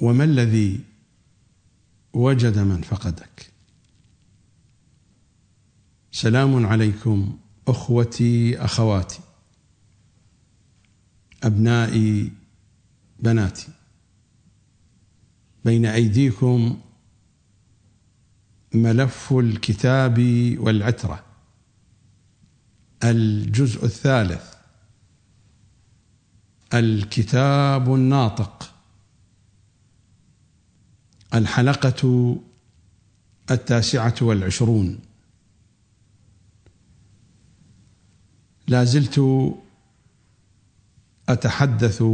وما 0.00 0.24
الذي 0.24 0.80
وجد 2.12 2.58
من 2.58 2.82
فقدك؟ 2.82 3.50
سلام 6.12 6.66
عليكم 6.66 7.38
أخوتي 7.68 8.64
أخواتي 8.64 9.20
أبنائي 11.42 12.32
بناتي. 13.18 13.68
بين 15.64 15.86
أيديكم 15.86 16.80
ملف 18.74 19.32
الكتاب 19.32 20.18
والعترة. 20.58 21.24
الجزء 23.04 23.84
الثالث 23.84 24.54
الكتاب 26.74 27.94
الناطق. 27.94 28.79
الحلقة 31.34 32.36
التاسعة 33.50 34.14
والعشرون. 34.20 34.98
لا 38.68 38.84
زلت 38.84 39.20
أتحدث 41.28 42.04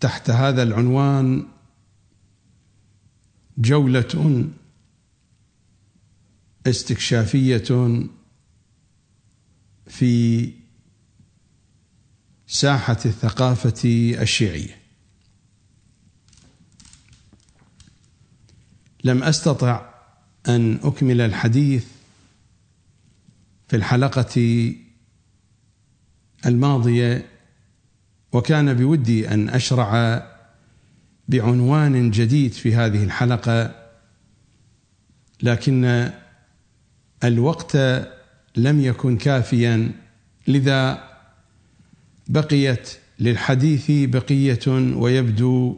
تحت 0.00 0.30
هذا 0.30 0.62
العنوان 0.62 1.46
جولة 3.58 4.48
استكشافية 6.66 8.00
في 9.86 10.52
ساحة 12.46 12.98
الثقافة 13.06 13.82
الشيعية. 14.22 14.79
لم 19.04 19.22
أستطع 19.22 19.90
أن 20.48 20.78
أكمل 20.82 21.20
الحديث 21.20 21.86
في 23.68 23.76
الحلقة 23.76 24.74
الماضية 26.46 27.26
وكان 28.32 28.74
بودي 28.74 29.28
أن 29.28 29.48
أشرع 29.48 30.22
بعنوان 31.28 32.10
جديد 32.10 32.52
في 32.52 32.74
هذه 32.74 33.04
الحلقة 33.04 33.74
لكن 35.42 36.10
الوقت 37.24 37.76
لم 38.56 38.80
يكن 38.80 39.16
كافيا 39.16 39.92
لذا 40.48 41.10
بقيت 42.28 42.90
للحديث 43.18 43.90
بقية 43.90 44.94
ويبدو 44.96 45.76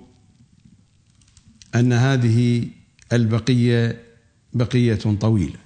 أن 1.74 1.92
هذه 1.92 2.68
البقية 3.12 4.02
بقية 4.52 4.94
طويلة. 5.20 5.58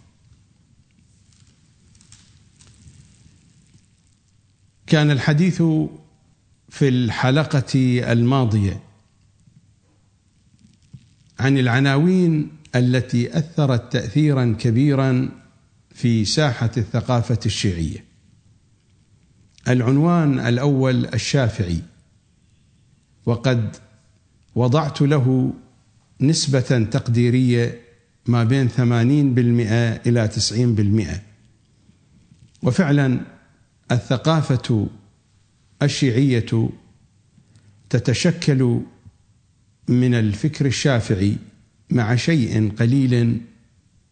كان 4.86 5.10
الحديث 5.10 5.62
في 6.68 6.88
الحلقة 6.88 8.02
الماضية 8.12 8.82
عن 11.38 11.58
العناوين 11.58 12.50
التي 12.74 13.38
أثرت 13.38 13.92
تاثيرا 13.92 14.56
كبيرا 14.60 15.28
في 15.90 16.24
ساحة 16.24 16.70
الثقافة 16.76 17.38
الشيعية. 17.46 18.04
العنوان 19.68 20.38
الأول 20.38 21.06
الشافعي 21.06 21.82
وقد 23.26 23.76
وضعت 24.54 25.02
له 25.02 25.54
نسبة 26.20 26.88
تقديرية 26.90 27.80
ما 28.26 28.44
بين 28.44 28.68
80% 28.68 28.78
إلى 30.06 30.30
90% 32.62 32.62
وفعلا 32.62 33.20
الثقافة 33.92 34.88
الشيعية 35.82 36.70
تتشكل 37.90 38.80
من 39.88 40.14
الفكر 40.14 40.66
الشافعي 40.66 41.36
مع 41.90 42.16
شيء 42.16 42.72
قليل 42.78 43.40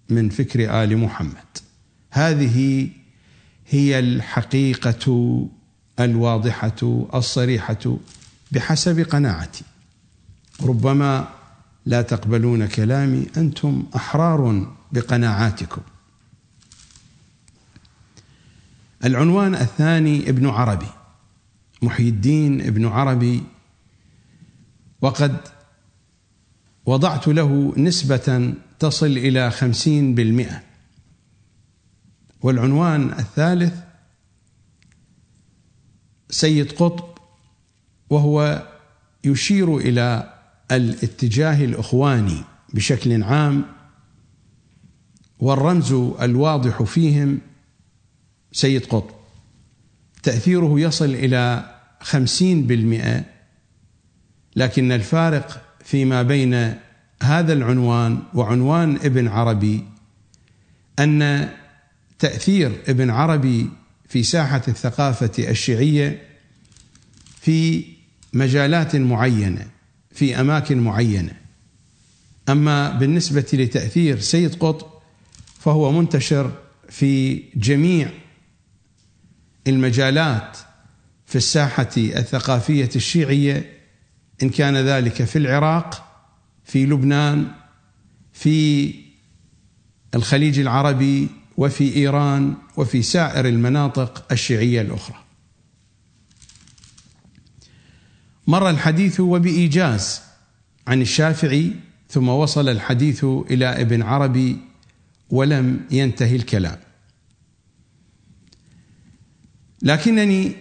من 0.09 0.29
فكر 0.29 0.83
آل 0.83 0.99
محمد. 0.99 1.59
هذه 2.11 2.89
هي 3.69 3.99
الحقيقة 3.99 5.49
الواضحة 6.01 7.07
الصريحة 7.15 7.97
بحسب 8.53 9.01
قناعتي. 9.01 9.65
ربما 10.63 11.29
لا 11.87 12.03
تقبلون 12.03 12.67
كلامي 12.67 13.27
أنتم 13.37 13.87
أحرار 13.97 14.73
بقناعاتكم. 14.93 15.83
العنوان 19.05 19.55
الثاني 19.55 20.29
ابن 20.29 20.47
عربي 20.47 20.91
محي 21.83 22.09
الدين 22.09 22.61
ابن 22.61 22.87
عربي 22.87 23.43
وقد 25.01 25.37
وضعت 26.87 27.29
له 27.29 27.75
نسبة 27.77 28.55
تصل 28.79 29.07
إلى 29.07 29.51
خمسين 29.51 30.15
بالمئة. 30.15 30.63
والعنوان 32.43 33.13
الثالث 33.13 33.75
سيد 36.31 36.73
قطب 36.73 37.19
وهو 38.11 38.67
يشير 39.25 39.77
إلى 39.77 40.34
الاتجاه 40.77 41.65
الإخواني 41.65 42.45
بشكل 42.75 43.23
عام 43.23 43.65
والرمز 45.39 45.93
الواضح 46.21 46.83
فيهم 46.83 47.39
سيد 48.53 48.87
قطب. 48.87 49.15
تأثيره 50.23 50.81
يصل 50.81 51.11
إلى 51.15 51.75
خمسين 52.01 52.67
بالمئة 52.67 53.25
لكن 54.57 54.93
الفارق 54.93 55.63
فيما 55.85 56.23
بين 56.23 56.75
هذا 57.23 57.53
العنوان 57.53 58.19
وعنوان 58.35 58.97
ابن 58.97 59.29
عربي 59.29 59.85
أن 60.99 61.49
تأثير 62.19 62.83
ابن 62.89 63.11
عربي 63.11 63.71
في 64.09 64.23
ساحة 64.23 64.63
الثقافة 64.69 65.51
الشيعية 65.51 66.23
في 67.41 67.85
مجالات 68.33 68.97
معينة. 68.97 69.67
في 70.15 70.41
أماكن 70.41 70.79
معينة. 70.79 71.33
أما 72.49 72.91
بالنسبة 72.91 73.47
لتأثير 73.53 74.19
سيد 74.19 74.55
قطب 74.55 74.87
فهو 75.61 75.93
منتشر 75.93 76.53
في 76.89 77.43
جميع 77.57 78.11
المجالات 79.67 80.59
في 81.27 81.37
الساحة 81.37 81.89
الثقافية 81.97 82.91
الشيعية 82.97 83.73
إن 84.43 84.51
كان 84.51 84.77
ذلك 84.77 85.25
في 85.25 85.39
العراق 85.39 86.15
في 86.65 86.87
لبنان 86.87 87.47
في 88.33 88.95
الخليج 90.15 90.59
العربي 90.59 91.29
وفي 91.57 91.97
إيران 91.97 92.55
وفي 92.77 93.03
سائر 93.03 93.49
المناطق 93.49 94.33
الشيعية 94.33 94.81
الأخرى. 94.81 95.24
مر 98.47 98.71
الحديث 98.71 99.21
وبإيجاز 99.21 100.21
عن 100.87 101.03
الشافعي 101.03 101.73
ثم 102.09 102.29
وصل 102.29 102.69
الحديث 102.69 103.25
إلى 103.25 103.67
ابن 103.81 104.03
عربي 104.03 104.59
ولم 105.31 105.81
ينتهي 105.91 106.37
الكلام. 106.37 106.79
لكنني 109.83 110.57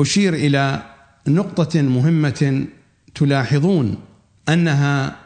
أشير 0.00 0.34
إلى 0.34 0.82
نقطة 1.28 1.82
مهمة 1.82 2.66
تلاحظون 3.14 3.98
أنها 4.48 5.16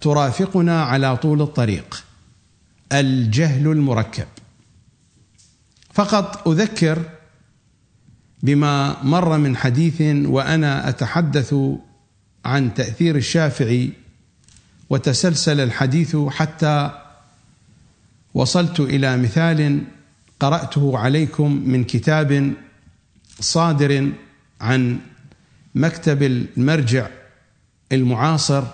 ترافقنا 0.00 0.82
على 0.82 1.16
طول 1.16 1.42
الطريق 1.42 2.04
الجهل 2.92 3.66
المركب. 3.66 4.26
فقط 5.92 6.48
أذكر 6.48 7.17
بما 8.42 9.02
مر 9.02 9.38
من 9.38 9.56
حديث 9.56 10.00
وأنا 10.26 10.88
أتحدث 10.88 11.54
عن 12.44 12.74
تأثير 12.74 13.16
الشافعي 13.16 13.90
وتسلسل 14.90 15.60
الحديث 15.60 16.16
حتى 16.16 16.90
وصلت 18.34 18.80
إلى 18.80 19.16
مثال 19.16 19.80
قرأته 20.40 20.98
عليكم 20.98 21.62
من 21.66 21.84
كتاب 21.84 22.52
صادر 23.40 24.12
عن 24.60 24.98
مكتب 25.74 26.22
المرجع 26.22 27.06
المعاصر 27.92 28.64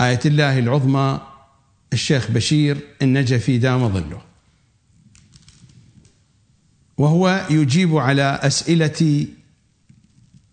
آية 0.00 0.20
الله 0.26 0.58
العظمى 0.58 1.20
الشيخ 1.92 2.30
بشير 2.30 2.78
النجفي 3.02 3.58
دام 3.58 3.88
ظله. 3.88 4.25
وهو 6.98 7.46
يجيب 7.50 7.96
على 7.96 8.40
أسئلة 8.42 9.26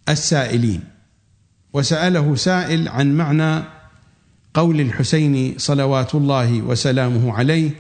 السائلين. 0.10 0.84
وسأله 1.74 2.36
سائل 2.36 2.88
عن 2.88 3.18
معنى 3.18 3.64
قول 4.54 4.82
الحسين 4.82 5.56
صلوات 5.58 6.16
الله 6.16 6.62
وسلامه 6.62 7.34
عليه 7.34 7.72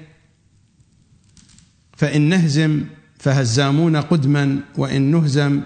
فإن 1.97 2.21
نهزم 2.21 2.85
فهزامون 3.19 3.95
قدما 3.95 4.59
وإن 4.77 5.01
نهزم 5.01 5.61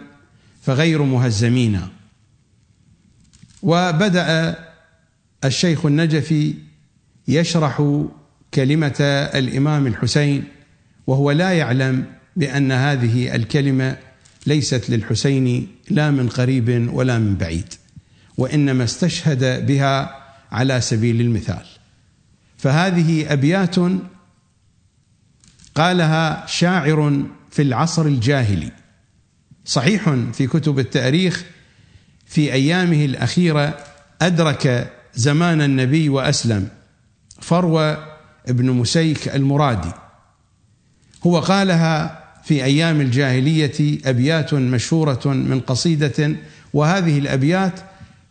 فغير 0.61 1.03
مهزمين. 1.03 1.81
وبدأ 3.63 4.55
الشيخ 5.45 5.85
النجفي 5.85 6.53
يشرح 7.27 8.03
كلمة 8.53 8.95
الإمام 9.35 9.87
الحسين 9.87 10.43
وهو 11.07 11.31
لا 11.31 11.51
يعلم 11.53 12.05
بأن 12.37 12.71
هذه 12.71 13.35
الكلمة 13.35 13.97
ليست 14.45 14.89
للحسين 14.89 15.67
لا 15.89 16.11
من 16.11 16.29
قريب 16.29 16.89
ولا 16.93 17.19
من 17.19 17.35
بعيد 17.35 17.73
وإنما 18.37 18.83
استشهد 18.83 19.65
بها 19.65 20.23
على 20.51 20.81
سبيل 20.81 21.21
المثال. 21.21 21.65
فهذه 22.57 23.33
أبيات 23.33 23.75
قالها 25.75 26.45
شاعر 26.47 27.23
في 27.51 27.61
العصر 27.61 28.05
الجاهلي 28.05 28.71
صحيح 29.65 30.09
في 30.33 30.47
كتب 30.47 30.79
التاريخ 30.79 31.43
في 32.25 32.53
أيامه 32.53 33.05
الأخيرة 33.05 33.77
أدرك 34.21 34.93
زمان 35.13 35.61
النبي 35.61 36.09
وأسلم 36.09 36.69
فروه 37.41 38.17
ابن 38.47 38.71
مسيك 38.71 39.35
المرادي 39.35 39.91
هو 41.25 41.39
قالها 41.39 42.26
في 42.47 42.63
أيام 42.63 43.01
الجاهلية 43.01 43.99
أبيات 44.05 44.53
مشهورة 44.53 45.21
من 45.25 45.59
قصيدة 45.59 46.35
وهذه 46.73 47.19
الأبيات 47.19 47.79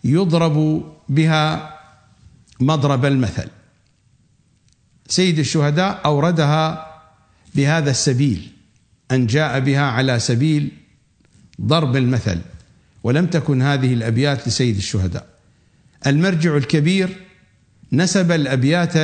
يضرب 0.04 0.84
بها 1.08 1.74
مضرب 2.60 3.04
المثل. 3.04 3.48
سيد 5.08 5.38
الشهداء 5.38 6.00
أوردها 6.04 6.86
بهذا 7.54 7.90
السبيل 7.90 8.48
أن 9.10 9.26
جاء 9.26 9.60
بها 9.60 9.82
على 9.82 10.18
سبيل 10.18 10.68
ضرب 11.62 11.96
المثل 11.96 12.38
ولم 13.04 13.26
تكن 13.26 13.62
هذه 13.62 13.94
الأبيات 13.94 14.48
لسيد 14.48 14.76
الشهداء. 14.76 15.26
المرجع 16.06 16.56
الكبير 16.56 17.16
نسب 17.92 18.32
الأبيات 18.32 18.96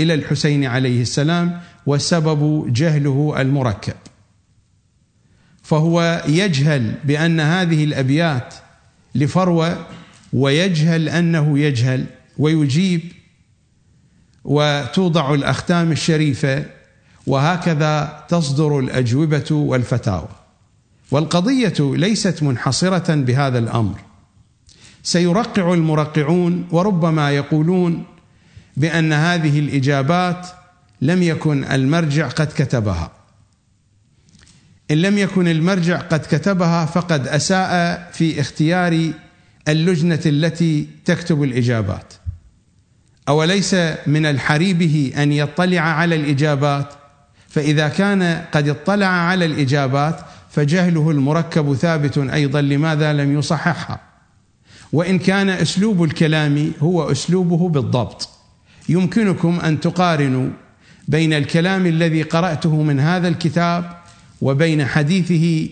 إلى 0.00 0.14
الحسين 0.14 0.64
عليه 0.64 1.02
السلام 1.02 1.60
والسبب 1.86 2.72
جهله 2.72 3.34
المركب. 3.40 3.94
فهو 5.70 6.24
يجهل 6.28 6.94
بأن 7.04 7.40
هذه 7.40 7.84
الأبيات 7.84 8.54
لفروة 9.14 9.86
ويجهل 10.32 11.08
أنه 11.08 11.58
يجهل 11.58 12.06
ويجيب 12.38 13.00
وتوضع 14.44 15.34
الأختام 15.34 15.92
الشريفة 15.92 16.64
وهكذا 17.26 18.24
تصدر 18.28 18.78
الأجوبة 18.78 19.46
والفتاوى. 19.50 20.28
والقضية 21.10 21.74
ليست 21.80 22.42
منحصرة 22.42 23.14
بهذا 23.14 23.58
الأمر. 23.58 24.00
سيرقع 25.02 25.74
المرقعون 25.74 26.68
وربما 26.70 27.30
يقولون 27.30 28.04
بأن 28.76 29.12
هذه 29.12 29.58
الإجابات 29.58 30.46
لم 31.00 31.22
يكن 31.22 31.64
المرجع 31.64 32.28
قد 32.28 32.46
كتبها. 32.56 33.19
إن 34.90 34.96
لم 34.96 35.18
يكن 35.18 35.48
المرجع 35.48 35.96
قد 35.96 36.20
كتبها 36.20 36.84
فقد 36.84 37.28
أساء 37.28 38.08
في 38.12 38.40
اختيار 38.40 39.10
اللجنة 39.68 40.20
التي 40.26 40.86
تكتب 41.04 41.42
الإجابات. 41.42 42.14
أوليس 43.28 43.74
من 44.06 44.26
الحري 44.26 45.12
أن 45.16 45.32
يطلع 45.32 45.80
على 45.80 46.14
الإجابات؟ 46.14 46.94
فإذا 47.48 47.88
كان 47.88 48.44
قد 48.52 48.68
اطلع 48.68 49.06
على 49.06 49.44
الإجابات 49.44 50.20
فجهله 50.50 51.10
المركب 51.10 51.74
ثابت 51.74 52.18
أيضا 52.18 52.60
لماذا 52.60 53.12
لم 53.12 53.38
يصححها؟ 53.38 54.00
وإن 54.92 55.18
كان 55.18 55.48
أسلوب 55.48 56.04
الكلام 56.04 56.72
هو 56.80 57.12
أسلوبه 57.12 57.68
بالضبط. 57.68 58.28
يمكنكم 58.88 59.60
أن 59.60 59.80
تقارنوا 59.80 60.48
بين 61.08 61.32
الكلام 61.32 61.86
الذي 61.86 62.22
قرأته 62.22 62.82
من 62.82 63.00
هذا 63.00 63.28
الكتاب 63.28 63.99
وبين 64.40 64.86
حديثه 64.86 65.68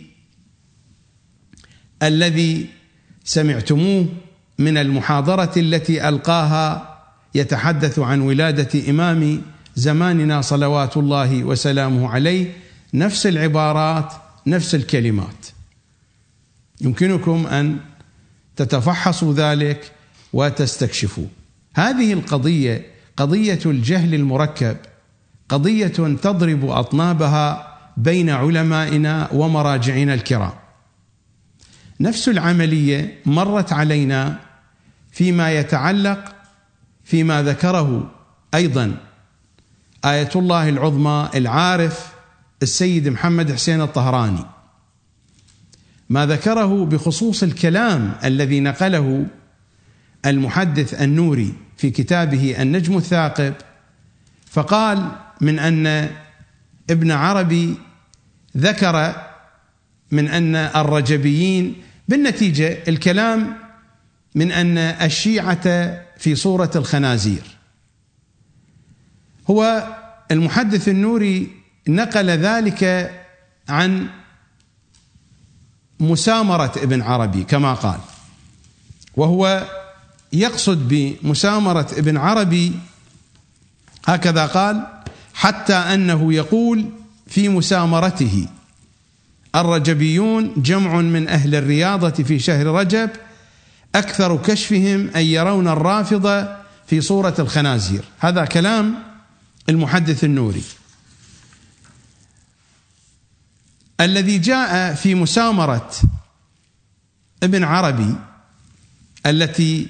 الذي 2.03 2.67
سمعتموه 3.25 4.06
من 4.59 4.76
المحاضرة 4.79 5.53
التي 5.56 6.09
ألقاها 6.09 6.99
يتحدث 7.35 7.99
عن 7.99 8.20
ولادة 8.20 8.91
إمام 8.91 9.43
زماننا 9.76 10.41
صلوات 10.41 10.97
الله 10.97 11.44
وسلامه 11.44 12.09
عليه 12.09 12.53
نفس 12.94 13.26
العبارات 13.26 14.12
نفس 14.47 14.75
الكلمات. 14.75 15.47
يمكنكم 16.81 17.47
أن 17.47 17.79
تتفحصوا 18.56 19.35
ذلك 19.35 19.93
وتستكشفوا. 20.32 21.26
هذه 21.75 22.12
القضية 22.12 22.87
قضية 23.17 23.59
الجهل 23.67 24.15
المركب 24.15 24.76
قضية 25.49 25.87
تضرب 26.23 26.70
أطنابها 26.70 27.68
بين 27.99 28.31
علمائنا 28.31 29.29
ومراجعنا 29.33 30.15
الكرام. 30.15 30.53
نفس 32.00 32.29
العملية 32.29 33.19
مرت 33.27 33.73
علينا 33.73 34.41
فيما 35.12 35.53
يتعلق 35.53 36.34
فيما 37.05 37.43
ذكره 37.43 38.11
أيضا 38.55 38.96
آية 40.05 40.31
الله 40.37 40.69
العظمى 40.69 41.29
العارف 41.34 42.13
السيد 42.63 43.08
محمد 43.08 43.53
حسين 43.53 43.81
الطهراني. 43.81 44.44
ما 46.11 46.27
ذكره 46.27 46.84
بخصوص 46.84 47.43
الكلام 47.43 48.13
الذي 48.25 48.61
نقله 48.61 49.27
المحدث 50.27 51.03
النوري 51.03 51.55
في 51.77 51.91
كتابه 51.91 52.63
النجم 52.63 52.96
الثاقب 52.96 53.55
فقال 54.51 55.11
من 55.41 55.58
أن 55.58 56.11
ابن 56.91 57.11
عربي 57.11 57.88
ذكر 58.58 59.15
من 60.10 60.29
أن 60.29 60.56
الرجبيين 60.56 61.82
بالنتيجة 62.08 62.79
الكلام 62.88 63.56
من 64.34 64.53
أن 64.53 64.79
الشيعة 64.79 65.96
في 66.19 66.34
صورة 66.34 66.70
الخنازير. 66.77 67.43
هو 69.50 69.86
المحدث 70.31 70.88
النوري 70.88 71.50
نقل 71.88 72.31
ذلك 72.31 73.12
عن 73.69 74.08
مسامرة 76.00 76.72
ابن 76.77 77.03
عربي 77.03 77.44
كما 77.44 77.74
قال 77.74 78.00
وهو 79.17 79.67
يقصد 80.32 80.88
بمسامرة 80.88 81.88
ابن 81.96 82.17
عربي 82.17 82.72
هكذا 84.06 84.46
قال 84.46 84.86
حتى 85.34 85.74
أنه 85.74 86.32
يقول 86.32 86.91
في 87.29 87.49
مسامرته. 87.49 88.49
الرجبيون 89.55 90.53
جمع 90.56 91.01
من 91.01 91.29
أهل 91.29 91.55
الرياضة 91.55 92.11
في 92.11 92.39
شهر 92.39 92.67
رجب 92.67 93.11
أكثر 93.94 94.43
كشفهم 94.43 95.11
أن 95.17 95.23
يرون 95.23 95.69
الرافضة 95.69 96.56
في 96.87 97.01
صورة 97.01 97.35
الخنازير. 97.39 98.05
هذا 98.19 98.44
كلام 98.44 98.94
المحدث 99.69 100.25
النوري. 100.25 100.63
الذي 104.01 104.39
جاء 104.39 104.94
في 104.94 105.15
مسامرة 105.15 105.91
ابن 107.43 107.65
عربي 107.65 108.15
التي 109.27 109.87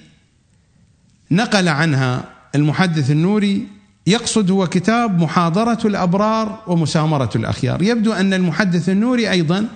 نقل 1.31 1.69
عنها 1.69 2.25
المحدث 2.55 3.11
النوري 3.11 3.69
يقصد 4.09 4.51
هو 4.51 4.67
كتاب 4.67 5.23
محاضرة 5.23 5.79
الأبرار 5.85 6.63
ومسامرة 6.67 7.31
الأخيار. 7.37 7.83
يبدو 7.83 8.13
أن 8.13 8.35
المحدث 8.35 8.89
النوري 8.89 9.31
أيضا 9.31 9.69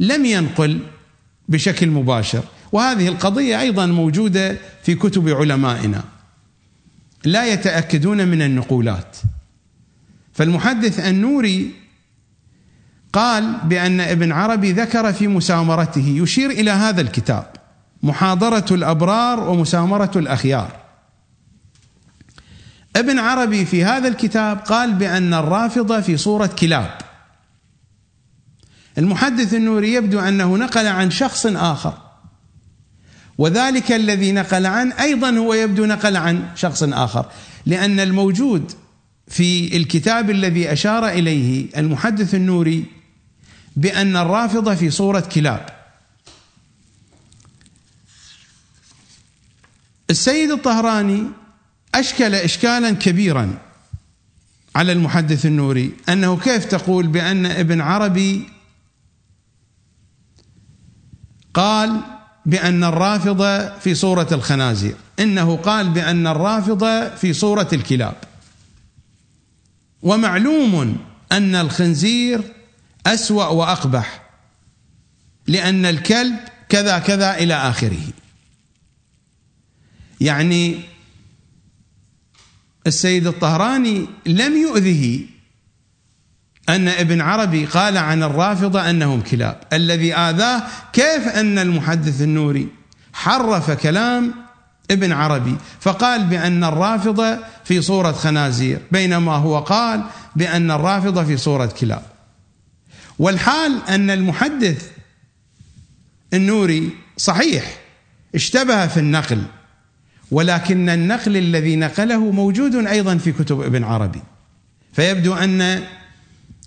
لم 0.00 0.24
ينقل 0.24 0.80
بشكل 1.48 1.90
مباشر 1.90 2.42
وهذه 2.72 3.08
القضية 3.08 3.60
أيضا 3.60 3.86
موجودة 3.86 4.56
في 4.82 4.94
كتب 4.94 5.28
علمائنا. 5.28 6.04
لا 7.24 7.52
يتأكدون 7.52 8.28
من 8.28 8.42
النقولات. 8.42 9.16
فالمحدث 10.32 11.00
النوري 11.00 11.70
قال 13.12 13.54
بأن 13.64 14.00
ابن 14.00 14.32
عربي 14.32 14.72
ذكر 14.72 15.12
في 15.12 15.28
مسامرته 15.28 16.18
يشير 16.22 16.50
إلى 16.50 16.70
هذا 16.70 17.00
الكتاب 17.00 17.46
محاضرة 18.02 18.66
الأبرار 18.70 19.50
ومسامرة 19.50 20.10
الأخيار. 20.16 20.87
ابن 22.96 23.18
عربي 23.18 23.64
في 23.64 23.84
هذا 23.84 24.08
الكتاب 24.08 24.58
قال 24.58 24.94
بأن 24.94 25.34
الرافضة 25.34 26.00
في 26.00 26.16
صورة 26.16 26.46
كلاب. 26.46 26.98
المحدث 28.98 29.54
النوري 29.54 29.92
يبدو 29.92 30.20
أنه 30.20 30.56
نقل 30.56 30.86
عن 30.86 31.10
شخص 31.10 31.46
آخر. 31.46 31.98
وذلك 33.38 33.92
الذي 33.92 34.32
نقل 34.32 34.66
عنه 34.66 35.00
أيضا 35.00 35.30
هو 35.30 35.54
يبدو 35.54 35.84
نقل 35.84 36.16
عن 36.16 36.48
شخص 36.54 36.82
آخر. 36.82 37.26
لأن 37.66 38.00
الموجود 38.00 38.72
في 39.28 39.76
الكتاب 39.76 40.30
الذي 40.30 40.72
أشار 40.72 41.08
إليه 41.08 41.66
المحدث 41.76 42.34
النوري 42.34 42.84
بأن 43.76 44.16
الرافضة 44.16 44.74
في 44.74 44.90
صورة 44.90 45.20
كلاب. 45.20 45.66
السيد 50.10 50.50
الطهراني 50.50 51.24
أشكل 51.94 52.34
اشكالا 52.34 52.90
كبيرا 52.90 53.58
على 54.76 54.92
المحدث 54.92 55.46
النوري 55.46 55.92
أنه 56.08 56.38
كيف 56.38 56.64
تقول 56.64 57.06
بأن 57.06 57.46
ابن 57.46 57.80
عربي 57.80 58.48
قال 61.54 62.00
بأن 62.46 62.84
الرافضة 62.84 63.78
في 63.78 63.94
صورة 63.94 64.28
الخنازير 64.32 64.96
إنه 65.20 65.56
قال 65.56 65.88
بأن 65.90 66.26
الرافضة 66.26 67.14
في 67.14 67.32
صورة 67.32 67.68
الكلاب. 67.72 68.14
ومعلوم 70.02 70.96
أن 71.32 71.54
الخنزير 71.54 72.54
أسوأ 73.06 73.46
وأقبح 73.46 74.22
لأن 75.46 75.86
الكلب 75.86 76.36
كذا 76.68 76.98
كذا 76.98 77.38
إلى 77.38 77.54
آخره. 77.54 78.02
يعني 80.20 80.80
السيد 82.88 83.26
الطهراني 83.26 84.06
لم 84.26 84.56
يؤذه 84.56 85.20
أن 86.68 86.88
ابن 86.88 87.20
عربي 87.20 87.64
قال 87.64 87.96
عن 87.96 88.22
الرافضة 88.22 88.90
أنهم 88.90 89.20
كلاب. 89.20 89.60
الذي 89.72 90.14
آذاه 90.14 90.62
كيف 90.92 91.28
أن 91.28 91.58
المحدث 91.58 92.22
النوري 92.22 92.68
حرف 93.12 93.70
كلام 93.70 94.34
ابن 94.90 95.12
عربي 95.12 95.56
فقال 95.80 96.24
بأن 96.24 96.64
الرافضة 96.64 97.38
في 97.64 97.82
صورة 97.82 98.12
خنازير 98.12 98.78
بينما 98.92 99.32
هو 99.32 99.58
قال 99.58 100.04
بأن 100.36 100.70
الرافضة 100.70 101.24
في 101.24 101.36
صورة 101.36 101.66
كلاب. 101.66 102.02
والحال 103.18 103.82
أن 103.88 104.10
المحدث 104.10 104.90
النوري 106.34 106.90
صحيح 107.16 107.78
اشتبه 108.34 108.86
في 108.86 109.00
النقل. 109.00 109.42
ولكن 110.30 110.88
النقل 110.88 111.36
الذي 111.36 111.76
نقله 111.76 112.30
موجود 112.30 112.86
أيضا 112.86 113.16
في 113.16 113.32
كتب 113.32 113.60
ابن 113.60 113.84
عربي. 113.84 114.22
فيبدو 114.92 115.34
أن 115.34 115.82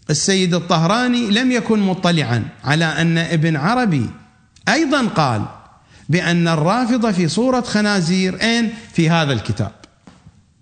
السيد 0.09 0.53
الطهراني 0.53 1.27
لم 1.27 1.51
يكن 1.51 1.79
مطلعا 1.79 2.43
على 2.63 2.85
أن 2.85 3.17
ابن 3.17 3.55
عربي 3.55 4.09
أيضا 4.69 5.07
قال 5.07 5.45
بأن 6.09 6.47
الرافضة 6.47 7.11
في 7.11 7.27
صورة 7.27 7.61
خنازير 7.61 8.41
اين 8.41 8.73
في 8.93 9.09
هذا 9.09 9.33
الكتاب 9.33 9.71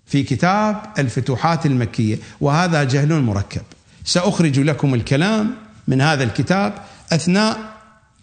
في 0.06 0.22
كتاب 0.22 0.82
الفتوحات 0.98 1.66
المكية 1.66 2.18
وهذا 2.40 2.84
جهل 2.84 3.22
مركب. 3.22 3.62
سأخرج 4.04 4.58
لكم 4.58 4.94
الكلام 4.94 5.54
من 5.88 6.00
هذا 6.00 6.24
الكتاب 6.24 6.74
أثناء 7.12 7.58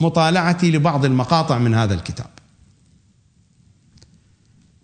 مطالعتي 0.02 0.72
لبعض 0.72 1.06
المقاطع 1.06 1.58
من 1.58 1.76
هذا 1.76 1.94
الكتاب. 1.94 2.28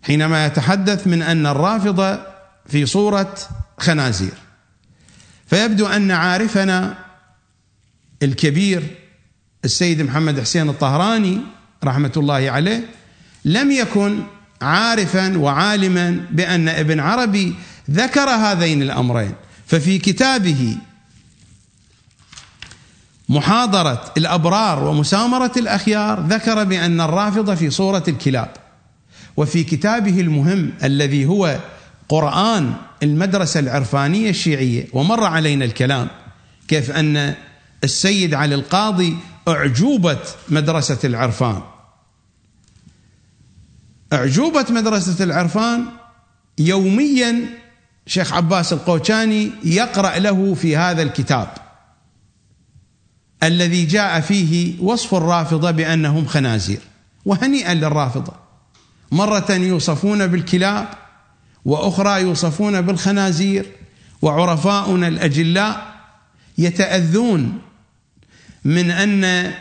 حينما 0.06 0.46
يتحدث 0.46 1.06
من 1.06 1.22
أن 1.22 1.46
الرافضه 1.46 2.18
في 2.66 2.86
صورة 2.86 3.34
خنازير. 3.78 4.34
فيبدو 5.46 5.86
أن 5.86 6.10
عارفنا 6.10 6.94
الكبير 8.22 8.82
السيد 9.64 10.02
محمد 10.02 10.40
حسين 10.40 10.68
الطهراني 10.68 11.40
رحمة 11.84 12.12
الله 12.16 12.50
عليه 12.50 12.84
لم 13.44 13.70
يكن 13.70 14.22
عارفا 14.62 15.38
وعالما 15.38 16.26
بأن 16.30 16.68
ابن 16.68 17.00
عربي 17.00 17.54
ذكر 17.90 18.28
هذين 18.30 18.82
الأمرين. 18.82 19.34
ففي 19.66 19.98
كتابه 19.98 20.76
محاضرة 23.28 24.12
الأبرار 24.16 24.84
ومسامرة 24.84 25.52
الأخيار 25.56 26.20
ذكر 26.20 26.64
بأن 26.64 27.00
الرافضه 27.00 27.54
في 27.54 27.70
صورة 27.70 28.04
الكلاب. 28.08 28.63
وفي 29.36 29.64
كتابه 29.64 30.20
المهم 30.20 30.72
الذي 30.84 31.26
هو 31.26 31.60
قرآن 32.08 32.74
المدرسة 33.02 33.60
العرفانية 33.60 34.30
الشيعية 34.30 34.86
ومر 34.92 35.24
علينا 35.24 35.64
الكلام 35.64 36.08
كيف 36.68 36.90
أن 36.90 37.34
السيد 37.84 38.34
علي 38.34 38.54
القاضي 38.54 39.16
أعجوبة 39.48 40.18
مدرسة 40.48 40.98
العرفان. 41.04 41.62
أعجوبة 44.12 44.66
مدرسة 44.70 45.24
العرفان 45.24 45.84
يوميا 46.58 47.44
شيخ 48.06 48.32
عباس 48.32 48.72
القوشاني 48.72 49.50
يقرأ 49.64 50.18
له 50.18 50.54
في 50.54 50.76
هذا 50.76 51.02
الكتاب 51.02 51.48
الذي 53.42 53.84
جاء 53.84 54.20
فيه 54.20 54.80
وصف 54.80 55.14
الرافضة 55.14 55.70
بأنهم 55.70 56.26
خنازير 56.26 56.80
وهنيئا 57.24 57.74
للرافضة. 57.74 58.43
مرة 59.14 59.52
يوصفون 59.52 60.26
بالكلاب 60.26 60.88
وأخرى 61.64 62.22
يوصفون 62.22 62.80
بالخنازير 62.80 63.66
وعرفاؤنا 64.22 65.08
الأجلاء 65.08 65.94
يتأذون 66.58 67.58
من 68.64 68.90
أن 68.90 69.52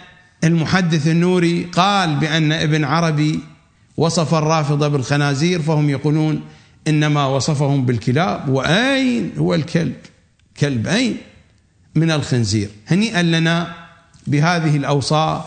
المحدث 0.43 1.07
النوري 1.07 1.63
قال 1.63 2.15
بأن 2.15 2.51
ابن 2.51 2.83
عربي 2.83 3.39
وصف 3.97 4.33
الرافضه 4.33 4.87
بالخنازير 4.87 5.61
فهم 5.61 5.89
يقولون 5.89 6.41
إنما 6.87 7.25
وصفهم 7.25 7.85
بالكلاب 7.85 8.49
وأين 8.49 9.31
هو 9.37 9.53
الكلب؟ 9.53 9.95
كلب 10.59 10.87
أين؟ 10.87 11.17
من 11.95 12.11
الخنزير. 12.11 12.69
هنيئا 12.87 13.23
لنا 13.23 13.73
بهذه 14.27 14.77
الأوصاف 14.77 15.43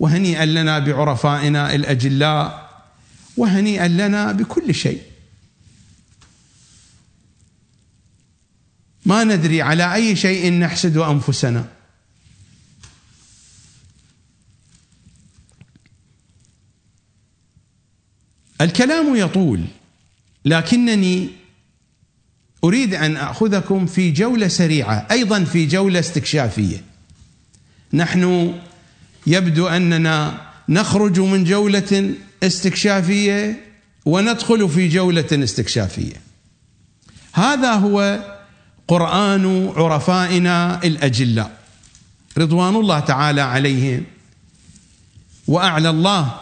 وهنيئا 0.00 0.46
لنا 0.46 0.78
بعرفائنا 0.78 1.74
الأجلاء 1.74 2.67
وهنيئا 3.38 3.88
لنا 3.88 4.32
بكل 4.32 4.74
شيء. 4.74 5.02
ما 9.06 9.24
ندري 9.24 9.62
على 9.62 9.94
أي 9.94 10.16
شيء 10.16 10.52
نحسد 10.52 10.96
أنفسنا. 10.96 11.68
الكلام 18.60 19.16
يطول 19.16 19.64
لكنني 20.44 21.28
أريد 22.64 22.94
أن 22.94 23.16
أخذكم 23.16 23.86
في 23.86 24.10
جولة 24.10 24.48
سريعة 24.48 25.06
أيضا 25.10 25.44
في 25.44 25.66
جولة 25.66 26.00
استكشافية. 26.00 26.84
نحن 27.92 28.54
يبدو 29.26 29.68
أننا 29.68 30.48
نخرج 30.68 31.20
من 31.20 31.44
جولة 31.44 32.14
استكشافية 32.42 33.64
وندخل 34.04 34.68
في 34.68 34.88
جولة 34.88 35.26
استكشافية. 35.32 36.14
هذا 37.32 37.72
هو 37.72 38.24
قرآن 38.88 39.72
عرفائنا 39.76 40.84
الأجلاء. 40.84 41.58
رضوان 42.38 42.76
الله 42.76 43.00
تعالى 43.00 43.40
عليهم 43.40 44.04
وأعلى 45.46 45.90
الله 45.90 46.40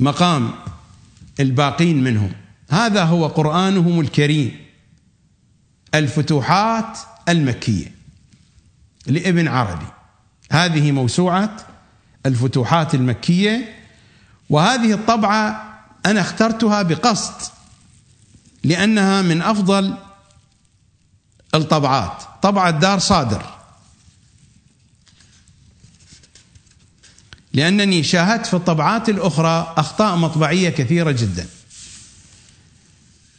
مقام 0.00 0.50
الباقين 1.40 2.04
منهم. 2.04 2.32
هذا 2.70 3.04
هو 3.04 3.26
قرآنهم 3.26 4.00
الكريم. 4.00 4.60
الفتوحات 5.94 6.98
المكية 7.28 7.94
لابن 9.06 9.48
عربي. 9.48 9.86
هذه 10.50 10.92
موسوعة 10.92 11.56
الفتوحات 12.26 12.94
المكية 12.94 13.83
وهذه 14.54 14.92
الطبعة 14.92 15.74
أنا 16.06 16.20
اخترتها 16.20 16.82
بقصد 16.82 17.34
لأنها 18.64 19.22
من 19.22 19.42
أفضل 19.42 19.94
الطبعات 21.54 22.22
طبعة 22.42 22.70
دار 22.70 22.98
صادر. 22.98 23.54
لأنني 27.52 28.02
شاهدت 28.02 28.46
في 28.46 28.54
الطبعات 28.54 29.08
الأخرى 29.08 29.74
أخطاء 29.76 30.16
مطبعية 30.16 30.70
كثيرة 30.70 31.10
جدا. 31.10 31.46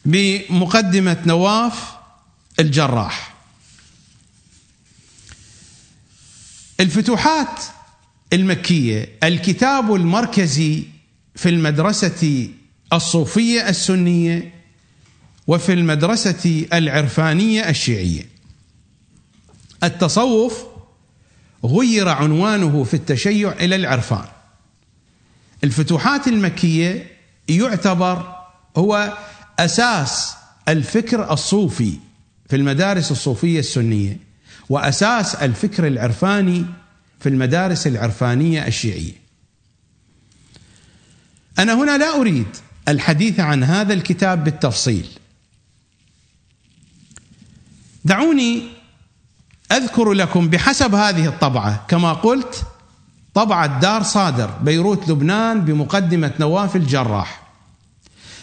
بمقدمة 0.05 1.17
نواف 1.25 1.91
الجراح. 2.59 3.35
الفتوحات 6.79 7.63
المكية 8.33 9.17
الكتاب 9.23 9.95
المركزي 9.95 10.94
في 11.35 11.49
المدرسة 11.49 12.49
الصوفية 12.93 13.69
السنية 13.69 14.53
وفي 15.47 15.73
المدرسة 15.73 16.65
العرفانية 16.73 17.69
الشيعية. 17.69 18.23
التصوف 19.83 20.63
غير 21.65 22.09
عنوانه 22.09 22.83
في 22.83 22.93
التشيع 22.93 23.51
إلى 23.51 23.75
العرفان. 23.75 24.25
الفتوحات 25.63 26.27
المكية 26.27 27.11
يعتبر 27.47 28.35
هو 28.77 29.17
أساس 29.59 30.33
الفكر 30.67 31.33
الصوفي 31.33 31.93
في 32.49 32.55
المدارس 32.55 33.11
الصوفية 33.11 33.59
السنية 33.59 34.17
وأساس 34.69 35.35
الفكر 35.35 35.87
العرفاني 35.87 36.65
في 37.19 37.29
المدارس 37.29 37.87
العرفانية 37.87 38.67
الشيعية. 38.67 39.24
أنا 41.59 41.73
هنا 41.73 41.97
لا 41.97 42.15
أريد 42.15 42.47
الحديث 42.87 43.39
عن 43.39 43.63
هذا 43.63 43.93
الكتاب 43.93 44.43
بالتفصيل. 44.43 45.07
دعوني 48.05 48.63
أذكر 49.71 50.13
لكم 50.13 50.49
بحسب 50.49 50.95
هذه 50.95 51.27
الطبعة 51.27 51.85
كما 51.87 52.13
قلت 52.13 52.63
طبعة 53.33 53.79
دار 53.79 54.03
صادر 54.03 54.49
بيروت 54.61 55.09
لبنان 55.09 55.61
بمقدمة 55.61 56.31
نواف 56.39 56.75
الجراح. 56.75 57.41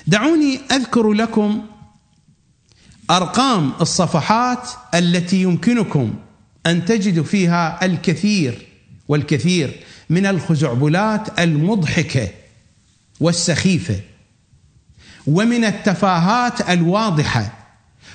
دعوني 0.07 0.61
أذكر 0.73 1.12
لكم 1.12 1.66
أرقام 3.11 3.73
الصفحات 3.81 4.69
التي 4.95 5.42
يمكنكم 5.42 6.14
أن 6.66 6.85
تجدوا 6.85 7.25
فيها 7.25 7.85
الكثير 7.85 8.66
والكثير 9.09 9.81
من 10.11 10.26
الخزعبلات 10.26 11.40
المضحكة. 11.40 12.28
والسخيفة. 13.21 14.00
ومن 15.26 15.64
التفاهات 15.64 16.71
الواضحة 16.71 17.52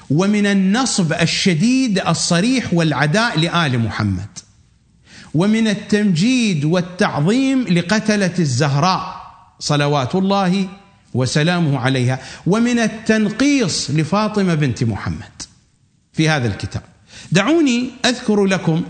ومن 0.10 0.46
النصب 0.46 1.14
الشديد 1.14 2.00
الصريح 2.00 2.74
والعداء 2.74 3.40
لآل 3.40 3.80
محمد. 3.80 4.30
ومن 5.34 5.68
التمجيد 5.68 6.66
والتعظيم 6.66 7.64
لقتلة 7.64 8.34
الزهراء 8.40 9.32
صلوات 9.60 10.16
الله 10.16 10.70
وسلامه 11.14 11.80
عليها. 11.80 12.20
ومن 12.48 12.80
التنقيص 12.80 13.92
لفاطمة 13.92 14.56
بنت 14.56 14.84
محمد 14.84 15.42
في 16.14 16.30
هذا 16.30 16.48
الكتاب. 16.48 16.82
دعوني 17.32 17.90
أذكر 18.06 18.46
لكم 18.46 18.84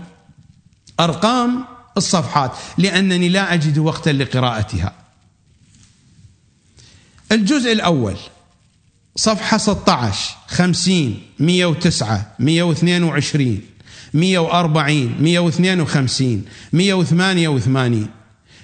أرقام 1.00 1.64
الصفحات 1.96 2.52
لأنني 2.78 3.28
لا 3.28 3.54
أجد 3.54 3.78
وقتا 3.78 4.10
لقراءتها. 4.10 4.92
الجزء 7.32 7.72
الأول 7.72 8.16
صفحة 9.16 9.58
16 9.58 10.36
50 10.48 11.14
109 11.38 12.26
122 12.38 13.60
140 14.14 15.14
152 15.20 16.44
188 16.72 18.06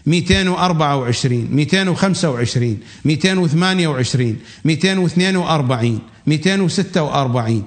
224 0.07 1.49
225 1.51 2.79
228 3.05 4.37
242 4.65 5.99
246 6.27 7.63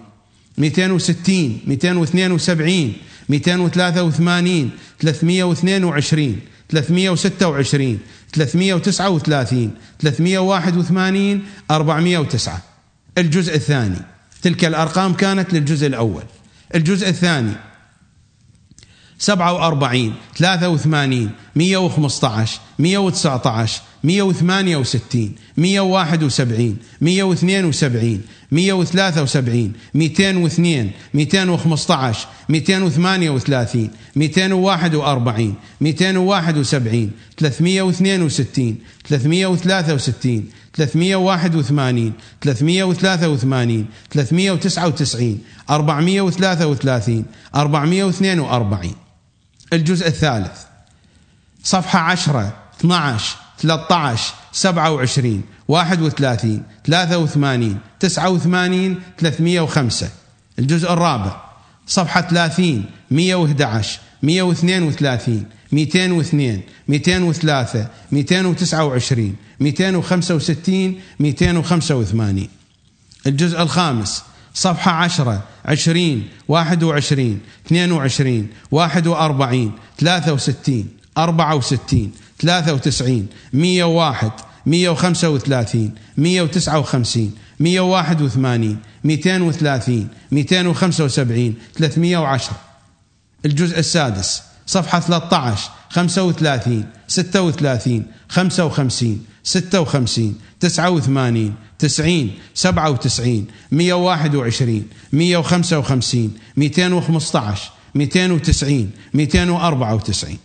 260 0.58 1.62
272 1.67 2.93
283 3.30 4.71
322 5.00 6.41
326 6.69 8.00
339 8.34 9.72
381 10.00 11.42
409 11.72 12.62
الجزء 13.18 13.56
الثاني 13.56 14.00
تلك 14.42 14.66
الأرقام 14.66 15.13
كانت 15.13 15.54
للجزء 15.54 15.88
الأول. 15.88 16.24
الجزء 16.76 17.10
الثاني 17.10 17.54
47 19.20 20.13
83 20.38 21.30
115 21.56 22.60
119 22.80 23.82
168 24.04 25.36
171 25.58 26.78
172 27.02 28.22
173 28.51 29.73
202 29.93 30.93
215 31.13 32.27
238 32.47 33.91
241 34.15 35.57
271 35.79 37.13
362 37.36 38.81
363 39.03 40.51
381 40.73 42.13
383 42.39 43.88
399 44.10 45.43
433 45.67 47.25
442 47.53 48.95
الجزء 49.73 50.07
الثالث 50.07 50.62
صفحة 51.63 51.99
10 51.99 52.53
12 52.81 53.38
13 53.57 54.33
27 54.51 55.43
31 55.67 56.63
83 56.86 57.77
89 57.99 58.95
305 59.17 60.10
الجزء 60.60 60.93
الرابع 60.93 61.41
صفحة 61.88 62.21
30 62.21 62.86
111 63.12 63.99
132 64.23 65.45
202 65.71 66.62
203 66.88 67.88
229 68.12 69.36
265 69.60 70.95
285 71.19 72.47
الجزء 73.27 73.62
الخامس 73.62 74.23
صفحة 74.53 74.91
10 74.91 75.41
20 75.65 76.23
21 76.47 77.39
22 77.65 78.47
41 78.71 79.71
63 79.99 80.86
64 81.17 82.12
93 82.39 83.27
101 83.53 84.46
135 84.67 85.91
159 86.17 87.32
181 87.60 88.77
230 89.03 90.10
275 90.32 91.56
310 91.73 92.56
الجزء 93.45 93.80
السادس 93.80 94.41
صفحة 94.67 94.99
13 94.99 95.71
35 95.89 96.86
36 97.08 98.03
55 98.30 99.25
56 99.43 100.36
89 100.60 101.56
90 101.80 102.32
97 102.53 103.47
121 103.71 104.88
155 105.13 106.38
215 106.58 107.71
290 107.95 108.91
294 109.13 110.38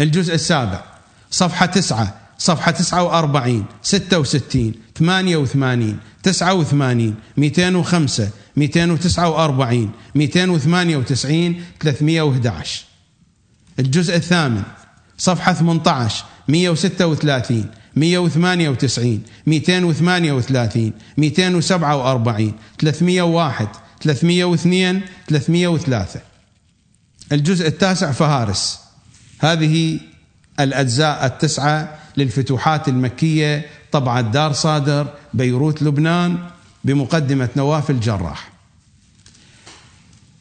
الجزء 0.00 0.34
السابع 0.34 0.84
صفحة 1.30 1.66
9 1.66 2.25
صفحة 2.38 2.74
49 2.80 3.64
66 3.82 4.72
88 4.94 5.98
89 6.22 7.14
205 7.36 8.30
249 8.56 9.90
298 10.14 11.54
311 11.80 12.84
الجزء 13.78 14.16
الثامن 14.16 14.62
صفحة 15.18 15.52
18 15.52 16.24
136 16.48 17.64
198 17.96 19.22
238 19.46 20.92
247 21.16 22.52
301 22.78 23.68
302 24.00 25.02
303 25.28 26.20
الجزء 27.32 27.66
التاسع 27.66 28.12
فهارس. 28.12 28.78
هذه 29.38 30.00
الأجزاء 30.60 31.26
التسعة 31.26 31.98
للفتوحات 32.16 32.88
المكية 32.88 33.66
طبعة 33.92 34.20
دار 34.20 34.52
صادر 34.52 35.08
بيروت 35.34 35.82
لبنان 35.82 36.38
بمقدمة 36.84 37.48
نواف 37.56 37.90
الجراح. 37.90 38.48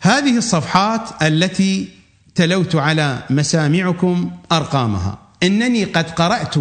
هذه 0.02 0.38
الصفحات 0.38 1.24
التي 1.24 1.90
تلوت 2.36 2.76
على 2.76 3.24
مسامعكم 3.30 4.32
أرقامها. 4.52 5.18
إنني 5.44 5.84
قد 5.84 6.10
قرأت 6.10 6.56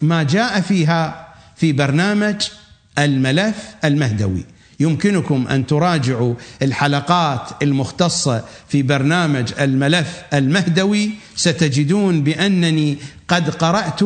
ما 0.00 0.22
جاء 0.22 0.60
فيها 0.60 1.28
في 1.56 1.72
برنامج 1.72 2.48
الملف 2.98 3.74
المهدوي. 3.84 4.44
يمكنكم 4.80 5.46
أن 5.50 5.66
تراجعوا 5.66 6.34
الحلقات 6.62 7.50
المختصة 7.62 8.44
في 8.68 8.82
برنامج 8.82 9.52
الملف 9.60 10.22
المهدوي. 10.32 11.10
ستجدون 11.36 12.22
بأنني 12.22 12.98
قد 13.28 13.50
قرأت 13.50 14.00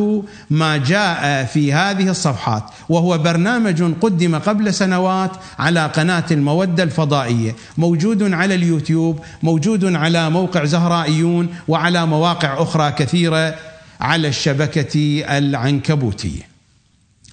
ما 0.49 0.77
جاء 0.77 1.45
في 1.45 1.73
هذه 1.73 2.09
الصفحات 2.09 2.63
وهو 2.89 3.17
برنامج 3.17 3.93
قدم 4.01 4.35
قبل 4.35 4.73
سنوات 4.73 5.31
على 5.59 5.85
قناة 5.85 6.23
المودة 6.31 6.83
الفضائية 6.83 7.55
موجود 7.77 8.33
على 8.33 8.55
اليوتيوب 8.55 9.19
موجود 9.43 9.95
على 9.95 10.29
موقع 10.29 10.65
زهرائيون 10.65 11.55
وعلى 11.67 12.05
مواقع 12.05 12.61
أخرى 12.61 12.91
كثيرة 12.91 13.55
على 14.01 14.27
الشبكة 14.27 15.23
العنكبوتية. 15.37 16.41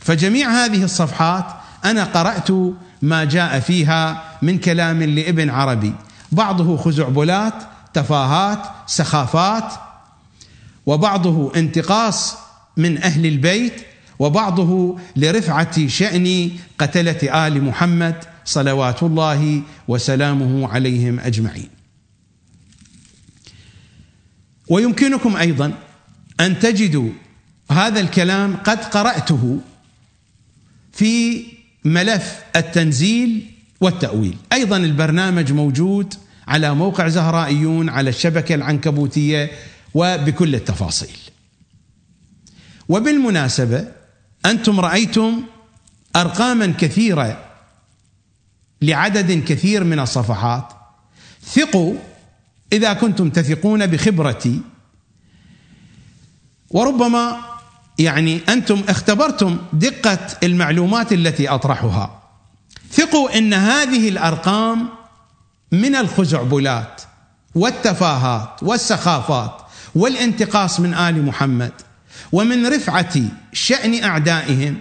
فجميع 0.00 0.64
هذه 0.64 0.84
الصفحات 0.84 1.44
أنا 1.84 2.04
قرأت 2.04 2.50
ما 3.02 3.24
جاء 3.24 3.60
فيها 3.60 4.24
من 4.42 4.58
كلام 4.58 5.02
لابن 5.02 5.50
عربي 5.50 5.92
بعضه 6.32 6.76
خزعبلات 6.76 7.54
تفاهات 7.94 8.62
سخافات 8.86 9.72
وبعضه 10.86 11.52
انتقاص 11.56 12.36
من 12.76 13.02
أهل 13.02 13.26
البيت 13.26 13.82
وبعضه 14.18 14.98
لرفعة 15.16 15.86
شأن 15.88 16.50
قتلة 16.78 17.46
آل 17.46 17.64
محمد 17.64 18.24
صلوات 18.44 19.02
الله 19.02 19.62
وسلامه 19.88 20.68
عليهم 20.68 21.20
أجمعين. 21.20 21.68
ويمكنكم 24.68 25.36
أيضا 25.36 25.72
أن 26.40 26.58
تجدوا 26.58 27.10
هذا 27.70 28.00
الكلام 28.00 28.56
قد 28.56 28.84
قرأته 28.84 29.60
في 30.92 31.42
ملف 31.84 32.42
التنزيل 32.56 33.50
والتأويل. 33.80 34.36
أيضا 34.52 34.76
البرنامج 34.76 35.52
موجود 35.52 36.14
على 36.48 36.74
موقع 36.74 37.08
زهرائيون 37.08 37.88
على 37.88 38.10
الشبكة 38.10 38.54
العنكبوتية 38.54 39.50
وبكل 39.94 40.54
التفاصيل. 40.54 41.16
وبالمناسبة 42.88 43.88
أنتم 44.46 44.80
رأيتم 44.80 45.42
أرقاما 46.16 46.66
كثيرة 46.66 47.44
لعدد 48.82 49.44
كثير 49.44 49.84
من 49.84 49.98
الصفحات. 49.98 50.72
ثقوا 51.44 51.94
إذا 52.72 52.92
كنتم 52.92 53.30
تثقون 53.30 53.86
بخبرتي. 53.86 54.60
وربما 56.70 57.49
يعني 58.00 58.40
أنتم 58.48 58.82
اختبرتم 58.88 59.58
دقة 59.72 60.18
المعلومات 60.42 61.12
التي 61.12 61.48
أطرحها. 61.48 62.22
ثقوا 62.92 63.38
إن 63.38 63.54
هذه 63.54 64.08
الأرقام 64.08 64.88
من 65.72 65.96
الخزعبلات 65.96 67.02
والتفاهات 67.54 68.62
والسخافات 68.62 69.52
والانتقاص 69.94 70.80
من 70.80 70.94
آل 70.94 71.24
محمد 71.24 71.72
ومن 72.32 72.66
رفعة 72.66 73.14
شأن 73.52 74.04
أعدائهم 74.04 74.76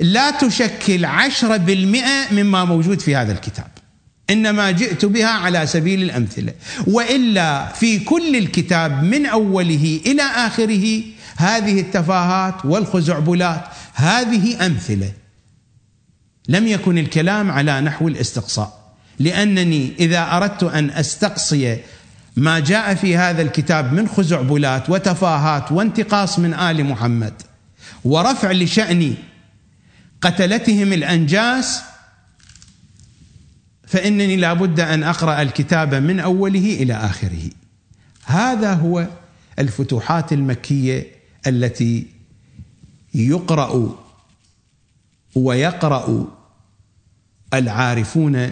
لا 0.00 0.30
تشكل 0.30 1.04
عشرة 1.04 1.56
بالمئة 1.56 2.32
مما 2.32 2.64
موجود 2.64 3.00
في 3.00 3.16
هذا 3.16 3.32
الكتاب. 3.32 3.68
إنما 4.30 4.70
جئت 4.70 5.04
بها 5.04 5.28
على 5.28 5.66
سبيل 5.66 6.02
الأمثلة. 6.02 6.52
وإلا 6.86 7.66
في 7.72 7.98
كل 7.98 8.36
الكتاب 8.36 9.02
من 9.02 9.26
أوله 9.26 10.00
إلى 10.06 10.22
آخره 10.22 11.02
هذه 11.36 11.80
التفاهات 11.80 12.64
والخزعبلات 12.64 13.64
هذه 13.94 14.66
أمثلة. 14.66 15.12
لم 16.48 16.66
يكن 16.66 16.98
الكلام 16.98 17.50
على 17.50 17.80
نحو 17.80 18.08
الاستقصاء 18.08 18.94
لأنني 19.18 19.92
إذا 19.98 20.36
أردت 20.36 20.62
أن 20.62 20.90
أستقصي 20.90 21.78
ما 22.36 22.58
جاء 22.58 22.94
في 22.94 23.16
هذا 23.16 23.42
الكتاب 23.42 23.92
من 23.92 24.08
خزعبلات 24.08 24.90
وتفاهات 24.90 25.72
وانتقاص 25.72 26.38
من 26.38 26.54
آل 26.54 26.84
محمد 26.84 27.42
ورفع 28.04 28.52
لشأن 28.52 29.14
قتلتهم 30.20 30.92
الأنجاس 30.92 31.80
فإنني 33.86 34.36
لابد 34.36 34.80
أن 34.80 35.02
أقرأ 35.02 35.42
الكتاب 35.42 35.94
من 35.94 36.20
أوله 36.20 36.76
إلى 36.82 36.94
آخره. 36.94 37.50
هذا 38.24 38.72
هو 38.74 39.06
الفتوحات 39.58 40.32
المكية 40.32 41.15
التي 41.46 42.06
يقرأ 43.14 43.96
ويقرأ 45.34 46.26
العارفون 47.54 48.50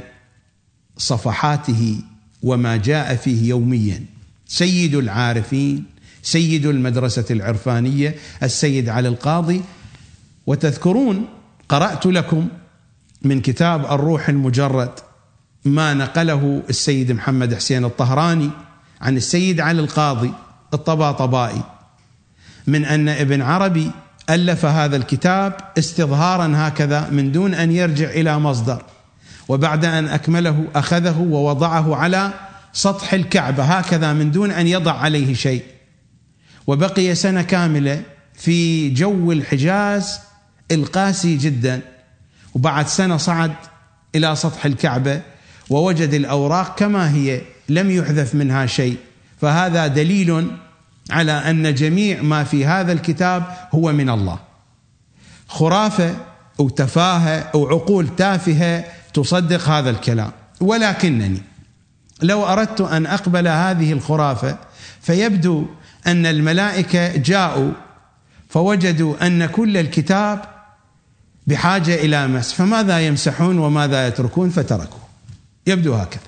صفحاته 0.99 2.01
وما 2.43 2.77
جاء 2.77 3.17
فيه 3.17 3.49
يوميا. 3.49 4.05
سيد 4.47 4.95
العارفين 4.95 5.85
سيد 6.23 6.67
المدرسة 6.67 7.25
العرفانية 7.31 8.15
السيد 8.43 8.89
علي 8.89 9.09
القاضي. 9.09 9.63
وتذكرون 10.47 11.29
قرأت 11.69 12.07
لكم 12.07 12.49
من 13.23 13.41
كتاب 13.41 13.85
الروح 13.85 14.29
المجرد 14.29 14.91
ما 15.65 15.95
نقله 15.95 16.63
السيد 16.69 17.13
محمد 17.13 17.55
حسين 17.55 17.85
الطهراني 17.85 18.51
عن 19.01 19.17
السيد 19.17 19.61
علي 19.61 19.81
القاضي 19.81 20.33
الطباطبائي. 20.75 21.63
من 22.67 22.85
أن 22.85 23.09
ابن 23.09 23.43
عربي 23.43 23.91
ألف 24.31 24.65
هذا 24.65 24.97
الكتاب 24.97 25.57
استظهارا 25.79 26.53
هكذا 26.57 27.09
من 27.11 27.33
دون 27.33 27.55
أن 27.55 27.73
يرجع 27.73 28.11
إلى 28.11 28.39
مصدر 28.39 28.83
وبعد 29.49 29.85
أن 29.85 30.09
أكمله 30.09 30.65
أخذه 30.75 31.21
ووضعه 31.21 31.97
على 31.97 32.33
سطح 32.73 33.15
الكعبة 33.15 33.63
هكذا 33.63 34.13
من 34.13 34.31
دون 34.31 34.51
أن 34.51 34.67
يضع 34.67 34.93
عليه 34.93 35.35
شيء. 35.35 35.63
وبقي 36.67 37.15
سنة 37.15 37.43
كاملة 37.43 38.03
في 38.35 38.91
جو 38.91 39.33
الحجاز 39.33 40.21
القاسي 40.71 41.37
جدا 41.37 41.81
وبعد 42.55 42.89
سنة 42.89 43.17
صعد 43.17 43.53
إلى 44.15 44.37
سطح 44.37 44.67
الكعبة 44.67 45.21
ووجد 45.71 46.15
الأوراق 46.15 46.79
كما 46.79 47.11
هي 47.11 47.41
لم 47.69 47.91
يحذف 47.91 48.35
منها 48.35 48.67
شيء. 48.67 48.97
فهذا 49.41 49.87
دليل 49.87 50.47
على 51.11 51.33
أن 51.33 51.75
جميع 51.75 52.23
ما 52.23 52.45
في 52.45 52.67
هذا 52.67 52.93
الكتاب 52.93 53.57
هو 53.75 53.93
من 53.93 54.11
الله. 54.11 54.39
خرافة 55.49 56.17
أو 56.61 56.69
تفاهة 56.69 57.51
أو 57.55 57.69
عقول 57.69 58.17
تافهة 58.17 58.85
تصدق 59.15 59.69
هذا 59.69 59.91
الكلام. 59.91 60.33
ولكنني 60.61 61.43
لو 62.23 62.45
أردت 62.45 62.81
أن 62.81 63.07
أقبل 63.07 63.49
هذه 63.49 63.93
الخرافة 63.93 64.59
فيبدو 65.01 65.67
أن 66.07 66.27
الملائكة 66.27 67.17
جاءوا 67.17 67.73
فوجدوا 68.49 69.27
أن 69.27 69.47
كل 69.47 69.77
الكتاب 69.77 70.45
بحاجة 71.47 71.95
إلى 71.95 72.29
مسح. 72.29 72.55
فماذا 72.55 73.01
يمسحون 73.01 73.59
وماذا 73.59 74.07
يتركون؟ 74.09 74.51
فتركوا 74.51 74.99
يبدو 75.67 75.95
هكذا. 75.95 76.23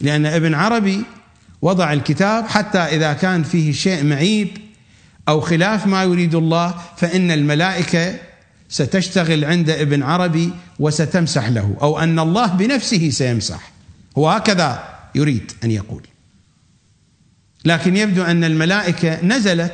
لأن 0.00 0.26
ابن 0.26 0.54
عربي 0.54 1.04
وضع 1.66 1.92
الكتاب 1.92 2.46
حتى 2.46 2.78
إذا 2.78 3.12
كان 3.12 3.42
فيه 3.42 3.72
شيء 3.72 4.04
معيب 4.04 4.48
أو 5.28 5.40
خلاف 5.40 5.86
ما 5.86 6.02
يريد 6.02 6.34
الله 6.34 6.74
فإن 6.96 7.30
الملائكة 7.30 8.14
ستشتغل 8.68 9.44
عند 9.44 9.70
ابن 9.70 10.02
عربي 10.02 10.52
وستمسح 10.78 11.48
له 11.48 11.76
أو 11.82 11.98
أن 11.98 12.18
الله 12.18 12.46
بنفسه 12.46 13.10
سيمسح. 13.10 13.72
هو 14.18 14.30
هكذا 14.30 14.84
يريد 15.14 15.52
أن 15.64 15.70
يقول. 15.70 16.02
لكن 17.64 17.96
يبدو 17.96 18.22
أن 18.22 18.44
الملائكة 18.44 19.24
نزلت 19.24 19.72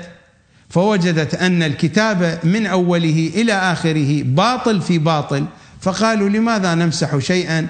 فوجدت 0.68 1.34
أن 1.34 1.62
الكتاب 1.62 2.40
من 2.44 2.66
أوله 2.66 3.30
إلى 3.34 3.52
آخره 3.52 4.22
باطل 4.22 4.80
في 4.80 4.98
باطل 4.98 5.46
فقالوا 5.80 6.28
لماذا 6.28 6.74
نمسح 6.74 7.18
شيئا 7.18 7.66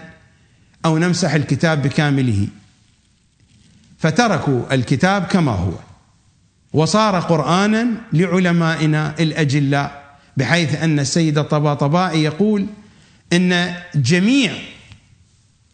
أو 0.85 0.99
نمسح 0.99 1.35
الكتاب 1.35 1.83
بكامله؟ 1.83 2.49
فتركوا 4.03 4.75
الكتاب 4.75 5.25
كما 5.25 5.53
هو. 5.53 5.73
وصار 6.73 7.21
قرآنا 7.21 7.87
لعلمائنا 8.13 9.15
الأجلاء 9.21 10.17
بحيث 10.37 10.83
أن 10.83 10.99
السيد 10.99 11.39
الطباطبائي 11.39 12.23
يقول 12.23 12.67
إن 13.33 13.75
جميع 13.95 14.53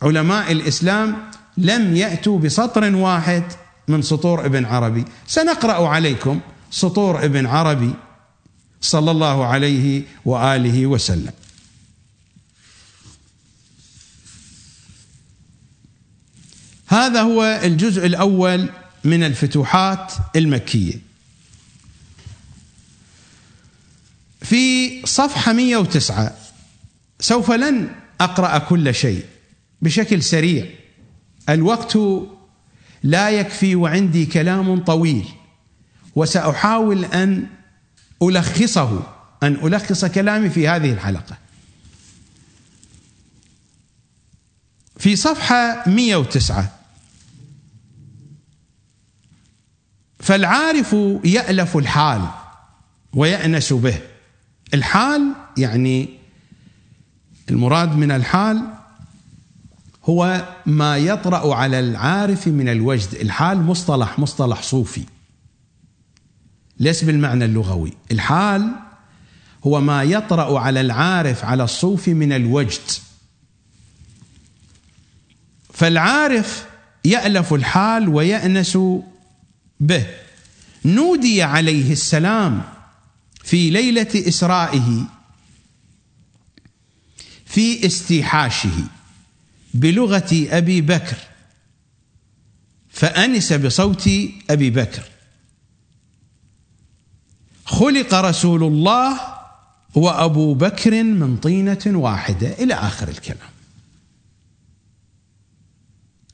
علماء 0.03 0.53
الإسلام 0.53 1.17
لم 1.57 1.97
يأتوا 1.97 2.39
بسطر 2.39 2.95
واحد 2.97 3.43
من 3.89 4.03
سطور 4.03 4.47
ابن 4.47 4.65
عربي. 4.65 5.05
سنقرأ 5.27 5.89
عليكم 5.89 6.41
سطور 6.71 7.25
ابن 7.25 7.47
عربي 7.47 7.95
صلى 8.81 9.11
الله 9.11 9.47
عليه 9.47 10.03
وآله 10.25 10.87
وسلم. 10.87 11.33
هذا 16.89 17.23
هو 17.23 17.61
الجزء 17.65 18.07
الأول 18.07 18.69
من 19.05 19.25
الفتوحات 19.25 20.13
المكية. 20.37 20.95
في 24.41 25.07
صفحة 25.07 25.53
109 25.53 26.37
سوف 27.21 27.51
لن 27.51 27.91
أقرأ 28.21 28.59
كل 28.59 28.95
شيء 28.95 29.25
بشكل 29.83 30.23
سريع. 30.23 30.67
الوقت 31.49 31.99
لا 33.03 33.31
يكفي 33.31 33.75
وعندي 33.75 34.27
كلام 34.27 34.85
طويل 34.85 35.25
وسأحاول 36.15 37.05
أن 37.05 37.47
ألخصه 38.23 39.03
أن 39.43 39.55
ألخص 39.55 40.05
كلامي 40.05 40.51
في 40.51 40.69
هذه 40.69 40.93
الحلقة. 40.93 41.39
في 44.99 45.17
صفحة 45.17 45.89
109 45.89 46.78
فالعارف 50.19 50.97
يألف 51.25 51.77
الحال 51.77 52.23
ويأنس 53.13 53.73
به. 53.73 54.01
الحال 54.75 55.33
يعني 55.57 56.09
المراد 57.51 57.97
من 57.97 58.11
الحال 58.11 58.63
هو 60.05 60.49
ما 60.67 60.97
يطرأ 60.97 61.55
على 61.55 61.81
العارف 61.81 62.49
من 62.49 62.69
الوجد. 62.69 63.15
الحال 63.15 63.63
مصطلح 63.63 64.19
مصطلح 64.19 64.63
صوفي. 64.63 65.05
ليس 66.79 67.05
بالمعنى 67.05 67.45
اللغوي. 67.45 67.93
الحال 68.11 68.71
هو 69.67 69.81
ما 69.81 70.03
يطرأ 70.03 70.61
على 70.61 70.81
العارف 70.81 71.45
على 71.45 71.65
الصوفي 71.65 72.15
من 72.15 72.33
الوجد. 72.33 72.91
فالعارف 75.73 76.67
يألف 77.05 77.55
الحال 77.55 78.09
ويأنس 78.09 78.79
به. 79.81 80.07
نودي 80.85 81.43
عليه 81.43 81.93
السلام 81.93 82.63
في 83.45 83.71
ليلة 83.71 84.09
إسرائه 84.15 85.07
في 87.47 87.87
استيحاشه 87.87 88.85
بلغة 89.75 90.47
أبي 90.51 90.81
بكر. 90.81 91.17
فأنس 92.89 93.53
بصوت 93.53 94.11
أبي 94.51 94.71
بكر. 94.71 95.03
خلق 97.65 98.15
رسول 98.15 98.65
الله 98.65 99.21
وأبو 99.95 100.55
بكر 100.55 101.03
من 101.03 101.37
طينة 101.37 101.83
واحدة 101.87 102.49
إلى 102.49 102.75
آخر 102.75 103.09
الكلام. 103.09 103.51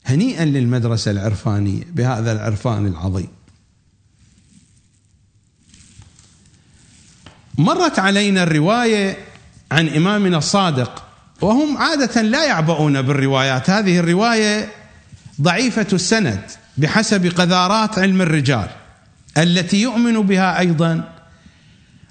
هنيئا 0.05 0.45
للمدرسة 0.45 1.11
العرفانية 1.11 1.83
بهذا 1.83 2.31
العرفان 2.31 2.87
العظيم. 2.87 3.34
مرت 7.57 7.99
علينا 7.99 8.43
الرواية 8.43 9.17
عن 9.71 9.87
إمامنا 9.87 10.37
الصادق 10.37 11.03
وهم 11.41 11.77
عادة 11.77 12.21
لا 12.21 12.45
يعبؤون 12.45 13.01
بالروايات. 13.01 13.69
هذه 13.69 13.99
الرواية 13.99 14.69
ضعيفة 15.41 15.87
السند 15.93 16.41
بحسب 16.77 17.27
قذارات 17.27 17.99
علم 17.99 18.21
الرجال 18.21 18.67
التي 19.37 19.81
يؤمن 19.81 20.21
بها 20.21 20.59
أيضا 20.59 21.13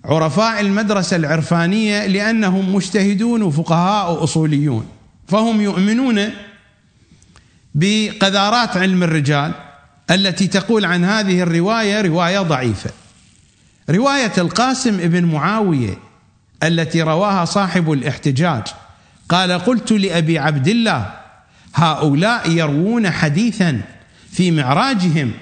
عرفاء 0.04 0.60
المدرسة 0.60 1.16
العرفانية 1.16 2.06
لأنهم 2.06 2.74
مجتهدون 2.74 3.42
وفقهاء 3.42 4.12
وأصوليون. 4.12 4.88
فهم 5.28 5.60
يؤمنون 5.60 6.30
بقذارات 7.74 8.76
علم 8.76 9.02
الرجال 9.02 9.52
التي 10.10 10.46
تقول 10.46 10.84
عن 10.84 11.04
هذه 11.04 11.42
الرواية 11.42 12.00
رواية 12.00 12.40
ضعيفة. 12.40 12.90
رواية 13.90 14.32
القاسم 14.38 15.00
ابن 15.00 15.24
معاوية 15.24 15.98
التي 16.62 17.02
رواها 17.02 17.44
صاحب 17.44 17.92
الاحتجاج. 17.92 18.62
قال 19.28 19.52
قلت 19.52 19.92
لأبي 19.92 20.38
عبد 20.38 20.68
الله 20.68 21.10
هؤلاء 21.74 22.50
يروون 22.50 23.10
حديثا 23.10 23.80
في 24.32 24.50
معراجهم. 24.50 25.32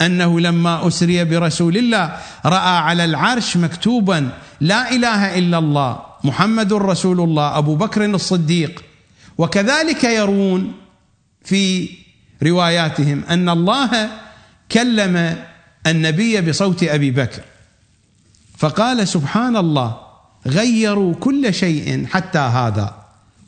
أنه 0.00 0.40
لما 0.40 0.88
أسري 0.88 1.24
برسول 1.24 1.76
الله 1.76 2.16
رأى 2.46 2.78
على 2.78 3.04
العرش 3.04 3.56
مكتوبا 3.56 4.30
لا 4.60 4.90
إله 4.92 5.38
إلا 5.38 5.58
الله 5.58 6.00
محمد 6.24 6.72
رسول 6.72 7.20
الله 7.20 7.58
أبو 7.58 7.74
بكر 7.74 8.04
الصديق. 8.04 8.84
وكذلك 9.38 10.04
يروون 10.04 10.72
في 11.44 11.88
رواياتهم 12.42 13.22
أن 13.30 13.48
الله 13.48 14.10
كلم 14.72 15.36
النبي 15.86 16.40
بصوت 16.40 16.82
أبي 16.82 17.10
بكر. 17.10 17.42
فقال 18.58 19.08
سبحان 19.08 19.56
الله 19.56 19.96
غيروا 20.46 21.14
كل 21.14 21.54
شيء 21.54 22.06
حتى 22.06 22.38
هذا. 22.38 22.94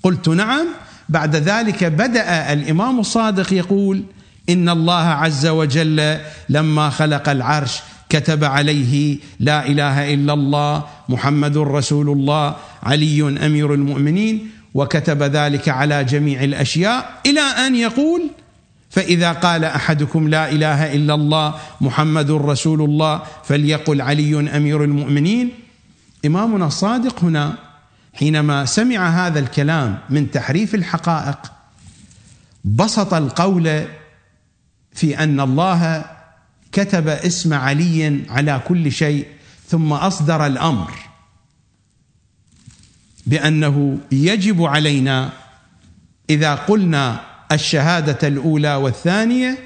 قلت 0.03 0.29
نعم. 0.29 0.67
بعد 1.09 1.37
ذلك 1.37 1.85
بدأ 1.85 2.53
الإمام 2.53 3.01
الصادق 3.01 3.53
يقول 3.53 4.03
إن 4.49 4.69
الله 4.69 5.07
عز 5.07 5.47
وجل 5.47 6.19
لما 6.49 6.91
خلق 6.91 7.29
العرش 7.29 7.81
كتب 8.09 8.45
عليه 8.45 9.19
لا 9.41 9.67
إله 9.67 10.15
إلا 10.15 10.33
الله 10.33 10.85
محمد 11.09 11.59
رسول 11.59 12.09
الله 12.09 12.57
علي 12.83 13.47
أمير 13.47 13.75
المؤمنين 13.75 14.51
وكتب 14.75 15.23
ذلك 15.23 15.69
على 15.69 16.05
جميع 16.05 16.45
الأشياء 16.45 17.21
إلى 17.27 17.41
أن 17.41 17.77
يقول 17.77 18.23
فإذا 18.91 19.33
قال 19.33 19.65
أحدكم 19.65 20.29
لا 20.29 20.53
إله 20.53 20.95
إلا 20.95 21.15
الله 21.15 21.55
محمد 21.81 22.31
رسول 22.31 22.83
الله 22.83 23.23
فليقل 23.45 24.01
علي 24.01 24.57
أمير 24.57 24.85
المؤمنين. 24.85 25.51
إمامنا 26.27 26.67
الصادق 26.67 27.25
هنا 27.25 27.55
حينما 28.15 28.65
سمع 28.65 29.27
هذا 29.27 29.39
الكلام 29.39 29.99
من 30.11 30.31
تحريف 30.31 30.75
الحقائق 30.75 31.39
بسط 32.65 33.15
القول 33.15 33.85
في 34.93 35.19
أن 35.19 35.41
الله 35.41 36.05
كتب 36.73 37.09
اسم 37.09 37.55
علي 37.55 38.21
على 38.29 38.61
كل 38.69 38.93
شيء 38.93 39.27
ثم 39.69 39.93
أصدر 39.93 40.47
الأمر 40.47 40.91
بأنه 43.27 43.99
يجب 44.13 44.63
علينا 44.63 45.33
إذا 46.31 46.55
قلنا 46.55 47.30
الشهادة 47.53 48.29
الأولى 48.29 48.75
والثانية 48.75 49.59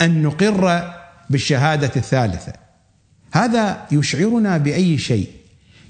أن 0.00 0.22
نقر 0.22 0.92
بالشهادة 1.30 1.90
الثالثة. 1.96 2.52
هذا 3.32 3.86
يشعرنا 3.92 4.58
بأي 4.58 4.98
شيء؟ 4.98 5.30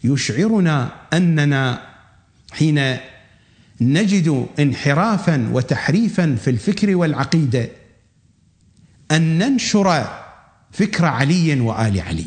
يشعرنا 0.05 0.91
أننا 1.13 1.81
حين 2.53 2.97
نجد 3.81 4.47
انحرافا 4.59 5.49
وتحريفا 5.53 6.37
في 6.45 6.51
الفكر 6.51 6.97
والعقيدة 6.97 7.69
أن 9.11 9.39
ننشر 9.39 10.07
فكر 10.73 11.05
علي 11.05 11.61
وآل 11.61 12.01
علي. 12.01 12.27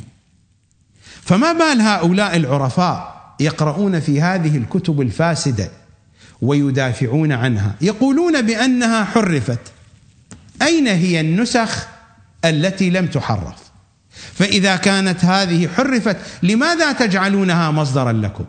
فما 1.21 1.53
بال 1.53 1.81
هؤلاء 1.81 2.35
العرفاء 2.35 3.19
يقرؤون 3.39 3.99
في 3.99 4.21
هذه 4.21 4.57
الكتب 4.57 5.01
الفاسدة 5.01 5.71
ويدافعون 6.41 7.31
عنها. 7.31 7.75
يقولون 7.81 8.41
بأنها 8.41 9.03
حرفت. 9.03 9.59
أين 10.61 10.87
هي 10.87 11.19
النسخ 11.21 11.87
التي 12.45 12.89
لم 12.89 13.07
تحرف؟ 13.07 13.69
فإذا 14.33 14.75
كانت 14.75 15.25
هذه 15.25 15.67
حرفت 15.67 16.17
لماذا 16.43 16.91
تجعلونها 16.91 17.71
مصدرا 17.71 18.11
لكم؟ 18.11 18.45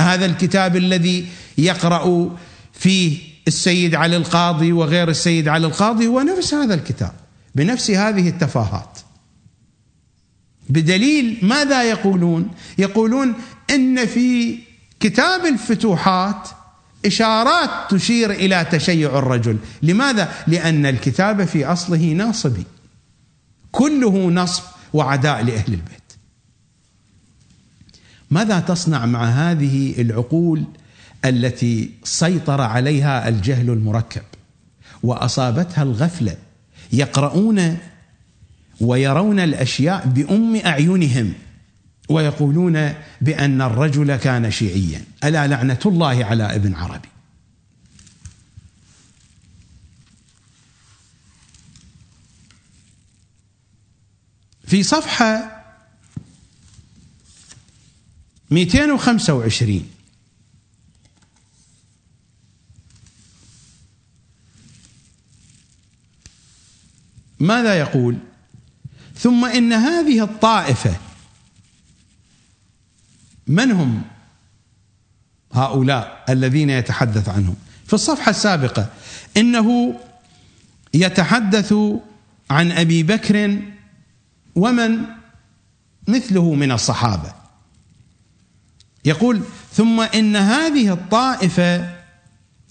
هذا 0.00 0.26
الكتاب 0.26 0.76
الذي 0.76 1.26
يقرأ 1.58 2.36
فيه 2.72 3.18
السيد 3.48 3.94
علي 3.94 4.16
القاضي 4.16 4.72
وغير 4.72 5.08
السيد 5.08 5.48
علي 5.48 5.66
القاضي 5.66 6.06
هو 6.06 6.20
نفس 6.20 6.54
هذا 6.54 6.74
الكتاب 6.74 7.12
بنفس 7.54 7.90
هذه 7.90 8.28
التفاهات. 8.28 8.98
بدليل 10.68 11.38
ماذا 11.42 11.82
يقولون؟ 11.82 12.50
يقولون 12.78 13.34
إن 13.70 14.06
في 14.06 14.58
كتاب 15.08 15.46
الفتوحات 15.46 16.48
إشارات 17.06 17.70
تشير 17.90 18.30
إلى 18.30 18.66
تشيع 18.72 19.18
الرجل، 19.18 19.58
لماذا؟ 19.82 20.32
لأن 20.46 20.86
الكتاب 20.86 21.44
في 21.44 21.66
أصله 21.66 22.12
ناصبي. 22.12 22.64
كله 23.72 24.30
نصب 24.30 24.62
وعداء 24.92 25.44
لأهل 25.44 25.74
البيت. 25.74 26.12
ماذا 28.30 28.60
تصنع 28.60 29.06
مع 29.06 29.24
هذه 29.24 30.00
العقول 30.00 30.64
التي 31.24 31.90
سيطر 32.04 32.60
عليها 32.60 33.28
الجهل 33.28 33.70
المركب 33.70 34.22
وأصابتها 35.02 35.82
الغفلة 35.82 36.36
يقرؤون 36.92 37.78
ويرون 38.80 39.40
الأشياء 39.40 40.06
بأم 40.06 40.56
أعينهم 40.56 41.32
ويقولون 42.08 42.94
بأن 43.20 43.62
الرجل 43.62 44.16
كان 44.16 44.50
شيعيا. 44.50 45.04
ألا 45.24 45.46
لعنة 45.46 45.78
الله 45.86 46.24
على 46.24 46.54
ابن 46.54 46.74
عربي؟ 46.74 47.08
في 54.66 54.82
صفحة 54.82 55.64
225 58.50 59.90
ماذا 67.40 67.74
يقول؟ 67.74 68.18
ثم 69.18 69.44
إن 69.44 69.72
هذه 69.72 70.24
الطائفة 70.24 71.05
من 73.46 73.72
هم 73.72 74.02
هؤلاء 75.52 76.24
الذين 76.28 76.70
يتحدث 76.70 77.28
عنهم؟ 77.28 77.54
في 77.86 77.94
الصفحة 77.94 78.30
السابقة 78.30 78.86
إنه 79.36 79.94
يتحدث 80.94 81.74
عن 82.50 82.72
أبي 82.72 83.02
بكر 83.02 83.58
ومن 84.54 84.98
مثله 86.08 86.54
من 86.54 86.72
الصحابة. 86.72 87.32
يقول 89.04 89.40
ثم 89.72 90.00
إن 90.00 90.36
هذه 90.36 90.92
الطائفة 90.92 91.96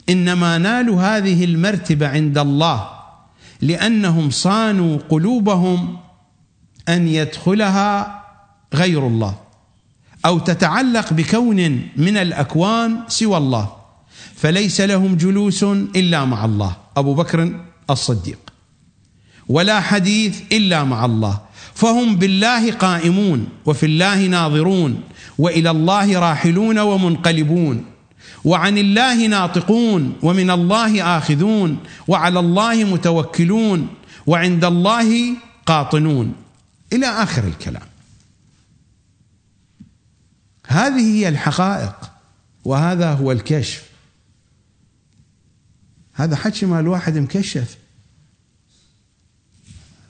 إنما 0.09 0.57
نالوا 0.57 1.01
هذه 1.01 1.45
المرتبة 1.45 2.07
عند 2.07 2.37
الله 2.37 2.89
لأنهم 3.61 4.29
صانوا 4.29 4.97
قلوبهم 5.09 5.97
أن 6.89 7.07
يدخلها 7.07 8.23
غير 8.73 9.07
الله. 9.07 9.44
أو 10.25 10.39
تتعلق 10.39 11.13
بكون 11.13 11.81
من 11.97 12.17
الأكوان 12.17 12.97
سوى 13.07 13.37
الله 13.37 13.69
فليس 14.35 14.81
لهم 14.81 15.15
جلوس 15.15 15.63
إلا 15.63 16.25
مع 16.25 16.45
الله. 16.45 16.75
أبو 16.97 17.13
بكر 17.13 17.51
الصديق. 17.89 18.39
ولا 19.49 19.79
حديث 19.81 20.41
إلا 20.51 20.83
مع 20.83 21.05
الله. 21.05 21.39
فهم 21.73 22.15
بالله 22.15 22.71
قائمون 22.71 23.47
وفي 23.65 23.85
الله 23.85 24.25
ناظرون 24.25 25.01
وإلى 25.37 25.71
الله 25.71 26.19
راحلون 26.19 26.79
ومنقلبون 26.79 27.85
وعن 28.45 28.77
الله 28.77 29.27
ناطقون 29.27 30.13
ومن 30.23 30.49
الله 30.51 31.17
آخذون 31.17 31.77
وعلى 32.07 32.39
الله 32.39 32.83
متوكلون 32.83 33.87
وعند 34.27 34.65
الله 34.65 35.33
قاطنون. 35.65 36.33
إلى 36.93 37.05
آخر 37.05 37.43
الكلام. 37.43 37.94
هذه 40.67 41.15
هي 41.15 41.29
الحقائق 41.29 42.11
وهذا 42.65 43.13
هو 43.13 43.31
الكشف. 43.31 43.89
هذا 46.13 46.35
حكي 46.35 46.65
مال 46.65 46.87
واحد 46.87 47.17
مكشف. 47.17 47.77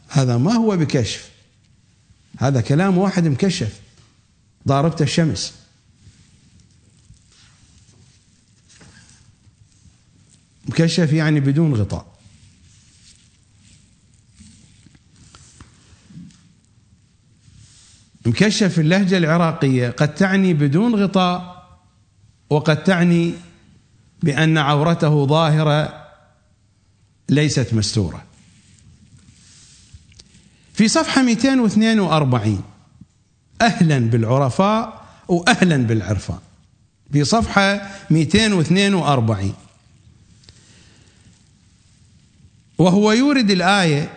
هذا 0.10 0.38
ما 0.38 0.54
هو 0.54 0.78
بكشف. 0.78 1.32
هذا 2.38 2.62
كلام 2.62 2.98
واحد 2.98 3.28
مكشف. 3.28 3.80
ضاربته 4.68 5.04
الشمس. 5.04 5.54
مكشف 10.66 11.14
يعني 11.14 11.40
بدون 11.40 11.74
غطاء. 11.74 12.15
مكشف 18.26 18.80
اللهجة 18.80 19.18
العراقية. 19.18 19.90
قد 19.90 20.16
تعني 20.16 20.54
بدون 20.54 20.96
غطاء 20.96 21.66
وقد 22.50 22.84
تعني 22.84 23.34
بأن 24.24 24.58
عورته 24.58 25.26
ظاهرة 25.26 26.06
ليست 27.30 27.74
مستورة. 27.74 28.24
في 30.74 30.88
صفحة 30.88 31.22
242 31.22 32.64
أهلا 33.62 34.00
بالعرفاء 34.00 35.06
وأهلا 35.28 35.78
بالعرفان. 35.78 36.40
في 37.14 37.24
صفحة 37.24 37.92
242 38.10 39.54
وهو 42.78 43.12
يورد 43.12 43.52
الآية 43.52 44.14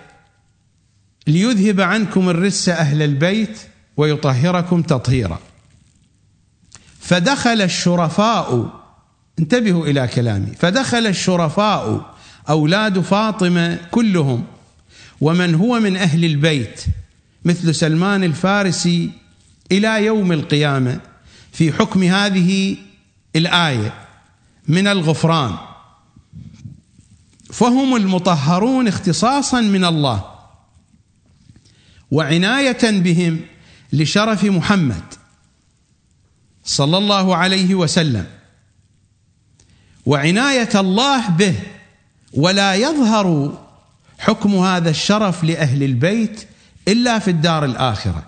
ليذهب 1.27 1.81
عنكم 1.81 2.29
الرس 2.29 2.69
أهل 2.69 3.03
البيت 3.03 3.59
ويطهركم 3.99 4.83
تطهيرا. 4.83 5.39
فدخل 7.01 7.63
الشرفاء 7.63 8.71
انتبهوا 9.39 9.87
إلى 9.87 10.09
كلامي. 10.09 10.55
فدخل 10.59 11.07
الشرفاء 11.07 12.15
أولاد 12.49 13.01
فاطمة 13.01 13.79
كلهم 13.91 14.45
ومن 15.21 15.55
هو 15.55 15.81
من 15.81 15.97
أهل 15.97 16.25
البيت؟ 16.25 16.85
مثل 17.45 17.75
سلمان 17.75 18.25
الفارسي 18.25 19.11
إلى 19.73 20.05
يوم 20.05 20.33
القيامة 20.33 21.01
في 21.53 21.73
حكم 21.73 22.03
هذه 22.03 22.77
الآية 23.37 23.95
من 24.69 24.87
الغفران. 24.87 25.57
فهم 27.53 27.97
المطهرون 27.97 28.89
اختصاصا 28.89 29.61
من 29.61 29.85
الله 29.85 30.25
وعناية 32.11 32.91
بهم 33.01 33.41
لشرف 33.93 34.45
محمد 34.45 35.05
صلى 36.65 36.99
الله 36.99 37.37
عليه 37.37 37.75
وسلم. 37.75 38.27
وعناية 40.07 40.69
الله 40.75 41.29
به 41.31 41.55
ولا 42.33 42.75
يظهر 42.75 43.59
حكم 44.19 44.55
هذا 44.55 44.91
الشرف 44.91 45.45
لأهل 45.45 45.83
البيت 45.83 46.49
إلا 46.89 47.19
في 47.19 47.31
الدار 47.31 47.65
الآخرة. 47.65 48.23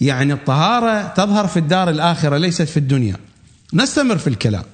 يعني 0.00 0.32
الطهارة 0.32 1.06
تظهر 1.06 1.46
في 1.46 1.58
الدار 1.58 1.90
الآخرة 1.90 2.36
ليست 2.36 2.62
في 2.62 2.76
الدنيا. 2.76 3.16
نستمر 3.72 4.18
في 4.18 4.26
الكلام. 4.26 4.64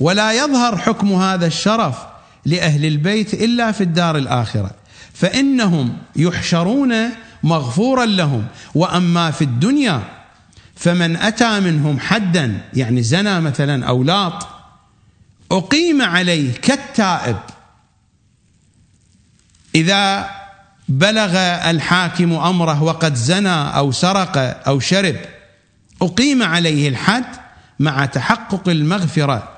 ولا 0.00 0.32
يظهر 0.32 0.76
حكم 0.78 1.12
هذا 1.12 1.46
الشرف 1.46 1.96
لأهل 2.44 2.84
البيت 2.84 3.34
إلا 3.34 3.72
في 3.72 3.80
الدار 3.80 4.16
الآخرة. 4.16 4.70
فإنهم 5.14 5.96
يحشرون 6.16 6.94
مغفورا 7.42 8.06
لهم. 8.06 8.46
وأما 8.74 9.30
في 9.30 9.44
الدنيا 9.44 10.02
فمن 10.76 11.16
أتى 11.16 11.60
منهم 11.60 12.00
حدا 12.00 12.60
يعني 12.74 13.02
زنى 13.02 13.40
مثلا 13.40 13.86
أو 13.86 14.02
لاط 14.02 14.48
أقيم 15.52 16.02
عليه 16.02 16.52
كالتائب. 16.52 17.36
إذا 19.74 20.30
بلغ 20.88 21.36
الحاكم 21.70 22.32
أمره 22.32 22.82
وقد 22.82 23.14
زنى 23.14 23.76
أو 23.76 23.92
سرق 23.92 24.38
أو 24.66 24.80
شرب 24.80 25.16
أقيم 26.02 26.42
عليه 26.42 26.88
الحد 26.88 27.24
مع 27.78 28.06
تحقق 28.06 28.68
المغفرة. 28.68 29.48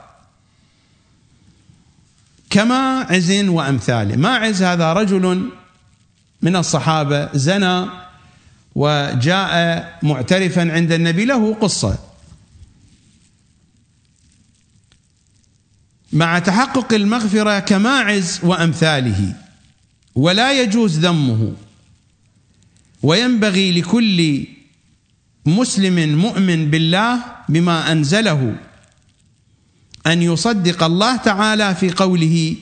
كما 2.51 3.07
عز 3.11 3.33
وامثاله 3.33 4.16
ما 4.16 4.37
عز 4.37 4.62
هذا 4.62 4.93
رجل 4.93 5.51
من 6.42 6.57
الصحابة 6.57 7.33
زنى 7.35 7.87
وجاء 8.74 9.98
معترفا 10.03 10.72
عند 10.72 10.92
النبي 10.92 11.24
له 11.24 11.55
قصة. 11.55 11.98
مع 16.12 16.38
تحقق 16.38 16.92
المغفرة 16.92 17.59
كماعز 17.59 18.40
وأمثاله 18.42 19.35
ولا 20.14 20.62
يجوز 20.62 20.98
ذمه 20.98 21.53
وينبغي 23.03 23.72
لكل 23.72 24.44
مسلم 25.46 26.18
مؤمن 26.18 26.70
بالله 26.70 27.24
بما 27.48 27.92
أنزله 27.92 28.57
أن 30.07 30.22
يصدق 30.22 30.83
الله 30.83 31.16
تعالى 31.16 31.74
في 31.74 31.90
قوله 31.90 32.57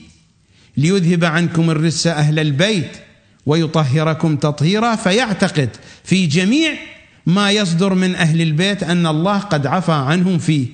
ليذهب 0.77 1.25
عنكم 1.25 1.69
الرس 1.69 2.07
أهل 2.07 2.39
البيت. 2.39 3.08
ويطهركم 3.49 4.35
تطهيرا 4.35 4.95
فيعتقد 4.95 5.69
في 6.03 6.25
جميع 6.25 6.73
ما 7.25 7.51
يصدر 7.51 7.93
من 7.93 8.15
أهل 8.15 8.41
البيت 8.41 8.83
أن 8.83 9.07
الله 9.07 9.37
قد 9.37 9.67
عفى 9.67 9.91
عنهم 9.91 10.37
فيه. 10.37 10.67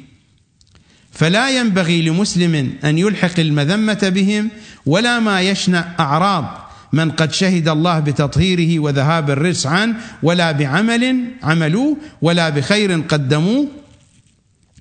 فلا 1.11 1.59
ينبغي 1.59 2.01
لمسلم 2.01 2.73
أن 2.83 2.97
يلحق 2.97 3.39
المذمة 3.39 4.11
بهم 4.15 4.49
ولا 4.85 5.19
ما 5.19 5.41
يشنع 5.41 5.85
أعراض 5.99 6.69
من 6.93 7.11
قد 7.11 7.31
شهد 7.33 7.67
الله 7.67 7.99
بتطهيره 7.99 8.79
وذهاب 8.79 9.29
الرس 9.29 9.67
عنه 9.67 9.95
ولا 10.23 10.51
بعمل 10.51 11.25
عملوه 11.43 11.97
ولا 12.21 12.49
بخير 12.49 13.01
قدموه. 13.01 13.67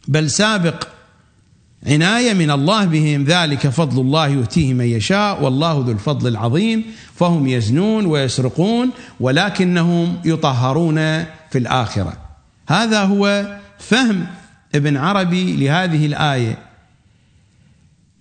بل 0.09 0.31
سابق 0.31 0.89
عناية 1.87 2.33
من 2.33 2.51
الله 2.51 2.85
بهم 2.85 3.25
ذلك 3.25 3.69
فضل 3.69 4.01
الله 4.01 4.29
يؤتيه 4.29 4.75
من 4.75 4.85
يشاء 4.85 5.43
والله 5.43 5.73
ذو 5.87 5.93
الفضل 5.93 6.29
العظيم. 6.29 6.85
فهم 7.15 7.47
يزنون 7.47 8.07
ويسرقون 8.07 8.91
ولكنهم 9.21 10.21
يطهرون 10.25 11.25
في 11.25 11.59
الآخرة. 11.59 12.17
هذا 12.69 13.05
هو 13.05 13.47
فهم 13.79 14.27
ابن 14.75 14.97
عربي 14.97 15.57
لهذه 15.57 16.07
الآية. 16.07 16.59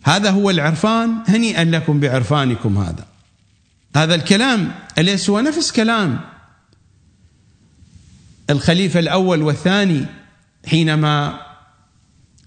هذا 0.04 0.30
هو 0.30 0.50
العرفان. 0.50 1.14
هنيئا 1.28 1.64
لكم 1.64 2.00
بعرفانكم 2.00 2.78
هذا. 2.78 3.06
هذا 3.96 4.16
الكلام 4.16 4.72
أليس 4.98 5.30
هو 5.30 5.40
نفس 5.40 5.72
كلام 5.72 6.20
الخليفة 8.50 9.00
الأول 9.00 9.42
والثاني 9.42 10.06
حينما 10.68 11.40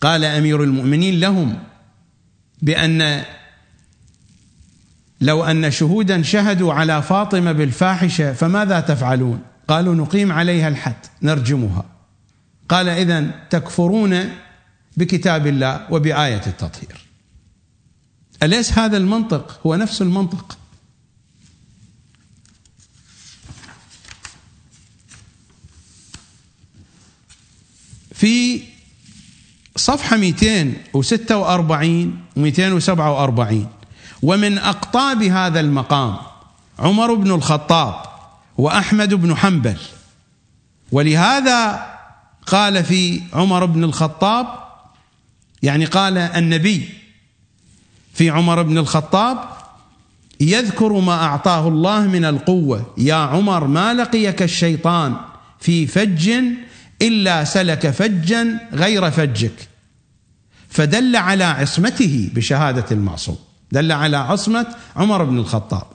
قال 0.06 0.24
أمير 0.24 0.62
المؤمنين 0.62 1.20
لهم 1.20 1.58
بأن 2.62 3.24
لو 5.20 5.44
أن 5.44 5.70
شهودا 5.70 6.22
شهدوا 6.22 6.72
على 6.72 7.02
فاطمة 7.02 7.52
بالفاحشة 7.52 8.32
فماذا 8.32 8.80
تفعلون؟ 8.80 9.42
قالوا 9.68 9.94
نقيم 9.94 10.32
عليها 10.32 10.68
الحد 10.68 11.06
نرجمها. 11.22 11.84
قال 12.68 12.88
اذا 12.88 13.30
تكفرون 13.50 14.30
بكتاب 14.96 15.46
الله 15.46 15.92
وبآية 15.92 16.42
التطهير. 16.46 17.06
أليس 18.42 18.78
هذا 18.78 18.96
المنطق 18.96 19.60
هو 19.66 19.74
نفس 19.74 20.02
المنطق؟ 20.02 20.58
في 28.14 28.75
صفحة 29.76 30.16
246 30.16 32.18
و 32.36 32.40
247 32.40 33.66
ومن 34.22 34.58
أقطاب 34.58 35.22
هذا 35.22 35.60
المقام 35.60 36.16
عمر 36.78 37.14
بن 37.14 37.30
الخطاب 37.30 37.94
وأحمد 38.58 39.14
بن 39.14 39.36
حنبل. 39.36 39.76
ولهذا 40.92 41.86
قال 42.46 42.84
في 42.84 43.20
عمر 43.32 43.64
بن 43.64 43.84
الخطاب 43.84 44.46
يعني 45.62 45.84
قال 45.84 46.18
النبي 46.18 46.88
في 48.14 48.30
عمر 48.30 48.62
بن 48.62 48.78
الخطاب 48.78 49.38
يذكر 50.40 50.92
ما 50.92 51.24
أعطاه 51.24 51.68
الله 51.68 52.00
من 52.00 52.24
القوة. 52.24 52.94
يا 52.98 53.14
عمر 53.14 53.66
ما 53.66 53.94
لقيك 53.94 54.42
الشيطان 54.42 55.16
في 55.60 55.86
فج 55.86 56.34
إلا 57.02 57.44
سلك 57.44 57.90
فجا 57.90 58.60
غير 58.72 59.10
فجك. 59.10 59.68
فدل 60.68 61.16
على 61.16 61.44
عصمته 61.44 62.30
بشهادة 62.34 62.86
المعصوم. 62.90 63.38
دل 63.72 63.92
على 63.92 64.16
عصمة 64.16 64.66
عمر 64.96 65.24
بن 65.24 65.38
الخطاب. 65.38 65.86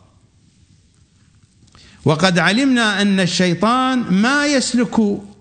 وقد 2.05 2.39
علمنا 2.39 3.01
أن 3.01 3.19
الشيطان 3.19 3.99
ما 3.99 4.47
يسلك 4.47 4.95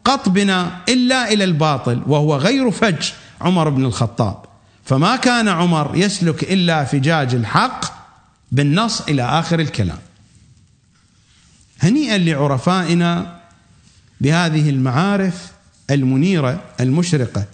قط 0.05 0.29
بنا 0.29 0.81
إلا 0.89 1.33
إلى 1.33 1.45
الباطل 1.45 2.03
وهو 2.07 2.37
غير 2.37 2.71
فج 2.71 3.11
عمر 3.41 3.69
بن 3.69 3.85
الخطاب. 3.85 4.45
فما 4.85 5.17
كان 5.17 5.49
عمر 5.49 5.97
يسلك 5.97 6.43
إلا 6.43 6.85
فجاج 6.85 7.35
الحق 7.35 7.85
بالنص 8.53 9.01
إلى 9.01 9.23
آخر 9.23 9.61
الكلام. 9.61 9.99
هنيئا 11.81 12.19
لعرفائنا 12.19 13.40
بهذه 14.21 14.71
المعارف 14.71 15.53
المنيرة 15.91 16.65
المشرقة. 16.81 17.45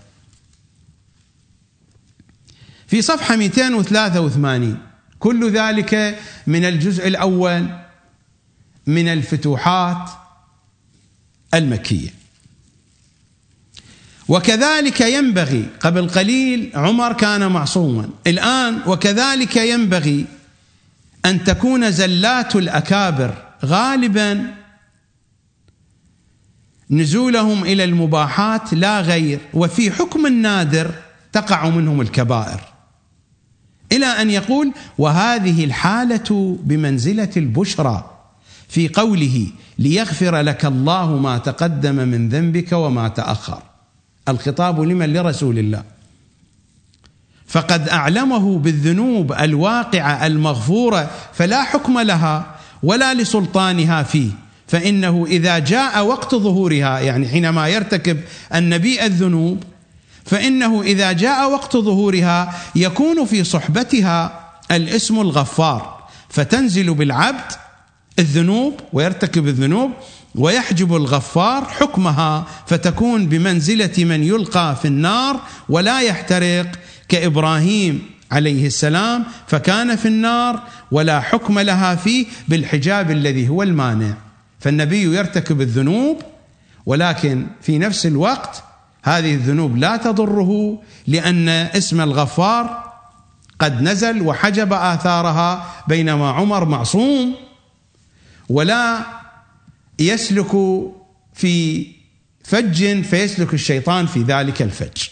في 2.86 3.02
صفحة 3.02 3.36
283 3.36 4.78
كل 5.18 5.50
ذلك 5.50 6.18
من 6.46 6.64
الجزء 6.64 7.08
الأول 7.08 7.68
من 8.86 9.08
الفتوحات 9.08 10.10
المكية. 11.54 12.10
وكذلك 14.28 15.00
ينبغي 15.00 15.68
قبل 15.80 16.08
قليل 16.08 16.70
عمر 16.74 17.12
كان 17.12 17.52
معصوما. 17.52 18.08
الآن 18.26 18.80
وكذلك 18.86 19.56
ينبغي 19.56 20.26
أن 21.24 21.44
تكون 21.44 21.90
زلات 21.90 22.56
الأكابر 22.56 23.34
غالبا 23.64 24.54
نزولهم 26.90 27.64
إلى 27.64 27.84
المباحات 27.84 28.74
لا 28.74 29.00
غير 29.00 29.38
وفي 29.54 29.90
حكم 29.90 30.26
النادر 30.26 30.90
تقع 31.32 31.68
منهم 31.68 32.00
الكبائر. 32.00 32.60
إلى 33.92 34.06
أن 34.06 34.30
يقول 34.30 34.72
وهذه 34.98 35.64
الحالة 35.64 36.58
بمنزلة 36.62 37.30
البشرى 37.36 38.10
في 38.68 38.88
قوله 38.88 39.46
ليغفر 39.78 40.40
لك 40.40 40.64
الله 40.64 41.16
ما 41.16 41.38
تقدم 41.38 41.94
من 41.94 42.28
ذنبك 42.28 42.72
وما 42.72 43.08
تأخر. 43.08 43.62
الخطاب 44.28 44.80
لمن؟ 44.80 45.12
لرسول 45.12 45.58
الله. 45.58 45.82
فقد 47.46 47.88
أعلمه 47.88 48.58
بالذنوب 48.58 49.32
الواقعة 49.32 50.26
المغفورة 50.26 51.10
فلا 51.32 51.62
حكم 51.62 51.98
لها 51.98 52.56
ولا 52.82 53.14
لسلطانها 53.14 54.02
فيه. 54.02 54.30
فإنه 54.68 55.26
إذا 55.28 55.58
جاء 55.58 56.06
وقت 56.06 56.34
ظهورها 56.34 57.00
يعني 57.00 57.28
حينما 57.28 57.68
يرتكب 57.68 58.20
النبي 58.54 59.06
الذنوب 59.06 59.62
فإنه 60.24 60.82
إذا 60.82 61.12
جاء 61.12 61.50
وقت 61.50 61.76
ظهورها 61.76 62.54
يكون 62.76 63.24
في 63.24 63.44
صحبتها 63.44 64.40
الاسم 64.70 65.20
الغفار 65.20 65.96
فتنزل 66.28 66.94
بالعبد 66.94 67.52
الذنوب 68.18 68.80
ويرتكب 68.92 69.48
الذنوب 69.48 69.90
ويحجب 70.34 70.96
الغفار 70.96 71.64
حكمها 71.64 72.46
فتكون 72.66 73.26
بمنزلة 73.26 74.04
من 74.04 74.22
يلقى 74.22 74.76
في 74.82 74.88
النار 74.88 75.40
ولا 75.68 76.00
يحترق 76.00 76.66
كإبراهيم 77.08 78.02
عليه 78.32 78.66
السلام 78.66 79.24
فكان 79.46 79.96
في 79.96 80.08
النار 80.08 80.62
ولا 80.90 81.20
حكم 81.20 81.58
لها 81.58 81.94
فيه 81.94 82.26
بالحجاب 82.48 83.10
الذي 83.10 83.48
هو 83.48 83.62
المانع. 83.62 84.25
فالنبي 84.66 85.02
يرتكب 85.02 85.60
الذنوب 85.60 86.22
ولكن 86.86 87.46
في 87.62 87.78
نفس 87.78 88.06
الوقت 88.06 88.64
هذه 89.04 89.34
الذنوب 89.34 89.76
لا 89.76 89.96
تضره 89.96 90.82
لأن 91.06 91.48
اسم 91.48 92.00
الغفار 92.00 92.92
قد 93.58 93.82
نزل 93.82 94.22
وحجب 94.22 94.72
آثارها 94.72 95.84
بينما 95.88 96.30
عمر 96.30 96.64
معصوم 96.64 97.34
ولا 98.48 99.06
يسلك 99.98 100.52
في 101.34 101.86
فج 102.44 103.02
فيسلك 103.02 103.54
الشيطان 103.54 104.06
في 104.06 104.22
ذلك 104.22 104.62
الفج. 104.62 105.08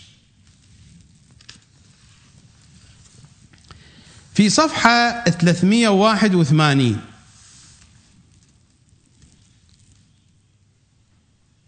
في 4.34 4.50
صفحة 4.50 5.24
381 5.24 7.13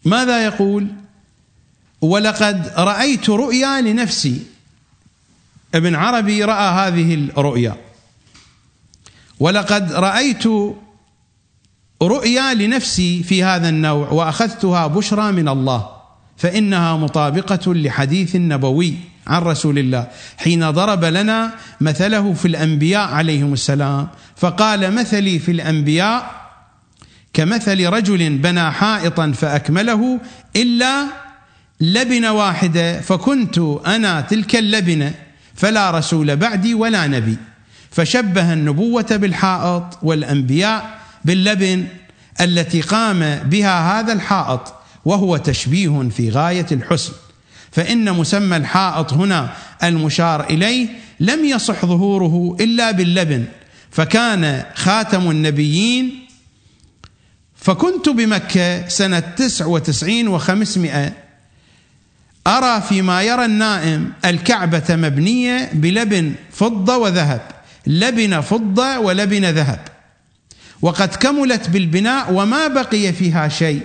ماذا 0.05 0.45
يقول؟ 0.45 0.87
ولقد 2.01 2.73
رأيت 2.77 3.29
رؤيا 3.29 3.81
لنفسي. 3.81 4.41
ابن 5.75 5.95
عربي 5.95 6.43
رأى 6.43 6.87
هذه 6.87 7.13
الرؤيا. 7.13 7.75
ولقد 9.39 9.93
رأيت 9.93 10.43
رؤيا 12.01 12.53
لنفسي 12.53 13.23
في 13.23 13.43
هذا 13.43 13.69
النوع 13.69 14.09
وأخذتها 14.09 14.87
بشرى 14.87 15.31
من 15.31 15.47
الله 15.47 15.89
فإنها 16.37 16.97
مطابقة 16.97 17.73
لحديث 17.73 18.35
نبوي 18.35 18.93
عن 19.27 19.41
رسول 19.41 19.79
الله. 19.79 20.07
حين 20.37 20.71
ضرب 20.71 21.05
لنا 21.05 21.53
مثله 21.81 22.33
في 22.33 22.47
الأنبياء 22.47 23.09
عليهم 23.09 23.53
السلام 23.53 24.07
فقال 24.35 24.95
مثلي 24.95 25.39
في 25.39 25.51
الأنبياء 25.51 26.36
كمثل 27.33 27.85
رجل 27.85 28.37
بنى 28.37 28.71
حائطا 28.71 29.31
فأكمله 29.31 30.19
إلا 30.55 31.05
لبنه 31.81 32.31
واحدة 32.31 33.01
فكنت 33.01 33.57
أنا 33.87 34.21
تلك 34.21 34.55
اللبنه 34.55 35.13
فلا 35.55 35.91
رسول 35.91 36.35
بعدي 36.35 36.73
ولا 36.73 37.07
نبي. 37.07 37.37
فشبه 37.91 38.53
النبوة 38.53 39.05
بالحائط 39.11 39.99
والأنبياء 40.03 40.99
باللبن 41.25 41.85
التي 42.41 42.81
قام 42.81 43.35
بها 43.35 43.99
هذا 43.99 44.13
الحائط 44.13 44.73
وهو 45.05 45.37
تشبيه 45.37 46.09
في 46.09 46.29
غاية 46.29 46.65
الحسن. 46.71 47.13
فإن 47.71 48.13
مسمى 48.13 48.57
الحائط 48.57 49.13
هنا 49.13 49.49
المشار 49.83 50.43
إليه 50.49 50.87
لم 51.19 51.45
يصح 51.45 51.85
ظهوره 51.85 52.57
إلا 52.59 52.91
باللبن. 52.91 53.45
فكان 53.91 54.63
خاتم 54.75 55.31
النبيين 55.31 56.26
فكنت 57.59 58.09
بمكة 58.09 58.87
سنة 58.87 59.19
تسع 59.19 59.65
وتسعين 59.65 60.27
وخمسمائة 60.27 61.13
أرى 62.47 62.81
فيما 62.81 63.21
يرى 63.21 63.45
النائم 63.45 64.13
الكعبة 64.25 64.83
مبنية 64.89 65.69
بلبن 65.73 66.33
فضة 66.51 66.97
وذهب 66.97 67.41
لبن 67.87 68.41
فضة 68.41 68.99
ولبن 68.99 69.45
ذهب. 69.45 69.79
وقد 70.81 71.15
كملت 71.15 71.69
بالبناء 71.69 72.33
وما 72.33 72.67
بقي 72.67 73.13
فيها 73.13 73.47
شيء 73.47 73.81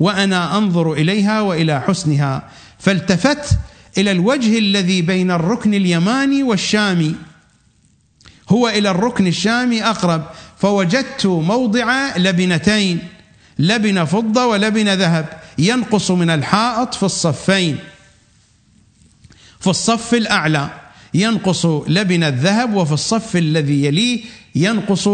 وأنا 0.00 0.58
أنظر 0.58 0.92
إليها 0.92 1.40
وإلى 1.40 1.80
حسنها 1.80 2.48
فالتفت 2.78 3.58
إلى 3.98 4.10
الوجه 4.10 4.58
الذي 4.58 5.02
بين 5.02 5.30
الركن 5.30 5.74
اليماني 5.74 6.42
والشامي. 6.42 7.14
هو 8.48 8.68
إلى 8.68 8.90
الركن 8.90 9.26
الشامي 9.26 9.84
أقرب 9.84 10.24
فوجدت 10.62 11.26
موضع 11.26 12.16
لبنتين 12.16 12.98
لبن 13.58 14.04
فضة 14.04 14.46
ولبن 14.46 14.88
ذهب 14.88 15.26
ينقص 15.58 16.10
من 16.10 16.30
الحائط 16.30 16.94
في 16.94 17.02
الصفين. 17.02 17.76
في 19.60 19.66
الصف 19.66 20.14
الأعلى 20.14 20.70
ينقص 21.14 21.66
لبن 21.66 22.22
الذهب 22.24 22.74
وفي 22.74 22.92
الصف 22.92 23.36
الذي 23.36 23.84
يليه 23.84 24.20
ينقص 24.54 25.08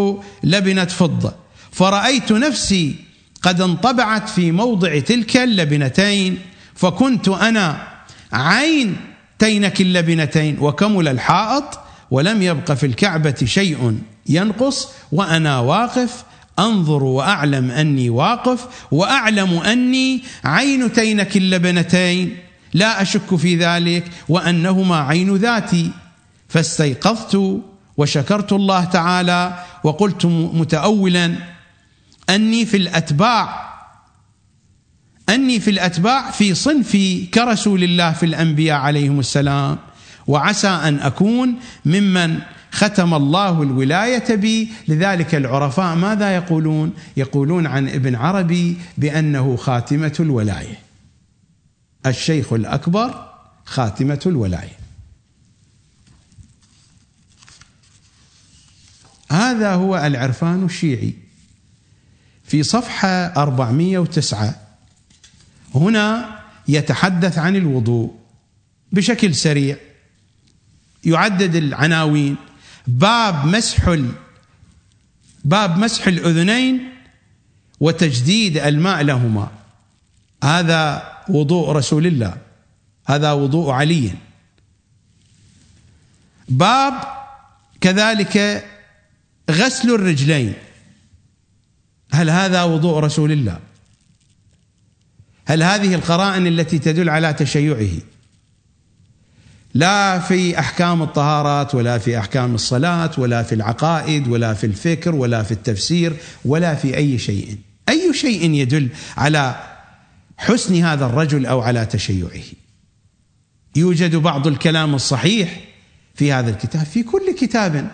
لبنه 0.45 0.85
فضة. 0.85 1.35
فرأيت 1.73 2.33
نفسي 2.33 2.95
قد 3.43 3.61
انطبعت 3.61 4.29
في 4.29 4.53
موضع 4.53 4.99
تلك 4.99 5.37
اللبنتين 5.37 6.39
فكنت 6.75 7.29
أنا 7.29 7.89
عين 8.33 8.97
تينك 9.39 9.81
اللبنتين 9.81 10.57
وكمل 10.61 11.09
الحائط 11.09 11.81
ولم 12.11 12.43
يبق 12.43 12.73
في 12.73 12.87
الكعبة 12.87 13.37
شيء. 13.45 13.99
ينقص 14.29 14.89
وأنا 15.13 15.61
واقف 15.61 16.25
أنظر 16.59 17.05
وأعلم 17.05 17.71
أني 17.71 18.11
واقف 18.11 18.67
وأعلم 18.91 19.59
أني 19.59 20.23
عين 20.45 20.93
تينك 20.93 21.37
اللبنتين 21.37 22.37
لا 22.75 23.03
أشك 23.03 23.37
في 23.37 23.57
ذلك 23.57 24.05
وأنهما 24.29 24.97
عين 24.97 25.37
ذاتي. 25.37 25.91
فاستيقظت 26.49 27.61
وشكرت 27.97 28.53
الله 28.53 28.85
تعالى 28.85 29.65
وقلت 29.85 30.27
متاولا 30.27 31.35
أني 32.31 32.67
في 32.67 32.77
الأتباع 32.77 33.69
أني 35.29 35.61
في 35.61 35.71
الأتباع 35.71 36.31
في 36.31 36.55
صنفي 36.55 37.27
كرسول 37.27 37.85
الله 37.85 38.13
في 38.13 38.27
الأنبياء 38.27 38.79
عليهم 38.79 39.21
السلام. 39.21 39.79
وعسى 40.27 40.69
أن 40.69 40.99
أكون 41.01 41.55
ممن 41.85 42.39
ختم 42.79 43.15
الله 43.15 43.63
الولاية 43.63 44.35
بي 44.35 44.69
لذلك 44.89 45.35
العرفاء 45.35 45.97
ماذا 45.97 46.35
يقولون؟ 46.37 46.93
يقولون 47.17 47.67
عن 47.67 47.89
ابن 47.89 48.15
عربي 48.15 48.77
بأنه 48.99 49.57
خاتمة 49.57 50.17
الولاية. 50.21 50.79
الشيخ 52.07 52.53
الأكبر 52.53 53.33
خاتمة 53.65 54.21
الولاية. 54.27 54.79
هذا 59.31 59.75
هو 59.75 59.97
العرفان 59.97 60.65
الشيعي 60.65 61.15
في 62.45 62.63
صفحة 62.63 63.09
409 63.09 64.55
هنا 65.75 66.39
يتحدث 66.69 67.39
عن 67.39 67.57
الوضوء 67.57 68.15
بشكل 68.93 69.35
سريع 69.35 69.77
يعدد 71.05 71.55
العناوين 71.55 72.37
باب 72.89 73.47
مسح 73.47 73.99
باب 75.45 75.79
مسح 75.79 76.07
الأذنين 76.07 76.93
وتجديد 77.81 78.57
الماء 78.57 79.03
لهما. 79.03 79.51
هذا 80.45 81.13
وضوء 81.29 81.73
رسول 81.73 82.07
الله. 82.07 82.37
هذا 83.07 83.33
وضوء 83.33 83.71
علي. 83.71 84.13
باب 86.49 86.95
كذلك 87.81 88.65
غسل 89.51 89.95
الرجلين. 89.95 90.55
هل 92.13 92.31
هذا 92.31 92.63
وضوء 92.63 92.99
رسول 92.99 93.33
الله؟ 93.33 93.59
هل 95.47 95.63
هذه 95.63 95.95
القرائن 95.95 96.47
التي 96.47 96.79
تدل 96.79 97.11
على 97.11 97.33
تشيعه؟ 97.33 98.18
لا 99.75 100.19
في 100.19 100.59
أحكام 100.59 101.03
الطهارات 101.03 101.75
ولا 101.75 101.99
في 101.99 102.19
أحكام 102.19 102.55
الصلاة 102.55 103.11
ولا 103.19 103.43
في 103.43 103.55
العقائد 103.55 104.29
ولا 104.29 104.55
في 104.55 104.67
الفكر 104.67 105.15
ولا 105.15 105.43
في 105.43 105.53
التفسير 105.53 106.17
ولا 106.45 106.75
في 106.75 106.97
أي 106.97 107.19
شيء. 107.19 107.57
أي 107.89 108.15
شيء 108.15 108.51
يدل 108.51 108.89
على 109.17 109.65
حسن 110.37 110.85
هذا 110.85 111.07
الرجل 111.07 111.47
أو 111.47 111.61
على 111.61 111.87
تشيعه. 111.87 112.43
يوجد 113.77 114.17
بعض 114.17 114.47
الكلام 114.47 114.95
الصحيح 114.95 115.61
في 116.15 116.33
هذا 116.33 116.51
الكتاب 116.51 116.87
في 116.87 117.03
كل 117.03 117.35
كتاب. 117.39 117.91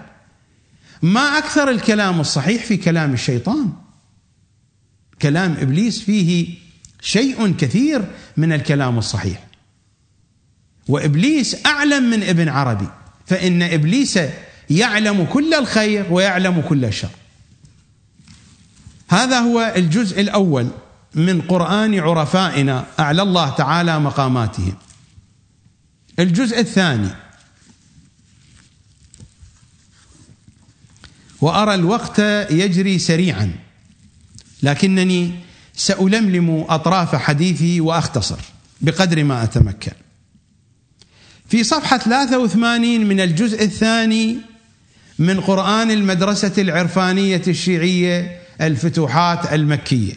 ما 1.02 1.38
أكثر 1.38 1.70
الكلام 1.70 2.20
الصحيح 2.20 2.64
في 2.64 2.76
كلام 2.76 3.12
الشيطان. 3.12 3.72
كلام 5.22 5.52
إبليس 5.52 6.00
فيه 6.00 6.54
شيء 7.00 7.52
كثير 7.52 8.04
من 8.36 8.52
الكلام 8.52 8.98
الصحيح. 8.98 9.53
وإبليس 10.88 11.66
أعلم 11.66 12.10
من 12.10 12.22
ابن 12.22 12.48
عربي 12.48 12.88
فإن 13.26 13.62
إبليس 13.62 14.18
يعلم 14.70 15.24
كل 15.24 15.54
الخير 15.54 16.06
ويعلم 16.10 16.60
كل 16.60 16.84
الشر 16.84 17.10
هذا 19.08 19.38
هو 19.38 19.72
الجزء 19.76 20.20
الأول 20.20 20.68
من 21.14 21.40
قرآن 21.40 22.00
عرفائنا 22.00 22.86
أعلى 23.00 23.22
الله 23.22 23.50
تعالى 23.50 23.98
مقاماتهم 23.98 24.74
الجزء 26.18 26.60
الثاني 26.60 27.08
وأرى 31.40 31.74
الوقت 31.74 32.18
يجري 32.50 32.98
سريعا 32.98 33.52
لكنني 34.62 35.34
سألملم 35.76 36.64
أطراف 36.68 37.16
حديثي 37.16 37.80
وأختصر 37.80 38.38
بقدر 38.80 39.24
ما 39.24 39.42
أتمكن. 39.44 39.92
في 41.54 41.64
صفحة 41.64 41.98
83 41.98 43.06
من 43.06 43.20
الجزء 43.20 43.64
الثاني 43.64 44.38
من 45.18 45.40
قرآن 45.40 45.90
المدرسة 45.90 46.52
العرفانية 46.58 47.42
الشيعية 47.48 48.40
الفتوحات 48.60 49.52
المكية. 49.52 50.14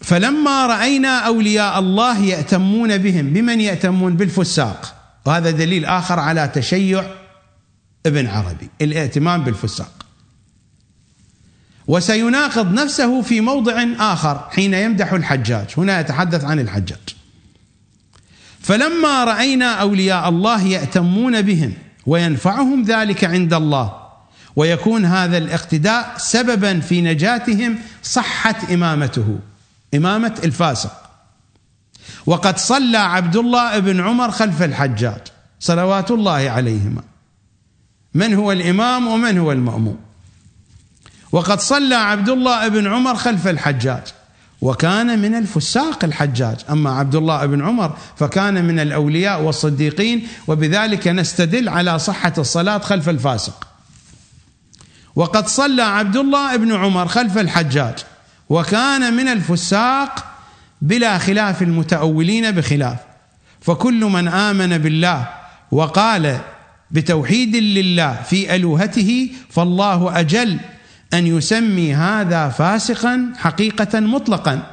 فلما 0.00 0.66
رأينا 0.66 1.18
أولياء 1.18 1.78
الله 1.78 2.18
يأتمون 2.18 2.98
بهم 2.98 3.32
بمن 3.32 3.60
يأتمون؟ 3.60 4.16
بالفساق. 4.16 4.94
وهذا 5.26 5.50
دليل 5.50 5.84
آخر 5.84 6.18
على 6.18 6.48
تشيع 6.54 7.06
ابن 8.06 8.26
عربي 8.26 8.70
الائتمام 8.82 9.44
بالفساق. 9.44 10.06
وسيناقض 11.86 12.72
نفسه 12.72 13.22
في 13.22 13.40
موضع 13.40 13.84
آخر 13.98 14.48
حين 14.50 14.74
يمدح 14.74 15.12
الحجاج. 15.12 15.66
هنا 15.76 16.00
يتحدث 16.00 16.44
عن 16.44 16.60
الحجاج. 16.60 17.21
فلما 18.62 19.24
رأينا 19.24 19.74
أولياء 19.74 20.28
الله 20.28 20.62
يأتمون 20.62 21.42
بهم 21.42 21.72
وينفعهم 22.06 22.82
ذلك 22.82 23.24
عند 23.24 23.54
الله 23.54 24.02
ويكون 24.56 25.04
هذا 25.04 25.38
الاقتداء 25.38 26.14
سببا 26.16 26.80
في 26.80 27.00
نجاتهم 27.00 27.78
صحت 28.02 28.70
إمامته 28.70 29.38
إمامة 29.94 30.40
الفاسق. 30.44 30.92
وقد 32.26 32.58
صلى 32.58 32.98
عبد 32.98 33.36
الله 33.36 33.78
بن 33.78 34.00
عمر 34.00 34.30
خلف 34.30 34.62
الحجاج 34.62 35.20
صلوات 35.60 36.10
الله 36.10 36.50
عليهما. 36.50 37.02
من 38.14 38.34
هو 38.34 38.52
الإمام 38.52 39.06
ومن 39.06 39.38
هو 39.38 39.52
المأموم؟ 39.52 39.98
وقد 41.32 41.60
صلى 41.60 41.94
عبد 41.94 42.28
الله 42.28 42.68
بن 42.68 42.86
عمر 42.86 43.14
خلف 43.14 43.48
الحجاج. 43.48 44.02
وكان 44.62 45.18
من 45.18 45.34
الفساق 45.34 46.04
الحجاج. 46.04 46.56
أما 46.70 46.90
عبد 46.90 47.14
الله 47.14 47.46
بن 47.46 47.64
عمر 47.64 47.96
فكان 48.16 48.64
من 48.64 48.80
الأولياء 48.80 49.42
والصديقين 49.42 50.26
وبذلك 50.46 51.08
نستدل 51.08 51.68
على 51.68 51.98
صحة 51.98 52.32
الصلاة 52.38 52.78
خلف 52.78 53.08
الفاسق. 53.08 53.66
وقد 55.16 55.48
صلى 55.48 55.82
عبد 55.82 56.16
الله 56.16 56.56
بن 56.56 56.72
عمر 56.72 57.08
خلف 57.08 57.38
الحجاج 57.38 57.94
وكان 58.48 59.14
من 59.14 59.28
الفساق 59.28 60.24
بلا 60.82 61.18
خلاف 61.18 61.62
المتأولين 61.62 62.50
بخلاف. 62.50 62.98
فكل 63.60 64.04
من 64.04 64.28
آمن 64.28 64.78
بالله 64.78 65.28
وقال 65.70 66.38
بتوحيد 66.90 67.56
لله 67.56 68.22
في 68.22 68.54
ألوهته 68.54 69.30
فالله 69.50 70.20
أجل 70.20 70.58
أن 71.14 71.26
يسمي 71.26 71.94
هذا 71.94 72.48
فاسقا 72.48 73.32
حقيقة 73.36 74.00
مطلقا. 74.00 74.70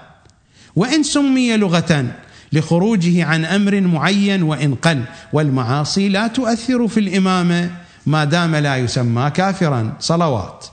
وإن 0.75 1.03
سمي 1.03 1.57
لغة 1.57 2.15
لخروجه 2.53 3.25
عن 3.25 3.45
أمر 3.45 3.81
معين 3.81 4.43
وإن 4.43 4.75
قل. 4.75 5.03
والمعاصي 5.33 6.09
لا 6.09 6.27
تؤثر 6.27 6.87
في 6.87 6.99
الامامه 6.99 7.71
ما 8.05 8.23
دام 8.23 8.55
لا 8.55 8.77
يسمى 8.77 9.29
كافرا. 9.29 9.97
صلوات. 9.99 10.65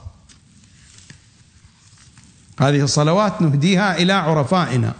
هذه 2.59 2.83
الصلوات 2.83 3.41
نهديها 3.41 3.97
إلى 3.97 4.13
عرفائنا. 4.13 4.93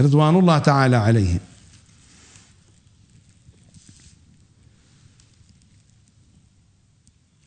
رضوان 0.00 0.36
الله 0.36 0.58
تعالى 0.58 0.96
عليهم. 0.96 1.40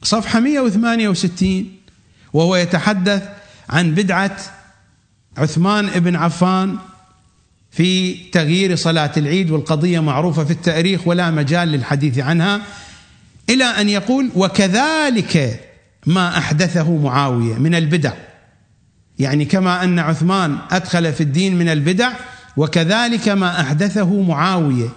صفحة 0.03 0.39
168 0.39 1.84
وهو 2.35 2.55
يتحدث 2.55 3.23
عن 3.69 3.91
بدعة 3.91 4.37
عثمان 5.37 5.87
بن 5.87 6.15
عفان 6.15 6.77
في 7.71 8.13
تغيير 8.29 8.75
صلاة 8.75 9.11
العيد 9.17 9.51
والقضية 9.51 9.99
معروفة 9.99 10.43
في 10.43 10.51
التاريخ 10.51 11.07
ولا 11.07 11.31
مجال 11.31 11.67
للحديث 11.67 12.19
عنها 12.19 12.61
إلى 13.49 13.63
أن 13.63 13.89
يقول 13.89 14.29
وكذلك 14.35 15.59
ما 16.05 16.37
أحدثه 16.37 16.97
معاوية 16.97 17.55
من 17.55 17.75
البدع. 17.75 18.13
يعني 19.19 19.45
كما 19.45 19.83
أن 19.83 19.99
عثمان 19.99 20.57
أدخل 20.71 21.13
في 21.13 21.21
الدين 21.21 21.55
من 21.55 21.69
البدع 21.69 22.11
وكذلك 22.57 23.29
ما 23.29 23.61
أحدثه 23.61 24.21
معاوية 24.21 24.89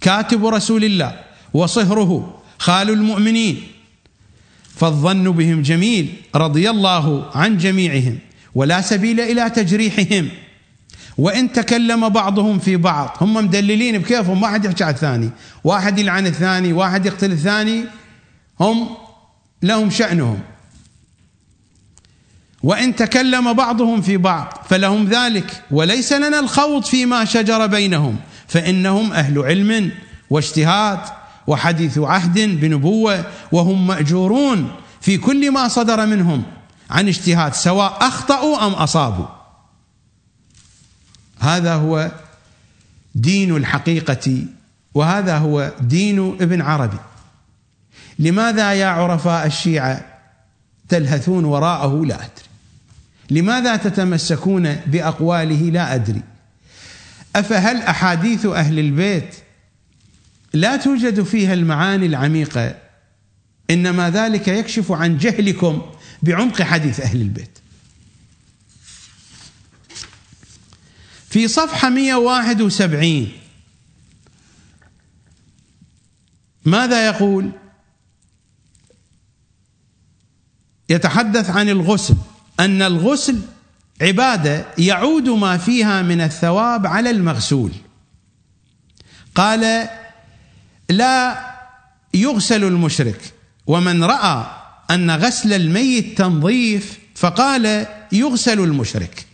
كاتب 0.00 0.46
رسول 0.46 0.84
الله 0.84 1.20
وصهره 1.54 2.42
خال 2.58 2.90
المؤمنين 2.90 3.73
فالظن 4.76 5.30
بهم 5.30 5.62
جميل 5.62 6.14
رضي 6.34 6.70
الله 6.70 7.30
عن 7.34 7.58
جميعهم 7.58 8.18
ولا 8.54 8.80
سبيل 8.80 9.20
إلى 9.20 9.50
تجريحهم. 9.50 10.28
وإن 11.18 11.52
تكلم 11.52 12.08
بعضهم 12.08 12.58
في 12.58 12.76
بعض 12.76 13.16
هم 13.20 13.34
مدللين 13.34 13.98
بكيفهم 13.98 14.40
ما 14.40 14.48
حد 14.48 14.64
يحكي 14.64 14.84
على 14.84 14.94
الثاني 14.94 15.30
واحد 15.64 15.98
يلعن 15.98 16.26
الثاني 16.26 16.72
واحد 16.72 17.06
يقتل 17.06 17.32
الثاني 17.32 17.84
هم 18.60 18.88
لهم 19.62 19.90
شأنهم. 19.90 20.40
وإن 22.62 22.96
تكلم 22.96 23.52
بعضهم 23.52 24.00
في 24.00 24.16
بعض 24.16 24.64
فلهم 24.68 25.08
ذلك 25.08 25.62
وليس 25.70 26.12
لنا 26.12 26.40
الخوض 26.40 26.84
فيما 26.84 27.24
شجر 27.24 27.66
بينهم 27.66 28.16
فإنهم 28.48 29.12
أهل 29.12 29.38
علم 29.38 29.92
واجتهاد. 30.30 31.23
وحديث 31.46 31.98
عهد 31.98 32.38
بنبوة 32.38 33.24
وهم 33.52 33.86
مأجورون 33.86 34.72
في 35.00 35.18
كل 35.18 35.50
ما 35.50 35.68
صدر 35.68 36.06
منهم 36.06 36.42
عن 36.90 37.08
اجتهاد 37.08 37.54
سواء 37.54 37.98
أخطأوا 38.00 38.66
أم 38.66 38.72
أصابوا. 38.72 39.26
هذا 41.38 41.74
هو 41.74 42.10
دين 43.14 43.56
الحقيقة 43.56 44.46
وهذا 44.94 45.38
هو 45.38 45.72
دين 45.80 46.18
ابن 46.40 46.62
عربي. 46.62 46.98
لماذا 48.18 48.72
يا 48.72 48.86
عرفاء 48.86 49.46
الشيعة 49.46 50.04
تلهثون 50.88 51.44
وراءه؟ 51.44 52.04
لا 52.04 52.14
أدري. 52.14 52.44
لماذا 53.30 53.76
تتمسكون 53.76 54.74
بأقواله؟ 54.74 55.70
لا 55.70 55.94
أدري. 55.94 56.22
أفهل 57.36 57.82
أحاديث 57.82 58.46
أهل 58.46 58.78
البيت 58.78 59.34
لا 60.54 60.76
توجد 60.76 61.22
فيها 61.22 61.54
المعاني 61.54 62.06
العميقة 62.06 62.78
إنما 63.70 64.10
ذلك 64.10 64.48
يكشف 64.48 64.92
عن 64.92 65.18
جهلكم 65.18 65.82
بعمق 66.22 66.62
حديث 66.62 67.00
أهل 67.00 67.20
البيت 67.20 67.58
في 71.28 71.48
صفحة 71.48 71.88
171 71.88 73.28
ماذا 76.64 77.06
يقول؟ 77.06 77.50
يتحدث 80.88 81.50
عن 81.50 81.68
الغسل 81.68 82.16
أن 82.60 82.82
الغسل 82.82 83.40
عبادة 84.00 84.66
يعود 84.78 85.28
ما 85.28 85.58
فيها 85.58 86.02
من 86.02 86.20
الثواب 86.20 86.86
على 86.86 87.10
المغسول 87.10 87.72
قال 89.34 89.88
لا 90.88 91.38
يغسل 92.14 92.64
المشرك. 92.64 93.32
ومن 93.66 94.04
رأى 94.04 94.46
أن 94.90 95.10
غسل 95.10 95.52
الميت 95.52 96.18
تنظيف 96.18 96.98
فقال 97.14 97.86
يغسل 98.12 98.60
المشرك. 98.60 99.26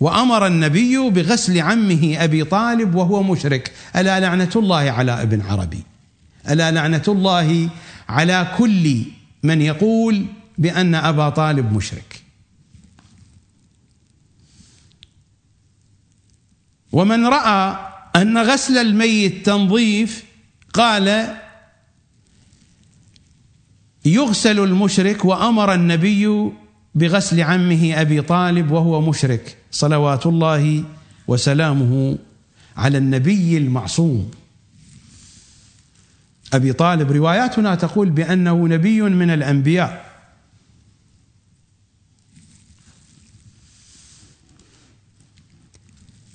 وأمر 0.00 0.46
النبي 0.46 0.98
بغسل 1.10 1.58
عمه 1.58 2.16
أبي 2.18 2.44
طالب 2.44 2.94
وهو 2.94 3.22
مشرك. 3.22 3.72
ألا 3.96 4.20
لعنة 4.20 4.50
الله 4.56 4.90
على 4.90 5.22
ابن 5.22 5.40
عربي. 5.40 5.82
ألا 6.50 6.70
لعنة 6.70 7.04
الله 7.08 7.68
على 8.08 8.54
كل 8.58 9.02
من 9.42 9.62
يقول 9.62 10.26
بأن 10.58 10.94
أبا 10.94 11.28
طالب 11.28 11.72
مشرك. 11.72 12.22
ومن 16.92 17.26
رأى 17.26 17.76
أن 18.16 18.38
غسل 18.38 18.78
الميت 18.78 19.46
تنظيف 19.46 20.24
قال 20.72 21.36
يغسل 24.04 24.58
المشرك 24.64 25.24
وأمر 25.24 25.74
النبي 25.74 26.50
بغسل 26.94 27.40
عمه 27.40 28.00
أبي 28.00 28.22
طالب 28.22 28.70
وهو 28.70 29.00
مشرك. 29.00 29.56
صلوات 29.70 30.26
الله 30.26 30.84
وسلامه 31.28 32.18
على 32.76 32.98
النبي 32.98 33.56
المعصوم. 33.58 34.30
أبي 36.52 36.72
طالب 36.72 37.12
رواياتنا 37.12 37.74
تقول 37.74 38.10
بأنه 38.10 38.68
نبي 38.68 39.02
من 39.02 39.30
الأنبياء. 39.30 40.10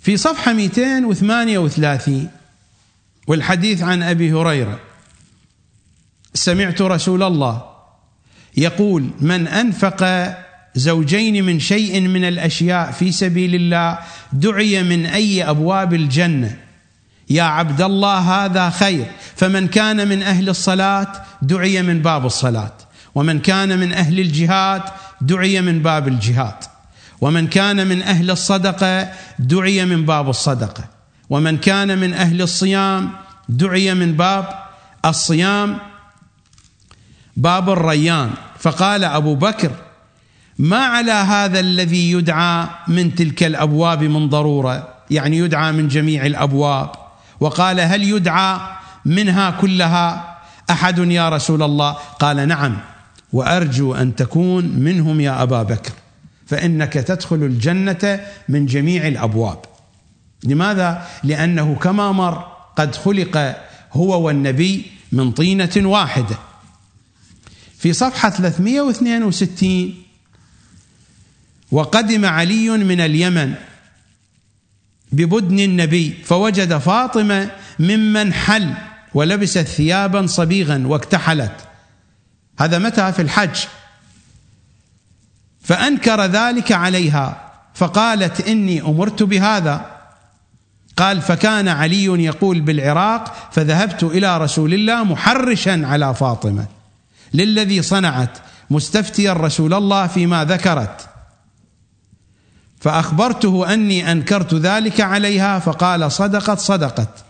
في 0.02 0.18
صفحة 0.18 0.54
238 0.54 2.30
والحديث 3.28 3.84
عن 3.84 4.04
أبي 4.04 4.34
هريرة. 4.34 4.80
سمعت 6.34 6.82
رسول 6.82 7.24
الله 7.24 7.64
يقول 8.58 9.10
من 9.20 9.48
أنفق 9.48 10.34
زوجين 10.76 11.46
من 11.46 11.60
شيء 11.60 12.02
من 12.02 12.26
الأشياء 12.26 12.92
في 12.92 13.12
سبيل 13.12 13.56
الله 13.56 14.00
دعي 14.34 14.84
من 14.84 15.06
أي 15.06 15.44
أبواب 15.44 15.94
الجنة. 15.94 16.58
يا 17.30 17.44
عبد 17.44 17.82
الله 17.82 18.18
هذا 18.18 18.70
خير. 18.70 19.06
فمن 19.36 19.68
كان 19.68 20.08
من 20.08 20.24
أهل 20.24 20.50
الصلاة 20.50 21.08
دعي 21.42 21.82
من 21.82 22.02
باب 22.02 22.26
الصلاة. 22.26 22.74
ومن 23.16 23.40
كان 23.40 23.80
من 23.80 23.94
أهل 23.94 24.20
الجهاد 24.20 24.82
دعي 25.22 25.62
من 25.62 25.80
باب 25.80 26.08
الجهاد. 26.08 26.64
ومن 27.22 27.48
كان 27.48 27.88
من 27.88 28.02
أهل 28.02 28.32
الصدقة 28.32 29.12
دعي 29.40 29.86
من 29.86 30.06
باب 30.06 30.30
الصدقة. 30.30 30.95
ومن 31.30 31.58
كان 31.58 31.98
من 31.98 32.14
أهل 32.14 32.42
الصيام 32.42 33.10
دعي 33.50 33.94
من 33.94 34.14
باب 34.14 34.50
الصيام 35.06 35.78
باب 37.38 37.70
الريان. 37.70 38.32
فقال 38.60 39.04
أبو 39.04 39.36
بكر 39.36 39.72
ما 40.60 40.78
على 40.78 41.12
هذا 41.12 41.60
الذي 41.60 42.12
يدعى 42.12 42.68
من 42.88 43.16
تلك 43.16 43.44
الأبواب 43.44 44.04
من 44.04 44.30
ضرورة؟ 44.30 44.88
يعني 45.12 45.38
يدعى 45.38 45.72
من 45.72 45.88
جميع 45.88 46.26
الأبواب. 46.26 46.90
وقال 47.40 47.80
هل 47.80 48.04
يدعى 48.04 48.60
منها 49.06 49.50
كلها 49.52 50.38
أحد 50.70 50.98
يا 50.98 51.30
رسول 51.30 51.64
الله؟ 51.64 51.92
قال 52.20 52.48
نعم. 52.48 52.78
وأرجو 53.34 53.96
أن 53.96 54.16
تكون 54.16 54.66
منهم 54.66 55.22
يا 55.22 55.44
أبا 55.44 55.64
بكر 55.64 55.92
فإنك 56.46 56.94
تدخل 56.94 57.36
الجنة 57.36 58.20
من 58.50 58.66
جميع 58.66 59.08
الأبواب. 59.08 59.58
لماذا؟ 60.46 61.08
لأنه 61.24 61.76
كما 61.76 62.12
مر 62.12 62.48
قد 62.76 62.96
خلق 62.96 63.56
هو 63.94 64.22
والنبي 64.22 64.86
من 65.12 65.32
طينة 65.32 65.72
واحدة. 65.78 66.38
في 67.78 67.94
صفحة 67.94 68.30
362 68.30 69.94
وقدم 71.72 72.26
علي 72.26 72.70
من 72.70 73.02
اليمن 73.02 73.54
ببدن 75.12 75.60
النبي 75.60 76.24
فوجد 76.24 76.78
فاطمة 76.78 77.52
ممن 77.80 78.34
حل 78.34 78.74
ولبست 79.14 79.60
ثيابا 79.60 80.28
صبيغا 80.28 80.84
واكتحلت. 80.88 81.56
هذا 82.60 82.80
متى؟ 82.80 83.12
في 83.12 83.22
الحج. 83.22 83.56
فأنكر 85.62 86.26
ذلك 86.26 86.72
عليها 86.72 87.52
فقالت 87.74 88.42
إني 88.42 88.82
أمرت 88.82 89.24
بهذا. 89.24 89.95
قال 90.98 91.22
فكان 91.22 91.68
علي 91.68 92.06
يقول 92.06 92.62
بالعراق 92.62 93.50
فذهبت 93.52 94.04
إلى 94.04 94.38
رسول 94.38 94.74
الله 94.74 95.04
محرشا 95.04 95.82
على 95.86 96.16
فاطمة. 96.16 96.66
للذي 97.34 97.82
صنعت 97.82 98.38
مستفتيا 98.70 99.34
رسول 99.34 99.74
الله 99.74 100.08
فيما 100.08 100.46
ذكرت. 100.46 101.10
فأخبرته 102.80 103.74
أني 103.74 104.12
أنكرت 104.12 104.54
ذلك 104.54 105.02
عليها 105.02 105.60
فقال 105.60 106.12
صدقت 106.12 106.60
صدقت. 106.60 107.26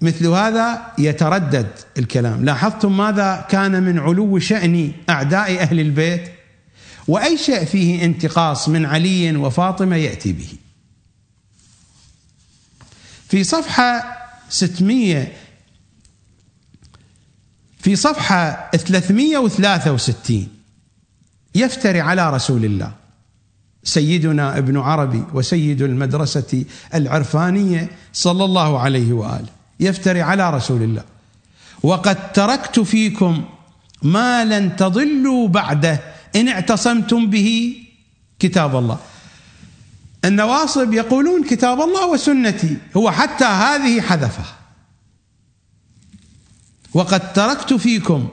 مثل 0.00 0.26
هذا 0.26 0.82
يتردد 0.98 1.68
الكلام. 1.98 2.44
لاحظتم 2.44 2.96
ماذا 2.96 3.46
كان 3.48 3.82
من 3.82 3.98
علو 3.98 4.38
شأن 4.38 4.92
أعداء 5.10 5.62
أهل 5.62 5.80
البيت؟ 5.80 6.39
وأي 7.10 7.38
شيء 7.38 7.64
فيه 7.64 8.04
انتقاص 8.04 8.68
من 8.68 8.86
علي 8.86 9.36
وفاطمة 9.36 9.96
يأتي 9.96 10.32
به. 10.32 10.48
في 13.28 13.44
صفحة 13.44 14.18
600 14.48 15.32
في 17.78 17.96
صفحة 17.96 18.70
363 18.76 20.48
يفتري 21.54 22.00
على 22.00 22.30
رسول 22.30 22.64
الله 22.64 22.92
سيدنا 23.84 24.58
ابن 24.58 24.76
عربي 24.76 25.22
وسيد 25.34 25.82
المدرسة 25.82 26.64
العرفانية 26.94 27.90
صلى 28.12 28.44
الله 28.44 28.80
عليه 28.80 29.12
وآله 29.12 29.48
يفتري 29.80 30.22
على 30.22 30.50
رسول 30.50 30.82
الله. 30.82 31.04
وقد 31.82 32.32
تركت 32.32 32.80
فيكم 32.80 33.44
ما 34.02 34.44
لن 34.44 34.76
تضلوا 34.76 35.48
بعده. 35.48 36.09
إن 36.36 36.48
اعتصمتم 36.48 37.30
به 37.30 37.76
كتاب 38.38 38.76
الله. 38.76 38.98
النواصب 40.24 40.92
يقولون 40.92 41.44
كتاب 41.44 41.80
الله 41.80 42.06
وسنتي 42.10 42.76
هو 42.96 43.10
حتى 43.10 43.44
هذه 43.44 44.00
حذفها 44.00 44.56
وقد 46.94 47.32
تركت 47.32 47.72
فيكم 47.72 48.28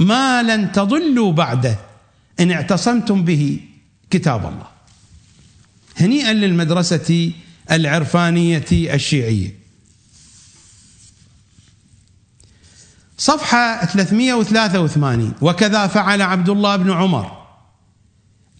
ما 0.00 0.42
لن 0.42 0.72
تضلوا 0.72 1.32
بعده 1.32 1.78
إن 2.40 2.50
اعتصمتم 2.50 3.24
به 3.24 3.60
كتاب 4.10 4.46
الله. 4.46 4.66
هنيئا 5.96 6.32
للمدرسة 6.32 7.32
العرفانية 7.70 8.64
الشيعية. 8.72 9.61
صفحة 13.22 13.84
383 13.84 15.32
وكذا 15.40 15.86
فعل 15.86 16.22
عبد 16.22 16.48
الله 16.48 16.76
بن 16.76 16.92
عمر 16.92 17.42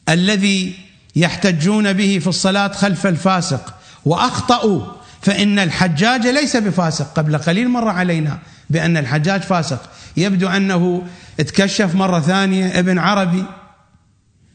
الذي 0.08 0.74
يحتجون 1.16 1.92
به 1.92 2.18
في 2.18 2.26
الصلاة 2.26 2.68
خلف 2.68 3.06
الفاسق 3.06 3.74
وأخطأوا 4.04 4.82
فإن 5.22 5.58
الحجاج 5.58 6.26
ليس 6.26 6.56
بفاسق. 6.56 7.12
قبل 7.12 7.38
قليل 7.38 7.68
مر 7.68 7.88
علينا 7.88 8.38
بأن 8.70 8.96
الحجاج 8.96 9.40
فاسق. 9.40 9.90
يبدو 10.16 10.48
أنه 10.48 11.06
تكشف 11.38 11.94
مرة 11.94 12.20
ثانية 12.20 12.78
ابن 12.78 12.98
عربي 12.98 13.44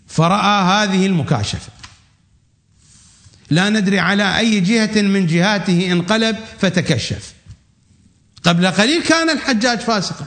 فرأى 0.07 0.63
هذه 0.63 1.05
المكاشفة. 1.05 1.71
لا 3.49 3.69
ندري 3.69 3.99
على 3.99 4.37
أي 4.37 4.59
جهة 4.59 5.01
من 5.01 5.25
جهاته 5.27 5.91
انقلب 5.91 6.37
فتكشف. 6.59 7.36
قبل 8.43 8.67
قليل 8.67 9.03
كان 9.03 9.29
الحجاج 9.29 9.79
فاسقا 9.79 10.25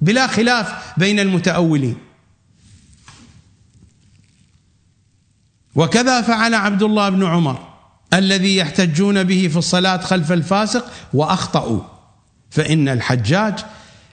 بلا 0.00 0.26
خلاف 0.26 0.98
بين 0.98 1.20
المتأولين. 1.20 1.96
وكذا 5.74 6.22
فعل 6.22 6.54
عبد 6.54 6.82
الله 6.82 7.08
بن 7.08 7.26
عمر 7.26 7.68
الذي 8.14 8.56
يحتجون 8.56 9.24
به 9.24 9.48
في 9.48 9.56
الصلاة 9.56 9.96
خلف 9.96 10.32
الفاسق 10.32 10.90
وأخطأوا. 11.14 11.80
فإن 12.50 12.88
الحجاج 12.88 13.58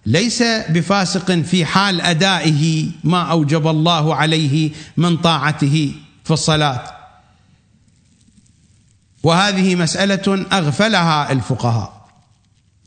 ليس 0.05 0.43
بفاسق 0.43 1.31
في 1.31 1.65
حال 1.65 2.01
أدائه 2.01 2.91
ما 3.03 3.23
أوجب 3.23 3.67
الله 3.67 4.15
عليه 4.15 4.71
من 4.97 5.17
طاعته 5.17 5.93
في 6.23 6.31
الصلاة. 6.31 6.83
وهذه 9.23 9.75
مسألة 9.75 10.45
أغفلها 10.53 11.31
الفقهاء. 11.31 11.96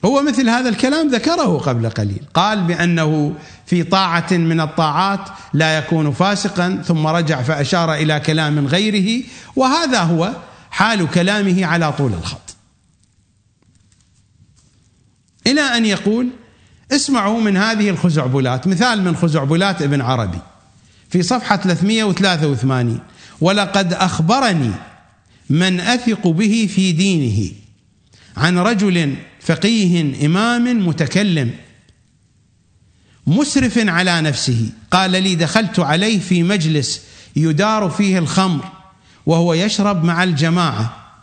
هو 0.04 0.22
مثل 0.22 0.48
هذا 0.48 0.68
الكلام 0.68 1.08
ذكره 1.08 1.58
قبل 1.58 1.90
قليل. 1.90 2.22
قال 2.34 2.62
بأنه 2.62 3.34
في 3.66 3.82
طاعة 3.82 4.32
من 4.32 4.60
الطاعات 4.60 5.20
لا 5.54 5.78
يكون 5.78 6.12
فاسقا 6.12 6.82
ثم 6.86 7.06
رجع 7.06 7.42
فأشار 7.42 7.94
إلى 7.94 8.20
كلام 8.20 8.66
غيره 8.66 9.24
وهذا 9.56 10.00
هو 10.00 10.32
حال 10.70 11.10
كلامه 11.10 11.66
على 11.66 11.92
طول 11.92 12.12
الخط. 12.12 12.56
إلى 15.46 15.60
أن 15.60 15.86
يقول 15.86 16.28
اسمعوا 16.92 17.40
من 17.40 17.56
هذه 17.56 17.90
الخزعبلات. 17.90 18.66
مثال 18.66 19.02
من 19.02 19.16
خزعبلات 19.16 19.82
ابن 19.82 20.00
عربي 20.00 20.38
في 21.10 21.22
صفحة 21.22 21.56
383 21.56 23.00
ولقد 23.40 23.92
أخبرني 23.92 24.70
من 25.50 25.80
أثق 25.80 26.28
به 26.28 26.68
في 26.74 26.92
دينه 26.92 27.52
عن 28.36 28.58
رجل 28.58 29.14
فقيه 29.50 30.26
إمام 30.26 30.86
متكلم 30.88 31.50
مسرف 33.26 33.78
على 33.78 34.20
نفسه. 34.20 34.70
قال 34.90 35.10
لي 35.10 35.34
دخلت 35.34 35.78
عليه 35.78 36.18
في 36.18 36.42
مجلس 36.42 37.02
يدار 37.36 37.90
فيه 37.90 38.18
الخمر 38.18 38.72
وهو 39.26 39.54
يشرب 39.54 40.04
مع 40.04 40.24
الجماعة. 40.24 41.14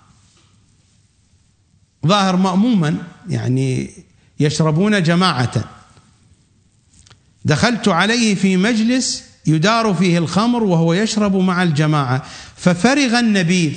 ظاهر 2.08 2.36
مأموما 2.36 2.98
يعني 3.30 3.92
يشربون 4.40 5.04
جماعة. 5.04 5.64
دخلت 7.46 7.88
عليه 7.88 8.36
في 8.36 8.58
مجلس 8.58 9.24
يدار 9.46 9.94
فيه 9.94 10.18
الخمر 10.18 10.64
وهو 10.64 10.94
يشرب 10.94 11.36
مع 11.36 11.64
الجماعة. 11.64 12.26
ففرغ 12.56 13.20
النبيذ 13.20 13.74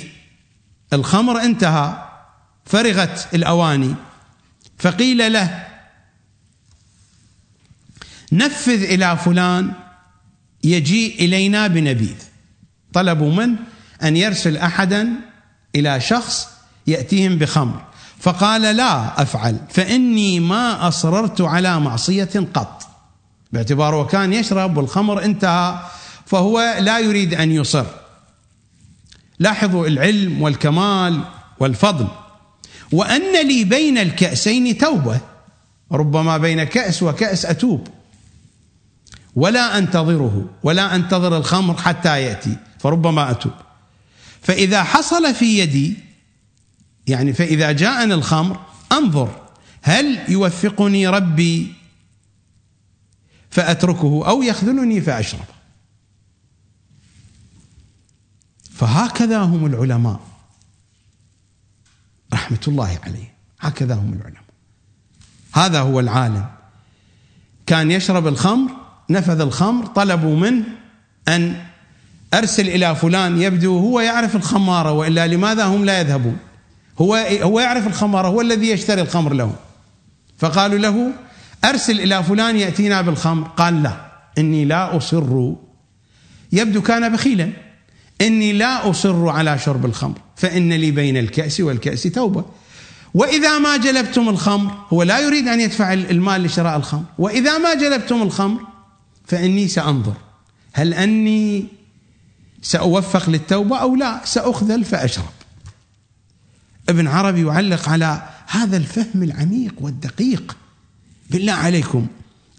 الخمر 0.93 1.41
انتهى 1.41 2.09
فرغت 2.65 3.27
الأواني. 3.33 3.95
فقيل 4.81 5.33
له 5.33 5.67
نفذ 8.31 8.83
إلى 8.83 9.17
فلان 9.17 9.73
يجيء 10.63 11.25
إلينا 11.25 11.67
بنبيذ. 11.67 12.15
طلبوا 12.93 13.31
منه 13.31 13.57
أن 14.03 14.17
يرسل 14.17 14.57
أحدا 14.57 15.09
إلى 15.75 15.99
شخص 15.99 16.47
يأتيهم 16.87 17.37
بخمر. 17.37 17.81
فقال 18.19 18.61
لا 18.61 19.21
أفعل 19.21 19.57
فإني 19.69 20.39
ما 20.39 20.87
أصررت 20.87 21.41
على 21.41 21.79
معصية 21.79 22.47
قط. 22.53 22.87
باعتباره 23.51 24.03
كان 24.03 24.33
يشرب 24.33 24.77
والخمر 24.77 25.23
انتهى 25.23 25.79
فهو 26.25 26.77
لا 26.79 26.99
يريد 26.99 27.33
أن 27.33 27.51
يصر. 27.51 27.85
لاحظوا 29.39 29.87
العلم 29.87 30.41
والكمال 30.41 31.21
والفضل. 31.59 32.07
وأن 32.91 33.47
لي 33.47 33.63
بين 33.63 33.97
الكأسين 33.97 34.77
توبة. 34.77 35.21
ربما 35.91 36.37
بين 36.37 36.63
كأس 36.63 37.03
وكأس 37.03 37.45
أتوب. 37.45 37.87
ولا 39.35 39.77
أنتظره 39.77 40.49
ولا 40.63 40.95
أنتظر 40.95 41.37
الخمر 41.37 41.77
حتى 41.77 42.21
يأتي 42.21 42.57
فربما 42.79 43.31
أتوب. 43.31 43.53
فإذا 44.41 44.83
حصل 44.83 45.35
في 45.35 45.59
يدي 45.59 45.95
يعني 47.07 47.33
فإذا 47.33 47.71
جاءني 47.71 48.13
الخمر 48.13 48.59
أنظر 48.91 49.41
هل 49.81 50.19
يوفقني 50.29 51.07
ربي 51.07 51.73
فأتركه 53.49 54.27
أو 54.27 54.43
يخذلني 54.43 55.01
فأشرب 55.01 55.45
فهكذا 58.71 59.37
هم 59.37 59.65
العلماء. 59.65 60.30
رحمة 62.33 62.59
الله 62.67 62.99
عليه. 63.03 63.33
هكذا 63.59 63.93
هم 63.93 64.13
العلماء. 64.13 64.43
هذا 65.53 65.79
هو 65.79 65.99
العالم. 65.99 66.45
كان 67.67 67.91
يشرب 67.91 68.27
الخمر 68.27 68.71
نفذ 69.09 69.41
الخمر 69.41 69.85
طلبوا 69.85 70.35
منه 70.35 70.63
أن 71.27 71.63
أرسل 72.33 72.67
إلى 72.67 72.95
فلان 72.95 73.41
يبدو 73.41 73.79
هو 73.79 73.99
يعرف 73.99 74.35
الخمارة 74.35 74.91
وإلا 74.91 75.27
لماذا 75.27 75.65
هم 75.65 75.85
لا 75.85 75.99
يذهبون؟ 75.99 76.37
هو 77.01 77.15
هو 77.41 77.59
يعرف 77.59 77.87
الخمر 77.87 78.27
هو 78.27 78.41
الذي 78.41 78.69
يشتري 78.69 79.01
الخمر 79.01 79.33
له 79.33 79.55
فقالوا 80.37 80.79
له 80.79 81.11
أرسل 81.65 81.99
إلى 81.99 82.23
فلان 82.23 82.57
يأتينا 82.57 83.01
بالخمر. 83.01 83.47
قال 83.47 83.83
لا 83.83 84.11
إني 84.37 84.65
لا 84.65 84.97
أصر. 84.97 85.53
يبدو 86.51 86.81
كان 86.81 87.13
بخيلا. 87.13 87.51
إني 88.21 88.53
لا 88.53 88.89
أصر 88.89 89.29
على 89.29 89.59
شرب 89.59 89.85
الخمر. 89.85 90.17
فإن 90.41 90.73
لي 90.73 90.91
بين 90.91 91.17
الكأس 91.17 91.59
والكأس 91.59 92.03
توبة. 92.03 92.45
وإذا 93.13 93.59
ما 93.59 93.77
جلبتم 93.77 94.29
الخمر 94.29 94.71
هو 94.93 95.03
لا 95.03 95.19
يريد 95.19 95.47
أن 95.47 95.61
يدفع 95.61 95.93
المال 95.93 96.43
لشراء 96.43 96.77
الخمر. 96.77 97.03
وإذا 97.17 97.57
ما 97.57 97.73
جلبتم 97.73 98.21
الخمر 98.21 98.61
فإني 99.25 99.67
سأنظر 99.67 100.13
هل 100.73 100.93
أني 100.93 101.65
سأوفق 102.61 103.29
للتوبة 103.29 103.77
أو 103.77 103.95
لا. 103.95 104.21
ساخذل 104.25 104.83
فأشرب. 104.83 105.31
ابن 106.89 107.07
عربي 107.07 107.41
يعلق 107.41 107.89
على 107.89 108.21
هذا 108.47 108.77
الفهم 108.77 109.23
العميق 109.23 109.73
والدقيق. 109.81 110.57
بالله 111.29 111.53
عليكم 111.53 112.07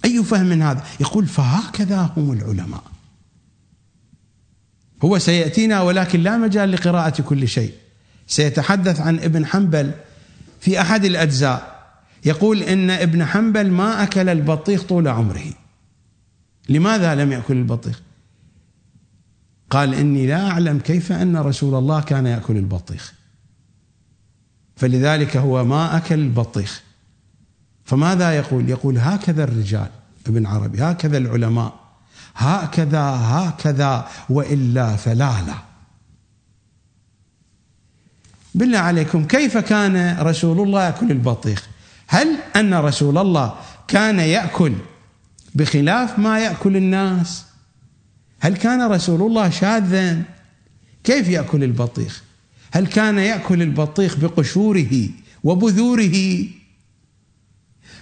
أي 0.04 0.24
فهم 0.24 0.62
هذا؟ 0.62 0.84
يقول 1.00 1.26
فهكذا 1.26 2.12
هم 2.16 2.32
العلماء. 2.32 2.91
هو 5.04 5.18
سيأتينا 5.18 5.80
ولكن 5.80 6.20
لا 6.20 6.36
مجال 6.36 6.72
لقراءة 6.72 7.22
كل 7.22 7.48
شيء. 7.48 7.72
سيتحدث 8.26 9.00
عن 9.00 9.18
ابن 9.18 9.46
حنبل 9.46 9.92
في 10.60 10.80
أحد 10.80 11.04
الأجزاء. 11.04 11.72
يقول 12.24 12.62
إن 12.62 12.90
ابن 12.90 13.24
حنبل 13.24 13.70
ما 13.70 14.02
أكل 14.02 14.28
البطيخ 14.28 14.82
طول 14.82 15.08
عمره. 15.08 15.44
لماذا 16.68 17.14
لم 17.14 17.32
يأكل 17.32 17.56
البطيخ؟ 17.56 18.00
قال 19.70 19.94
إني 19.94 20.26
لا 20.26 20.50
أعلم 20.50 20.78
كيف 20.78 21.12
أن 21.12 21.36
رسول 21.36 21.74
الله 21.74 22.00
كان 22.00 22.26
يأكل 22.26 22.56
البطيخ. 22.56 23.14
فلذلك 24.76 25.36
هو 25.36 25.64
ما 25.64 25.96
أكل 25.96 26.14
البطيخ. 26.14 26.82
فماذا 27.84 28.36
يقول؟ 28.36 28.70
يقول 28.70 28.98
هكذا 28.98 29.44
الرجال 29.44 29.88
ابن 30.26 30.46
عربي 30.46 30.82
هكذا 30.82 31.18
العلماء. 31.18 31.81
هكذا 32.36 33.02
هكذا 33.02 34.08
وإلا 34.30 34.96
فلا 34.96 35.32
لا 35.46 35.54
بالله 38.54 38.78
عليكم 38.78 39.24
كيف 39.24 39.58
كان 39.58 40.18
رسول 40.20 40.60
الله 40.60 40.84
يأكل 40.84 41.10
البطيخ؟ 41.10 41.68
هل 42.08 42.36
أن 42.56 42.74
رسول 42.74 43.18
الله 43.18 43.54
كان 43.88 44.18
يأكل 44.18 44.72
بخلاف 45.54 46.18
ما 46.18 46.38
يأكل 46.38 46.76
الناس؟ 46.76 47.44
هل 48.40 48.56
كان 48.56 48.82
رسول 48.82 49.22
الله 49.22 49.50
شاذا؟ 49.50 50.22
كيف 51.04 51.28
يأكل 51.28 51.64
البطيخ؟ 51.64 52.22
هل 52.72 52.86
كان 52.86 53.18
يأكل 53.18 53.62
البطيخ 53.62 54.16
بقشوره 54.16 55.08
وبذوره؟ 55.44 56.46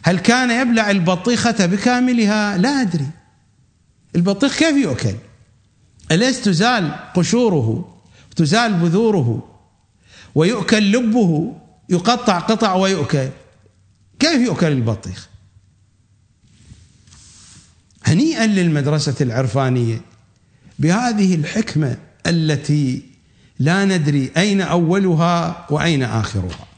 هل 0.03 0.19
كان 0.19 0.51
يبلع 0.51 0.91
البطيخة 0.91 1.67
بكاملها؟ 1.67 2.59
لا 2.59 2.81
أدري. 2.81 3.07
البطيخ 4.17 4.59
كيف 4.59 4.77
يؤكل؟ 4.77 5.15
أليس 6.13 6.41
تزال 6.41 6.95
قشوره 7.15 7.97
تزال 8.37 8.75
بذوره 8.75 9.49
ويؤكل 10.35 10.93
لبه 10.93 11.57
يقطع 11.89 12.39
قطع 12.39 12.75
ويؤكل؟ 12.75 13.29
كيف 14.19 14.41
يؤكل 14.41 14.73
البطيخ؟ 14.73 15.29
هنيئا 18.05 18.47
للمدرسة 18.47 19.15
العرفانية 19.21 20.01
بهذه 20.79 21.35
الحكمة 21.35 21.97
التي 22.27 23.03
لا 23.59 23.85
ندري 23.85 24.31
أين 24.37 24.61
أولها 24.61 25.67
وأين 25.71 26.03
آخرها. 26.03 26.70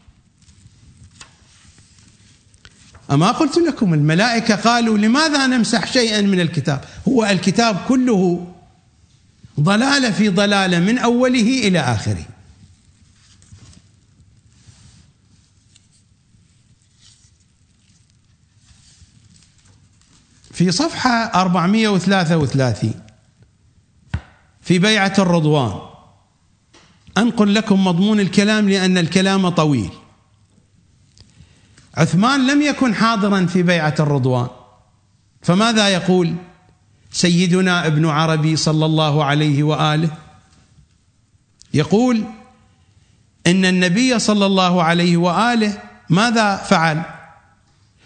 أما 3.12 3.30
قلت 3.30 3.58
لكم 3.58 3.94
الملائكة 3.94 4.54
قالوا 4.54 4.98
لماذا 4.98 5.46
نمسح 5.46 5.92
شيئا 5.92 6.20
من 6.20 6.40
الكتاب؟ 6.40 6.84
هو 7.08 7.24
الكتاب 7.24 7.76
كله 7.88 8.46
ضلالة 9.60 10.10
في 10.10 10.28
ضلالة 10.28 10.80
من 10.80 10.98
أوله 10.98 11.68
إلى 11.68 11.80
آخره. 11.80 12.24
في 20.52 20.70
صفحة 20.70 21.10
433 21.10 22.94
في 24.60 24.78
بيعة 24.78 25.14
الرضوان 25.18 25.80
أنقل 27.18 27.54
لكم 27.54 27.84
مضمون 27.84 28.20
الكلام 28.20 28.68
لأن 28.68 28.98
الكلام 28.98 29.48
طويل. 29.48 29.90
عثمان 31.97 32.47
لم 32.47 32.62
يكن 32.62 32.95
حاضرا 32.95 33.47
في 33.47 33.62
بيعة 33.62 33.95
الرضوان. 34.01 34.49
فماذا 35.43 35.88
يقول؟ 35.88 36.34
سيدنا 37.12 37.86
ابن 37.86 38.07
عربي 38.07 38.57
صلى 38.57 38.86
الله 38.86 39.24
عليه 39.24 39.62
وآله. 39.62 40.11
يقول 41.74 42.24
إن 43.47 43.64
النبي 43.64 44.18
صلى 44.18 44.47
الله 44.47 44.82
عليه 44.82 45.16
وآله 45.16 45.78
ماذا 46.11 46.57
فعل؟ 46.57 47.03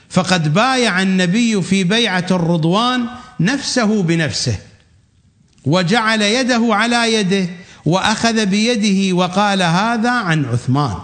فقد 0.09 0.55
بايع 0.55 1.03
النبي 1.03 1.63
في 1.63 1.85
بيعة 1.85 2.27
الرضوان 2.31 3.07
نفسه 3.41 4.03
بنفسه 4.03 4.59
وجعل 5.65 6.23
يده 6.23 6.69
على 6.71 7.15
يده 7.15 7.49
وأخذ 7.85 8.47
بيده 8.47 9.17
وقال 9.17 9.63
هذا 9.63 10.11
عن 10.11 10.45
عثمان. 10.45 10.97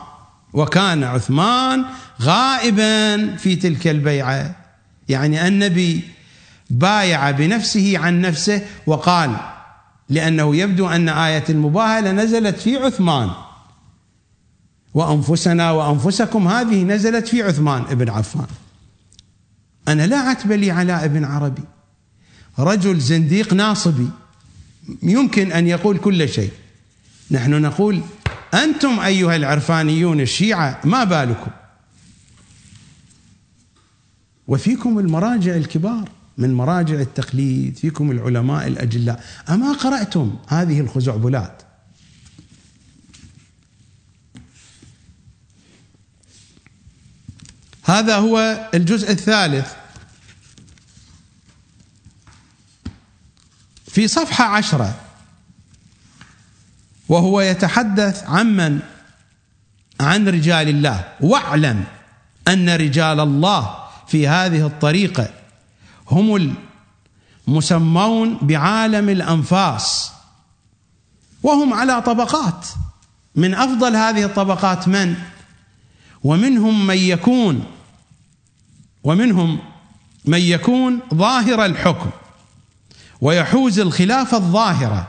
وكان 0.52 1.04
عثمان 1.04 1.84
غائبا 2.20 3.36
في 3.36 3.56
تلك 3.56 3.88
البيعة. 3.88 4.56
يعني 5.08 5.48
النبي 5.48 6.00
بايع 6.70 7.30
بنفسه 7.30 7.98
عن 7.98 8.20
نفسه 8.20 8.62
وقال 8.86 9.36
لأنه 10.08 10.56
يبدو 10.56 10.88
أن 10.88 11.08
آية 11.08 11.44
المباهله 11.48 12.12
نزلت 12.12 12.56
في 12.56 12.76
عثمان. 12.76 13.30
وأنفسنا 14.94 15.70
وأنفسكم 15.70 16.48
هذه 16.48 16.82
نزلت 16.82 17.28
في 17.28 17.42
عثمان. 17.42 17.82
ابن 17.82 18.10
عفان 18.10 18.46
أنا 19.88 20.06
لا 20.06 20.18
عتب 20.18 20.52
لي 20.52 20.70
على 20.70 21.04
ابن 21.04 21.24
عربي. 21.24 21.62
رجل 22.58 23.00
زنديق 23.00 23.54
ناصبي 23.54 24.08
يمكن 25.02 25.52
أن 25.52 25.66
يقول 25.66 25.98
كل 25.98 26.28
شيء. 26.28 26.50
نحن 27.30 27.62
نقول 27.62 28.00
أنتم 28.54 29.00
أيها 29.00 29.36
العرفانيون 29.36 30.20
الشيعة 30.20 30.80
ما 30.84 31.04
بالكم؟ 31.04 31.50
وفيكم 34.48 34.98
المراجع 34.98 35.56
الكبار 35.56 36.08
من 36.38 36.54
مراجع 36.54 36.94
التقليد 36.94 37.76
فيكم 37.76 38.10
العلماء 38.10 38.66
الأجلاء. 38.66 39.24
أما 39.48 39.72
قرأتم 39.72 40.38
هذه 40.48 40.80
الخزعبلات؟ 40.80 41.62
هذا 47.84 48.16
هو 48.16 48.68
الجزء 48.74 49.10
الثالث. 49.10 49.72
في 53.86 54.08
صفحة 54.08 54.44
عشرة. 54.44 55.00
وهو 57.08 57.40
يتحدث 57.40 58.24
عمن؟ 58.24 58.80
عن 60.00 60.28
رجال 60.28 60.68
الله. 60.68 61.08
واعلم 61.20 61.84
أن 62.48 62.68
رجال 62.68 63.20
الله 63.20 63.81
في 64.12 64.28
هذه 64.28 64.66
الطريقة. 64.66 65.30
هم 66.10 66.56
المسمون 67.48 68.38
بعالم 68.42 69.08
الأنفاس. 69.08 70.12
وهم 71.42 71.74
على 71.74 72.02
طبقات. 72.02 72.66
من 73.36 73.54
أفضل 73.54 73.96
هذه 73.96 74.24
الطبقات 74.24 74.88
من؟ 74.88 75.16
ومنهم 76.24 76.86
من 76.86 76.96
يكون 76.96 77.64
ومنهم 79.04 79.58
من 80.24 80.38
يكون 80.38 81.00
ظاهر 81.14 81.64
الحكم. 81.64 82.10
ويحوز 83.20 83.78
الخلافه 83.78 84.36
الظاهرة. 84.36 85.08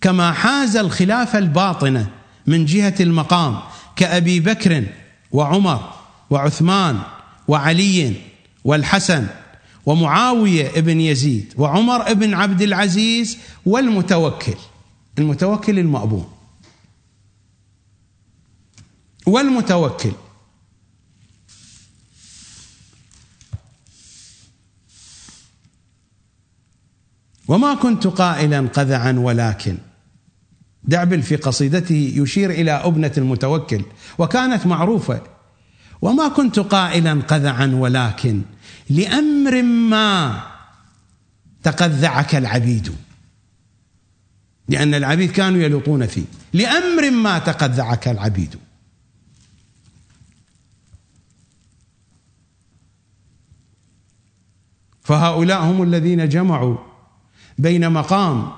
كما 0.00 0.32
حاز 0.32 0.76
الخلافه 0.76 1.38
الباطنة 1.38 2.10
من 2.46 2.64
جهة 2.64 2.94
المقام. 3.00 3.58
كأبي 3.96 4.40
بكر 4.40 4.84
وعمر. 5.32 5.95
وعثمان 6.30 7.00
وعلي 7.48 8.14
والحسن 8.64 9.26
ومعاوية 9.86 10.68
ابن 10.68 11.00
يزيد 11.00 11.54
وعمر 11.56 12.10
ابن 12.10 12.34
عبد 12.34 12.62
العزيز 12.62 13.38
والمتوكل 13.66 14.54
المتوكل 15.18 15.78
المأبون. 15.78 16.32
والمتوكل. 19.26 20.12
وما 27.48 27.74
كنت 27.74 28.06
قائلا 28.06 28.68
قذعا 28.68 29.12
ولكن. 29.12 29.78
دعبل 30.84 31.22
في 31.22 31.36
قصيدته 31.36 32.12
يشير 32.16 32.50
إلى 32.50 32.70
أبنة 32.70 33.12
المتوكل 33.18 33.84
وكانت 34.18 34.66
معروفة 34.66 35.35
وما 36.02 36.28
كنت 36.28 36.58
قائلا 36.58 37.22
قذعا 37.22 37.66
ولكن 37.66 38.42
لأمر 38.90 39.62
ما 39.62 40.42
تقذعك 41.62 42.34
العبيد 42.34 42.92
لأن 44.68 44.94
العبيد 44.94 45.30
كانوا 45.32 45.60
يلوطون 45.60 46.06
فيه. 46.06 46.24
لأمر 46.52 47.10
ما 47.10 47.38
تقذعك 47.38 48.08
العبيد. 48.08 48.56
فهؤلاء 55.02 55.62
هم 55.62 55.82
الذين 55.82 56.28
جمعوا 56.28 56.76
بين 57.58 57.92
مقام 57.92 58.52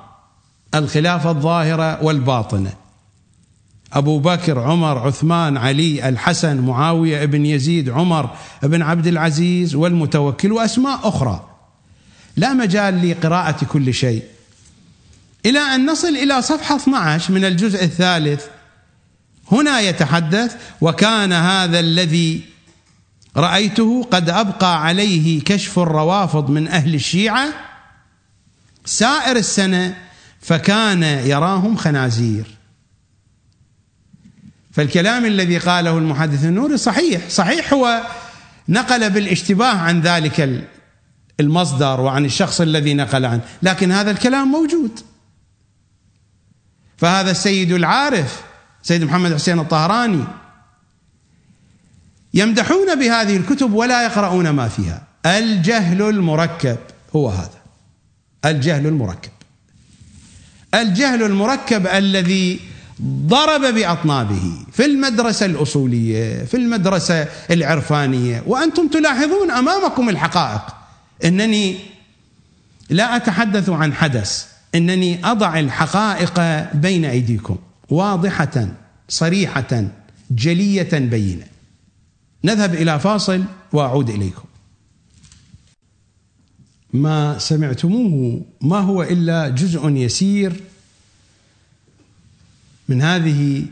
الخلافه 0.75 1.31
الظاهره 1.31 2.05
والباطنه 2.05 2.73
أبو 3.93 4.19
بكر 4.19 4.59
عمر 4.59 4.99
عثمان 4.99 5.57
علي 5.57 6.09
الحسن 6.09 6.61
معاوية 6.61 7.23
ابن 7.23 7.47
يزيد 7.47 7.91
عمر 7.91 8.31
ابن 8.65 8.83
عبد 8.83 9.07
العزيز 9.07 9.75
والمتوكل 9.75 10.53
وأسماء 10.53 11.09
أخرى. 11.09 11.49
لا 12.37 12.53
مجال 12.53 13.11
لقراءة 13.11 13.65
كل 13.65 13.95
شيء. 13.95 14.23
إلى 15.47 15.59
أن 15.59 15.87
نصل 15.91 16.09
إلى 16.09 16.43
صفحة 16.43 16.77
12 16.77 17.33
من 17.33 17.45
الجزء 17.45 17.85
الثالث 17.85 18.47
هنا 19.53 19.81
يتحدث 19.81 20.57
وكان 20.81 21.33
هذا 21.33 21.81
الذي 21.81 22.43
رأيته 23.37 24.09
قد 24.11 24.31
أبقى 24.31 24.85
عليه 24.85 25.41
كشف 25.41 25.79
الروافض 25.79 26.51
من 26.51 26.69
أهل 26.69 26.95
الشيعة 26.95 27.49
سائر 28.85 29.37
السنة 29.37 29.97
فكان 30.41 31.03
يراهم 31.03 31.77
خنازير. 31.77 32.58
فالكلام 34.79 35.25
الذي 35.25 35.59
قاله 35.59 35.99
المحدث 35.99 36.45
النوري 36.45 36.77
صحيح. 36.77 37.29
صحيح 37.29 37.73
هو 37.73 38.03
نقل 38.69 39.11
بالاشتباه 39.11 39.77
عن 39.77 40.01
ذلك 40.01 40.67
المصدر 41.41 42.01
وعن 42.01 42.25
الشخص 42.25 42.61
الذي 42.61 42.95
نقل 42.95 43.25
عنه 43.25 43.41
لكن 43.63 43.93
هذا 43.93 44.11
الكلام 44.11 44.49
موجود. 44.49 45.01
فهذا 46.97 47.31
السيد 47.31 47.73
العارف 47.73 48.43
سيد 48.83 49.05
محمد 49.05 49.35
حسين 49.35 49.59
الطهراني 49.59 50.25
يمدحون 52.35 52.95
بهذه 53.01 53.37
الكتب 53.37 53.73
ولا 53.73 54.05
يقرؤون 54.05 54.51
ما 54.51 54.69
فيها. 54.69 55.03
الجهل 55.27 56.03
المركب 56.03 56.79
هو 57.17 57.29
هذا. 57.29 57.61
الجهل 58.45 58.87
المركب. 58.87 59.33
الجهل 60.75 61.23
المركب 61.23 61.87
الذي 61.87 62.68
ضرب 63.03 63.75
بأطنابه 63.75 64.53
في 64.73 64.85
المدرسة 64.85 65.47
الأصولية 65.47 66.45
في 66.45 66.57
المدرسة 66.57 67.29
العرفانية. 67.51 68.43
وأنتم 68.47 68.89
تلاحظون 68.89 69.51
أمامكم 69.51 70.09
الحقائق. 70.09 70.63
إنني 71.25 71.77
لا 72.91 73.17
أتحدث 73.17 73.71
عن 73.71 73.93
حدث. 73.95 74.47
إنني 74.75 75.27
أضع 75.27 75.59
الحقائق 75.59 76.41
بين 76.75 77.05
أيديكم. 77.05 77.57
واضحة 77.91 78.69
صريحة 79.09 79.85
جلية 80.31 80.89
بينة. 80.93 81.45
نذهب 82.45 82.75
إلى 82.75 82.99
فاصل 82.99 83.45
وأعود 83.73 84.11
إليكم. 84.11 84.45
ما 86.93 87.39
سمعتموه 87.39 88.43
ما 88.61 88.79
هو 88.79 89.03
إلا 89.03 89.49
جزء 89.49 89.89
يسير 89.89 90.53
من 92.89 93.03
هذه 93.03 93.65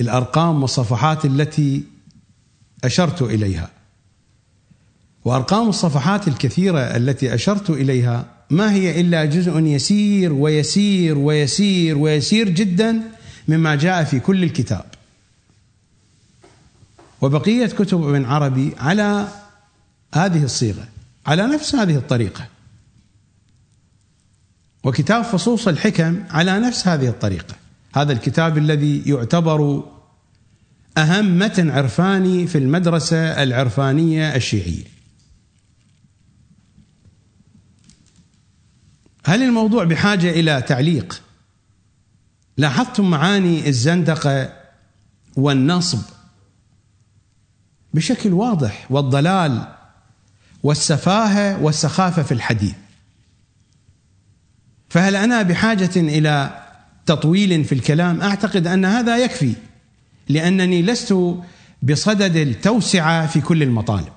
الأرقام 0.00 0.62
والصفحات 0.62 1.24
التي 1.24 1.82
أشرت 2.84 3.22
إليها. 3.22 3.70
وأرقام 5.24 5.68
الصفحات 5.68 6.28
الكثيرة 6.28 6.78
التي 6.78 7.34
أشرت 7.34 7.70
إليها 7.70 8.26
ما 8.50 8.72
هي 8.72 9.00
إلا 9.00 9.24
جزء 9.24 9.58
يسير 9.58 10.32
ويسير 10.32 11.18
ويسير 11.18 11.98
ويسير 11.98 12.48
جدا 12.48 13.00
مما 13.48 13.74
جاء 13.74 14.04
في 14.04 14.20
كل 14.20 14.42
الكتاب. 14.44 14.84
وبقية 17.20 17.66
كتب 17.66 18.08
ابن 18.08 18.24
عربي 18.24 18.72
على 18.78 19.28
هذه 20.14 20.44
الصيغة 20.44 20.88
على 21.26 21.46
نفس 21.46 21.74
هذه 21.74 21.96
الطريقة. 21.96 22.46
وكتاب 24.84 25.24
فصوص 25.24 25.68
الحكم 25.68 26.24
على 26.30 26.60
نفس 26.60 26.88
هذه 26.88 27.08
الطريقة. 27.08 27.54
هذا 27.96 28.12
الكتاب 28.12 28.58
الذي 28.58 29.02
يعتبر 29.06 29.84
اهم 30.98 31.38
متن 31.38 31.70
عرفاني 31.70 32.46
في 32.46 32.58
المدرسة 32.58 33.42
العرفانية 33.42 34.36
الشيعية. 34.36 34.84
هل 39.24 39.42
الموضوع 39.42 39.84
بحاجة 39.84 40.30
إلى 40.30 40.62
تعليق؟ 40.62 41.22
لاحظتم 42.56 43.10
معاني 43.10 43.68
الزندقة 43.68 44.52
والنصب 45.36 46.02
بشكل 47.94 48.32
واضح 48.32 48.86
والضلال 48.90 49.74
والسفاهة 50.62 51.62
والسخافة 51.62 52.22
في 52.22 52.32
الحديث. 52.32 52.74
فهل 54.88 55.16
أنا 55.16 55.42
بحاجة 55.42 55.90
إلى 55.96 56.65
تطويل 57.06 57.64
في 57.64 57.72
الكلام 57.72 58.20
أعتقد 58.20 58.66
أن 58.66 58.84
هذا 58.84 59.18
يكفي 59.18 59.54
لأنني 60.28 60.82
لست 60.82 61.14
بصدد 61.82 62.36
التوسعة 62.36 63.26
في 63.26 63.40
كل 63.40 63.62
المطالب. 63.62 64.12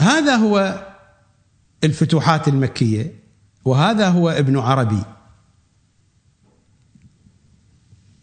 هذا 0.00 0.36
هو 0.36 0.86
الفتوحات 1.84 2.48
المكية 2.48 3.14
وهذا 3.64 4.08
هو 4.08 4.30
ابن 4.30 4.58
عربي. 4.58 5.02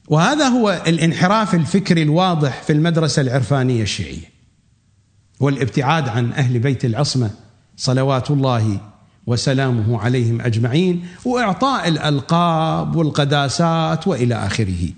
وهذا 0.07 0.47
هو 0.47 0.83
الانحراف 0.87 1.55
الفكري 1.55 2.03
الواضح 2.03 2.63
في 2.63 2.73
المدرسة 2.73 3.21
العرفانية 3.21 3.83
الشيعية 3.83 4.29
والابتعاد 5.39 6.09
عن 6.09 6.31
أهل 6.31 6.59
بيت 6.59 6.85
العصمة 6.85 7.31
صلوات 7.77 8.31
الله 8.31 8.88
وسلامه 9.29 10.01
عليهم 10.01 10.41
أجمعين 10.41 11.05
وإعطاء 11.25 11.87
الألقاب 11.87 12.95
والقداسات 12.95 14.07
وإلى 14.07 14.35
آخره 14.35 14.89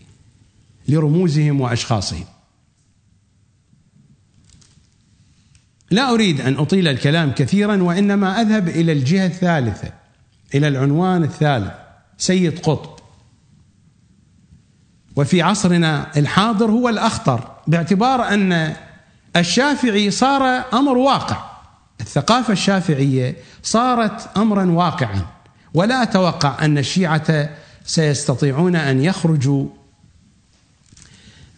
لرموزهم 0.87 1.61
وأشخاصهم. 1.61 2.25
لا 5.91 6.13
أريد 6.13 6.41
أن 6.41 6.57
أطيل 6.57 6.87
الكلام 6.87 7.31
كثيرا 7.31 7.83
وإنما 7.83 8.41
أذهب 8.41 8.67
إلى 8.67 8.91
الجهة 8.91 9.25
الثالثة 9.25 9.91
إلى 10.55 10.67
العنوان 10.67 11.23
الثالث 11.23 11.71
سيد 12.17 12.59
قطب. 12.59 13.01
وفي 15.15 15.41
عصرنا 15.41 16.07
الحاضر 16.17 16.71
هو 16.71 16.89
الأخطر 16.89 17.51
باعتبار 17.67 18.27
أن 18.27 18.75
الشافعي 19.35 20.11
صار 20.11 20.63
أمر 20.73 20.97
واقع 20.97 21.50
الثقافة 22.01 22.53
الشافعية 22.53 23.35
صارت 23.63 24.37
أمرا 24.37 24.65
واقعا 24.65 25.25
ولا 25.73 26.03
أتوقع 26.03 26.65
أن 26.65 26.77
الشيعة 26.77 27.49
سيستطيعون 27.85 28.75
أن 28.75 29.01
يخرجوا 29.01 29.67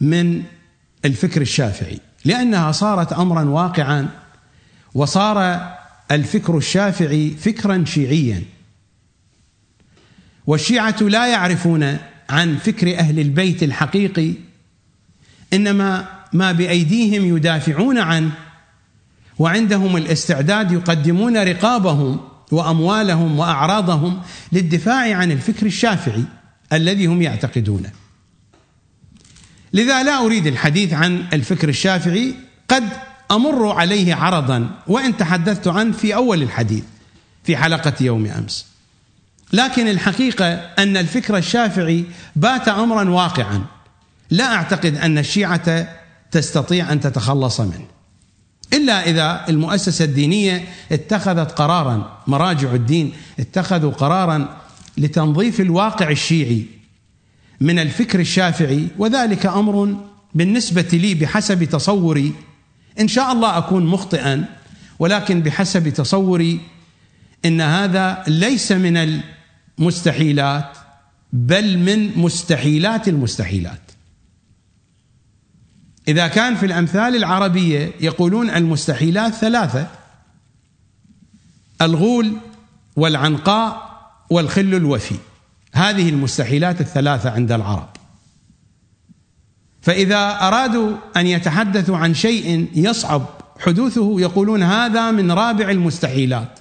من 0.01 0.43
الفكر 1.05 1.41
الشافعي 1.41 1.99
لأنها 2.25 2.71
صارت 2.71 3.13
أمرا 3.13 3.43
واقعا 3.43 4.09
وصار 4.93 5.69
الفكر 6.11 6.57
الشافعي 6.57 7.29
فكرا 7.29 7.83
شيعيا. 7.87 8.43
والشيعة 10.47 10.95
لا 11.01 11.27
يعرفون 11.27 11.97
عن 12.29 12.57
فكر 12.57 12.97
أهل 12.97 13.19
البيت 13.19 13.63
الحقيقي 13.63 14.33
إنما 15.53 16.07
ما 16.33 16.51
بأيديهم 16.51 17.37
يدافعون 17.37 17.97
عنه 17.97 18.31
وعندهم 19.39 19.97
الاستعداد 19.97 20.71
يقدمون 20.71 21.37
رقابهم 21.37 22.19
وأموالهم 22.51 23.39
وأعراضهم 23.39 24.21
للدفاع 24.51 25.15
عن 25.15 25.31
الفكر 25.31 25.65
الشافعي 25.65 26.23
الذي 26.73 27.05
هم 27.05 27.21
يعتقدونه. 27.21 27.91
لذا 29.73 30.03
لا 30.03 30.25
أريد 30.25 30.47
الحديث 30.47 30.93
عن 30.93 31.25
الفكر 31.33 31.69
الشافعي 31.69 32.35
قد 32.67 32.83
أمر 33.31 33.67
عليه 33.71 34.15
عرضا 34.15 34.69
وإن 34.87 35.17
تحدثت 35.17 35.67
عنه 35.67 35.91
في 35.91 36.15
أول 36.15 36.43
الحديث 36.43 36.83
في 37.43 37.57
حلقة 37.57 37.93
يوم 38.01 38.25
أمس. 38.25 38.65
لكن 39.53 39.87
الحقيقة 39.87 40.53
أن 40.53 40.97
الفكر 40.97 41.37
الشافعي 41.37 42.05
بات 42.35 42.67
امرا 42.67 43.09
واقعا 43.09 43.65
لا 44.29 44.55
أعتقد 44.55 44.95
أن 44.95 45.17
الشيعة 45.17 45.87
تستطيع 46.31 46.91
أن 46.91 46.99
تتخلص 46.99 47.61
منه. 47.61 47.85
إلا 48.73 49.09
إذا 49.09 49.45
المؤسسة 49.49 50.05
الدينية 50.05 50.63
اتخذت 50.91 51.51
قرارا 51.51 52.17
مراجع 52.27 52.73
الدين 52.73 53.13
اتخذوا 53.39 53.91
قرارا 53.91 54.57
لتنظيف 54.97 55.61
الواقع 55.61 56.09
الشيعي 56.09 56.65
من 57.61 57.79
الفكر 57.79 58.19
الشافعي 58.19 58.87
وذلك 58.97 59.45
أمر 59.45 59.97
بالنسبة 60.33 60.87
لي 60.93 61.13
بحسب 61.13 61.63
تصوري. 61.63 62.33
إن 62.99 63.07
شاء 63.07 63.31
الله 63.31 63.57
أكون 63.57 63.85
مخطئا 63.85 64.45
ولكن 64.99 65.41
بحسب 65.41 65.89
تصوري 65.89 66.59
إن 67.45 67.61
هذا 67.61 68.23
ليس 68.27 68.71
من 68.71 69.21
المستحيلات 69.79 70.77
بل 71.33 71.77
من 71.77 72.17
مستحيلات 72.17 73.07
المستحيلات. 73.07 73.82
إذا 76.07 76.27
كان 76.27 76.55
في 76.55 76.65
الأمثال 76.65 77.15
العربية 77.15 77.91
يقولون 77.99 78.49
المستحيلات 78.49 79.33
ثلاثة 79.33 79.87
الغول 81.81 82.37
والعنقاء 82.95 83.93
والخل 84.29 84.73
الوفي. 84.73 85.15
هذه 85.73 86.09
المستحيلات 86.09 86.81
الثلاثة 86.81 87.29
عند 87.29 87.51
العرب. 87.51 87.89
فإذا 89.81 90.47
أرادوا 90.47 90.97
أن 91.17 91.27
يتحدثوا 91.27 91.97
عن 91.97 92.13
شيء 92.13 92.67
يصعب 92.75 93.25
حدوثه 93.59 94.21
يقولون 94.21 94.63
هذا 94.63 95.11
من 95.11 95.31
رابع 95.31 95.69
المستحيلات. 95.69 96.59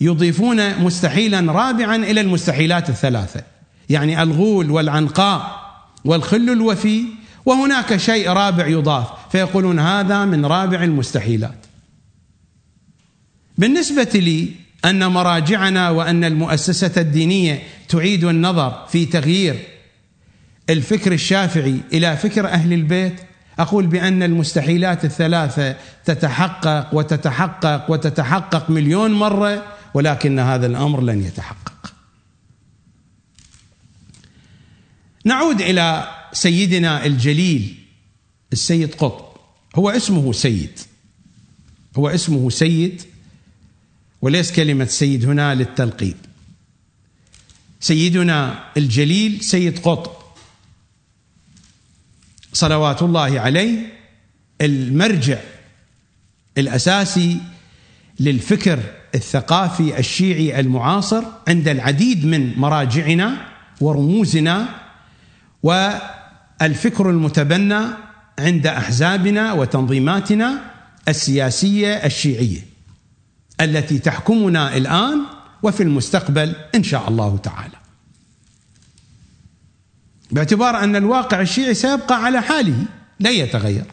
يضيفون 0.00 0.78
مستحيلا 0.78 1.52
رابعا 1.52 1.96
إلى 1.96 2.20
المستحيلات 2.20 2.90
الثلاثة. 2.90 3.42
يعني 3.90 4.22
الغول 4.22 4.70
والعنقاء 4.70 5.60
والخل 6.04 6.50
الوفي 6.50 7.19
وهناك 7.46 7.96
شيء 7.96 8.28
رابع 8.28 8.66
يضاف 8.66 9.06
فيقولون 9.32 9.78
هذا 9.78 10.24
من 10.24 10.46
رابع 10.46 10.82
المستحيلات. 10.82 11.66
بالنسبة 13.58 14.10
لي 14.14 14.52
أن 14.84 15.06
مراجعنا 15.06 15.90
وأن 15.90 16.24
المؤسسة 16.24 16.92
الدينية 16.96 17.62
تعيد 17.88 18.24
النظر 18.24 18.86
في 18.88 19.06
تغيير 19.06 19.56
الفكر 20.70 21.12
الشافعي 21.12 21.80
إلى 21.92 22.16
فكر 22.16 22.48
أهل 22.48 22.72
البيت 22.72 23.20
أقول 23.58 23.86
بأن 23.86 24.22
المستحيلات 24.22 25.04
الثلاثة 25.04 25.76
تتحقق 26.04 26.94
وتتحقق 26.94 27.90
وتتحقق 27.90 28.70
مليون 28.70 29.12
مرة 29.12 29.64
ولكن 29.94 30.38
هذا 30.38 30.66
الأمر 30.66 31.00
لن 31.00 31.24
يتحقق. 31.24 31.92
نعود 35.24 35.60
إلى 35.60 36.08
سيدنا 36.32 37.06
الجليل 37.06 37.74
السيد 38.52 38.94
قطب. 38.94 39.24
هو 39.76 39.90
اسمه 39.90 40.32
سيد. 40.32 40.78
هو 41.96 42.08
اسمه 42.08 42.50
سيد 42.50 43.02
وليس 44.22 44.52
كلمة 44.52 44.84
سيد 44.84 45.24
هنا 45.24 45.54
للتلقيب. 45.54 46.16
سيدنا 47.80 48.64
الجليل 48.76 49.40
سيد 49.44 49.78
قطب. 49.78 50.12
صلوات 52.52 53.02
الله 53.02 53.40
عليه 53.40 53.92
المرجع 54.60 55.38
الأساسي 56.58 57.40
للفكر 58.20 58.80
الثقافي 59.14 59.98
الشيعي 59.98 60.60
المعاصر 60.60 61.22
عند 61.48 61.68
العديد 61.68 62.26
من 62.26 62.58
مراجعنا 62.58 63.46
ورموزنا 63.80 64.68
والفكر 66.60 67.10
المتبنى 67.10 67.80
عند 68.38 68.66
أحزابنا 68.66 69.52
وتنظيماتنا 69.52 70.72
السياسية 71.08 71.94
الشيعية 71.94 72.66
التي 73.60 73.98
تحكمنا 73.98 74.76
الآن 74.76 75.22
وفي 75.62 75.82
المستقبل 75.82 76.56
إن 76.74 76.82
شاء 76.82 77.08
الله 77.08 77.36
تعالى. 77.36 77.76
باعتبار 80.30 80.84
أن 80.84 80.96
الواقع 80.96 81.40
الشيعي 81.40 81.74
سيبقى 81.74 82.24
على 82.24 82.42
حاله 82.42 82.84
لا 83.20 83.30
يتغير. 83.30 83.84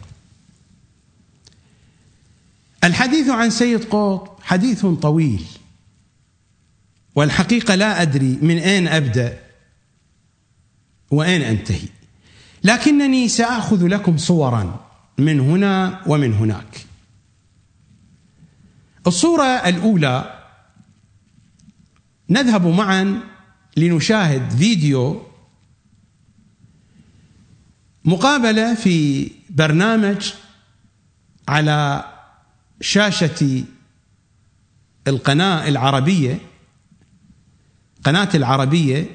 الحديث 2.84 3.30
عن 3.30 3.50
سيد 3.50 3.84
قطب 3.84 4.28
حديث 4.42 4.86
طويل 4.86 5.46
والحقيقة 7.16 7.76
لا 7.76 8.02
أدري 8.02 8.38
من 8.42 8.58
أين 8.58 8.88
أبدأ 8.88 9.40
وأين 11.12 11.42
أنتهي 11.42 11.88
لكنني 12.68 13.28
سآخذ 13.28 13.88
لكم 13.88 14.18
صورا 14.18 14.86
من 15.18 15.40
هنا 15.40 16.02
ومن 16.08 16.34
هناك. 16.34 16.86
الصورة 19.08 19.44
الأولى 19.44 20.44
نذهب 22.30 22.68
معا 22.68 23.20
لنشاهد 23.78 24.50
فيديو 24.50 25.24
مقابلة 28.06 28.76
في 28.76 29.32
برنامج 29.50 30.34
على 31.48 32.06
شاشة 32.82 33.64
القناة 35.08 35.68
العربية 35.68 36.40
قناة 38.04 38.30
العربية. 38.36 39.06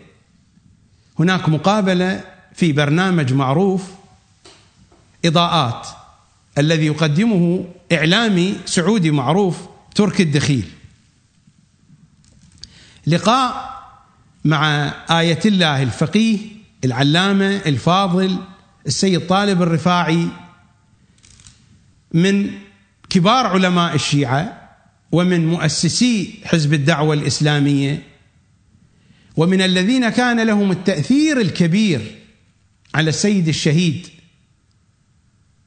هناك 1.19 1.49
مقابلة 1.49 2.32
في 2.55 2.73
برنامج 2.73 3.33
معروف 3.33 3.83
إضاءات 5.25 5.89
الذي 6.59 6.87
يقدمه 6.87 7.65
إعلامي 7.93 8.57
سعودي 8.67 9.11
معروف 9.11 9.59
تركي 9.95 10.23
الدخيل. 10.23 10.65
لقاء 13.07 13.73
مع 14.45 14.93
آية 15.11 15.41
الله 15.45 15.83
الفقيه 15.83 16.39
العلامة 16.85 17.57
الفاضل 17.67 18.39
السيد 18.87 19.27
طالب 19.27 19.63
الرفاعي 19.63 20.29
من 22.13 22.51
كبار 23.11 23.47
علماء 23.47 23.95
الشيعة 23.95 24.69
ومن 25.13 25.47
مؤسسي 25.47 26.41
حزب 26.45 26.75
الدعوة 26.75 27.15
الإسلامية 27.15 28.03
ومن 29.37 29.63
الذين 29.63 30.09
كان 30.09 30.47
لهم 30.47 30.71
التأثير 30.71 31.41
الكبير 31.41 32.22
على 32.95 33.11
السيد 33.11 33.49
الشهيد 33.49 34.09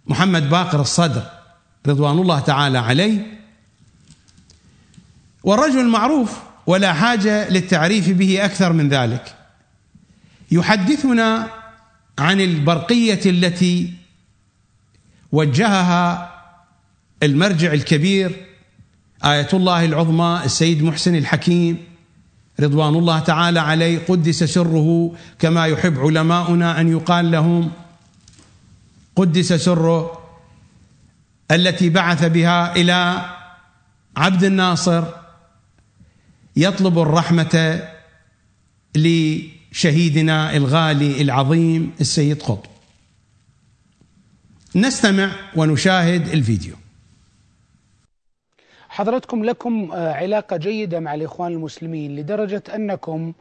محمد 0.08 0.50
باقر 0.50 0.82
الصدر 0.82 1.24
رضوان 1.88 2.20
الله 2.20 2.40
تعالى 2.40 2.78
عليه. 2.78 3.40
والرجل 5.44 5.88
معروف 5.88 6.40
ولا 6.68 6.94
حاجة 6.94 7.50
للتعريف 7.50 8.10
به 8.10 8.46
أكثر 8.46 8.74
من 8.74 8.90
ذلك. 8.90 9.36
يحدثنا 10.52 11.52
عن 12.20 12.42
البرقية 12.42 13.22
التي 13.26 13.94
وجهها 15.32 16.32
المرجع 17.24 17.74
الكبير 17.74 18.46
آية 19.26 19.48
الله 19.54 19.86
العظمى 19.86 20.42
السيد 20.46 20.84
محسن 20.84 21.16
الحكيم 21.16 21.95
رضوان 22.60 22.96
الله 22.96 23.20
تعالى 23.20 23.60
عليه 23.60 24.00
قدس 24.08 24.44
سره 24.44 25.12
كما 25.40 25.66
يحب 25.66 26.00
علماؤنا 26.00 26.82
أن 26.82 26.92
يقال 26.92 27.32
لهم. 27.32 27.72
قدس 29.16 29.54
سره 29.54 30.22
التي 31.52 31.90
بعث 31.90 32.26
بها 32.26 32.76
إلى 32.76 33.26
عبد 34.18 34.44
الناصر 34.44 35.04
يطلب 36.56 37.00
الرحمة 37.00 37.84
لشهيدنا 38.96 40.56
الغالي 40.56 41.22
العظيم 41.22 41.92
السيد 42.02 42.42
قطب. 42.42 42.70
نستمع 44.76 45.32
ونشاهد 45.56 46.28
الفيديو. 46.28 46.76
حضرتكم 48.96 49.44
لكم 49.46 49.92
آه، 49.92 50.14
علاقة 50.14 50.58
جيدة 50.58 51.00
مع 51.00 51.14
الإخوان 51.14 51.52
المسلمين 51.52 52.16
لدرجة 52.16 52.64
أنكم 52.76 53.34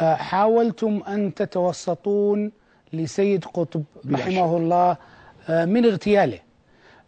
آه، 0.00 0.14
حاولتم 0.14 1.02
أن 1.08 1.34
تتوسطون 1.34 2.52
لسيد 2.92 3.44
قطب 3.44 3.82
رحمه 4.10 4.56
الله 4.56 4.96
آه، 5.48 5.64
من 5.64 5.84
اغتياله. 5.84 6.38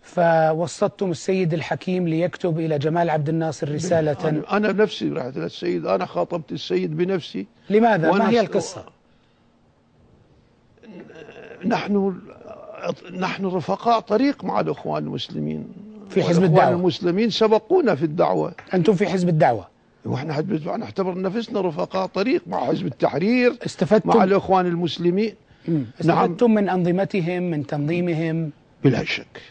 فوسطتم 0.02 1.10
السيد 1.10 1.54
الحكيم 1.54 2.08
ليكتب 2.08 2.58
إلى 2.58 2.78
جمال 2.78 3.10
عبد 3.10 3.28
الناصر 3.28 3.74
رسالة. 3.74 4.42
أنا 4.52 4.72
بنفسي 4.72 5.08
رحت 5.08 5.36
للسيد 5.36 5.86
أنا 5.86 6.06
خاطبت 6.06 6.52
السيد 6.52 6.96
بنفسي. 6.96 7.46
لماذا؟ 7.70 8.12
ما 8.12 8.30
هي 8.30 8.40
القصة؟ 8.40 8.84
نحن 11.64 12.20
نحن 13.12 13.46
رفقاء 13.46 14.00
طريق 14.00 14.44
مع 14.44 14.60
الإخوان 14.60 15.02
المسلمين. 15.02 15.87
في 16.08 16.22
حزب 16.22 16.44
الدعوة. 16.44 16.74
المسلمين 16.76 17.30
سبقونا 17.30 17.94
في 17.94 18.02
الدعوة. 18.02 18.52
أنتم 18.74 18.94
في 18.94 19.06
حزب 19.06 19.28
الدعوة. 19.28 19.68
وإحنا 20.04 20.34
حزب 20.34 20.68
نعتبر 20.78 21.20
نفسنا 21.20 21.60
رفقاء 21.60 22.06
طريق 22.06 22.42
مع 22.46 22.64
حزب 22.64 22.86
التحرير 22.86 23.56
استفدتم؟ 23.66 24.08
مع 24.08 24.24
الإخوان 24.24 24.66
المسلمين. 24.66 25.34
استفدتم 26.00 26.46
نعم. 26.46 26.54
من 26.54 26.68
أنظمتهم 26.68 27.42
من 27.42 27.66
تنظيمهم؟ 27.66 28.50
بلا 28.84 29.04
شك. 29.04 29.42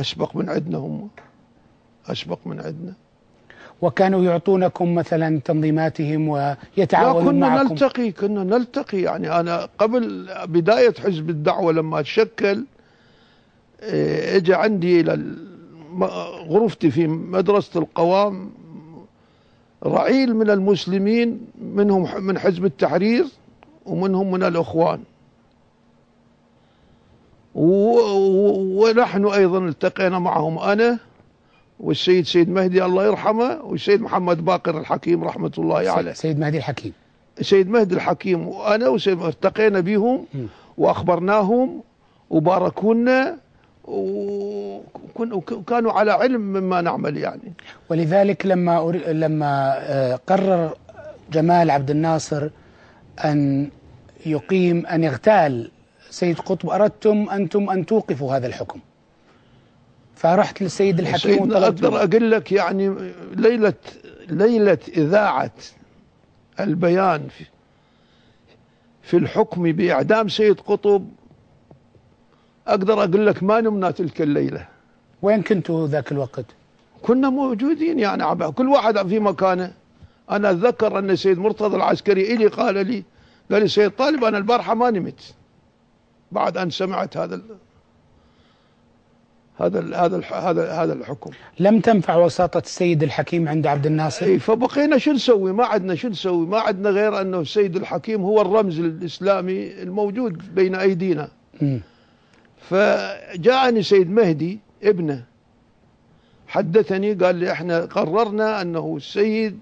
أسبق 0.00 0.36
من 0.36 0.48
عندنا 0.48 0.78
هم. 0.78 1.08
أسبق 2.06 2.38
من 2.46 2.60
عندنا. 2.60 2.92
وكانوا 3.82 4.24
يعطونكم 4.24 4.94
مثلا 4.94 5.40
تنظيماتهم 5.40 6.28
ويتعاونون 6.28 7.24
كنا 7.24 7.48
معكم؟ 7.48 7.72
نلتقي 7.72 8.12
كنا 8.12 8.44
نلتقي. 8.44 9.02
يعني 9.02 9.40
أنا 9.40 9.68
قبل 9.78 10.28
بداية 10.46 10.94
حزب 11.04 11.30
الدعوة 11.30 11.72
لما 11.72 12.02
تشكل 12.02 12.64
اجى 14.36 14.54
عندي 14.54 15.00
إلى 15.00 15.36
غرفتي 16.48 16.90
في 16.90 17.06
مدرسة 17.06 17.80
القوام 17.80 18.50
رعيل 19.84 20.36
من 20.36 20.50
المسلمين 20.50 21.46
منهم 21.74 22.24
من 22.24 22.38
حزب 22.38 22.64
التحرير 22.64 23.24
ومنهم 23.86 24.30
من 24.30 24.42
الإخوان. 24.42 25.00
ونحن 27.54 29.26
أيضا 29.26 29.58
التقينا 29.58 30.18
معهم 30.18 30.58
أنا 30.58 30.98
والسيد 31.80 32.26
سيد 32.26 32.50
مهدي 32.50 32.84
الله 32.84 33.04
يرحمه 33.04 33.60
والسيد 33.62 34.02
محمد 34.02 34.44
باقر 34.44 34.80
الحكيم 34.80 35.24
رحمة 35.24 35.52
الله 35.58 35.90
عليه. 35.90 36.12
سيد 36.12 36.38
مهدي 36.38 36.58
الحكيم. 36.58 36.92
سيد 37.40 37.68
مهدي 37.68 37.94
الحكيم 37.94 38.48
وأنا 38.48 38.88
وسيد 38.88 39.22
التقينا 39.22 39.80
بهم 39.80 40.24
وأخبرناهم 40.78 41.82
وباركونا 42.30 43.38
وكانوا 43.84 45.92
على 45.92 46.12
علم 46.12 46.40
مما 46.40 46.80
نعمل 46.80 47.16
يعني. 47.16 47.52
ولذلك 47.90 48.46
لما 48.46 48.92
لما 49.06 49.74
آه، 49.78 50.20
قرر 50.26 50.76
جمال 51.32 51.70
عبد 51.70 51.90
الناصر 51.90 52.50
أن 53.24 53.70
يقيم 54.26 54.86
أن 54.86 55.04
يغتال 55.04 55.70
سيد 56.10 56.38
قطب 56.40 56.70
أردتم 56.70 57.28
أنتم 57.30 57.70
أن 57.70 57.86
توقفوا 57.86 58.36
هذا 58.36 58.46
الحكم. 58.46 58.80
فرحت 60.16 60.62
للسيد 60.62 60.98
الحكيم 61.00 61.52
أقدر 61.52 61.96
أقول 61.96 62.30
لك 62.30 62.52
يعني 62.52 62.94
ليلة 63.36 63.72
ليلة 64.28 64.78
إذاعة 64.96 65.50
البيان 66.60 67.28
في, 67.28 67.44
في 69.02 69.16
الحكم 69.16 69.72
بإعدام 69.72 70.28
سيد 70.28 70.60
قطب 70.60 71.08
أقدر 72.68 73.04
أقول 73.04 73.26
لك 73.26 73.42
ما 73.42 73.60
نمنا 73.60 73.90
تلك 73.90 74.22
الليلة. 74.22 74.66
وين 75.22 75.42
كنتوا 75.42 75.86
ذاك 75.86 76.12
الوقت؟ 76.12 76.44
كنا 77.02 77.30
موجودين 77.30 77.98
يعني 77.98 78.52
كل 78.52 78.68
واحد 78.68 79.08
في 79.08 79.18
مكانه. 79.18 79.72
أنا 80.30 80.50
أتذكر 80.50 80.98
أن 80.98 81.10
السيد 81.10 81.38
مرتضى 81.38 81.76
العسكري 81.76 82.34
إلي 82.34 82.46
قال 82.46 82.86
لي 82.86 83.04
قال 83.52 83.62
لي 83.62 83.68
سيد 83.68 83.90
طالب 83.90 84.24
أنا 84.24 84.38
البارحة 84.38 84.74
ما 84.74 84.90
نمت. 84.90 85.34
بعد 86.32 86.56
أن 86.56 86.70
سمعت 86.70 87.16
هذا 87.16 87.40
هذا 89.60 89.96
هذا 89.96 90.22
هذا 90.32 90.72
هذا 90.72 90.92
الحكم. 90.92 91.30
لم 91.60 91.80
تنفع 91.80 92.16
وساطة 92.16 92.58
السيد 92.58 93.02
الحكيم 93.02 93.48
عند 93.48 93.66
عبد 93.66 93.86
الناصر؟ 93.86 94.26
اي 94.26 94.38
فبقينا 94.38 94.98
شو 94.98 95.12
نسوي؟ 95.12 95.52
ما 95.52 95.66
عندنا 95.66 95.94
شو 95.94 96.08
نسوي؟ 96.08 96.46
ما 96.46 96.60
عندنا 96.60 96.90
غير 96.90 97.20
أنه 97.20 97.40
السيد 97.40 97.76
الحكيم 97.76 98.22
هو 98.22 98.40
الرمز 98.40 98.78
الإسلامي 98.80 99.82
الموجود 99.82 100.54
بين 100.54 100.74
أيدينا. 100.74 101.28
م. 101.62 101.78
فجاءني 102.70 103.82
سيد 103.82 104.10
مهدي 104.10 104.58
ابنه 104.82 105.24
حدثني 106.48 107.12
قال 107.14 107.36
لي 107.36 107.52
إحنا 107.52 107.80
قررنا 107.80 108.62
أنه 108.62 108.94
السيد 108.96 109.58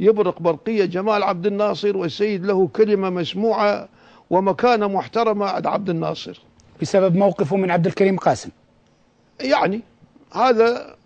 يبرق 0.00 0.42
برقية 0.42 0.84
جمال 0.84 1.22
عبد 1.22 1.46
الناصر 1.46 1.96
والسيد 1.96 2.46
له 2.46 2.68
كلمة 2.68 3.10
مسموعة 3.10 3.88
ومكانة 4.30 4.88
محترمة 4.88 5.46
عند 5.46 5.66
عبد 5.66 5.90
الناصر. 5.90 6.40
بسبب 6.82 7.16
موقفه 7.16 7.56
من 7.56 7.70
عبد 7.70 7.86
الكريم 7.86 8.16
قاسم. 8.16 8.50
يعني 9.40 9.80
هذا 10.34 10.96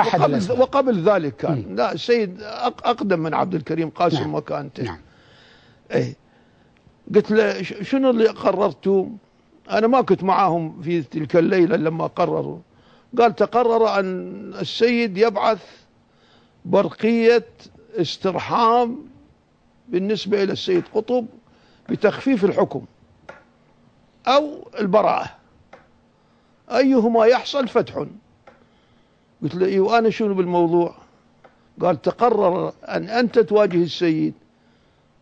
أحد 0.00 0.20
وقبل, 0.20 0.34
الأسباب. 0.34 0.58
وقبل 0.60 1.02
ذلك 1.02 1.36
كان. 1.36 1.64
م. 1.70 1.76
لا 1.76 1.92
السيد 1.92 2.38
أق- 2.40 2.84
أقدم 2.84 3.20
من 3.20 3.34
عبد 3.34 3.54
الكريم 3.54 3.90
قاسم 3.90 4.20
نعم. 4.20 4.34
مكانته. 4.34 4.82
نعم. 4.82 4.98
إيه. 5.92 6.14
قلت 7.14 7.30
له 7.30 7.62
شنو 7.62 8.10
اللي 8.10 8.26
قررتم 8.26 9.16
أنا 9.70 9.86
ما 9.86 10.00
كنت 10.00 10.24
معاهم 10.24 10.82
في 10.82 11.02
تلك 11.02 11.36
الليلة 11.36 11.76
لما 11.76 12.06
قرروا. 12.06 12.58
قال 13.18 13.36
تقرر 13.36 13.98
أن 13.98 14.54
السيد 14.60 15.18
يبعث 15.18 15.62
برقية 16.64 17.46
استرحام 17.96 18.98
بالنسبة 19.88 20.42
إلى 20.42 20.52
السيد 20.52 20.84
قطب 20.94 21.26
بتخفيف 21.88 22.44
الحكم 22.44 22.84
أو 24.26 24.68
البراءة. 24.80 25.30
أيهما 26.70 27.26
يحصل 27.26 27.68
فتح. 27.68 28.06
قلت 29.42 29.54
له 29.54 29.66
إيه 29.66 29.80
وأنا 29.80 30.10
شنو 30.10 30.34
بالموضوع؟ 30.34 30.94
قال 31.80 32.02
تقرر 32.02 32.72
أن 32.88 33.08
أنت 33.08 33.38
تواجه 33.38 33.82
السيد. 33.82 34.34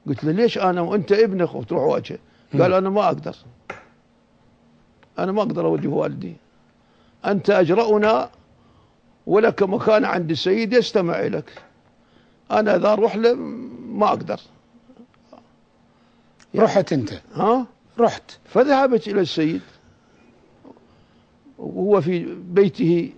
قلت 0.09 0.25
له 0.25 0.33
ليش 0.33 0.59
أنا 0.59 0.81
وأنت 0.81 1.13
ابنك؟ 1.13 1.55
وتروح 1.55 1.83
واجهه. 1.83 2.19
قال 2.53 2.73
أنا 2.73 2.91
ما 2.91 3.07
أقدر. 3.07 3.37
أنا 5.19 5.33
ما 5.33 5.43
أقدر 5.43 5.67
اوجه 5.67 5.89
والدي. 5.89 6.37
أنت 7.25 7.51
اجرأنا 7.51 8.31
ولك 9.27 9.63
مكان 9.63 10.05
عند 10.05 10.31
السيد 10.31 10.73
يستمع 10.73 11.21
لك 11.21 11.63
أنا 12.51 12.77
إذا 12.77 12.93
أروح 12.93 13.17
له 13.17 13.35
ما 13.35 14.09
أقدر. 14.09 14.41
رحت 16.57 16.93
أنت. 16.93 17.13
ها؟ 17.35 17.67
رحت. 17.99 18.39
فذهبت 18.45 19.09
إلى 19.09 19.21
السيد. 19.21 19.61
وهو 21.59 22.01
في 22.01 22.35
بيته 22.35 23.13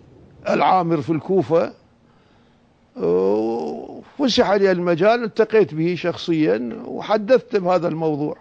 العامر 0.49 1.01
في 1.01 1.11
الكوفة. 1.11 1.73
وفسح 2.97 4.51
لي 4.51 4.73
المجال 4.73 5.25
التقيت 5.25 5.75
به 5.75 5.95
شخصيا 5.95 6.83
وحدثت 6.87 7.57
بهذا 7.57 7.89
الموضوع. 7.89 8.37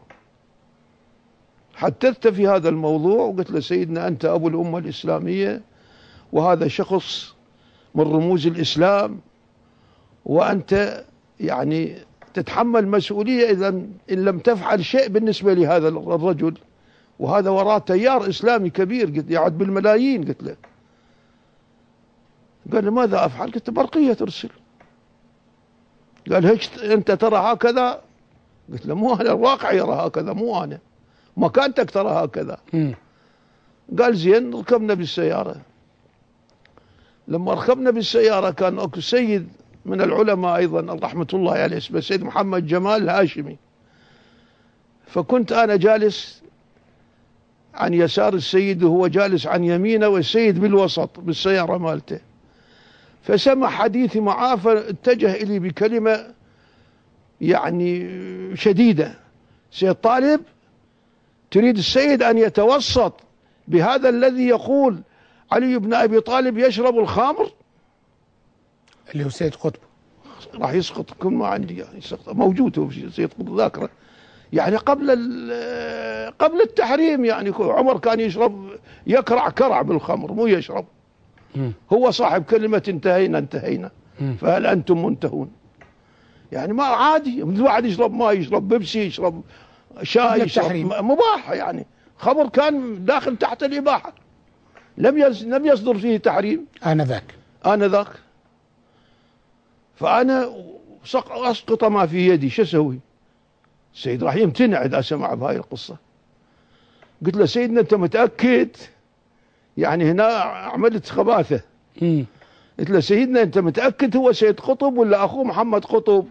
حدثت 1.84 2.28
في 2.28 2.48
هذا 2.48 2.70
الموضوع 2.70 3.26
وقلت 3.26 3.52
له 3.52 3.60
سيدنا 3.60 4.08
أنت 4.08 4.26
أبو 4.26 4.48
الأمة 4.48 4.78
الإسلامية 4.78 5.62
وهذا 6.32 6.68
شخص 6.68 7.36
من 7.96 8.02
رموز 8.04 8.48
الإسلام 8.48 9.20
وأنت 10.26 11.04
يعني 11.40 11.96
تتحمل 12.34 12.88
مسؤولية 12.88 13.50
إذا 13.50 13.68
إن 14.12 14.26
لم 14.26 14.40
تفعل 14.40 14.86
شيء 14.86 15.08
بالنسبة 15.08 15.54
لهذا 15.54 15.88
الرجل. 15.88 16.58
وهذا 17.20 17.50
وراه 17.50 17.78
تيار 17.78 18.30
إسلامي 18.30 18.70
كبير 18.70 19.06
قلت 19.06 19.32
يعد 19.32 19.58
بالملايين 19.58 20.26
قلت 20.26 20.44
له. 20.44 20.56
قال 22.74 22.84
لي 22.84 22.92
ماذا 22.92 23.26
أفعل؟ 23.26 23.52
قلت 23.52 23.70
برقية 23.70 24.14
ترسل. 24.14 24.50
قال 26.32 26.46
هيك 26.46 26.84
أنت 26.84 27.12
ترى 27.12 27.38
هكذا؟ 27.38 28.02
قلت 28.72 28.86
له 28.86 28.96
مو 28.96 29.16
أنا 29.16 29.32
الواقع 29.32 29.72
يرى 29.72 29.94
هكذا 29.94 30.34
مو 30.34 30.64
أنا. 30.64 30.80
مكانتك 31.38 31.92
ترى 31.92 32.10
هكذا. 32.10 32.58
م. 32.74 32.92
قال 34.00 34.18
زين 34.18 34.54
ركبنا 34.54 34.94
بالسيارة. 34.94 35.56
لما 37.28 37.54
ركبنا 37.54 37.92
بالسيارة 37.92 38.50
كان 38.52 38.80
أكو 38.80 39.00
سيد 39.00 39.50
من 39.86 40.02
العلماء 40.02 40.56
أيضا 40.56 41.00
رحمة 41.04 41.28
الله 41.34 41.54
عليه 41.54 41.78
اسمه 41.78 41.98
السيد 41.98 42.24
محمد 42.24 42.68
جمال 42.68 43.04
الهاشمي. 43.04 43.58
فكنت 45.08 45.52
أنا 45.52 45.76
جالس 45.76 46.44
عن 47.74 47.94
يسار 47.94 48.34
السيد 48.34 48.84
وهو 48.84 49.08
جالس 49.08 49.48
عن 49.48 49.64
يمينه 49.64 50.08
والسيد 50.08 50.60
بالوسط 50.60 51.20
بالسيارة 51.20 51.78
مالته. 51.78 52.20
فسمع 53.24 53.70
حديثي 53.70 54.20
معاه 54.20 54.56
فاتجه 54.56 55.34
إلي 55.34 55.60
بكلمة 55.60 56.34
يعني 57.42 58.10
شديدة. 58.56 59.16
سيد 59.72 59.94
طالب 59.94 60.42
تريد 61.54 61.78
السيد 61.78 62.24
أن 62.24 62.38
يتوسط 62.38 63.14
بهذا 63.68 64.10
الذي 64.10 64.48
يقول 64.48 65.02
علي 65.52 65.80
بن 65.80 65.94
أبي 65.94 66.20
طالب 66.20 66.58
يشرب 66.58 67.00
الخمر؟ 67.00 67.52
اللي 69.14 69.26
هو 69.26 69.30
سيد 69.30 69.56
قطب. 69.56 69.80
راح 70.56 70.74
يسقط 70.74 71.12
كل 71.12 71.30
ما 71.30 71.48
عندي 71.48 71.78
يعني 71.78 71.98
يسقط. 71.98 72.30
موجود 72.30 72.80
هو 72.80 72.90
سيد 72.92 73.34
قطب 73.34 73.58
ذاكرة 73.58 73.90
يعني 74.54 74.76
قبل 74.76 75.10
قبل 76.40 76.62
التحريم 76.62 77.26
يعني 77.26 77.52
عمر 77.60 77.98
كان 77.98 78.20
يشرب 78.20 78.70
يكرع 79.08 79.50
كرع 79.50 79.82
بالخمر 79.82 80.32
مو 80.32 80.48
يشرب. 80.48 80.86
هو 81.94 82.12
صاحب 82.12 82.44
كلمة 82.44 82.84
انتهينا 82.88 83.38
انتهينا. 83.38 83.92
فهل 84.42 84.66
أنتم 84.66 85.06
منتهون؟ 85.06 85.52
يعني 86.52 86.74
ما 86.74 86.84
عادي 86.84 87.44
الواحد 87.44 87.86
يشرب 87.86 88.14
ماء 88.14 88.34
يشرب 88.34 88.68
بيبسي 88.68 89.00
يشرب 89.00 89.44
شاي 90.02 90.84
مباح 90.84 91.50
يعني. 91.50 91.86
خمر 92.18 92.50
كان 92.50 93.06
داخل 93.06 93.38
تحت 93.38 93.64
الإباحة. 93.64 94.14
لم. 94.98 95.18
لم 95.44 95.66
يصدر 95.66 95.98
فيه 95.98 96.18
تحريم. 96.18 96.66
آنذاك. 96.86 97.24
آنذاك. 97.66 98.08
فأنا 99.96 100.54
سق- 101.06 101.32
أسقط 101.32 101.84
ما 101.84 102.06
في 102.06 102.28
يدي. 102.30 102.50
شو 102.50 102.62
أسوي؟ 102.62 103.00
السيد 103.96 104.24
راح 104.24 104.36
يمتنع 104.36 104.86
إذا 104.86 105.02
سمع 105.02 105.34
بهاي 105.34 105.56
القصة. 105.56 105.98
قلت 107.26 107.38
له 107.38 107.46
سيدنا 107.46 107.82
أنت 107.82 107.94
متأكد؟ 107.94 108.70
يعني 109.78 110.12
هنا 110.12 110.26
عملت 110.44 111.10
خباثة. 111.10 111.62
م. 112.02 112.24
قلت 112.80 112.90
له 112.90 113.00
سيدنا 113.00 113.42
أنت 113.42 113.58
متأكد 113.58 114.18
هو 114.18 114.32
سيد 114.32 114.60
قطب 114.60 114.98
ولا 114.98 115.26
أخوه 115.26 115.44
محمد 115.44 115.86
قطب؟ 115.86 116.26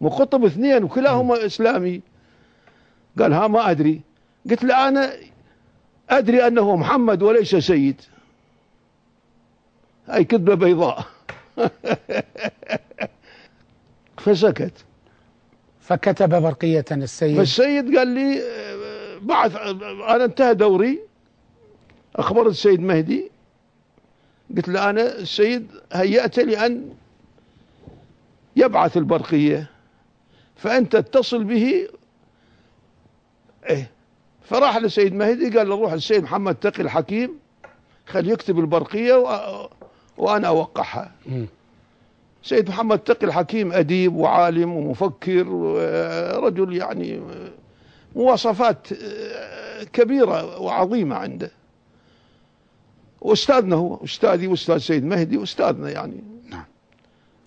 مو 0.00 0.08
قطب 0.08 0.44
اثنين 0.44 0.84
وكلاهما 0.84 1.46
إسلامي. 1.46 2.00
قال 3.18 3.32
ها 3.32 3.46
ما 3.46 3.70
أدري. 3.70 4.00
قلت 4.50 4.64
له 4.64 4.88
أنا 4.88 5.12
أدري 6.10 6.46
أنه 6.46 6.76
محمد 6.76 7.22
وليس 7.22 7.56
سيد. 7.56 8.00
هاي 10.08 10.24
كذبة 10.24 10.54
بيضاء. 10.54 11.06
فسكت. 14.24 14.84
فكتب 15.80 16.42
برقية 16.42 16.84
السيد. 16.92 17.36
فالسيد 17.36 17.96
قال 17.96 18.08
لي 18.08 18.42
بعث 19.22 19.56
أنا 20.08 20.24
انتهى 20.24 20.54
دوري. 20.54 21.00
أخبرت 22.16 22.50
السيد 22.50 22.80
مهدي. 22.80 23.30
قلت 24.56 24.68
له 24.68 24.90
أنا 24.90 25.18
السيد 25.18 25.66
هيأت 25.92 26.38
لأن 26.38 26.94
يبعث 28.56 28.96
البرقية. 28.96 29.70
فأنت 30.56 30.94
اتصل 30.94 31.44
به 31.44 31.88
إيه. 33.70 33.90
فراح 34.44 34.76
لسيد 34.76 35.14
مهدي 35.14 35.58
قال 35.58 35.68
له 35.68 35.74
روح 35.80 35.92
للسيد 35.92 36.22
محمد 36.22 36.54
تقي 36.54 36.82
الحكيم 36.82 37.30
خليه 38.06 38.32
يكتب 38.32 38.58
البرقية 38.58 39.14
وأ- 39.14 39.70
وأنا 40.18 40.48
أوقعها. 40.48 41.12
م. 41.26 41.44
سيد 42.42 42.68
محمد 42.68 42.98
تقي 42.98 43.26
الحكيم 43.26 43.72
أديب 43.72 44.14
وعالم 44.16 44.72
ومفكر 44.76 45.48
ورجل 45.48 46.76
يعني 46.76 47.20
مواصفات 48.16 48.86
كبيرة 49.92 50.60
وعظيمة 50.60 51.16
عنده. 51.16 51.50
وأستاذنا 53.20 53.76
هو 53.76 54.04
أستاذي 54.04 54.46
وأستاذ 54.46 54.78
سيد 54.78 55.04
مهدي 55.04 55.36
وأستاذنا 55.36 55.90
يعني. 55.90 56.24
نعم. 56.50 56.64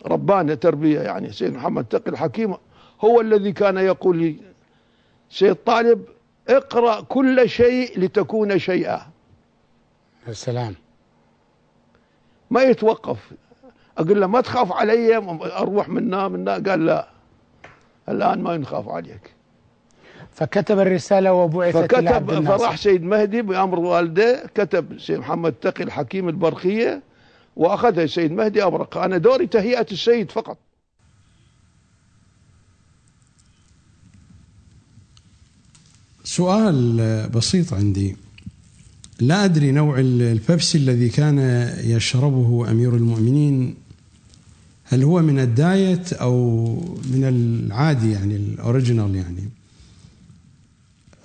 ربانا 0.06 0.56
تربية 0.56 1.00
يعني. 1.02 1.32
سيد 1.32 1.54
محمد 1.54 1.86
تقي 1.86 2.12
الحكيم 2.12 2.56
هو 3.02 3.22
الذي 3.22 3.52
كان 3.52 3.78
يقول 3.78 4.18
لي 4.18 4.36
سيد 5.30 5.56
طالب 5.56 6.06
اقرأ 6.50 7.02
كل 7.02 7.50
شيء 7.50 8.00
لتكون 8.00 8.60
شيئا. 8.60 9.02
يا 10.28 10.34
سلام. 10.34 10.76
ما 12.50 12.62
يتوقف. 12.62 13.34
أقول 13.98 14.22
له 14.22 14.28
ما 14.28 14.42
تخاف 14.42 14.72
علي 14.72 15.18
أروح 15.58 15.90
منا 15.90 16.28
منا 16.28 16.54
قال 16.54 16.86
لا. 16.86 17.08
الآن 18.10 18.42
ما 18.42 18.58
نخاف 18.58 18.90
عليك. 18.90 19.34
فكتب 20.32 20.80
الرسالة 20.80 21.34
وبعثت 21.34 21.78
فكتب 21.78 22.32
الناصر. 22.32 22.58
فراح 22.58 22.78
سيد 22.78 23.04
مهدي 23.04 23.42
بأمر 23.42 23.80
والده 23.80 24.50
كتب 24.56 25.00
سيد 25.00 25.20
محمد 25.20 25.54
تقي 25.54 25.84
الحكيم 25.84 26.30
البرخية 26.30 27.02
وأخذها 27.56 28.06
سيد 28.06 28.32
مهدي 28.32 28.64
أبرق. 28.64 28.98
أنا 28.98 29.18
دوري 29.18 29.48
تهيئة 29.48 29.88
السيد 29.92 30.32
فقط. 30.32 30.58
سؤال 36.38 37.30
بسيط 37.30 37.74
عندي. 37.74 38.16
لا 39.20 39.46
أدري 39.46 39.72
نوع 39.72 40.00
البيبسي 40.00 40.78
الذي 40.78 41.10
كان 41.10 41.40
يشربه 41.84 42.72
أمير 42.72 42.96
المؤمنين. 42.96 43.76
هل 44.84 45.04
هو 45.04 45.22
من 45.22 45.40
ال 45.40 45.55
diet 45.55 46.14
أو 46.14 46.36
من 47.12 47.24
العادي 47.24 48.12
يعني 48.12 48.36
ال 48.36 48.45
original 48.45 49.16
يعني؟ 49.16 49.50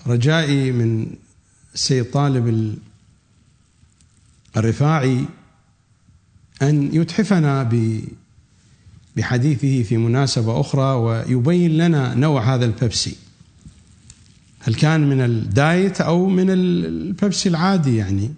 رجائي 0.06 0.72
من 0.72 1.06
السيد 1.74 2.10
طالب 2.10 2.76
الرفاعي 4.56 5.24
أن 6.62 6.94
يتحفنا 6.94 7.70
بحديثه 9.16 9.82
في 9.82 9.96
مناسبة 9.96 10.60
أخرى 10.60 10.94
ويبين 10.94 11.76
لنا 11.76 12.14
نوع 12.14 12.54
هذا 12.54 12.64
البيبسي. 12.64 13.21
هل 14.64 14.74
كان 14.74 15.08
من 15.08 15.20
ال 15.20 15.36
diet 15.36 16.00
أو 16.00 16.26
من 16.26 16.50
البيبسي 16.50 17.48
العادي 17.48 17.96
يعني 17.96 18.34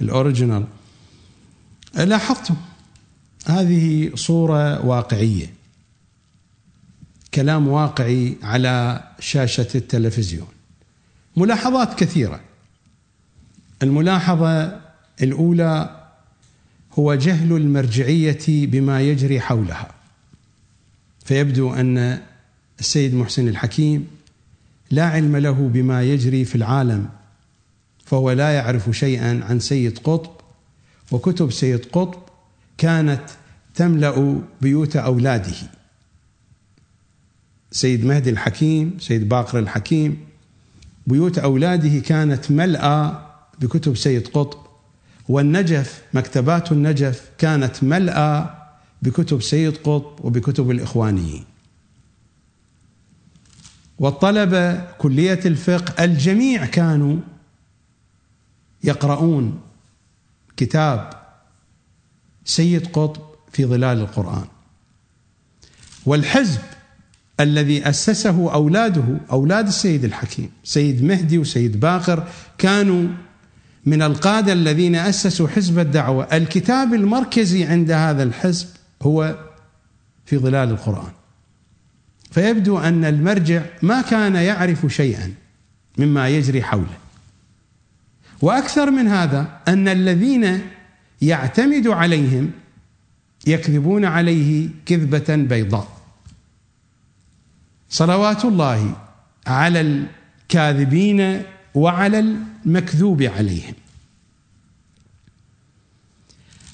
ال 0.00 0.07
original؟ 0.07 0.66
لاحظتم 1.94 2.54
هذه 3.46 4.10
صورة 4.14 4.86
واقعية 4.86 5.52
كلام 7.34 7.68
واقعي 7.68 8.36
على 8.42 9.04
شاشة 9.20 9.68
التلفزيون 9.74 10.48
ملاحظات 11.36 11.94
كثيرة. 11.94 12.40
الملاحظة 13.82 14.80
الأولى 15.22 16.00
هو 16.98 17.14
جهل 17.14 17.52
المرجعية 17.52 18.66
بما 18.66 19.02
يجري 19.02 19.40
حولها 19.40 19.94
فيبدو 21.24 21.74
أن 21.74 22.22
السيد 22.80 23.14
محسن 23.14 23.48
الحكيم 23.48 24.06
لا 24.90 25.04
علم 25.04 25.36
له 25.36 25.68
بما 25.68 26.02
يجري 26.02 26.44
في 26.44 26.54
العالم 26.54 27.08
فهو 28.04 28.30
لا 28.30 28.50
يعرف 28.50 28.90
شيئا 28.90 29.44
عن 29.44 29.60
سيد 29.60 29.98
قطب 29.98 30.30
وكتب 31.12 31.52
سيد 31.52 31.84
قطب 31.84 32.22
كانت 32.78 33.22
تملأ 33.74 34.40
بيوت 34.60 34.96
أولاده. 34.96 35.54
سيد 37.72 38.04
مهدي 38.04 38.30
الحكيم 38.30 38.96
سيد 39.00 39.28
باقر 39.28 39.58
الحكيم 39.58 40.16
بيوت 41.06 41.38
أولاده 41.38 41.98
كانت 41.98 42.50
ملأى 42.50 43.12
بكتب 43.60 43.96
سيد 43.96 44.28
قطب 44.28 44.58
والنجف 45.28 46.02
مكتبات 46.14 46.72
النجف 46.72 47.30
كانت 47.38 47.84
ملأى 47.84 48.50
بكتب 49.02 49.42
سيد 49.42 49.76
قطب 49.76 50.24
وبكتب 50.24 50.70
الإخوانيين. 50.70 51.44
والطلبه 53.98 54.84
كلية 54.98 55.40
الفقه 55.46 56.04
الجميع 56.04 56.66
كانوا 56.66 57.16
يقرؤون 58.84 59.60
كتاب 60.56 61.10
سيد 62.44 62.86
قطب 62.86 63.22
في 63.52 63.64
ظلال 63.64 63.98
القرآن. 63.98 64.44
والحزب 66.06 66.60
الذي 67.40 67.88
أسسه 67.88 68.52
أولاده 68.54 69.20
أولاد 69.32 69.66
السيد 69.66 70.04
الحكيم 70.04 70.50
سيد 70.64 71.04
مهدي 71.04 71.38
وسيد 71.38 71.80
باقر 71.80 72.28
كانوا 72.58 73.08
من 73.86 74.02
القادة 74.02 74.52
الذين 74.52 74.94
أسسوا 74.94 75.48
حزب 75.48 75.78
الدعوة. 75.78 76.24
الكتاب 76.24 76.94
المركزي 76.94 77.64
عند 77.64 77.90
هذا 77.90 78.22
الحزب 78.22 78.66
هو 79.02 79.38
في 80.26 80.38
ظلال 80.38 80.70
القرآن. 80.70 81.12
فيبدو 82.34 82.78
أن 82.78 83.04
المرجع 83.04 83.62
ما 83.82 84.02
كان 84.02 84.34
يعرف 84.34 84.86
شيئا 84.86 85.34
مما 85.98 86.28
يجري 86.28 86.62
حوله. 86.62 86.98
وأكثر 88.42 88.90
من 88.90 89.08
هذا 89.08 89.60
أن 89.68 89.88
الذين 89.88 90.60
يعتمد 91.22 91.86
عليهم 91.86 92.50
يكذبون 93.46 94.04
عليه 94.04 94.68
كذبة 94.86 95.36
بيضاء. 95.36 95.88
صلوات 97.88 98.44
الله 98.44 98.96
على 99.46 99.80
الكاذبين 99.80 101.42
وعلى 101.74 102.18
المكذوب 102.18 103.22
عليهم. 103.22 103.74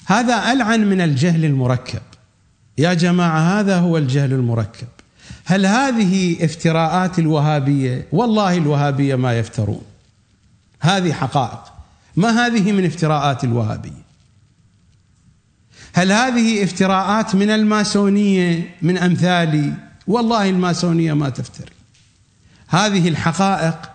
هذا 0.05 0.51
ألعن 0.51 0.89
من 0.89 1.01
الجهل 1.01 1.45
المركب. 1.45 2.01
يا 2.77 2.93
جماعة 2.93 3.59
هذا 3.59 3.77
هو 3.77 3.97
الجهل 3.97 4.33
المركب. 4.33 4.87
هل 5.45 5.65
هذه 5.65 6.45
افتراءات 6.45 7.19
الوهابية؟ 7.19 8.07
والله 8.11 8.57
الوهابية 8.57 9.15
ما 9.15 9.39
يفترون. 9.39 9.81
هذه 10.79 11.13
حقائق. 11.13 11.73
ما 12.15 12.45
هذه 12.45 12.71
من 12.71 12.85
افتراءات 12.85 13.43
الوهابية؟ 13.43 14.01
هل 15.93 16.11
هذه 16.11 16.63
افتراءات 16.63 17.35
من 17.35 17.49
الماسونية 17.49 18.75
من 18.81 18.97
أمثالي؟ 18.97 19.73
والله 20.07 20.49
الماسونية 20.49 21.13
ما 21.13 21.29
تفتري. 21.29 21.71
هذه 22.67 23.07
الحقائق 23.07 23.89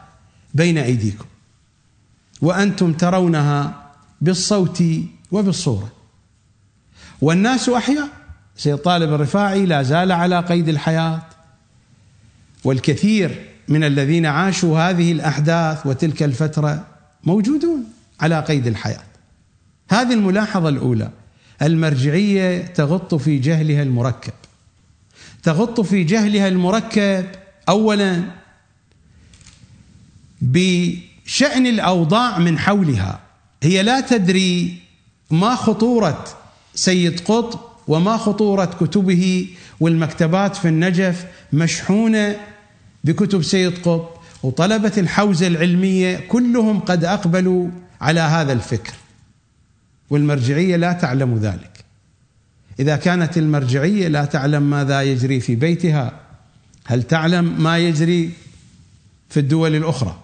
بين 0.54 0.78
أيديكم. 0.78 1.24
وأنتم 2.42 2.92
ترونها 2.92 3.86
بالصوت 4.20 4.82
وبالصورة. 5.30 5.92
والناس 7.20 7.68
أحياء. 7.68 8.08
سيد 8.56 8.76
طالب 8.76 9.12
الرفاعي 9.12 9.66
لا 9.66 9.82
زال 9.82 10.12
على 10.12 10.40
قيد 10.40 10.68
الحياة 10.68 11.22
والكثير 12.64 13.44
من 13.68 13.84
الذين 13.84 14.26
عاشوا 14.26 14.78
هذه 14.78 15.12
الأحداث 15.12 15.86
وتلك 15.86 16.22
الفترة 16.22 16.86
موجودون 17.24 17.84
على 18.20 18.40
قيد 18.40 18.66
الحياة. 18.66 19.02
هذه 19.90 20.12
الملاحظة 20.12 20.68
الأولى 20.68 21.10
المرجعية 21.62 22.66
تغط 22.66 23.14
في 23.14 23.38
جهلها 23.38 23.82
المركب. 23.82 24.32
تغط 25.42 25.80
في 25.80 26.04
جهلها 26.04 26.48
المركب 26.48 27.26
اولا 27.68 28.22
بشأن 30.40 31.66
الأوضاع 31.66 32.38
من 32.38 32.58
حولها 32.58 33.20
هي 33.62 33.82
لا 33.82 34.00
تدري 34.00 34.78
ما 35.30 35.54
خطورة 35.54 36.24
سيد 36.74 37.20
قطب 37.20 37.65
وما 37.88 38.16
خطورة 38.16 38.64
كتبه 38.64 39.48
والمكتبات 39.80 40.56
في 40.56 40.68
النجف 40.68 41.26
مشحونة 41.52 42.36
بكتب 43.04 43.42
سيد 43.42 43.78
قطب 43.78 44.08
وطلبة 44.42 44.92
الحوزة 44.98 45.46
العلمية 45.46 46.16
كلهم 46.28 46.80
قد 46.80 47.04
أقبلوا 47.04 47.70
على 48.00 48.20
هذا 48.20 48.52
الفكر. 48.52 48.92
والمرجعية 50.10 50.76
لا 50.76 50.92
تعلم 50.92 51.38
ذلك. 51.38 51.84
إذا 52.80 52.96
كانت 52.96 53.38
المرجعية 53.38 54.08
لا 54.08 54.24
تعلم 54.24 54.70
ماذا 54.70 55.02
يجري 55.02 55.40
في 55.40 55.54
بيتها 55.54 56.12
هل 56.84 57.02
تعلم 57.02 57.62
ما 57.62 57.78
يجري 57.78 58.30
في 59.28 59.40
الدول 59.40 59.74
الأخرى؟ 59.74 60.18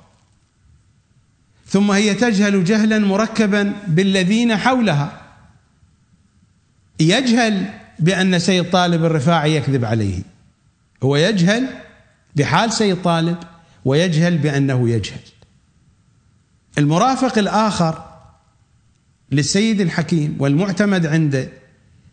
ثم 1.68 1.90
هي 1.90 2.14
تجهل 2.14 2.64
جهلا 2.64 2.98
مركبا 2.98 3.72
بالذين 3.86 4.56
حولها. 4.56 5.21
يجهل 7.00 7.66
بأن 7.98 8.38
سيد 8.38 8.70
طالب 8.70 9.04
الرفاعي 9.04 9.56
يكذب 9.56 9.84
عليه. 9.84 10.22
هو 11.02 11.16
يجهل 11.16 11.66
بحال 12.36 12.72
سيد 12.72 13.02
طالب 13.02 13.36
ويجهل 13.84 14.38
بأنه 14.38 14.88
يجهل. 14.88 15.20
المرافق 16.78 17.38
الآخر 17.38 18.12
للسيد 19.32 19.80
الحكيم 19.80 20.36
والمعتمد 20.38 21.06
عنده 21.06 21.48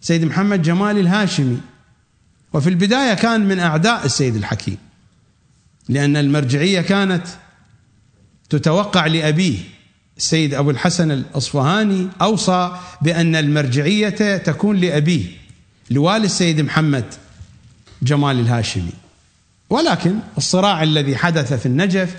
سيد 0.02 0.24
محمد 0.24 0.62
جمال 0.62 0.98
الهاشمي 0.98 1.58
وفي 2.54 2.70
البداية 2.70 3.14
كان 3.14 3.48
من 3.48 3.60
أعداء 3.60 4.06
السيد 4.06 4.36
الحكيم 4.36 4.78
لأن 5.90 6.18
المرجعية 6.18 6.82
كانت 6.82 7.28
تتوقع 8.50 9.06
لأبيه. 9.06 9.60
السيد 10.20 10.54
أبو 10.54 10.70
الحسن 10.70 11.12
الأصفهاني 11.12 12.08
أوصى 12.22 12.72
بأن 13.02 13.36
المرجعية 13.36 14.38
تكون 14.38 14.78
لأبيه 14.78 15.26
لوالي 15.92 16.26
السيد 16.26 16.62
محمد 16.62 17.06
جمال 18.04 18.40
الهاشمي. 18.40 18.92
ولكن 19.70 20.16
الصراع 20.38 20.84
الذي 20.84 21.18
حدث 21.18 21.54
في 21.54 21.66
النجف 21.66 22.16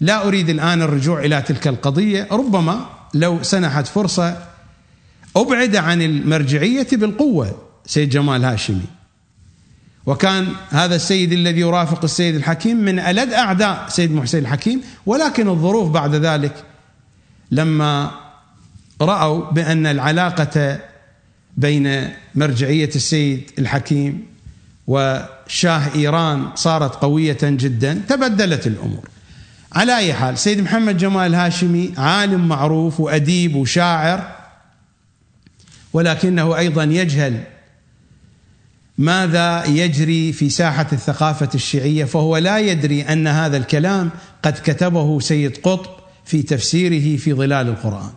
لا 0.00 0.26
أريد 0.26 0.50
الآن 0.50 0.82
الرجوع 0.82 1.24
إلى 1.24 1.42
تلك 1.42 1.68
القضية 1.68 2.28
ربما 2.30 2.86
لو 3.14 3.42
سنحت 3.42 3.86
فرصة 3.86 4.46
أبعد 5.36 5.76
عن 5.76 6.02
المرجعية 6.02 6.88
بالقوة 6.92 7.62
سيد 7.86 8.08
جمال 8.08 8.44
هاشمي. 8.44 8.86
وكان 10.06 10.48
هذا 10.70 10.96
السيد 10.96 11.32
الذي 11.32 11.60
يرافق 11.60 12.04
السيد 12.04 12.34
الحكيم 12.34 12.76
من 12.76 12.98
ألد 12.98 13.32
أعداء 13.32 13.86
سيد 13.88 14.12
محسن 14.12 14.38
الحكيم 14.38 14.82
ولكن 15.06 15.48
الظروف 15.48 15.90
بعد 15.90 16.14
ذلك 16.14 16.69
لما 17.50 18.10
رأوا 19.00 19.50
بأن 19.50 19.86
العلاقة 19.86 20.80
بين 21.56 22.08
مرجعية 22.34 22.90
السيد 22.96 23.50
الحكيم 23.58 24.26
وشاه 24.86 25.94
إيران 25.94 26.48
صارت 26.54 26.94
قوية 26.94 27.38
جدا 27.42 28.02
تبدلت 28.08 28.66
الأمور. 28.66 29.08
على 29.72 29.96
أي 29.96 30.14
حال 30.14 30.38
سيد 30.38 30.60
محمد 30.60 30.96
جمال 30.96 31.26
الهاشمي 31.26 31.92
عالم 31.98 32.48
معروف 32.48 33.00
وأديب 33.00 33.56
وشاعر 33.56 34.36
ولكنه 35.92 36.58
أيضا 36.58 36.84
يجهل 36.84 37.40
ماذا 38.98 39.64
يجري 39.64 40.32
في 40.32 40.50
ساحة 40.50 40.86
الثقافة 40.92 41.48
الشيعية 41.54 42.04
فهو 42.04 42.36
لا 42.36 42.58
يدري 42.58 43.02
أن 43.02 43.26
هذا 43.26 43.56
الكلام 43.56 44.10
قد 44.42 44.52
كتبه 44.64 45.20
سيد 45.20 45.56
قطب 45.56 45.99
في 46.30 46.42
تفسيره 46.42 47.16
في 47.16 47.34
ظلال 47.34 47.68
القرآن. 47.68 48.12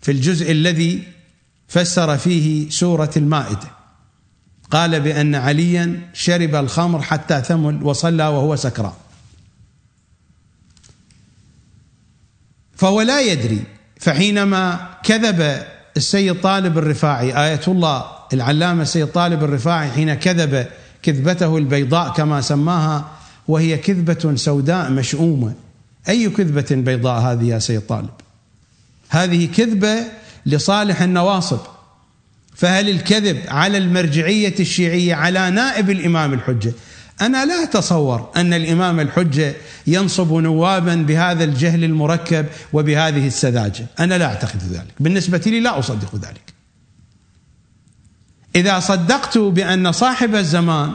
في 0.00 0.12
الجزء 0.12 0.52
الذي 0.52 1.02
فسر 1.68 2.18
فيه 2.18 2.70
سورة 2.70 3.10
المائدة 3.16 3.70
قال 4.70 5.00
بأن 5.00 5.34
عليا 5.34 6.10
شرب 6.12 6.54
الخمر 6.54 7.02
حتى 7.02 7.42
ثمل 7.42 7.82
وصلى 7.82 8.26
وهو 8.26 8.56
سكران. 8.56 8.92
فهو 12.76 13.00
لا 13.02 13.20
يدري 13.20 13.64
فحينما 14.00 14.90
كذب 15.02 15.66
السيد 15.96 16.40
طالب 16.40 16.78
الرفاعي 16.78 17.46
آية 17.46 17.60
الله 17.68 18.04
العلامة 18.32 18.82
السيد 18.82 19.06
طالب 19.06 19.44
الرفاعي 19.44 19.90
حين 19.90 20.14
كذب 20.14 20.66
كذبته 21.02 21.58
البيضاء 21.58 22.12
كما 22.12 22.40
سماها 22.40 23.19
وهي 23.50 23.76
كذبة 23.76 24.34
سوداء 24.34 24.90
مشؤومة. 24.90 25.54
أي 26.08 26.28
كذبة 26.28 26.66
بيضاء 26.70 27.20
هذه 27.20 27.44
يا 27.44 27.58
سيد 27.58 27.80
طالب؟ 27.80 28.10
هذه 29.08 29.48
كذبة 29.56 29.96
لصالح 30.46 31.02
النواصب. 31.02 31.58
فهل 32.54 32.88
الكذب 32.88 33.40
على 33.48 33.78
المرجعية 33.78 34.54
الشيعية 34.60 35.14
على 35.14 35.50
نائب 35.50 35.90
الإمام 35.90 36.32
الحجة؟ 36.32 36.72
أنا 37.20 37.44
لا 37.44 37.62
أتصور 37.62 38.30
أن 38.36 38.54
الإمام 38.54 39.00
الحجة 39.00 39.54
ينصب 39.86 40.32
نوابا 40.32 40.94
بهذا 40.94 41.44
الجهل 41.44 41.84
المركب 41.84 42.46
وبهذه 42.72 43.26
السذاجة. 43.26 43.86
أنا 44.00 44.18
لا 44.18 44.24
أعتقد 44.24 44.62
ذلك. 44.72 44.94
بالنسبة 45.00 45.42
لي 45.46 45.60
لا 45.60 45.78
أصدق 45.78 46.14
ذلك. 46.14 46.54
إذا 48.56 48.80
صدقت 48.80 49.38
بأن 49.38 49.92
صاحب 49.92 50.34
الزمان 50.34 50.92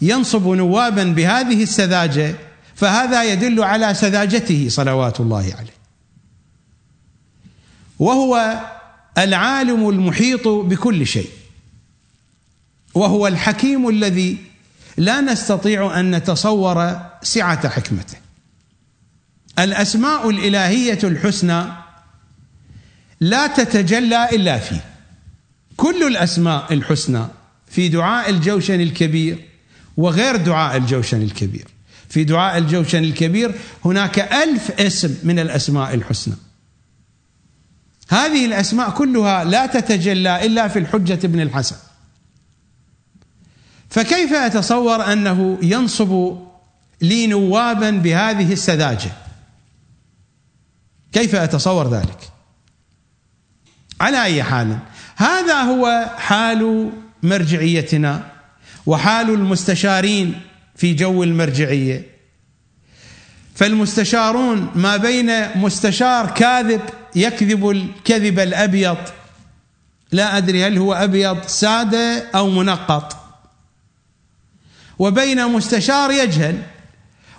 ينصب 0.00 0.48
نوابا 0.48 1.04
بهذه 1.04 1.62
السذاجة 1.62 2.34
فهذا 2.74 3.24
يدل 3.24 3.62
على 3.62 3.94
سذاجته 3.94 4.66
صلوات 4.68 5.20
الله 5.20 5.54
عليه. 5.58 5.78
وهو 7.98 8.60
العالم 9.18 9.88
المحيط 9.88 10.48
بكل 10.48 11.06
شيء. 11.06 11.30
وهو 12.94 13.26
الحكيم 13.26 13.88
الذي 13.88 14.38
لا 14.96 15.20
نستطيع 15.20 16.00
أن 16.00 16.14
نتصور 16.14 17.00
سعة 17.22 17.68
حكمته. 17.68 18.16
الأسماء 19.58 20.30
الإلهية 20.30 20.98
الحسنى 21.04 21.64
لا 23.20 23.46
تتجلى 23.46 24.28
إلا 24.32 24.58
فيه. 24.58 24.84
كل 25.76 26.06
الأسماء 26.06 26.72
الحسنى 26.72 27.24
في 27.66 27.88
دعاء 27.88 28.30
الجوشن 28.30 28.80
الكبير 28.80 29.47
وغير 29.98 30.36
دعاء 30.36 30.76
الجوشن 30.76 31.22
الكبير. 31.22 31.68
في 32.08 32.24
دعاء 32.24 32.58
الجوشن 32.58 33.04
الكبير 33.04 33.54
هناك 33.84 34.18
ألف 34.18 34.70
اسم 34.80 35.18
من 35.22 35.38
الأسماء 35.38 35.94
الحسنى. 35.94 36.34
هذه 38.08 38.46
الأسماء 38.46 38.90
كلها 38.90 39.44
لا 39.44 39.66
تتجلى 39.66 40.46
إلا 40.46 40.68
في 40.68 40.78
الحجة 40.78 41.26
بن 41.26 41.40
الحسن. 41.40 41.76
فكيف 43.90 44.32
أتصور 44.32 45.12
أنه 45.12 45.58
ينصب 45.62 46.38
لي 47.00 47.26
نوابا 47.26 47.90
بهذه 47.90 48.52
السذاجة؟ 48.52 49.10
كيف 51.12 51.34
أتصور 51.34 51.90
ذلك؟ 51.90 52.30
على 54.00 54.22
أي 54.24 54.42
حال 54.42 54.78
هذا 55.16 55.62
هو 55.62 56.14
حال 56.18 56.90
مرجعيتنا 57.22 58.37
وحال 58.86 59.30
المستشارين 59.30 60.40
في 60.76 60.94
جو 60.94 61.22
المرجعية. 61.22 62.06
فالمستشارون 63.54 64.70
ما 64.74 64.96
بين 64.96 65.58
مستشار 65.58 66.30
كاذب 66.30 66.80
يكذب 67.16 67.70
الكذب 67.70 68.38
الأبيض. 68.38 68.96
لا 70.12 70.36
أدري 70.36 70.66
هل 70.66 70.78
هو 70.78 70.94
أبيض 70.94 71.46
سادة 71.46 72.30
أو 72.34 72.50
منقط. 72.50 73.16
وبين 74.98 75.46
مستشار 75.46 76.10
يجهل 76.10 76.62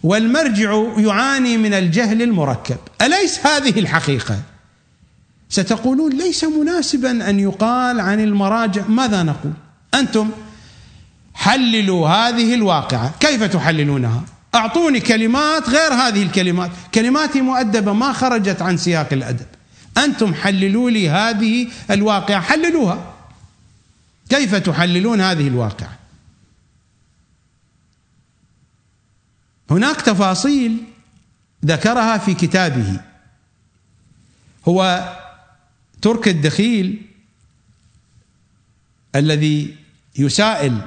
والمرجع 0.03 0.83
يعاني 0.97 1.57
من 1.57 1.73
الجهل 1.73 2.21
المركب. 2.21 2.77
أليس 3.01 3.47
هذه 3.47 3.79
الحقيقة؟ 3.79 4.39
ستقولون 5.49 6.17
ليس 6.17 6.43
مناسبا 6.43 7.29
أن 7.29 7.39
يقال 7.39 7.99
عن 7.99 8.19
المراجع. 8.19 8.87
ماذا 8.87 9.23
نقول؟ 9.23 9.53
أنتم 9.93 10.29
حللوا 11.39 12.09
هذه 12.09 12.53
الواقعة. 12.53 13.13
كيف 13.19 13.43
تحللونها؟ 13.43 14.23
أعطوني 14.55 14.99
كلمات 14.99 15.69
غير 15.69 15.93
هذه 15.93 16.23
الكلمات. 16.23 16.71
كلماتي 16.93 17.41
مؤدبة 17.41 17.93
ما 17.93 18.13
خرجت 18.13 18.61
عن 18.61 18.77
سياق 18.77 19.13
الأدب. 19.13 19.45
أنتم 19.97 20.33
حللوا 20.33 20.89
لي 20.89 21.09
هذه 21.09 21.67
الواقعة. 21.91 22.41
حللوها. 22.41 23.13
كيف 24.29 24.55
تحللون 24.55 25.21
هذه 25.21 25.47
الواقعة؟ 25.47 25.99
هناك 29.71 30.01
تفاصيل 30.01 30.77
ذكرها 31.65 32.17
في 32.17 32.33
كتابه. 32.33 32.99
هو 34.67 35.09
ترك 36.01 36.27
الدخيل 36.27 37.05
الذي 39.15 39.75
يسائل 40.15 40.81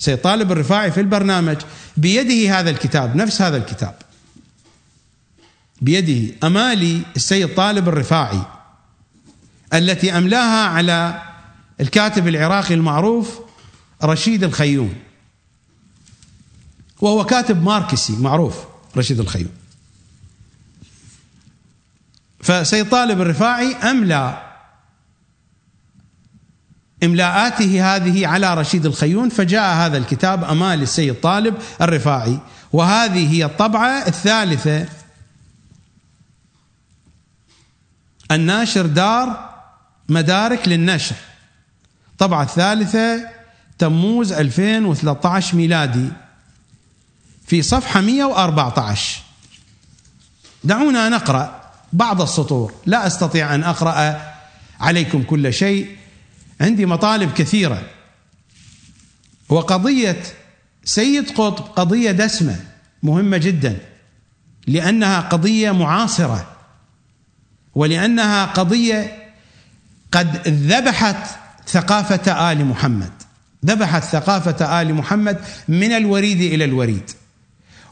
سيد 0.00 0.18
طالب 0.18 0.52
الرفاعي 0.52 0.90
في 0.92 1.00
البرنامج 1.00 1.56
بيده 1.96 2.58
هذا 2.58 2.70
الكتاب 2.70 3.16
نفس 3.16 3.42
هذا 3.42 3.56
الكتاب. 3.56 3.94
بيده 5.80 6.34
أمالي 6.46 7.02
السيد 7.16 7.54
طالب 7.54 7.88
الرفاعي 7.88 8.42
التي 9.74 10.18
أملاها 10.18 10.68
على 10.68 11.22
الكاتب 11.80 12.28
العراقي 12.28 12.74
المعروف 12.74 13.40
رشيد 14.04 14.44
الخيوم. 14.44 14.94
وهو 17.00 17.24
كاتب 17.24 17.62
ماركسي 17.62 18.12
معروف 18.12 18.56
رشيد 18.96 19.20
الخيوم. 19.20 19.52
فسيد 22.42 22.88
طالب 22.88 23.20
الرفاعي 23.20 23.74
أملى 23.74 24.49
املاءاته 27.04 27.96
هذه 27.96 28.26
على 28.26 28.54
رشيد 28.54 28.86
الخيون 28.86 29.28
فجاء 29.28 29.74
هذا 29.74 29.98
الكتاب 29.98 30.44
أمال 30.44 30.82
السيد 30.82 31.14
طالب 31.14 31.54
الرفاعي. 31.80 32.38
وهذه 32.72 33.32
هي 33.32 33.44
الطبعة 33.44 34.06
الثالثة. 34.06 34.88
الناشر 38.30 38.86
دار 38.86 39.50
مدارك 40.08 40.68
للنشر. 40.68 41.14
طبعة 42.18 42.42
الثالثة 42.42 43.28
تموز 43.78 44.32
2013 44.32 45.56
ميلادي. 45.56 46.08
في 47.46 47.62
صفحة 47.62 48.00
114 48.00 49.22
دعونا 50.64 51.08
نقرأ 51.08 51.60
بعض 51.92 52.22
السطور. 52.22 52.74
لا 52.86 53.06
أستطيع 53.06 53.54
أن 53.54 53.64
أقرأ 53.64 54.20
عليكم 54.80 55.22
كل 55.22 55.52
شيء. 55.52 55.99
عندي 56.60 56.86
مطالب 56.86 57.32
كثيرة. 57.32 57.82
وقضيه 59.48 60.22
سيد 60.84 61.30
قطب 61.30 61.64
قضية 61.64 62.10
دسمة 62.10 62.56
مهمة 63.02 63.36
جدا 63.36 63.78
لأنها 64.66 65.20
قضية 65.20 65.70
معاصرة 65.70 66.56
ولأنها 67.74 68.46
قضية 68.46 69.30
قد 70.12 70.48
ذبحت 70.48 71.38
ثقافة 71.66 72.52
آل 72.52 72.64
محمد. 72.64 73.12
ذبحت 73.66 74.04
ثقافة 74.04 74.82
آل 74.82 74.94
محمد 74.94 75.40
من 75.68 75.92
الوريد 75.92 76.40
إلى 76.40 76.64
الوريد. 76.64 77.10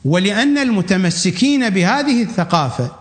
ولأن 0.05 0.59
المتمسكين 0.59 1.71
بهذه 1.71 2.23
الثقافة 2.23 2.97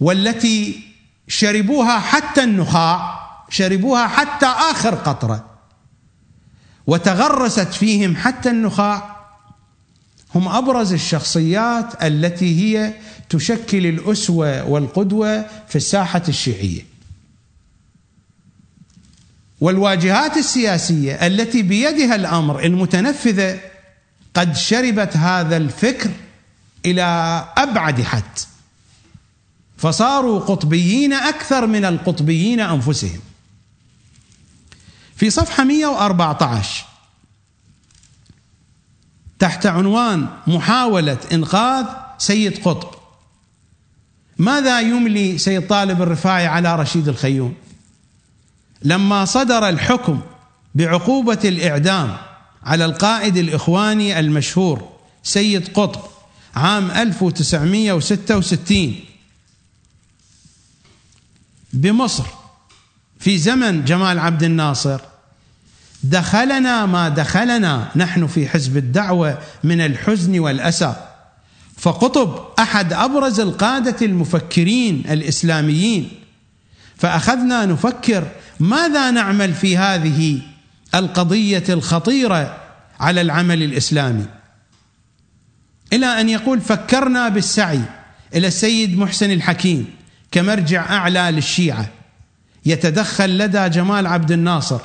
والتي 0.00 0.80
شربوها 1.28 1.98
حتى 1.98 2.44
النخاع 2.44 3.25
شربوها 3.48 4.06
حتى 4.06 4.46
آخر 4.46 4.94
قطرة. 4.94 5.50
وتغرست 6.86 7.74
فيهم 7.74 8.16
حتى 8.16 8.50
النخاع. 8.50 9.16
هم 10.34 10.48
أبرز 10.48 10.92
الشخصيات 10.92 12.04
التي 12.04 12.76
هي 12.76 12.94
تشكل 13.28 13.86
الأسوة 13.86 14.64
والقدوة 14.64 15.46
في 15.68 15.76
الساحة 15.76 16.22
الشيعية. 16.28 16.86
والواجهات 19.60 20.36
السياسية 20.36 21.26
التي 21.26 21.62
بيدها 21.62 22.14
الأمر 22.14 22.64
المتنفذة 22.64 23.60
قد 24.34 24.56
شربت 24.56 25.16
هذا 25.16 25.56
الفكر 25.56 26.10
إلى 26.86 27.02
أبعد 27.56 28.02
حد. 28.02 28.38
فصاروا 29.76 30.40
قطبيين 30.40 31.12
أكثر 31.12 31.66
من 31.66 31.84
القطبيين 31.84 32.60
أنفسهم. 32.60 33.20
في 35.16 35.30
صفحة 35.30 35.64
114 35.64 36.84
تحت 39.38 39.66
عنوان 39.66 40.28
محاولة 40.46 41.18
إنقاذ 41.32 41.84
سيد 42.18 42.58
قطب. 42.58 42.88
ماذا 44.38 44.80
يملي 44.80 45.38
سيد 45.38 45.66
طالب 45.66 46.02
الرفاعي 46.02 46.46
على 46.46 46.76
رشيد 46.76 47.08
الخيوم؟ 47.08 47.54
لما 48.82 49.24
صدر 49.24 49.68
الحكم 49.68 50.20
بعقوبة 50.74 51.38
الإعدام 51.44 52.16
على 52.62 52.84
القائد 52.84 53.36
الإخواني 53.36 54.18
المشهور 54.18 54.88
سيد 55.22 55.68
قطب 55.68 56.00
عام 56.56 56.90
1966 56.90 58.94
بمصر 61.72 62.24
في 63.26 63.38
زمن 63.38 63.84
جمال 63.84 64.18
عبد 64.18 64.42
الناصر. 64.42 65.00
دخلنا 66.04 66.86
ما 66.86 67.08
دخلنا 67.08 67.88
نحن 67.96 68.26
في 68.26 68.48
حزب 68.48 68.76
الدعوة 68.76 69.38
من 69.64 69.80
الحزن 69.80 70.38
والأسى. 70.38 70.94
فقطب 71.76 72.46
أحد 72.58 72.92
أبرز 72.92 73.40
القادة 73.40 74.06
المفكرين 74.06 75.04
الإسلاميين. 75.10 76.10
فأخذنا 76.96 77.66
نفكر 77.66 78.26
ماذا 78.60 79.10
نعمل 79.10 79.54
في 79.54 79.76
هذه 79.76 80.40
القضية 80.94 81.64
الخطيرة 81.68 82.56
على 83.00 83.20
العمل 83.20 83.62
الإسلامي. 83.62 84.26
إلى 85.92 86.06
أن 86.06 86.28
يقول 86.28 86.60
فكرنا 86.60 87.28
بالسعي 87.28 87.82
إلى 88.34 88.46
السيد 88.46 88.98
محسن 88.98 89.30
الحكيم 89.30 89.94
كمرجع 90.30 90.96
أعلى 90.96 91.30
للشيعة. 91.30 91.95
يتدخل 92.66 93.38
لدى 93.38 93.68
جمال 93.68 94.06
عبد 94.06 94.32
الناصر 94.32 94.80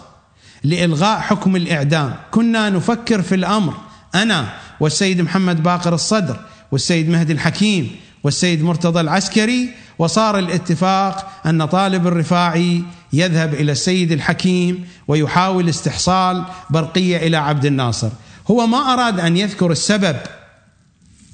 لإلغاء 0.63 1.19
حكم 1.19 1.55
الإعدام. 1.55 2.15
كنا 2.31 2.69
نفكر 2.69 3.21
في 3.21 3.35
الأمر 3.35 3.73
أنا 4.15 4.53
والسيد 4.79 5.21
محمد 5.21 5.63
باقر 5.63 5.93
الصدر 5.93 6.39
والسيد 6.71 7.09
مهدي 7.09 7.33
الحكيم 7.33 7.95
والسيد 8.23 8.63
مرتضى 8.63 8.99
العسكري 9.01 9.69
وصار 9.99 10.39
الاتفاق 10.39 11.41
أن 11.45 11.65
طالب 11.65 12.07
الرفاعي 12.07 12.83
يذهب 13.13 13.53
إلى 13.53 13.71
السيد 13.71 14.11
الحكيم 14.11 14.87
ويحاول 15.07 15.69
استحصال 15.69 16.43
برقية 16.69 17.17
إلى 17.17 17.37
عبد 17.37 17.65
الناصر. 17.65 18.09
هو 18.51 18.67
ما 18.67 18.77
أراد 18.77 19.19
أن 19.19 19.37
يذكر 19.37 19.71
السبب 19.71 20.15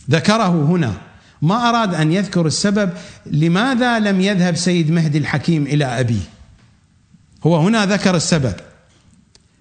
ذكره 0.10 0.66
هنا 0.70 0.94
ما 1.42 1.70
أراد 1.70 1.94
أن 1.94 2.12
يذكر 2.12 2.46
السبب 2.46 2.90
لماذا 3.26 4.00
لم 4.00 4.22
يذهب 4.22 4.56
سيد 4.56 4.92
مهدي 4.92 5.18
الحكيم 5.18 5.64
إلى 5.64 5.86
أبيه. 5.86 6.37
هو 7.46 7.58
هنا 7.58 7.86
ذكر 7.86 8.16
السبب. 8.16 8.54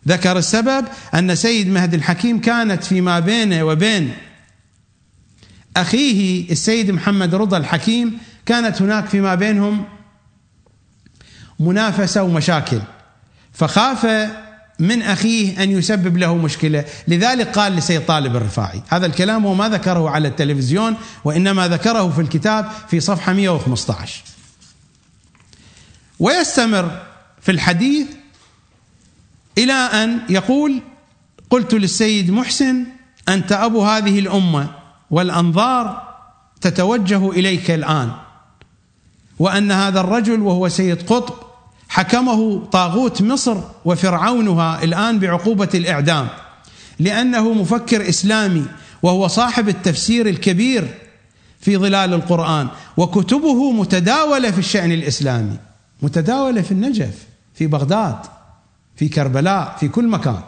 ذكر 0.09 0.39
السبب 0.39 0.85
أن 1.15 1.35
سيد 1.35 1.69
مهدي 1.69 1.97
الحكيم 1.97 2.41
كانت 2.41 2.85
فيما 2.85 3.21
بينه 3.21 3.63
وبين 3.63 4.13
أخيه 5.77 6.51
السيد 6.51 6.91
محمد 6.91 7.35
رضا 7.35 7.57
الحكيم 7.57 8.19
كانت 8.47 8.83
هناك 8.83 9.07
فيما 9.07 9.35
بينهم 9.35 9.85
منافسة 11.61 12.23
ومشاكل. 12.23 12.81
فخاف 13.53 14.07
من 14.79 15.03
أخيه 15.03 15.63
أن 15.63 15.71
يسبب 15.71 16.17
له 16.17 16.37
مشكلة، 16.37 16.85
لذلك 17.09 17.59
قال 17.59 17.77
لسيد 17.77 18.07
طالب 18.07 18.37
الرفاعي، 18.37 18.83
هذا 18.89 19.07
الكلام 19.07 19.47
هو 19.47 19.55
ما 19.55 19.69
ذكره 19.69 20.11
على 20.11 20.29
التلفزيون 20.29 20.97
وإنما 21.25 21.69
ذكره 21.69 22.09
في 22.09 22.21
الكتاب 22.21 22.71
في 22.89 23.01
صفحة 23.01 23.33
115. 23.33 24.23
ويستمر 26.19 27.03
في 27.47 27.53
الحديث 27.53 28.07
إلى 29.59 29.73
أن 29.73 30.21
يقول: 30.29 30.81
قلت 31.51 31.75
للسيد 31.75 32.31
محسن 32.31 32.85
أنت 33.29 33.53
أبو 33.53 33.83
هذه 33.83 34.19
الأمة 34.19 34.71
والأنظار 35.11 36.03
تتوجه 36.61 37.31
إليك 37.31 37.71
الآن 37.71 38.11
وأن 39.39 39.73
هذا 39.73 40.01
الرجل 40.01 40.41
وهو 40.41 40.69
سيد 40.69 41.03
قطب 41.03 41.35
حكمه 41.89 42.65
طاغوت 42.65 43.23
مصر 43.23 43.57
وفرعونها 43.85 44.85
الآن 44.85 45.19
بعقوبة 45.19 45.69
الإعدام 45.75 46.29
لأنه 46.99 47.53
مفكر 47.53 48.09
إسلامي 48.09 48.65
وهو 49.03 49.29
صاحب 49.29 49.69
التفسير 49.69 50.29
الكبير 50.29 50.95
في 51.61 51.77
ظلال 51.77 52.15
القرآن 52.15 52.69
وكتبه 52.97 53.73
متداولة 53.73 54.51
في 54.51 54.59
الشأن 54.59 54.93
الإسلامي 54.93 55.57
متداولة 56.03 56.63
في 56.63 56.73
النجف. 56.73 57.36
في 57.57 57.67
بغداد 57.67 58.19
في 58.97 59.09
كربلاء 59.09 59.77
في 59.81 59.89
كل 59.89 60.09
مكان. 60.09 60.41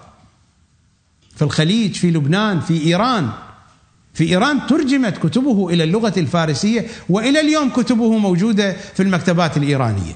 في 1.37 1.43
الخليج 1.43 1.95
في 1.95 2.11
لبنان 2.11 2.61
في 2.61 2.87
إيران. 2.87 3.31
في 4.15 4.25
إيران 4.25 4.67
ترجمت 4.67 5.27
كتبه 5.27 5.69
إلى 5.69 5.85
اللغة 5.85 6.13
الفارسية 6.17 6.87
وإلى 7.09 7.41
اليوم 7.41 7.71
كتبه 7.71 8.19
موجودة 8.19 8.73
في 8.73 9.03
المكتبات 9.03 9.57
الإيرانية. 9.57 10.15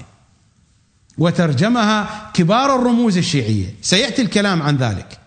وترجمها 1.17 2.31
كبار 2.33 2.75
الرموز 2.75 3.17
الشيعية. 3.17 3.75
سيأتي 3.81 4.21
الكلام 4.21 4.61
عن 4.61 4.77
ذلك. 4.77 5.19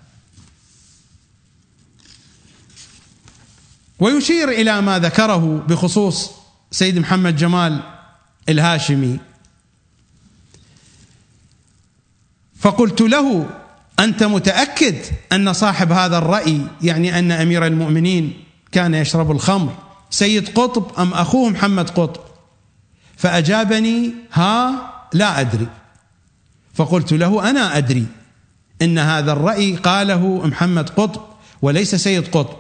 ويشير 4.00 4.48
إلى 4.48 4.80
ما 4.80 4.98
ذكره 4.98 5.64
بخصوص 5.68 6.30
سيد 6.70 6.98
محمد 6.98 7.36
جمال 7.36 7.82
الهاشمي. 8.48 9.18
فقلت 12.58 13.00
له 13.00 13.46
أنت 14.00 14.22
متأكد 14.22 14.96
أن 15.32 15.52
صاحب 15.52 15.92
هذا 15.92 16.18
الرأي 16.18 16.60
يعني 16.82 17.18
أن 17.18 17.32
أمير 17.32 17.66
المؤمنين 17.66 18.44
كان 18.72 18.94
يشرب 18.94 19.30
الخمر 19.30 19.72
سيد 20.10 20.48
قطب 20.48 20.98
أم 20.98 21.12
أخوه 21.14 21.50
محمد 21.50 21.90
قطب؟ 21.90 22.20
فأجابني 23.16 24.14
ها 24.32 24.72
لا 25.12 25.40
أدري. 25.40 25.66
فقلت 26.74 27.12
له 27.12 27.50
أنا 27.50 27.76
أدري 27.78 28.06
إن 28.82 28.98
هذا 28.98 29.32
الرأي 29.32 29.76
قاله 29.76 30.46
محمد 30.46 30.88
قطب 30.90 31.20
وليس 31.62 31.94
سيد 31.94 32.28
قطب. 32.28 32.56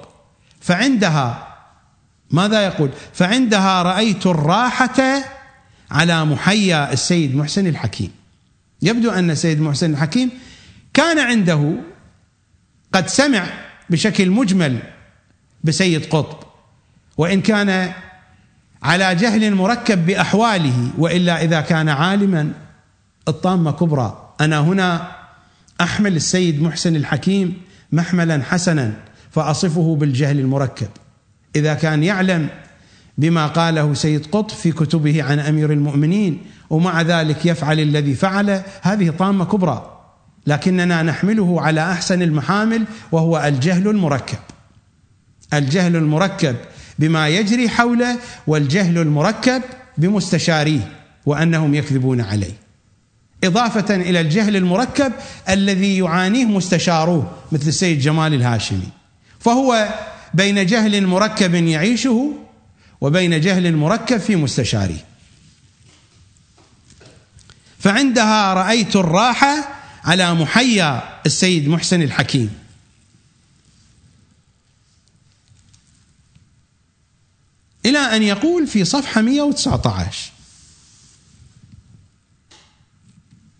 فعندها 0.60 1.56
ماذا 2.30 2.66
يقول؟ 2.66 2.90
فعندها 3.12 3.82
رأيت 3.82 4.26
الراحة 4.26 5.22
على 5.90 6.24
محيا 6.24 6.92
السيد 6.92 7.36
محسن 7.36 7.66
الحكيم. 7.66 8.25
يبدو 8.82 9.10
أن 9.10 9.30
السيد 9.30 9.60
محسن 9.60 9.92
الحكيم 9.92 10.30
كان 10.94 11.18
عنده 11.18 11.72
قد 12.92 13.08
سمع 13.08 13.46
بشكل 13.90 14.30
مجمل 14.30 14.78
بسيد 15.64 16.04
قطب 16.04 16.46
وإن 17.16 17.40
كان 17.40 17.92
على 18.82 19.14
جهل 19.14 19.54
مركب 19.54 20.06
بأحواله 20.06 20.90
وإلا 20.98 21.44
إذا 21.44 21.60
كان 21.60 21.88
عالما 21.88 22.52
الطامة 23.28 23.72
كبرى. 23.72 24.34
أنا 24.40 24.60
هنا 24.60 25.12
أحمل 25.80 26.16
السيد 26.16 26.62
محسن 26.62 26.96
الحكيم 26.96 27.54
محملا 27.92 28.42
حسنا 28.42 28.92
فأصفه 29.30 29.96
بالجهل 29.96 30.40
المركب. 30.40 30.88
إذا 31.56 31.74
كان 31.74 32.02
يعلم 32.02 32.48
بما 33.18 33.46
قاله 33.46 33.94
سيد 33.94 34.26
قطب 34.26 34.56
في 34.56 34.72
كتبه 34.72 35.22
عن 35.22 35.38
أمير 35.38 35.72
المؤمنين 35.72 36.42
ومع 36.70 37.02
ذلك 37.02 37.46
يفعل 37.46 37.80
الذي 37.80 38.14
فعل. 38.14 38.62
هذه 38.82 39.10
طامة 39.10 39.44
كبرى. 39.44 39.92
لكننا 40.46 41.02
نحمله 41.02 41.60
على 41.60 41.92
أحسن 41.92 42.22
المحامل 42.22 42.84
وهو 43.12 43.42
الجهل 43.46 43.88
المركب. 43.88 44.38
الجهل 45.54 45.96
المركب 45.96 46.56
بما 46.98 47.28
يجري 47.28 47.68
حوله 47.68 48.18
والجهل 48.46 48.98
المركب 48.98 49.62
بمستشاريه 49.98 50.92
وأنهم 51.26 51.74
يكذبون 51.74 52.20
عليه. 52.20 52.52
إضافة 53.44 53.94
إلى 53.94 54.20
الجهل 54.20 54.56
المركب 54.56 55.12
الذي 55.48 55.98
يعانيه 55.98 56.44
مستشاروه 56.44 57.30
مثل 57.52 57.68
السيد 57.68 57.98
جمال 57.98 58.34
الهاشمي. 58.34 58.88
فهو 59.38 59.88
بين 60.34 60.66
جهل 60.66 61.06
مركب 61.06 61.54
يعيشه 61.54 62.32
وبين 63.00 63.40
جهل 63.40 63.76
مركب 63.76 64.16
في 64.16 64.36
مستشاريه. 64.36 65.04
فعندها 67.78 68.54
رأيت 68.54 68.96
الراحة 68.96 69.68
على 70.04 70.34
محيا 70.34 71.20
السيد 71.26 71.68
محسن 71.68 72.02
الحكيم. 72.02 72.50
إلى 77.86 77.98
أن 77.98 78.22
يقول 78.22 78.66
في 78.66 78.84
صفحة 78.84 79.20
119 79.20 80.32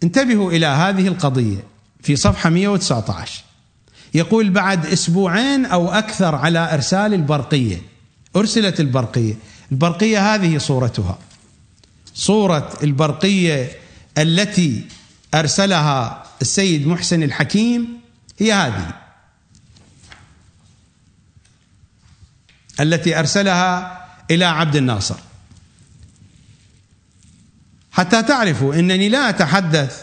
انتبهوا 0.03 0.53
إلى 0.53 0.67
هذه 0.67 1.09
القضية 1.09 1.65
في 2.03 2.17
صفحة 2.17 2.51
119 2.51 3.45
يقول 4.15 4.51
بعد 4.51 4.87
أسبوعين 4.87 5.65
أو 5.67 5.89
أكثر 5.89 6.35
على 6.35 6.75
إرسال 6.75 7.15
البرقية. 7.15 7.83
أرسلت 8.37 8.81
البرقية. 8.81 9.35
البرقية 9.73 10.35
هذه 10.35 10.59
صورتها. 10.59 11.19
صورة 12.15 12.79
البرقية 12.83 13.86
التي 14.19 14.89
أرسلها 15.35 16.27
السيد 16.43 16.87
محسن 16.87 17.23
الحكيم 17.23 18.01
هي 18.39 18.53
هذه. 18.53 18.91
التي 22.81 23.19
أرسلها 23.19 24.05
إلى 24.31 24.45
عبد 24.45 24.77
الناصر. 24.77 25.17
حتى 27.93 28.23
تعرفوا 28.23 28.75
إنني 28.75 29.09
لا 29.09 29.29
أتحدث 29.29 30.03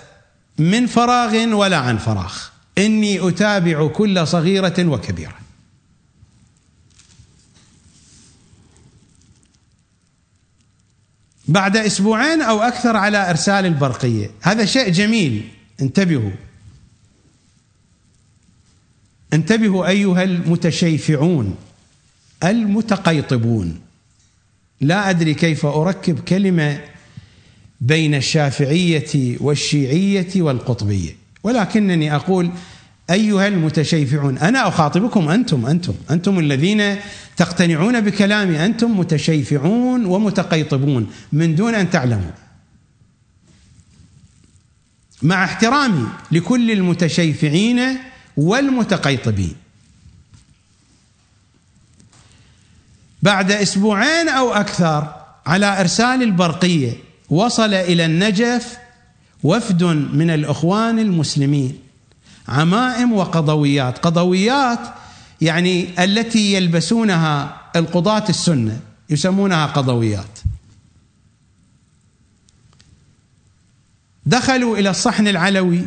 من 0.58 0.88
فراغ 0.88 1.54
ولا 1.54 1.78
عن 1.78 1.98
فراغ. 1.98 2.34
إني 2.78 3.30
أتابع 3.30 3.88
كل 3.88 4.28
صغيرة 4.28 4.86
وكبيرة. 4.86 5.43
بعد 11.48 11.78
أسبوعين 11.78 12.42
أو 12.42 12.60
أكثر 12.60 12.98
على 12.98 13.30
إرسال 13.30 13.66
البرقية. 13.66 14.32
هذا 14.42 14.66
شيء 14.66 14.90
جميل. 14.90 15.50
انتبهوا. 15.82 16.32
انتبهوا 19.34 19.88
أيها 19.88 20.24
المتشيفعون. 20.24 21.56
المتقيطبون. 22.44 23.80
لا 24.82 25.10
أدري 25.10 25.34
كيف 25.34 25.66
أركب 25.66 26.20
كلمة 26.20 26.82
بين 27.82 28.16
الشافعية 28.16 29.38
والشيعية 29.40 30.42
والقطبية. 30.42 31.16
ولكنني 31.44 32.16
أقول 32.16 32.52
أيها 33.14 33.48
المتشيفعون 33.48 34.38
أنا 34.38 34.68
أخاطبكم 34.68 35.30
أنتم 35.30 35.66
أنتم 35.66 35.94
أنتم 36.12 36.40
الذين 36.40 36.96
تقتنعون 37.38 38.02
بكلامي 38.02 38.66
أنتم 38.66 39.00
متشيفعون 39.00 40.06
ومتقيطبون 40.06 41.12
من 41.32 41.56
دون 41.56 41.76
أن 41.76 41.90
تعلموا. 41.90 42.32
مع 45.22 45.44
احترامي 45.44 46.08
لكل 46.32 46.72
المتشيفعين 46.72 47.98
والمتقيطبين. 48.38 49.56
بعد 53.22 53.52
أسبوعين 53.52 54.30
أو 54.30 54.54
أكثر 54.54 55.16
على 55.46 55.80
إرسال 55.80 56.24
البرقية 56.24 56.94
وصل 57.30 57.74
إلى 57.74 58.06
النجف 58.06 58.78
وفد 59.44 59.84
من 60.14 60.30
الإخوان 60.30 61.00
المسلمين. 61.00 61.80
عمائم 62.48 63.14
وقضويات. 63.14 63.98
قضويات 63.98 64.80
يعني 65.42 66.04
التي 66.04 66.54
يلبسونها 66.54 67.62
القضاة 67.76 68.30
السنة 68.30 68.80
يسمونها 69.10 69.66
قضويات. 69.66 70.40
دخلوا 74.26 74.78
إلى 74.78 74.90
الصحن 74.90 75.28
العلوي. 75.28 75.82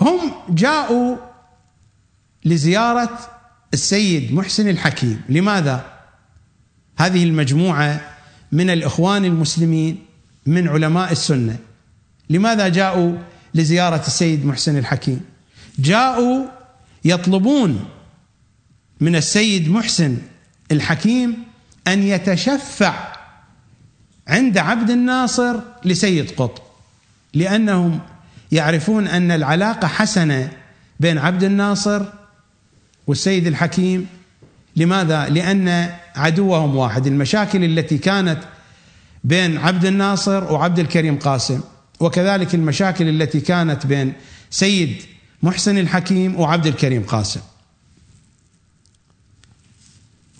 هم 0.00 0.32
جاءوا 0.48 1.16
لزيارة 2.44 3.18
السيد 3.74 4.32
محسن 4.32 4.68
الحكيم. 4.68 5.22
لماذا؟ 5.28 5.84
هذه 6.98 7.24
المجموعة 7.24 8.00
من 8.52 8.70
الإخوان 8.70 9.24
المسلمين 9.24 10.04
من 10.46 10.68
علماء 10.68 11.12
السنة. 11.12 11.56
لماذا 12.30 12.68
جاءوا 12.68 13.18
لزيارة 13.54 14.06
السيد 14.06 14.46
محسن 14.46 14.78
الحكيم؟ 14.78 15.20
جاءوا 15.78 16.46
يطلبون 17.04 17.84
من 19.00 19.16
السيد 19.16 19.70
محسن 19.70 20.16
الحكيم 20.72 21.36
أن 21.88 22.02
يتشفع 22.02 22.94
عند 24.28 24.58
عبد 24.58 24.90
الناصر 24.90 25.60
لسيد 25.84 26.30
قطب 26.30 26.62
لأنهم 27.34 28.00
يعرفون 28.52 29.06
أن 29.08 29.30
العلاقة 29.30 29.88
حسنة 29.88 30.50
بين 31.00 31.18
عبد 31.18 31.44
الناصر 31.44 32.02
والسيد 33.06 33.46
الحكيم 33.46 34.06
لماذا؟ 34.76 35.28
لأن 35.28 35.90
عدوهم 36.16 36.76
واحد 36.76 37.06
المشاكل 37.06 37.64
التي 37.64 37.98
كانت 37.98 38.38
بين 39.24 39.58
عبد 39.58 39.84
الناصر 39.84 40.52
وعبد 40.52 40.78
الكريم 40.78 41.18
قاسم 41.18 41.60
وكذلك 42.00 42.54
المشاكل 42.54 43.08
التي 43.08 43.40
كانت 43.40 43.86
بين 43.86 44.12
سيد 44.50 45.02
محسن 45.42 45.78
الحكيم 45.78 46.40
وعبد 46.40 46.66
الكريم 46.66 47.02
قاسم. 47.02 47.40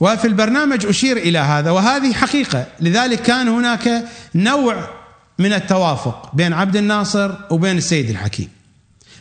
وفي 0.00 0.26
البرنامج 0.26 0.86
أشير 0.86 1.16
إلى 1.16 1.38
هذا 1.38 1.70
وهذه 1.70 2.12
حقيقة. 2.12 2.66
لذلك 2.80 3.22
كان 3.22 3.48
هناك 3.48 4.04
نوع 4.34 4.90
من 5.38 5.52
التوافق 5.52 6.34
بين 6.34 6.52
عبد 6.52 6.76
الناصر 6.76 7.34
وبين 7.50 7.76
السيد 7.76 8.10
الحكيم. 8.10 8.48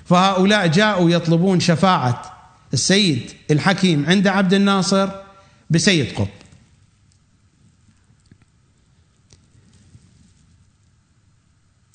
فهؤلاء 0.06 0.68
جاءوا 0.68 1.10
يطلبون 1.10 1.60
شفاعة 1.60 2.38
السيد 2.74 3.32
الحكيم 3.52 4.06
عند 4.08 4.28
عبد 4.28 4.54
الناصر 4.54 5.10
بسيد 5.70 6.14
قطب. 6.16 6.28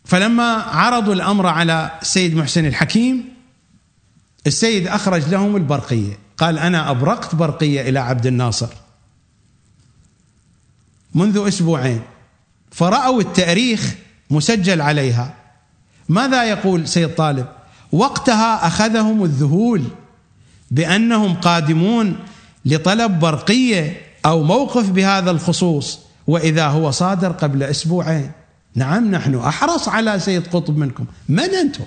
فلما 0.05 0.53
عرضوا 0.53 1.15
الأمر 1.15 1.47
على 1.47 1.99
السيد 2.03 2.37
محسن 2.37 2.67
الحكيم 2.67 3.32
السيد 4.47 4.87
أخرج 4.89 5.29
لهم 5.29 5.57
البرقية. 5.57 6.19
قال 6.37 6.59
أنا 6.59 6.91
أبرقت 6.91 7.35
برقية 7.35 7.89
إلى 7.89 7.99
عبد 7.99 8.27
الناصر. 8.27 8.69
منذ 11.15 11.49
أسبوعين. 11.49 12.01
فرأوا 12.71 13.21
التأريخ 13.21 13.95
مسجل 14.31 14.81
عليها. 14.81 15.35
ماذا 16.09 16.45
يقول 16.45 16.89
سيد 16.89 17.15
طالب؟ 17.15 17.47
وقتها 17.93 18.67
أخذهم 18.67 19.25
الذهول 19.25 19.83
بأنهم 20.71 21.35
قادمون 21.35 22.17
لطلب 22.65 23.21
برقية 23.21 24.01
أو 24.27 24.43
موقف 24.43 24.91
بهذا 24.91 25.31
الخصوص 25.31 25.99
وإذا 26.27 26.67
هو 26.67 26.91
صادر 26.91 27.33
قبل 27.33 27.63
أسبوعين. 27.63 28.31
نعم 28.75 29.11
نحن 29.11 29.35
أحرص 29.35 29.89
على 29.89 30.21
سيد 30.21 30.47
قطب 30.47 30.77
منكم. 30.77 31.05
من 31.29 31.55
أنتم؟ 31.55 31.85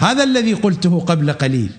هذا 0.00 0.24
الذي 0.24 0.54
قلته 0.54 1.00
قبل 1.00 1.32
قليل 1.32 1.70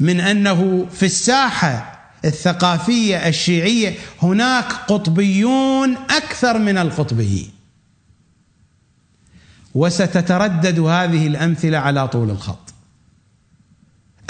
من 0.00 0.20
أنه 0.20 0.86
في 0.92 1.06
الساحة 1.06 2.00
الثقافية 2.24 3.28
الشيعية 3.28 3.94
هناك 4.22 4.72
قطبيون 4.72 5.96
أكثر 5.96 6.58
من 6.58 6.78
القطبيين 6.78 7.50
وستتردد 9.74 10.78
هذه 10.78 11.26
الأمثلة 11.26 11.78
على 11.78 12.08
طول 12.08 12.30
الخط. 12.30 12.74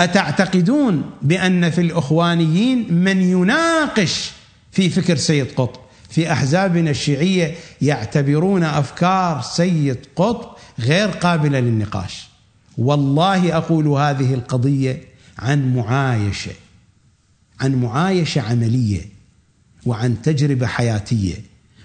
أتعتقدون 0.00 1.10
بأن 1.22 1.70
في 1.70 1.80
الأخوانيين 1.80 2.94
من 2.94 3.22
يناقش 3.22 4.30
في 4.72 4.90
فكر 4.90 5.16
سيد 5.16 5.52
قطب؟ 5.56 5.80
في 6.10 6.32
أحزابنا 6.32 6.90
الشيعية 6.90 7.54
يعتبرون 7.82 8.64
أفكار 8.64 9.42
سيد 9.42 9.98
قطب 10.16 10.56
غير 10.80 11.08
قابلة 11.08 11.60
للنقاش. 11.60 12.33
والله 12.78 13.56
أقول 13.56 13.86
هذه 13.88 14.34
القضية 14.34 15.04
عن 15.38 15.74
معايشة 15.76 16.52
عن 17.60 17.74
معايشة 17.74 18.40
عملية 18.40 19.00
وعن 19.86 20.22
تجربة 20.22 20.66
حياتية 20.66 21.34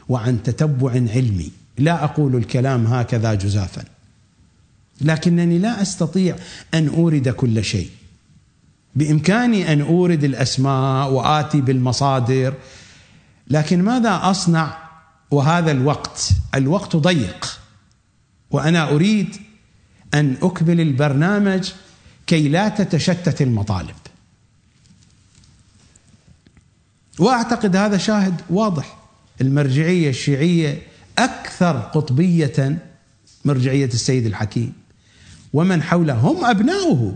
وعن 0.10 0.44
تتبع 0.44 0.91
علمي. 0.91 1.52
لا 1.78 2.03
أقول 2.03 2.36
الكلام 2.36 2.88
هكذا 2.88 3.34
جزافا 3.34 3.84
لكنني 5.02 5.60
لا 5.60 5.82
أستطيع 5.82 6.36
أن 6.74 6.88
أورد 6.88 7.30
كل 7.30 7.64
شيء. 7.64 7.90
بإمكاني 8.95 9.74
أن 9.74 9.82
أورد 9.82 10.24
الأسماء 10.24 11.11
وآتي 11.11 11.61
بالمصادر 11.61 12.53
لكن 13.48 13.84
ماذا 13.84 14.20
أصنع 14.24 14.78
وهذا 15.32 15.72
الوقت؟ 15.72 16.30
الوقت 16.56 16.95
ضيق 16.95 17.60
وأنا 18.52 18.91
أريد 18.91 19.36
أن 20.14 20.38
أكمل 20.41 20.81
البرنامج 20.81 21.72
كي 22.27 22.49
لا 22.49 22.69
تتشتت 22.69 23.41
المطالب. 23.41 23.95
وأعتقد 27.19 27.76
هذا 27.76 27.98
شاهد 27.98 28.41
واضح. 28.49 28.98
المرجعية 29.41 30.10
الشيعية 30.10 30.81
أكثر 31.18 31.80
قطبية 31.80 32.77
مرجعيه 33.45 33.86
السيد 33.86 34.26
الحكيم. 34.26 34.73
ومن 35.53 35.84
حوله 35.84 36.14
هم 36.14 36.45
أبناؤه 36.45 37.15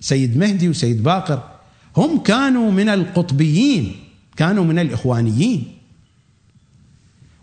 سيد 0.00 0.36
مهدي 0.36 0.68
وسيد 0.68 1.02
باقر. 1.02 1.48
هم 1.96 2.22
كانوا 2.22 2.70
من 2.70 2.88
القطبيين 2.88 4.04
كانوا 4.36 4.64
من 4.64 4.78
الإخوانيين. 4.78 5.78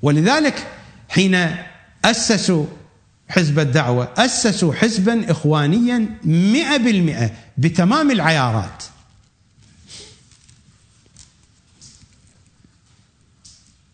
ولذلك 0.01 0.67
حين 1.09 1.55
أسسوا 2.05 2.65
حزب 3.29 3.59
الدعوة 3.59 4.13
أسسوا 4.17 4.73
حزبا 4.73 5.31
إخوانيا 5.31 6.17
مئة 6.23 6.77
بالمئة 6.77 7.31
بتمام 7.57 8.11
العيارات. 8.11 8.83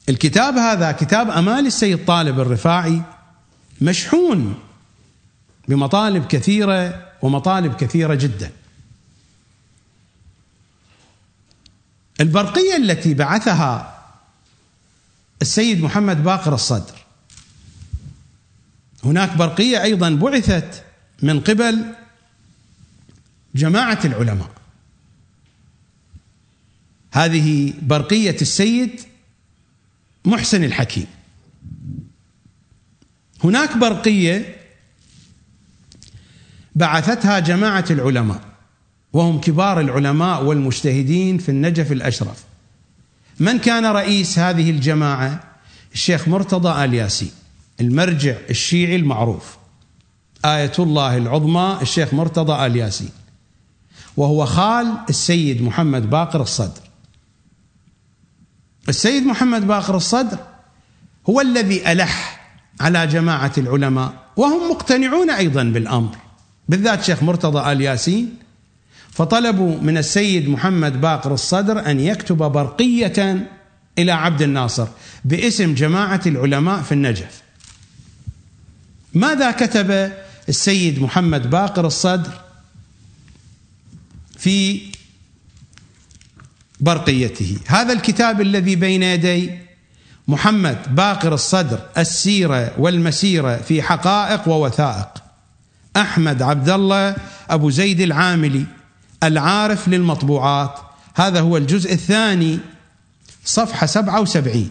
الكتاب 0.09 0.57
هذا 0.57 0.91
كتاب 0.91 1.29
أمال 1.29 1.65
السيد 1.65 2.05
طالب 2.05 2.39
الرفاعي 2.39 3.01
مشحون 3.81 4.59
بمطالب 5.67 6.27
كثيرة 6.27 7.11
ومطالب 7.21 7.75
كثيرة 7.75 8.15
جدا. 8.15 8.51
البرقية 12.21 12.77
التي 12.77 13.13
بعثها 13.13 14.01
السيد 15.41 15.81
محمد 15.83 16.23
باقر 16.23 16.53
الصدر 16.53 17.04
هناك 19.05 19.37
برقية 19.37 19.83
أيضا 19.83 20.09
بعثت 20.09 20.83
من 21.21 21.39
قبل 21.39 21.85
جماعة 23.55 23.99
العلماء. 24.05 24.51
هذه 27.11 27.73
برقية 27.81 28.37
السيد 28.41 29.01
محسن 30.25 30.63
الحكيم. 30.63 31.07
هناك 33.43 33.77
برقية 33.77 34.55
بعثتها 36.75 37.39
جماعة 37.39 37.85
العلماء 37.89 38.41
وهم 39.13 39.41
كبار 39.41 39.79
العلماء 39.79 40.43
والمجتهدين 40.43 41.37
في 41.37 41.49
النجف 41.49 41.91
الأشرف. 41.91 42.43
من 43.39 43.57
كان 43.59 43.85
رئيس 43.85 44.39
هذه 44.39 44.69
الجماعة؟ 44.69 45.43
الشيخ 45.93 46.27
مرتضى 46.27 46.85
آل 46.85 46.93
ياسين. 46.93 47.31
المرجع 47.81 48.35
الشيعي 48.49 48.95
المعروف. 48.95 49.57
آية 50.45 50.71
الله 50.79 51.17
العظمى 51.17 51.77
الشيخ 51.81 52.13
مرتضى 52.13 52.65
آل 52.65 52.75
ياسين. 52.75 53.09
وهو 54.17 54.45
خال 54.45 54.97
السيد 55.09 55.61
محمد 55.61 56.09
باقر 56.09 56.41
الصدر. 56.41 56.81
السيد 58.89 59.25
محمد 59.25 59.67
باقر 59.67 59.95
الصدر 59.95 60.37
هو 61.29 61.41
الذي 61.41 61.91
ألح 61.91 62.47
على 62.81 63.07
جماعة 63.07 63.51
العلماء 63.57 64.13
وهم 64.37 64.71
مقتنعون 64.71 65.29
أيضا 65.29 65.63
بالأمر. 65.63 66.15
بالذات 66.69 67.03
شيخ 67.03 67.23
مرتضى 67.23 67.71
آل 67.71 67.81
ياسين 67.81 68.37
فطلبوا 69.11 69.77
من 69.81 69.97
السيد 69.97 70.49
محمد 70.49 71.01
باقر 71.01 71.33
الصدر 71.33 71.91
أن 71.91 71.99
يكتب 71.99 72.37
برقية 72.37 73.47
إلى 73.97 74.11
عبد 74.11 74.41
الناصر 74.41 74.87
باسم 75.25 75.73
جماعة 75.73 76.21
العلماء 76.25 76.81
في 76.81 76.91
النجف. 76.91 77.44
ماذا 79.15 79.51
كتب 79.51 80.11
السيد 80.49 81.01
محمد 81.01 81.49
باقر 81.49 81.87
الصدر 81.87 82.31
في 84.37 84.81
برقيته؟ 86.79 87.57
هذا 87.65 87.93
الكتاب 87.93 88.41
الذي 88.41 88.75
بين 88.75 89.03
يدي 89.03 89.51
محمد 90.27 90.95
باقر 90.95 91.33
الصدر 91.33 91.79
السيرة 91.97 92.73
والمسيرة 92.77 93.57
في 93.57 93.81
حقائق 93.81 94.47
ووثائق. 94.47 95.09
أحمد 95.97 96.41
عبد 96.41 96.69
الله 96.69 97.15
أبو 97.49 97.69
زيد 97.69 98.01
العاملي 98.01 98.65
العارف 99.23 99.87
للمطبوعات. 99.87 100.79
هذا 101.15 101.39
هو 101.39 101.57
الجزء 101.57 101.93
الثاني 101.93 102.59
صفحة 103.45 103.87
77 103.87 104.69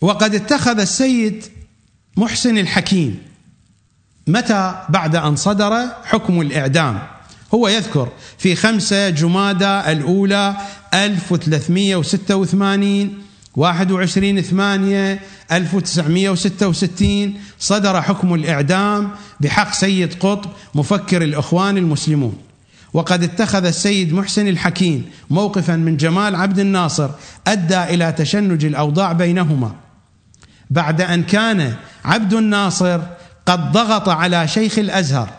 وقد 0.00 0.34
اتخذ 0.34 0.80
السيد 0.80 1.44
محسن 2.16 2.58
الحكيم. 2.58 3.18
متى؟ 4.26 4.84
بعد 4.88 5.16
أن 5.16 5.36
صدر 5.36 5.86
حكم 6.04 6.40
الإعدام. 6.40 6.98
هو 7.54 7.68
يذكر 7.68 8.08
في 8.38 8.56
خمسة 8.56 9.10
جمادى 9.10 9.64
الأولى 9.64 10.56
1386 10.94 13.18
21 13.56 14.42
ثمانية 14.42 15.20
1966 15.52 17.34
صدر 17.58 18.02
حكم 18.02 18.34
الإعدام 18.34 19.10
بحق 19.40 19.72
سيد 19.72 20.14
قطب 20.14 20.50
مفكر 20.74 21.22
الإخوان 21.22 21.78
المسلمون. 21.78 22.38
وقد 22.92 23.22
اتخذ 23.22 23.64
السيد 23.64 24.12
محسن 24.12 24.48
الحكيم 24.48 25.04
موقفا 25.30 25.76
من 25.76 25.96
جمال 25.96 26.34
عبد 26.34 26.58
الناصر 26.58 27.10
أدى 27.46 27.82
إلى 27.82 28.12
تشنج 28.12 28.64
الأوضاع 28.64 29.12
بينهما. 29.12 29.85
بعد 30.70 31.00
أن 31.00 31.22
كان 31.22 31.74
عبد 32.04 32.34
الناصر 32.34 33.00
قد 33.46 33.72
ضغط 33.72 34.08
على 34.08 34.48
شيخ 34.48 34.78
الأزهر 34.78 35.30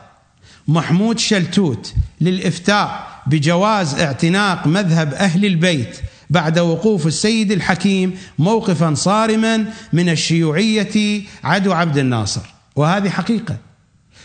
محمود 0.68 1.20
شلتوت 1.20 1.94
للإفتاء 2.22 3.08
بجواز 3.28 4.00
اعتناق 4.00 4.68
مذهب 4.68 5.14
أهل 5.14 5.46
البيت 5.46 5.98
بعد 6.30 6.60
وقوف 6.60 7.08
السيد 7.08 7.52
الحكيم 7.52 8.18
موقفا 8.40 8.94
صارما 8.94 9.66
من 9.94 10.10
الشيوعية 10.10 11.22
عدو 11.44 11.74
عبد 11.74 11.98
الناصر. 11.98 12.42
وهذه 12.76 13.10
حقيقة. 13.10 13.58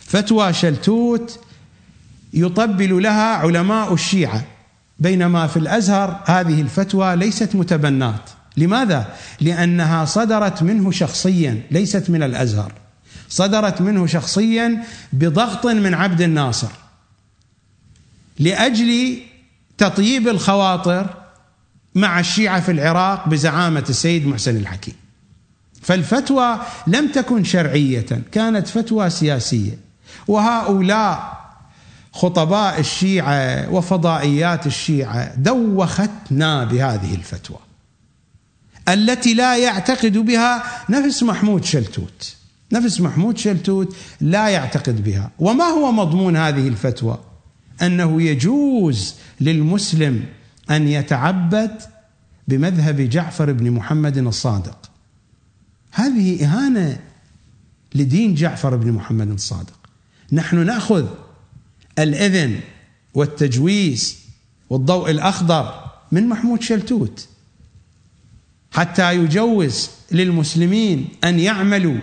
فتوى 0.06 0.52
شلتوت 0.52 1.40
يطبل 2.34 3.02
لها 3.02 3.36
علماء 3.36 3.94
الشيعة 3.94 4.44
بينما 4.98 5.46
في 5.46 5.56
الأزهر 5.56 6.20
هذه 6.26 6.60
الفتوى 6.60 7.16
ليست 7.16 7.54
متبنات. 7.54 8.30
لماذا؟ 8.56 9.14
لأنها 9.40 10.04
صدرت 10.04 10.62
منه 10.62 10.90
شخصيا 10.90 11.62
ليست 11.70 12.10
من 12.10 12.22
الأزهر. 12.22 12.72
صدرت 13.28 13.80
منه 13.80 14.06
شخصيا 14.06 14.84
بضغط 15.12 15.66
من 15.66 15.94
عبد 15.94 16.20
الناصر. 16.20 16.70
لأجل 18.38 19.18
تطييب 19.78 20.28
الخواطر 20.28 21.06
مع 21.94 22.20
الشيعة 22.20 22.60
في 22.60 22.72
العراق 22.72 23.28
بزعامة 23.28 23.84
السيد 23.88 24.26
محسن 24.26 24.56
الحكيم. 24.56 24.94
فالفتوى 25.82 26.58
لم 26.86 27.08
تكن 27.08 27.44
شرعية 27.44 28.06
كانت 28.32 28.68
فتوى 28.68 29.10
سياسية. 29.10 29.78
وهؤلاء 30.28 31.42
خطباء 32.12 32.80
الشيعة 32.80 33.70
وفضائيات 33.70 34.66
الشيعة 34.66 35.34
دوختنا 35.34 36.64
بهذه 36.64 37.14
الفتوى. 37.14 37.58
التي 38.88 39.34
لا 39.34 39.56
يعتقد 39.56 40.18
بها 40.18 40.62
نفس 40.90 41.22
محمود 41.22 41.64
شلتوت. 41.64 42.36
نفس 42.72 43.00
محمود 43.00 43.38
شلتوت 43.38 43.96
لا 44.20 44.48
يعتقد 44.48 45.04
بها. 45.04 45.30
وما 45.38 45.64
هو 45.64 45.92
مضمون 45.92 46.36
هذه 46.36 46.68
الفتوى؟ 46.68 47.18
أنه 47.82 48.22
يجوز 48.22 49.14
للمسلم 49.40 50.24
أن 50.70 50.88
يتعبد 50.88 51.82
بمذهب 52.48 53.00
جعفر 53.00 53.52
بن 53.52 53.70
محمد 53.70 54.18
الصادق. 54.18 54.90
هذه 55.92 56.44
إهانة 56.44 57.00
لدين 57.94 58.34
جعفر 58.34 58.76
بن 58.76 58.92
محمد 58.92 59.30
الصادق. 59.30 59.78
نحن 60.32 60.66
نأخذ 60.66 61.06
الإذن 61.98 62.60
والتجويز 63.14 64.18
والضوء 64.70 65.10
الأخضر 65.10 65.84
من 66.12 66.28
محمود 66.28 66.62
شلتوت. 66.62 67.28
حتى 68.72 69.14
يجوز 69.14 69.90
للمسلمين 70.10 71.08
أن 71.24 71.40
يعملوا 71.40 72.00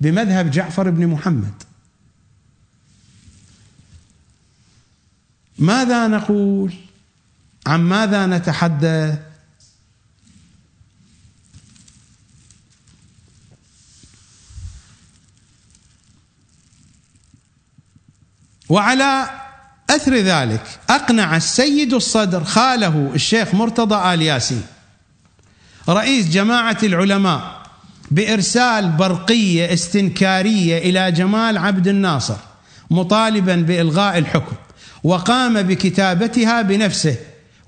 بمذهب 0.00 0.50
جعفر 0.50 0.90
بن 0.90 1.06
محمد. 1.06 1.52
ماذا 5.58 6.06
نقول؟ 6.06 6.72
عن 7.66 7.80
ماذا 7.80 8.26
نتحدث؟ 8.26 9.18
وعلى 18.68 19.30
أثر 19.90 20.14
ذلك 20.14 20.80
أقنع 20.90 21.36
السيد 21.36 21.94
الصدر 21.94 22.44
خاله 22.44 23.10
الشيخ 23.14 23.54
مرتضى 23.54 24.14
آل 24.14 24.22
ياسين 24.22 24.62
رئيس 25.88 26.28
جماعة 26.28 26.78
العلماء 26.82 27.60
بإرسال 28.10 28.88
برقية 28.88 29.72
استنكارية 29.72 30.78
إلى 30.78 31.12
جمال 31.12 31.58
عبد 31.58 31.88
الناصر 31.88 32.36
مطالبا 32.90 33.56
بإلغاء 33.56 34.18
الحكم 34.18 34.56
وقام 35.04 35.62
بكتابتها 35.62 36.62
بنفسه 36.62 37.16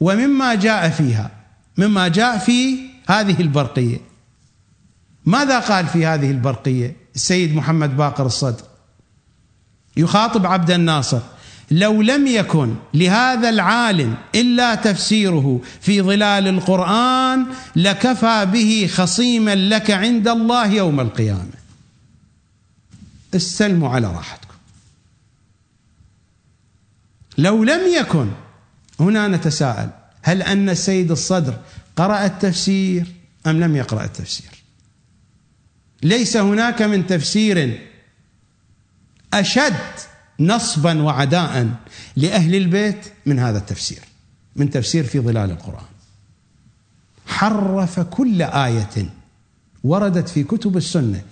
ومما 0.00 0.54
جاء 0.54 0.90
فيها 0.90 1.30
مما 1.78 2.08
جاء 2.08 2.38
في 2.38 2.78
هذه 3.06 3.40
البرقية. 3.40 3.98
ماذا 5.26 5.58
قال 5.58 5.86
في 5.86 6.06
هذه 6.06 6.30
البرقية 6.30 6.96
السيد 7.14 7.54
محمد 7.54 7.96
باقر 7.96 8.26
الصدر؟ 8.26 8.62
يخاطب 9.96 10.46
عبد 10.46 10.70
الناصر. 10.70 11.20
لو 11.72 12.02
لم 12.02 12.26
يكن 12.26 12.74
لهذا 12.94 13.48
العالم 13.48 14.16
إلا 14.34 14.74
تفسيره 14.74 15.60
في 15.80 16.02
ظلال 16.02 16.48
القرآن 16.48 17.46
لكفى 17.76 18.46
به 18.52 18.90
خصيما 18.92 19.54
لك 19.54 19.90
عند 19.90 20.28
الله 20.28 20.66
يوم 20.66 21.00
القيامة. 21.00 21.52
استلموا 23.34 23.88
على 23.88 24.06
راحتكم. 24.06 24.54
لو 27.38 27.64
لم 27.64 27.94
يكن 27.94 28.30
هنا 29.00 29.28
نتساءل 29.28 29.90
هل 30.22 30.42
أن 30.42 30.68
السيد 30.68 31.10
الصدر 31.10 31.58
قرأ 31.96 32.24
التفسير 32.24 33.06
أم 33.46 33.60
لم 33.60 33.76
يقرأ 33.76 34.04
التفسير؟ 34.04 34.50
ليس 36.02 36.36
هناك 36.36 36.82
من 36.82 37.06
تفسير 37.06 37.80
أشد 39.34 40.11
نصبا 40.40 41.02
وعداء 41.02 41.68
لأهل 42.16 42.54
البيت 42.54 43.06
من 43.26 43.38
هذا 43.38 43.58
التفسير 43.58 44.00
من 44.56 44.70
تفسير 44.70 45.04
في 45.04 45.20
ظلال 45.20 45.50
القرآن. 45.50 45.84
حرف 47.26 48.00
كل 48.00 48.42
آية 48.42 49.10
وردت 49.84 50.28
في 50.28 50.44
كتب 50.44 50.76
السنة. 50.76 51.22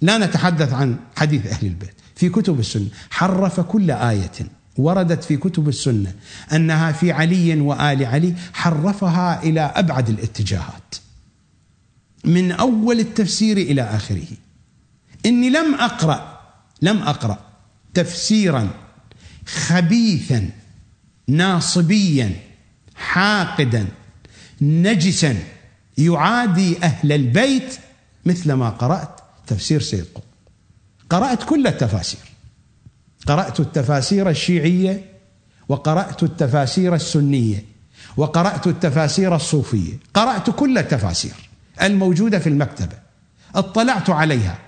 لا 0.00 0.18
نتحدث 0.18 0.72
عن 0.72 0.96
حديث 1.16 1.46
أهل 1.46 1.66
البيت 1.66 1.94
في 2.16 2.28
كتب 2.28 2.60
السنة. 2.60 2.88
حرف 3.10 3.60
كل 3.60 3.90
آية 3.90 4.32
وردت 4.76 5.24
في 5.24 5.36
كتب 5.36 5.68
السنة. 5.68 6.14
أنها 6.52 6.92
في 6.92 7.12
علي 7.12 7.60
وآل 7.60 8.04
علي 8.04 8.34
حرفها 8.52 9.42
إلى 9.42 9.60
أبعد 9.60 10.08
الاتجاهات. 10.08 10.94
من 12.24 12.52
أول 12.52 13.00
التفسير 13.00 13.56
إلى 13.56 13.82
آخره. 13.82 14.28
إني 15.26 15.50
لم 15.50 15.74
أقرأ 15.74 16.40
لم 16.82 17.02
أقرأ 17.02 17.51
تفسيرا 17.94 18.70
خبيثا 19.46 20.50
ناصبيا 21.28 22.36
حاقدا 22.94 23.86
نجسا 24.60 25.36
يعادي 25.98 26.82
أهل 26.82 27.12
البيت 27.12 27.78
مثل 28.26 28.52
ما 28.52 28.68
قرأت 28.70 29.20
تفسير 29.46 29.80
سيد 29.80 30.04
قطب. 30.14 30.24
قرأت 31.10 31.42
كل 31.42 31.66
التفاسير. 31.66 32.20
قرأت 33.26 33.60
التفاسير 33.60 34.30
الشيعية 34.30 35.04
وقرأت 35.68 36.22
التفاسير 36.22 36.94
السنية 36.94 37.64
وقرأت 38.16 38.66
التفاسير 38.66 39.36
الصوفية. 39.36 39.98
قرأت 40.14 40.50
كل 40.50 40.78
التفاسير 40.78 41.34
الموجودة 41.82 42.38
في 42.38 42.48
المكتبة. 42.48 42.96
اطلعت 43.54 44.10
عليها. 44.10 44.58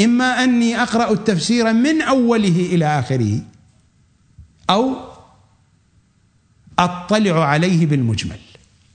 إما 0.00 0.44
أني 0.44 0.82
أقرأ 0.82 1.12
التفسير 1.12 1.72
من 1.72 2.02
أوله 2.02 2.68
إلى 2.72 2.98
آخره 2.98 3.40
أو 4.70 4.96
أطلع 6.78 7.44
عليه 7.44 7.86
بالمجمل. 7.86 8.38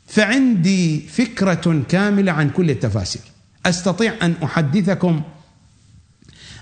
فعندي 0.07 0.99
فكرة 0.99 1.83
كاملة 1.89 2.31
عن 2.31 2.49
كل 2.49 2.69
التفاسير. 2.69 3.21
أستطيع 3.65 4.13
أن 4.21 4.35
أحدثكم 4.43 5.21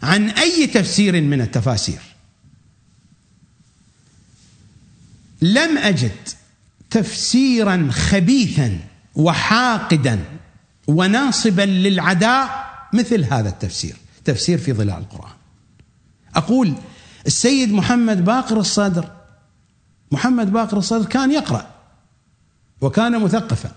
عن 0.04 0.30
أي 0.30 0.68
تفسير 0.68 1.22
من 1.22 1.42
التفاسير. 1.42 2.02
لم 5.42 5.78
أجد 5.78 6.16
تفسيرا 6.90 7.90
خبيثا 7.92 8.80
وحاقدا 9.16 10.20
وناصبا 10.88 11.62
للعداء 11.62 12.74
مثل 12.94 13.24
هذا 13.24 13.50
التفسير. 13.50 13.96
تفسير 14.26 14.58
في 14.58 14.74
ظلال 14.74 14.98
القرآن. 14.98 15.34
أقول 16.36 16.74
السيد 17.28 17.74
محمد 17.74 18.26
باقر 18.26 18.60
الصدر 18.60 19.12
محمد 20.12 20.54
باقر 20.54 20.78
الصدر 20.78 21.06
كان 21.06 21.32
يقرأ 21.32 21.68
وكان 22.82 23.22
مثقفا. 23.22 23.72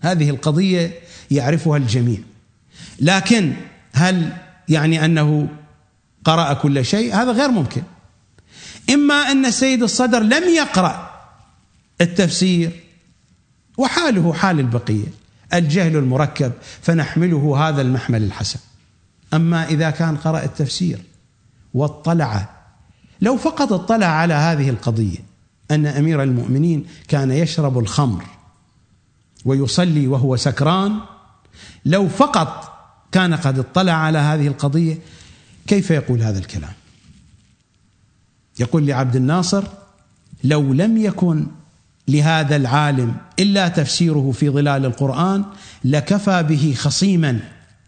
هذه 0.00 0.30
القضية 0.30 0.94
يعرفها 1.30 1.76
الجميع. 1.76 2.18
لكن 3.00 3.54
هل 3.92 4.32
يعني 4.68 5.04
أنه 5.04 5.48
قرأ 6.24 6.52
كل 6.52 6.84
شيء؟ 6.84 7.14
هذا 7.14 7.32
غير 7.32 7.50
ممكن. 7.50 7.82
إما 8.90 9.14
أن 9.14 9.46
السيد 9.46 9.82
الصدر 9.82 10.20
لم 10.20 10.48
يقرأ 10.48 11.10
التفسير 12.00 12.80
وحاله 13.78 14.32
حال 14.32 14.60
البقية 14.60 15.06
الجهل 15.54 15.96
المركب 15.96 16.52
فنحمله 16.82 17.68
هذا 17.68 17.82
المحمل 17.82 18.22
الحسن. 18.22 18.58
أما 19.34 19.68
إذا 19.68 19.90
كان 19.90 20.16
قرأ 20.16 20.44
التفسير 20.44 21.02
واطلع. 21.74 22.48
لو 23.20 23.36
فقط 23.36 23.72
اطلع 23.72 24.06
على 24.06 24.34
هذه 24.34 24.70
القضية 24.70 25.18
أن 25.70 25.86
أمير 25.86 26.22
المؤمنين 26.22 26.86
كان 27.08 27.30
يشرب 27.30 27.78
الخمر 27.78 28.24
ويصلي 29.44 30.06
وهو 30.06 30.36
سكران 30.36 30.98
لو 31.84 32.08
فقط 32.08 32.72
كان 33.12 33.34
قد 33.34 33.58
اطلع 33.58 33.92
على 33.92 34.18
هذه 34.18 34.46
القضية 34.46 34.98
كيف 35.66 35.90
يقول 35.90 36.22
هذا 36.22 36.38
الكلام؟ 36.38 36.72
يقول 38.58 38.86
لعبد 38.86 39.16
الناصر 39.16 39.64
لو 40.44 40.72
لم 40.72 40.96
يكن 40.96 41.46
لهذا 42.08 42.56
العالم 42.56 43.16
إلا 43.38 43.68
تفسيره 43.68 44.32
في 44.32 44.50
ظلال 44.50 44.86
القرآن 44.86 45.44
لكفى 45.84 46.42
به 46.42 46.74
خصيما 46.78 47.40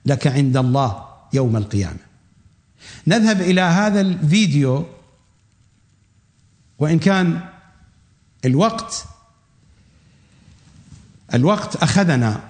لك 0.06 0.26
عند 0.26 0.56
الله. 0.56 1.13
يوم 1.34 1.56
القيامة. 1.56 1.98
نذهب 3.06 3.40
إلى 3.40 3.60
هذا 3.60 4.00
الفيديو 4.00 4.86
وإن 6.78 6.98
كان 6.98 7.40
الوقت 8.44 9.06
الوقت 11.34 11.76
أخذنا. 11.76 12.40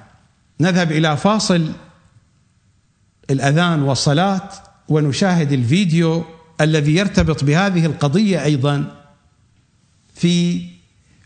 نذهب 0.60 0.92
إلى 0.92 1.16
فاصل 1.16 1.72
الأذان 3.30 3.82
والصلاة 3.82 4.50
ونشاهد 4.88 5.52
الفيديو 5.52 6.24
الذي 6.60 6.94
يرتبط 6.94 7.44
بهذه 7.44 7.86
القضية 7.86 8.44
أيضا 8.44 9.04
في 10.14 10.66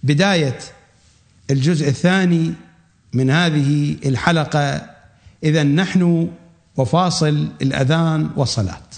بداية 0.03 0.59
الجزء 1.51 1.89
الثاني 1.89 2.55
من 3.13 3.31
هذه 3.31 3.97
الحلقة. 4.07 4.91
اذا 5.43 5.63
نحن 5.63 6.31
وفاصل 6.79 7.49
الأذان 7.63 8.31
والصلاة. 8.37 8.89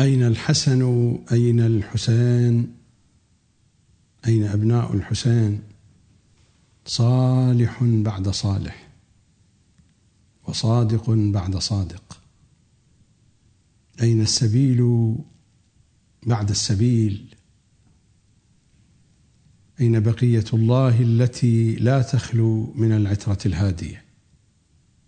أين 0.00 0.22
الحسن؟ 0.22 0.82
أين 1.32 1.60
الحسين؟ 1.60 2.74
أين 4.26 4.44
أبناء 4.44 4.94
الحسين؟ 4.94 5.62
صالح 6.86 7.78
بعد 7.82 8.28
صالح 8.28 8.88
وصادق 10.48 11.10
بعد 11.10 11.56
صادق. 11.56 12.20
أين 14.02 14.20
السبيل 14.20 15.14
بعد 16.26 16.50
السبيل؟ 16.50 17.34
أين 19.80 20.00
بقية 20.00 20.44
الله 20.52 21.00
التي 21.02 21.74
لا 21.74 22.02
تخلو 22.02 22.72
من 22.76 22.92
العترة 22.92 23.38
الهادية؟ 23.46 24.03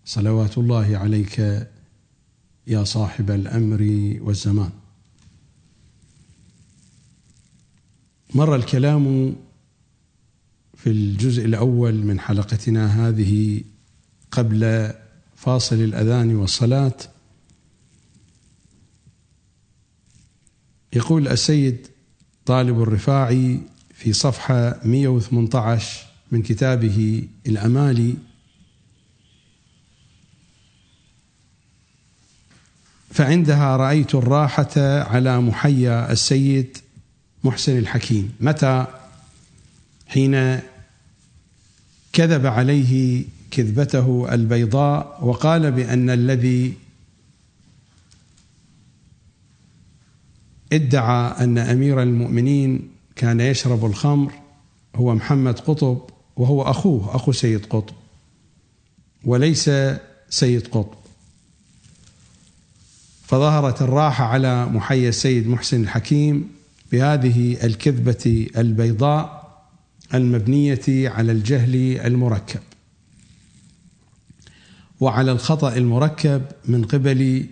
صلوات 0.07 0.57
الله 0.57 0.97
عليك 0.97 1.67
يا 2.67 2.83
صاحب 2.83 3.31
الأمر 3.31 4.13
والزمان. 4.21 4.69
مر 8.35 8.55
الكلام 8.55 9.35
في 10.77 10.89
الجزء 10.89 11.45
الأول 11.45 11.93
من 11.93 12.19
حلقتنا 12.19 13.07
هذه 13.07 13.61
قبل 14.31 14.91
فاصل 15.35 15.75
الأذان 15.75 16.35
والصلاة. 16.35 16.97
يقول 20.93 21.27
السيد 21.27 21.87
طالب 22.45 22.81
الرفاعي 22.81 23.59
في 23.93 24.13
صفحة 24.13 24.79
118 24.85 26.05
من 26.31 26.41
كتابه 26.41 27.27
الأمالي 27.47 28.15
فعندها 33.11 33.77
رأيت 33.77 34.15
الراحة 34.15 35.03
على 35.03 35.41
محيا 35.41 36.11
السيد 36.11 36.77
محسن 37.43 37.77
الحكيم. 37.77 38.33
متى؟ 38.39 38.85
حين 40.07 40.59
كذب 42.13 42.45
عليه 42.45 43.23
كذبته 43.51 44.33
البيضاء 44.33 45.19
وقال 45.21 45.71
بأن 45.71 46.09
الذي 46.09 46.73
ادعى 50.73 51.43
أن 51.43 51.57
أمير 51.57 52.01
المؤمنين 52.01 52.89
كان 53.15 53.39
يشرب 53.39 53.85
الخمر 53.85 54.33
هو 54.95 55.15
محمد 55.15 55.59
قطب 55.59 56.01
وهو 56.37 56.61
أخوه 56.61 57.15
أخو 57.15 57.31
سيد 57.31 57.65
قطب 57.65 57.95
وليس 59.25 59.71
سيد 60.29 60.67
قطب. 60.67 60.96
فظهرت 63.27 63.81
الراحة 63.81 64.25
على 64.25 64.65
محيا 64.65 65.09
السيد 65.09 65.47
محسن 65.47 65.81
الحكيم 65.81 66.49
بهذه 66.91 67.65
الكذبة 67.65 68.47
البيضاء 68.57 69.47
المبنية 70.13 71.09
على 71.09 71.31
الجهل 71.31 71.75
المركب. 72.05 72.59
وعلى 74.99 75.31
الخطأ 75.31 75.75
المركب 75.75 76.41
من 76.65 76.83
قبل 76.83 77.45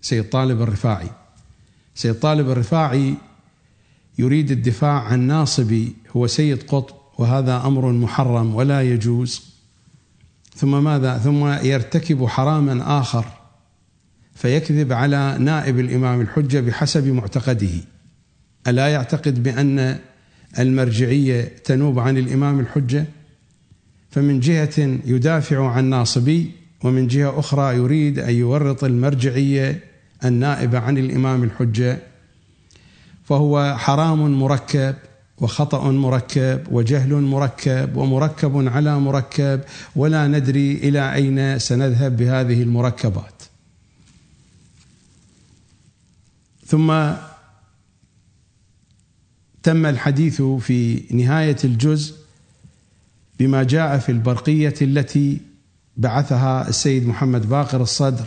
سيد 0.00 0.28
طالب 0.28 0.62
الرفاعي. 0.62 1.10
سيد 1.94 2.14
طالب 2.14 2.50
الرفاعي 2.50 3.14
يريد 4.18 4.50
الدفاع 4.50 5.02
عن 5.02 5.20
ناصبي 5.20 5.96
هو 6.16 6.26
سيد 6.26 6.62
قطب 6.62 6.96
وهذا 7.18 7.56
أمر 7.56 7.92
محرم 7.92 8.54
ولا 8.54 8.82
يجوز. 8.82 9.42
ثم 10.56 10.84
ماذا؟ 10.84 11.18
ثم 11.18 11.46
يرتكب 11.46 12.26
حراما 12.26 13.00
آخر 13.00 13.37
فيكذب 14.38 14.92
على 14.92 15.36
نائب 15.40 15.78
الإمام 15.78 16.20
الحجة 16.20 16.60
بحسب 16.60 17.06
معتقده. 17.06 17.70
ألا 18.66 18.88
يعتقد 18.88 19.42
بأن 19.42 19.98
المرجعية 20.58 21.52
تنوب 21.64 21.98
عن 21.98 22.18
الإمام 22.18 22.60
الحجة؟ 22.60 23.04
فمن 24.10 24.40
جهة 24.40 24.98
يدافع 25.06 25.70
عن 25.70 25.84
ناصبي 25.84 26.50
ومن 26.84 27.06
جهة 27.06 27.38
أخرى 27.38 27.76
يريد 27.76 28.18
أن 28.18 28.34
يورط 28.34 28.84
المرجعية 28.84 29.80
النائبة 30.24 30.78
عن 30.78 30.98
الإمام 30.98 31.42
الحجة. 31.44 31.98
فهو 33.24 33.76
حرام 33.78 34.40
مركب 34.40 34.94
وخطأ 35.38 35.90
مركب 35.90 36.62
وجهل 36.70 37.14
مركب 37.14 37.96
ومركب 37.96 38.68
على 38.68 39.00
مركب 39.00 39.60
ولا 39.96 40.26
ندري 40.26 40.72
إلى 40.72 41.14
أين 41.14 41.58
سنذهب 41.58 42.16
بهذه 42.16 42.62
المركبات. 42.62 43.37
ثم 46.68 47.12
تم 49.62 49.86
الحديث 49.86 50.42
في 50.42 51.02
نهاية 51.10 51.56
الجزء 51.64 52.14
بما 53.38 53.62
جاء 53.62 53.98
في 53.98 54.12
البرقية 54.12 54.74
التي 54.82 55.40
بعثها 55.96 56.68
السيد 56.68 57.06
محمد 57.06 57.48
باقر 57.48 57.80
الصدر 57.80 58.24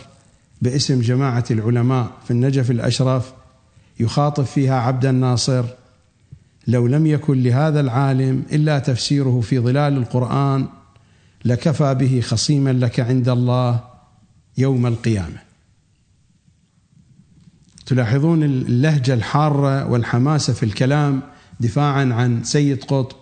باسم 0.62 1.00
جماعة 1.00 1.44
العلماء 1.50 2.10
في 2.24 2.30
النجف 2.30 2.70
الأشرف 2.70 3.32
يخاطب 4.00 4.44
فيها 4.44 4.74
عبد 4.80 5.06
الناصر 5.06 5.64
لو 6.66 6.86
لم 6.86 7.06
يكن 7.06 7.42
لهذا 7.42 7.80
العالم 7.80 8.42
إلا 8.52 8.78
تفسيره 8.78 9.40
في 9.40 9.58
ظلال 9.58 9.96
القرآن 9.96 10.66
لكفى 11.44 11.94
به 11.94 12.20
خصيما 12.20 12.72
لك 12.72 13.00
عند 13.00 13.28
الله 13.28 13.80
يوم 14.58 14.86
القيامة. 14.86 15.51
تلاحظون 17.86 18.42
اللهجة 18.42 19.14
الحارة 19.14 19.90
والحماسة 19.90 20.52
في 20.52 20.62
الكلام 20.62 21.22
دفاعا 21.60 22.12
عن 22.12 22.44
سيد 22.44 22.84
قطب. 22.84 23.16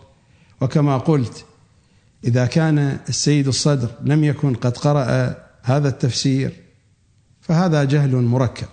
وكما 0.60 0.98
قلت 0.98 1.44
إذا 2.24 2.46
كان 2.46 2.98
السيد 3.08 3.48
الصدر 3.48 3.88
لم 4.04 4.24
يكن 4.24 4.54
قد 4.54 4.76
قرأ 4.76 5.36
هذا 5.62 5.88
التفسير 5.88 6.52
فهذا 7.40 7.84
جهل 7.84 8.16
مركب. 8.16 8.68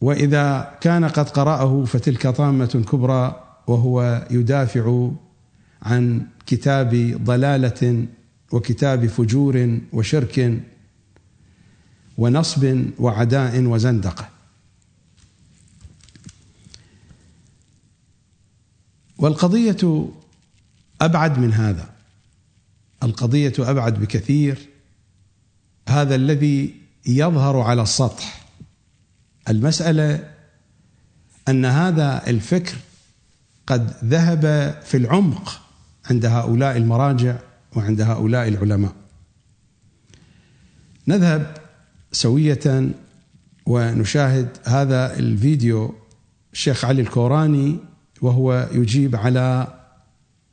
وإذا 0.00 0.74
كان 0.80 1.04
قد 1.04 1.28
قرأه 1.28 1.84
فتلك 1.84 2.26
طامة 2.26 2.84
كبرى 2.92 3.40
وهو 3.66 4.26
يدافع 4.30 5.10
عن 5.82 6.26
كتاب 6.46 7.20
ضلالة 7.24 8.06
وكتاب 8.52 9.06
فجور 9.06 9.78
وشرك 9.92 10.60
ونصب 12.18 12.84
وعداء 12.98 13.60
وزندقة. 13.60 14.28
والقضية 19.18 20.08
أبعد 21.00 21.38
من 21.38 21.52
هذا. 21.52 21.90
القضية 23.02 23.52
أبعد 23.58 24.00
بكثير. 24.00 24.68
هذا 25.88 26.14
الذي 26.14 26.74
يظهر 27.06 27.60
على 27.60 27.82
السطح. 27.82 28.46
المسألة 29.48 30.30
أن 31.48 31.64
هذا 31.64 32.26
الفكر 32.26 32.76
قد 33.66 33.92
ذهب 34.04 34.74
في 34.84 34.96
العمق 34.96 35.60
عند 36.10 36.26
هؤلاء 36.26 36.76
المراجع 36.76 37.38
وعند 37.76 38.00
هؤلاء 38.00 38.48
العلماء. 38.48 38.92
نذهب 41.08 41.63
سوية 42.14 42.90
ونشاهد 43.66 44.48
هذا 44.64 45.18
الفيديو 45.18 45.94
الشيخ 46.52 46.84
علي 46.84 47.02
الكوراني 47.02 47.78
وهو 48.22 48.68
يجيب 48.72 49.16
على 49.16 49.66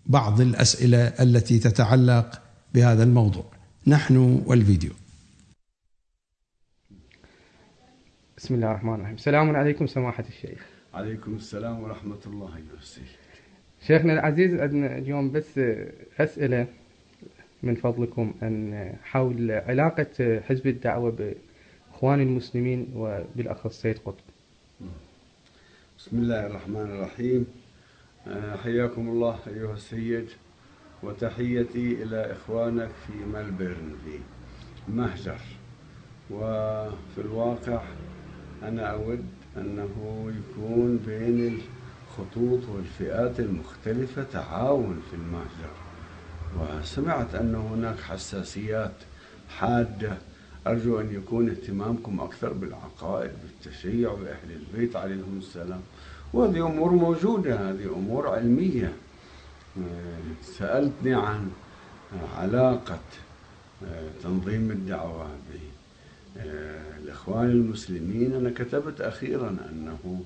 بعض 0.06 0.42
الأسئلة 0.42 1.08
التي 1.08 1.60
تتعلق 1.60 2.42
بهذا 2.74 3.04
الموضوع. 3.04 3.46
نحن 3.88 4.44
والفيديو. 4.46 4.92
بسم 8.38 8.56
الله 8.56 8.72
الرحمن 8.72 8.94
الرحيم. 8.94 9.16
السلام 9.16 9.56
عليكم 9.56 9.88
سماحة 9.88 10.26
الشيخ. 10.30 10.66
عليكم 10.94 11.36
السلام 11.36 11.84
ورحمة 11.84 12.20
الله 12.28 12.44
وبركاته. 12.44 13.02
شيخنا 13.88 14.14
العزيز 14.14 14.54
عندنا 14.54 14.98
اليوم 14.98 15.32
بس 15.32 15.60
أسئلة 16.20 16.68
من 17.64 17.76
فضلكم 17.76 18.34
أن 18.44 18.94
حول 19.04 19.52
علاقة 19.52 20.42
حزب 20.48 20.68
الدعوة 20.68 21.12
بإخوان 22.02 22.22
المسلمين 22.22 22.94
وبالأخص 22.96 23.82
سيد 23.82 23.98
قطب. 24.06 24.24
بسم 26.00 26.18
الله 26.18 26.46
الرحمن 26.48 26.76
الرحيم. 26.92 27.46
آه، 28.28 28.56
حياكم 28.56 29.10
الله 29.10 29.40
أيها 29.48 29.74
السيد 29.74 30.30
وتحيتي 31.04 32.04
إلى 32.04 32.32
إخوانك 32.32 32.90
في 33.08 33.14
ملبورن 33.14 33.96
في 34.06 34.20
مهجر. 34.92 35.40
وفي 36.32 37.18
الواقع 37.18 37.82
أنا 38.64 38.86
أود 38.92 39.26
أنه 39.58 39.94
يكون 40.40 40.98
بين 40.98 41.60
الخطوط 42.10 42.70
والفئات 42.70 43.40
المختلفة 43.40 44.24
تعاون 44.24 45.02
في 45.10 45.16
المهجر. 45.16 45.74
وسمعت 46.60 47.36
أن 47.36 47.56
هناك 47.56 48.00
حساسيات 48.00 48.96
حادة 49.50 50.18
أرجو 50.68 51.00
أن 51.00 51.16
يكون 51.16 51.50
اهتمامكم 51.50 52.20
أكثر 52.20 52.54
بالعقائد 52.54 53.32
بالتشيع 53.44 54.14
بأهل 54.14 54.52
البيت 54.52 54.96
عليهم 54.96 55.38
السلام. 55.38 55.82
وهذه 56.34 56.68
أمور 56.68 56.92
موجودة 56.92 57.70
هذه 57.70 57.86
أمور 57.86 58.28
علمية. 58.28 58.94
سألتني 60.44 61.14
عن 61.14 61.52
علاقة 62.38 63.00
تنظيم 64.24 64.72
الدعوة 64.72 65.28
آه، 66.38 66.98
الإخوان 66.98 67.50
المسلمين. 67.50 68.34
أنا 68.34 68.50
كتبت 68.50 69.02
أخيرا 69.02 69.58
أنه 69.70 70.24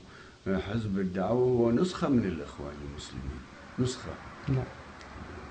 حزب 0.48 1.00
الدعوة 1.00 1.46
هو 1.46 1.72
نسخة 1.72 2.10
من 2.10 2.26
الإخوان 2.26 2.74
المسلمين 2.92 3.40
نسخة 3.80 4.12
نعم. 4.50 4.64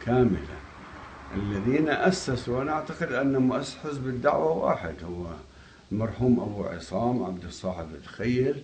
كاملة. 0.06 0.63
الذين 1.36 1.88
أسسوا 1.88 2.62
أنا 2.62 2.72
أعتقد 2.72 3.12
أن 3.12 3.36
مؤسس 3.36 3.76
حزب 3.76 4.06
الدعوة 4.06 4.52
واحد 4.52 4.94
هو 5.04 5.26
المرحوم 5.92 6.40
أبو 6.40 6.64
عصام 6.64 7.22
عبد 7.22 7.44
الصاحب 7.44 7.86
الخير 8.02 8.62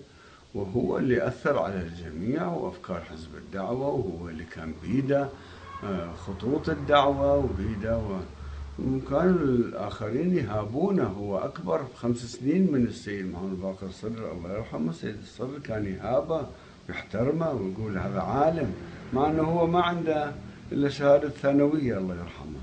وهو 0.55 0.99
اللي 0.99 1.27
أثر 1.27 1.59
على 1.59 1.83
الجميع 1.83 2.47
وأفكار 2.47 3.01
حزب 3.01 3.35
الدعوة 3.35 3.89
وهو 3.89 4.29
اللي 4.29 4.45
كان 4.45 4.75
بيده 4.83 5.29
آه، 5.85 6.13
خطوط 6.13 6.69
الدعوة 6.69 7.37
وبيده 7.37 8.01
وكان 8.79 9.29
الآخرين 9.31 10.37
يهابونه. 10.37 11.05
هو 11.05 11.39
أكبر 11.39 11.81
خمس 11.97 12.17
سنين 12.17 12.73
من 12.73 12.85
السيد 12.85 13.33
محمد 13.33 13.61
باقر 13.61 13.87
الصدر 13.87 14.33
الله 14.33 14.53
يرحمه 14.53 14.91
السيد 14.91 15.17
الصدر 15.23 15.59
كان 15.59 15.87
يهابه 15.87 16.47
ويحترمه 16.89 17.51
ويقول 17.51 17.99
هذا 17.99 18.21
عالم 18.21 18.75
مع 19.13 19.31
أنه 19.31 19.43
هو 19.43 19.67
ما 19.67 19.83
عنده 19.83 20.33
إلا 20.73 20.89
شهادة 20.89 21.29
ثانوية 21.29 21.99
الله 21.99 22.15
يرحمه. 22.15 22.61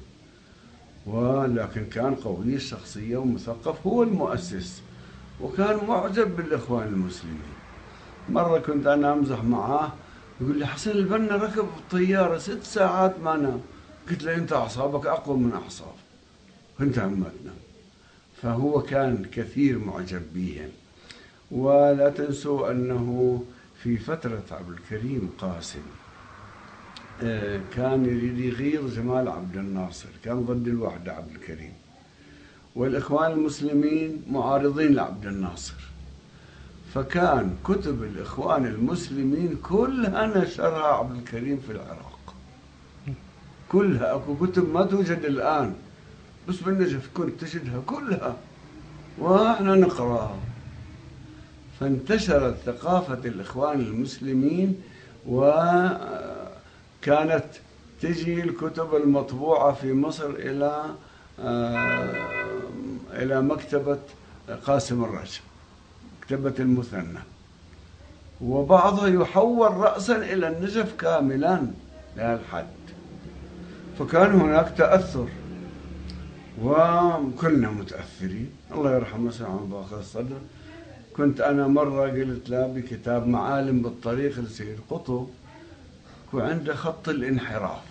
ولكن 1.06 1.86
كان 1.86 2.16
قوي 2.16 2.56
الشخصية 2.56 3.18
ومثقف 3.18 3.88
هو 3.88 4.04
المؤسس. 4.04 4.82
وكان 5.42 5.80
معجب 5.88 6.36
بالإخوان 6.36 6.88
المسلمين. 6.88 7.58
مرة 8.30 8.60
كنت 8.60 8.88
أنا 8.88 9.14
أمزح 9.14 9.44
معاه 9.44 9.92
يقول 10.42 10.60
لي 10.60 10.68
حسن 10.68 10.92
البنا 10.92 11.36
ركب 11.36 11.66
الطيارة 11.78 12.38
ست 12.38 12.64
ساعات 12.64 13.20
ما 13.20 13.36
نام. 13.36 13.62
قلت 14.10 14.24
له 14.24 14.36
أنت 14.36 14.54
أعصابك 14.54 15.06
أقوى 15.06 15.38
من 15.38 15.52
أعصاب. 15.54 15.96
كنت 16.78 17.00
عمتنا. 17.00 17.54
فهو 18.42 18.82
كان 18.82 19.26
كثير 19.32 19.80
معجب 19.80 20.22
بهم 20.34 20.70
ولا 21.52 22.10
تنسوا 22.10 22.72
أنه 22.72 23.44
في 23.84 23.98
فترة 23.98 24.44
عبد 24.52 24.70
الكريم 24.70 25.30
قاسم 25.38 25.82
كان 27.76 28.06
يريد 28.06 28.40
يغير 28.40 28.88
جمال 28.88 29.28
عبد 29.28 29.58
الناصر 29.58 30.10
كان 30.24 30.42
ضد 30.46 30.68
الوحدة 30.68 31.14
عبد 31.14 31.32
الكريم. 31.32 31.74
والإخوان 32.76 33.32
المسلمين 33.32 34.24
معارضين 34.32 34.94
لعبد 34.94 35.26
الناصر. 35.26 35.74
فكان 36.94 37.56
كتب 37.66 38.04
الإخوان 38.04 38.66
المسلمين 38.66 39.58
كلها 39.64 40.44
نشرها 40.44 40.94
عبد 40.94 41.18
الكريم 41.18 41.58
في 41.68 41.72
العراق. 41.72 42.34
كلها 43.70 44.16
أكو 44.16 44.36
كتب 44.36 44.74
ما 44.74 44.86
توجد 44.86 45.26
الآن 45.26 45.74
بس 46.50 46.56
بالنجف 46.56 47.10
كنت 47.14 47.42
تجدها 47.42 47.82
كلها. 47.86 48.36
وإحنا 49.20 49.76
نقرأها. 49.76 50.40
فانتشرت 51.80 52.56
ثقافة 52.66 53.30
الإخوان 53.30 53.80
المسلمين 53.80 54.82
وكانت 57.02 57.46
تجي 58.02 58.44
الكتب 58.44 58.96
المطبوعة 58.96 59.74
في 59.74 59.94
مصر 59.94 60.30
إلى 60.30 60.86
آه، 61.40 62.28
إلى 63.14 63.42
مكتبة 63.42 64.00
قاسم 64.66 65.04
الرجب 65.04 65.42
مكتبة 66.22 66.54
المثنى. 66.60 67.20
وبعضها 68.42 69.08
يحول 69.08 69.78
رأسا 69.78 70.16
إلى 70.16 70.48
النجف 70.48 70.96
كاملا 70.96 71.62
لهالحد 72.18 72.68
فكان 74.00 74.32
هناك 74.32 74.74
تأثر 74.78 75.28
وكلنا 76.64 77.70
متأثرين. 77.72 78.50
الله 78.72 78.96
يرحمه 78.96 79.32
سعد 79.32 79.70
باخر 79.70 80.00
الصدر. 80.00 80.40
كنت 81.18 81.42
أنا 81.42 81.68
مرة 81.68 82.10
قلت 82.10 82.50
له 82.50 82.68
بكتاب 82.68 83.28
معالم 83.28 83.82
بالطريق 83.82 84.40
لسيد 84.40 84.80
قطب 84.90 85.28
وعنده 86.34 86.76
خط 86.76 87.10
الانحراف. 87.10 87.82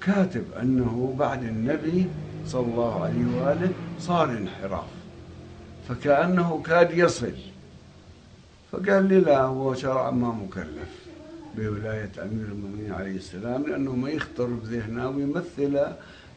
كاتب 0.00 0.44
أنه 0.62 1.14
بعد 1.18 1.44
النبي 1.44 2.06
صلى 2.46 2.66
الله 2.66 3.04
عليه 3.04 3.26
وآله 3.36 3.70
صار 4.00 4.30
انحراف. 4.30 4.88
فكأنه 5.88 6.62
كاد 6.64 6.98
يصل. 6.98 7.34
فقال 8.72 9.08
لي 9.08 9.20
لا 9.20 9.42
هو 9.42 9.74
شرعا 9.74 10.10
ما 10.10 10.28
مكلف. 10.28 11.06
بولاية 11.56 12.10
أمير 12.22 12.46
المؤمنين 12.46 12.92
عليه 12.92 13.16
السلام 13.16 13.62
لأنه 13.62 13.96
ما 13.96 14.10
يخطر 14.10 14.46
بذهنه 14.46 15.08
ويمثل 15.08 15.80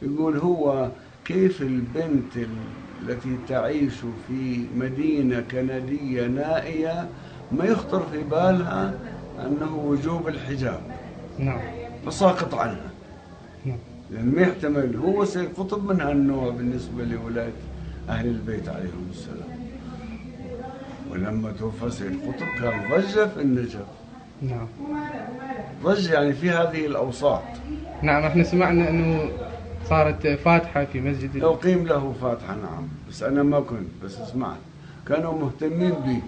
يقول 0.01 0.37
هو 0.37 0.89
كيف 1.25 1.61
البنت 1.61 2.47
التي 3.01 3.37
تعيش 3.47 3.93
في 4.27 4.65
مدينة 4.75 5.41
كندية 5.51 6.27
نائية 6.27 7.09
ما 7.51 7.65
يخطر 7.65 8.05
في 8.11 8.23
بالها 8.23 8.93
أنه 9.45 9.75
وجوب 9.75 10.27
الحجاب. 10.27 10.81
نعم. 11.39 11.59
فساقط 12.05 12.55
عنها 12.55 12.89
نعم. 13.65 13.77
ما 14.11 14.41
يحتمل 14.41 14.95
هو 14.95 15.25
سيد 15.25 15.49
قطب 15.57 15.91
من 15.91 16.01
هالنوع 16.01 16.49
بالنسبة 16.49 17.03
لولاية 17.03 17.53
أهل 18.09 18.27
البيت 18.27 18.69
عليهم 18.69 19.07
السلام. 19.11 19.59
ولما 21.11 21.51
توفى 21.51 21.89
سيد 21.89 22.19
قطب 22.21 22.61
كان 22.61 22.81
ضجة 22.91 23.27
في 23.27 23.41
النجف. 23.41 23.85
نعم. 24.41 24.67
ضجة 25.83 26.13
يعني 26.13 26.33
في 26.33 26.49
هذه 26.49 26.85
الأوساط. 26.85 27.43
نعم 28.01 28.23
إحنا 28.23 28.43
سمعنا 28.43 28.89
أنه 28.89 29.29
صارت 29.89 30.27
فاتحة 30.27 30.85
في 30.85 31.01
مسجد 31.01 31.43
أقيم 31.43 31.87
له 31.87 32.13
فاتحة 32.21 32.55
نعم. 32.55 32.87
بس 33.09 33.23
أنا 33.23 33.43
ما 33.43 33.59
كنت 33.59 33.87
بس 34.03 34.19
اسمع 34.19 34.53
كانوا 35.07 35.33
مهتمين 35.33 35.93
بي. 36.05 36.21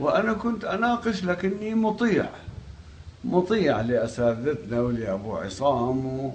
وأنا 0.00 0.32
كنت 0.32 0.64
أناقش 0.64 1.24
لكني 1.24 1.74
مطيع. 1.74 2.28
مطيع 3.24 3.80
لأساتذتنا 3.80 4.80
ولأبو 4.80 5.36
عصام. 5.36 6.32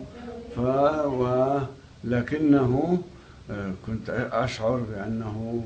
ف... 0.56 0.60
و... 0.60 1.58
لكنه 2.04 2.98
آه، 3.52 3.72
كنت 3.88 4.10
أشعر 4.32 4.78
بأنه 4.78 5.64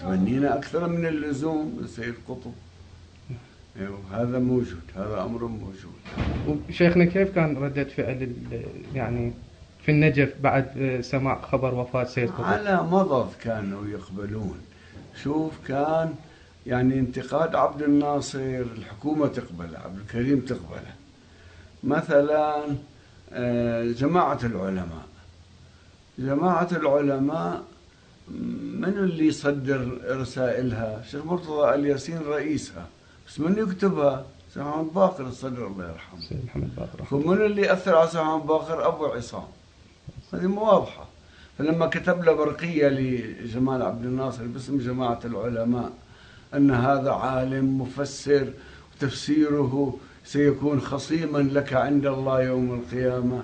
تمنينا 0.00 0.58
أكثر 0.58 0.88
من 0.88 1.06
اللزوم 1.06 1.78
السيد 1.84 2.14
قطب. 2.28 2.52
أيوه، 3.80 3.98
هذا 4.12 4.38
موجود 4.38 4.82
هذا 4.96 5.22
أمر 5.22 5.44
موجود. 5.44 6.58
وشيخنا 6.68 7.04
كيف 7.04 7.34
كان 7.34 7.56
ردة 7.56 7.84
فعل 7.84 8.32
يعني 8.94 9.32
في 9.84 9.90
النجف 9.90 10.34
بعد 10.42 10.98
سماع 11.04 11.40
خبر 11.40 11.74
وفاة 11.74 12.04
سيد 12.04 12.30
قطب؟ 12.30 12.44
على 12.44 12.82
مضض 12.82 13.32
كانوا 13.42 13.86
يقبلون. 13.86 14.58
شوف 15.22 15.52
كان 15.68 16.14
يعني 16.66 16.98
انتقاد 16.98 17.54
عبد 17.54 17.82
الناصر 17.82 18.38
الحكومة 18.38 19.26
تقبله 19.26 19.78
عبد 19.78 19.98
الكريم 19.98 20.40
تقبله. 20.40 20.94
مثلا 21.84 22.62
آه، 23.32 23.84
جماعة 23.84 24.38
العلماء. 24.44 25.06
جماعة 26.18 26.68
العلماء 26.72 27.62
من 28.80 28.94
اللي 28.98 29.26
يصدر 29.26 29.98
رسائلها؟ 30.04 31.02
شيخ 31.10 31.24
مرتضى 31.24 31.74
الياسين 31.74 32.18
رئيسها. 32.18 32.86
بس 33.28 33.40
من 33.40 33.58
يكتبها؟ 33.58 34.24
سيد 34.54 34.62
محمد 34.62 34.94
باقر 34.94 35.26
الصدر 35.26 35.66
الله 35.66 35.88
يرحمه. 35.88 36.20
سيد 36.20 36.44
محمد 36.46 36.76
باقر. 36.76 37.16
ومن 37.16 37.42
اللي 37.42 37.72
أثر 37.72 37.96
على 37.96 38.08
سيد 38.08 38.20
محمد 38.20 38.46
باقر؟ 38.46 38.88
أبو 38.88 39.06
عصام. 39.06 39.44
هذه 40.32 40.46
مو 40.46 40.66
واضحة. 40.66 41.06
فلما 41.58 41.86
كتب 41.86 42.24
له 42.24 42.32
برقية 42.32 42.88
لجمال 42.88 43.82
عبد 43.82 44.04
الناصر 44.04 44.44
باسم 44.44 44.78
جماعة 44.78 45.20
العلماء 45.24 45.92
أن 46.54 46.70
هذا 46.70 47.10
عالم 47.10 47.80
مفسر 47.80 48.52
وتفسيره 48.94 49.96
سيكون 50.24 50.80
خصيما 50.80 51.38
لك 51.38 51.72
عند 51.72 52.06
الله 52.06 52.42
يوم 52.42 52.74
القيامة. 52.74 53.42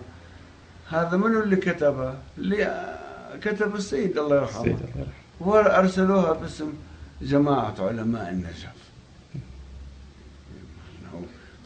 هذا 0.89 1.17
منو 1.17 1.43
اللي 1.43 1.57
كتبه؟ 1.57 2.15
اللي 2.39 2.97
كتب 3.43 3.75
السيد 3.75 4.19
الله 4.19 4.37
يرحمه. 4.37 4.63
سيد 4.63 4.77
الله 4.77 4.91
يرحمه. 4.97 5.13
وأرسلوها 5.41 6.33
باسم 6.33 6.73
جماعة 7.23 7.75
علماء 7.79 8.31
النجف. 8.31 8.79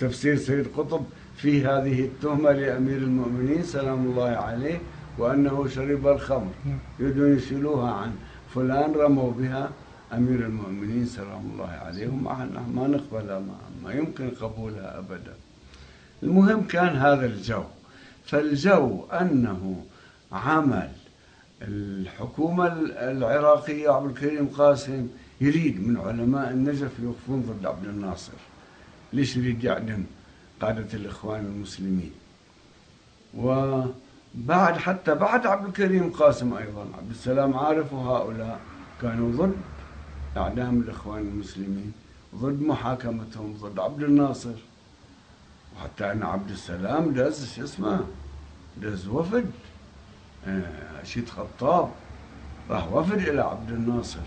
تفسير 0.00 0.36
سيد 0.36 0.66
قطب 0.76 1.04
في 1.36 1.66
هذه 1.66 2.00
التهمة 2.00 2.52
لأمير 2.52 2.96
المؤمنين 2.96 3.62
سلام 3.62 4.04
الله 4.04 4.28
عليه 4.28 4.80
وأنه 5.18 5.68
شرب 5.68 6.06
الخمر. 6.06 6.52
يريدون 7.00 7.36
يشيلوها 7.36 7.92
عن 7.92 8.12
فلان 8.54 8.92
رموا 8.92 9.32
بها. 9.32 9.70
أمير 10.12 10.46
المؤمنين 10.46 11.06
سلام 11.06 11.50
الله 11.52 11.68
عليه 11.68 12.08
ومع 12.08 12.42
أنه 12.42 12.68
ما 12.68 12.86
نقبلها 12.86 13.38
ما, 13.38 13.56
ما 13.84 13.92
يمكن 13.92 14.30
قبولها 14.30 14.98
أبدا. 14.98 15.34
المهم 16.22 16.66
كان 16.66 16.96
هذا 16.96 17.26
الجو. 17.26 17.64
فالجو 18.24 19.04
أنه 19.04 19.84
عمل 20.32 20.90
الحكومة 21.62 22.66
العراقية 23.12 23.90
عبد 23.90 24.10
الكريم 24.10 24.48
قاسم 24.48 25.08
يريد 25.40 25.88
من 25.88 25.96
علماء 25.96 26.50
النجف 26.50 26.90
يوقفون 27.02 27.40
ضد 27.40 27.66
عبد 27.66 27.84
الناصر. 27.84 28.32
ليش 29.12 29.36
يريد 29.36 29.64
يعدم 29.64 30.04
قادة 30.60 30.94
الإخوان 30.94 31.44
المسلمين؟ 31.44 32.10
وبعد 33.36 34.76
حتى 34.76 35.14
بعد 35.14 35.46
عبد 35.46 35.66
الكريم 35.66 36.10
قاسم 36.10 36.54
أيضا 36.54 36.86
عبد 36.98 37.10
السلام 37.10 37.56
عارف 37.56 37.92
وهؤلاء 37.92 38.60
كانوا 39.02 39.46
ضد. 39.46 39.56
إعدام 40.36 40.80
الإخوان 40.80 41.18
المسلمين 41.18 41.92
ضد 42.34 42.62
محاكمتهم 42.62 43.54
ضد 43.60 43.78
عبد 43.78 44.02
الناصر. 44.02 44.54
وحتى 45.76 46.12
أن 46.12 46.22
عبد 46.22 46.50
السلام 46.50 47.12
دز 47.12 47.52
شو 47.54 47.64
اسمه؟ 47.64 48.00
دز 48.82 49.08
وفد. 49.08 49.50
آه، 50.46 51.02
شيد 51.04 51.28
خطاب 51.28 51.90
راح 52.70 52.92
وفد 52.92 53.18
إلى 53.28 53.40
عبد 53.40 53.70
الناصر. 53.70 54.26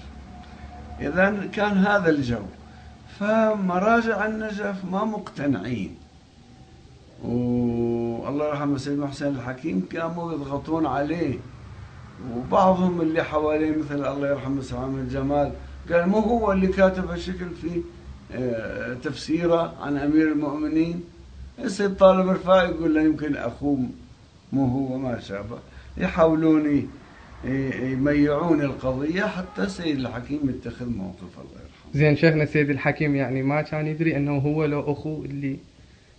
إذا 0.99 1.49
كان 1.53 1.77
هذا 1.77 2.10
الجو. 2.10 2.45
فمراجع 3.19 4.26
النجف 4.26 4.86
ما 4.91 5.06
مقتنعين. 5.06 5.98
والله 7.23 8.48
يرحمه 8.48 8.77
سيدنا 8.77 9.07
حسين 9.07 9.27
الحكيم 9.27 9.88
كانوا 9.91 10.34
يضغطون 10.34 10.86
عليه. 10.86 11.40
وبعضهم 12.34 13.02
اللي 13.02 13.23
حواليه 13.23 13.77
مثل 13.77 14.07
الله 14.14 14.27
يرحمه 14.27 14.61
سلام 14.61 14.95
الجمال 14.95 15.52
قال 15.91 16.10
مو 16.10 16.20
هو 16.20 16.52
اللي 16.52 16.68
كاتب 16.68 17.10
هالشكل 17.10 17.49
في 17.62 17.82
آه، 18.34 18.94
تفسيره 18.94 19.74
عن 19.82 19.98
أمير 19.98 20.32
المؤمنين 20.32 21.03
السيد 21.60 21.95
طالب 21.95 22.30
رفاعي 22.30 22.70
يقول 22.70 22.95
له 22.95 23.02
يمكن 23.02 23.36
أخوه 23.36 23.80
مو 24.53 24.66
هو 24.66 24.98
ما 24.98 25.20
شابه 25.20 25.57
يحاولون 25.98 26.90
يميعون 27.45 28.62
القضية 28.62 29.24
حتى 29.24 29.64
السيد 29.64 29.99
الحكيم 29.99 30.40
يتخذ 30.49 30.90
موقف 30.90 31.40
الله 31.40 31.62
يرحمه 31.62 31.94
زين 31.94 32.16
شيخنا 32.16 32.45
سيد 32.45 32.70
الحكيم 32.70 33.16
يعني 33.16 33.44
ما 33.44 33.62
كان 33.62 33.88
يدري 33.88 34.18
أنه 34.18 34.38
هو 34.38 34.66
لو 34.66 34.91
اخوه 34.91 35.26
اللي 35.26 35.57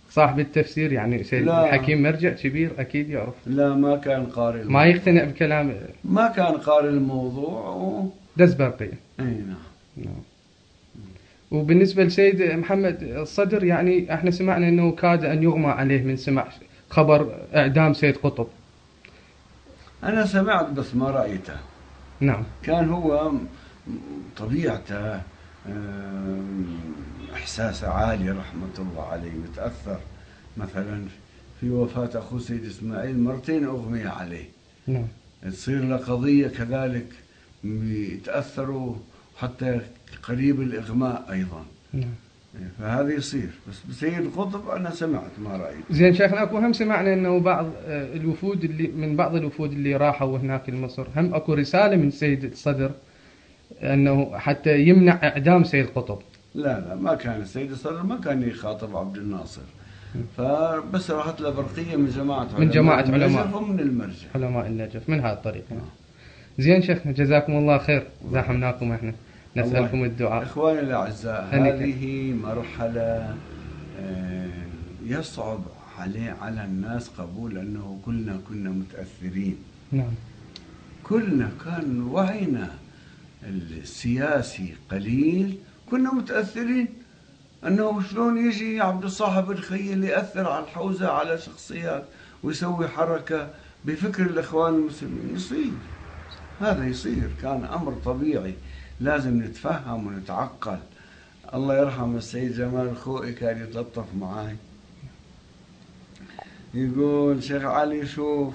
صاحب 0.09 0.39
التفسير 0.39 0.91
يعني 0.93 1.23
سيد 1.23 1.43
لا. 1.43 1.65
الحكيم 1.75 2.03
مرجع 2.03 2.29
كبير 2.29 2.71
أكيد 2.79 3.09
يعرف 3.09 3.33
لا 3.45 3.73
ما 3.75 3.97
كان 3.97 4.25
قارئ 4.25 4.63
ما. 4.63 4.85
يقتنع 4.85 5.23
بكلام 5.23 5.73
ما 6.05 6.27
كان 6.27 6.53
قارئ 6.53 6.89
الموضوع 6.89 7.69
و... 7.69 8.09
دز 8.37 8.53
برقية 8.53 9.06
أي 9.19 9.25
نعم. 9.25 9.57
نعم. 9.97 10.21
وبالنسبة 11.51 12.03
لسيد 12.03 12.41
محمد 12.41 13.03
الصدر 13.03 13.63
يعني 13.63 14.13
إحنا 14.13 14.31
سمعنا 14.31 14.67
إنه 14.67 14.91
كاد 14.91 15.25
أن 15.25 15.43
يغمى 15.43 15.67
عليه 15.67 16.03
من 16.03 16.17
سمع 16.17 16.47
خبر 16.89 17.39
إعدام 17.55 17.93
سيد 17.93 18.17
قطب. 18.17 18.47
أنا 20.03 20.25
سمعت 20.25 20.69
بس 20.69 20.95
ما 20.95 21.09
رأيته. 21.09 21.57
نعم. 22.19 22.43
كان 22.63 22.89
هو 22.89 23.31
طبيعته 24.37 25.21
آم، 25.67 26.65
إحساسه 27.33 27.89
عالي 27.89 28.29
رحمة 28.31 28.75
الله 28.79 29.03
عليه 29.03 29.31
متأثر. 29.31 29.99
مثلا 30.57 31.03
في 31.59 31.69
وفاة 31.69 32.19
أخوه 32.19 32.39
سيد 32.39 32.65
إسماعيل 32.65 33.19
مرتين 33.19 33.63
أغمي 33.65 34.03
عليه. 34.03 34.45
نعم. 34.87 35.07
تصير 35.43 35.83
له 35.83 35.97
قضية 35.97 36.47
كذلك 36.47 37.07
يتأثروا 37.85 38.95
حتى 39.37 39.81
قريب 40.23 40.61
الإغماء 40.61 41.25
أيضا. 41.31 41.65
نعم. 41.93 42.09
فهذا 42.79 43.13
يصير. 43.13 43.49
بس 43.69 43.75
بسيد 43.89 44.31
قطب 44.35 44.69
أنا 44.69 44.89
سمعت 44.91 45.31
ما 45.39 45.57
رأيت. 45.57 45.77
زين 45.91 46.13
شيخنا 46.13 46.43
أكو 46.43 46.57
هم 46.57 46.73
سمعنا 46.73 47.13
إنه 47.13 47.39
بعض 47.39 47.65
آه، 47.87 48.15
الوفود 48.15 48.63
اللي 48.63 48.87
من 48.87 49.15
بعض 49.15 49.35
الوفود 49.35 49.71
اللي 49.71 49.95
راحوا 49.95 50.37
هناك 50.37 50.69
لمصر 50.69 51.07
هم 51.15 51.33
أكو 51.33 51.53
رسالة 51.53 51.95
من 51.95 52.11
سيد 52.11 52.43
الصدر 52.43 52.91
إنه 53.83 54.37
حتى 54.37 54.79
يمنع 54.79 55.19
إعدام 55.23 55.63
سيد 55.63 55.85
قطب. 55.95 56.19
لا 56.55 56.79
لا 56.79 56.95
ما 56.95 57.15
كان 57.15 57.41
السيد 57.41 57.71
الصدر 57.71 58.03
ما 58.03 58.15
كان 58.15 58.43
يخاطب 58.43 58.97
عبد 58.97 59.17
الناصر. 59.17 59.61
فبس 60.37 61.11
راحت 61.11 61.41
له 61.41 61.49
برقية 61.49 61.95
من 61.95 62.09
جماعة 62.09 62.59
من 62.59 62.69
جماعة 62.69 63.01
النجف 63.01 63.37
علماء. 63.37 63.57
ومن 63.57 63.79
المرجع. 63.79 64.27
علماء 64.35 64.67
النجف 64.67 65.09
من 65.09 65.19
هذا 65.19 65.33
الطريق. 65.33 65.63
نعم. 65.71 65.79
زين 66.59 66.81
شيخنا 66.81 67.11
جزاكم 67.11 67.53
الله 67.53 67.77
خير. 67.77 68.07
زاحمناكم 68.31 68.91
إحنا. 68.91 69.13
نسألكم 69.57 70.03
الدعاء. 70.03 70.43
إخواني 70.43 70.79
الأعزاء 70.79 71.49
هنيئا. 71.51 71.75
هذه 71.75 72.33
مرحلة 72.43 73.35
آه، 73.99 74.49
يصعب 75.05 75.59
عليه 75.97 76.35
على 76.41 76.63
الناس 76.63 77.09
قبول 77.09 77.57
أنه 77.57 77.99
كلنا 78.05 78.39
كنا 78.49 78.69
متأثرين. 78.69 79.57
نعم. 79.91 80.11
كلنا 81.03 81.49
كان 81.65 82.01
وعينا 82.01 82.69
السياسي 83.43 84.73
قليل 84.91 85.57
كنا 85.91 86.13
متأثرين. 86.13 86.87
أنه 87.67 88.01
شلون 88.01 88.47
يجي 88.47 88.81
عبد 88.81 89.03
الصاحب 89.03 89.51
الخيل 89.51 90.03
يأثر 90.03 90.49
على 90.49 90.63
الحوزة 90.63 91.07
على 91.07 91.37
شخصيات 91.37 92.03
ويسوي 92.43 92.87
حركة 92.87 93.49
بفكر 93.85 94.23
الإخوان 94.23 94.73
المسلمين. 94.73 95.35
يصير 95.35 95.71
هذا 96.59 96.85
يصير 96.85 97.29
كان 97.41 97.63
أمر 97.63 97.93
طبيعي 98.05 98.53
لازم 98.99 99.43
نتفهم 99.43 100.07
ونتعقل. 100.07 100.77
الله 101.53 101.77
يرحم 101.77 102.15
السيد 102.15 102.53
جمال 102.53 102.87
الخوئي 102.87 103.33
كان 103.33 103.61
يتلطف 103.63 104.05
معاي. 104.19 104.55
يقول 106.73 107.43
شيخ 107.43 107.63
علي 107.63 108.05
شوف 108.05 108.53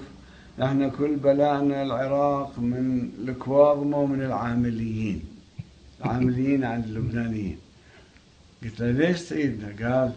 إحنا 0.63 0.89
كل 0.89 1.15
بلاءنا 1.15 1.83
العراق 1.83 2.59
من 2.59 3.09
الكواظمة 3.27 3.97
ومن 3.97 4.21
العامليين 4.21 5.23
العامليين 6.01 6.63
عند 6.63 6.85
اللبنانيين. 6.85 7.57
قلت 8.63 8.79
له 8.79 8.91
ليش 8.91 9.17
سيدنا؟ 9.17 9.89
قال 9.89 10.13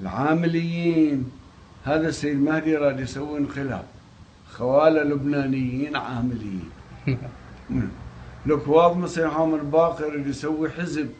العامليين 0.00 1.30
هذا 1.84 2.08
السيد 2.08 2.36
مهدي 2.36 2.76
راد 2.76 3.00
يسوي 3.00 3.38
انقلاب 3.38 3.84
خوالة 4.50 5.02
لبنانيين 5.02 5.96
عامليين. 5.96 6.70
الكواظمة 8.46 9.06
سيد 9.06 9.26
حامد 9.26 9.70
باقر 9.70 10.14
اللي 10.14 10.30
يسوي 10.30 10.70
حزب 10.70 11.10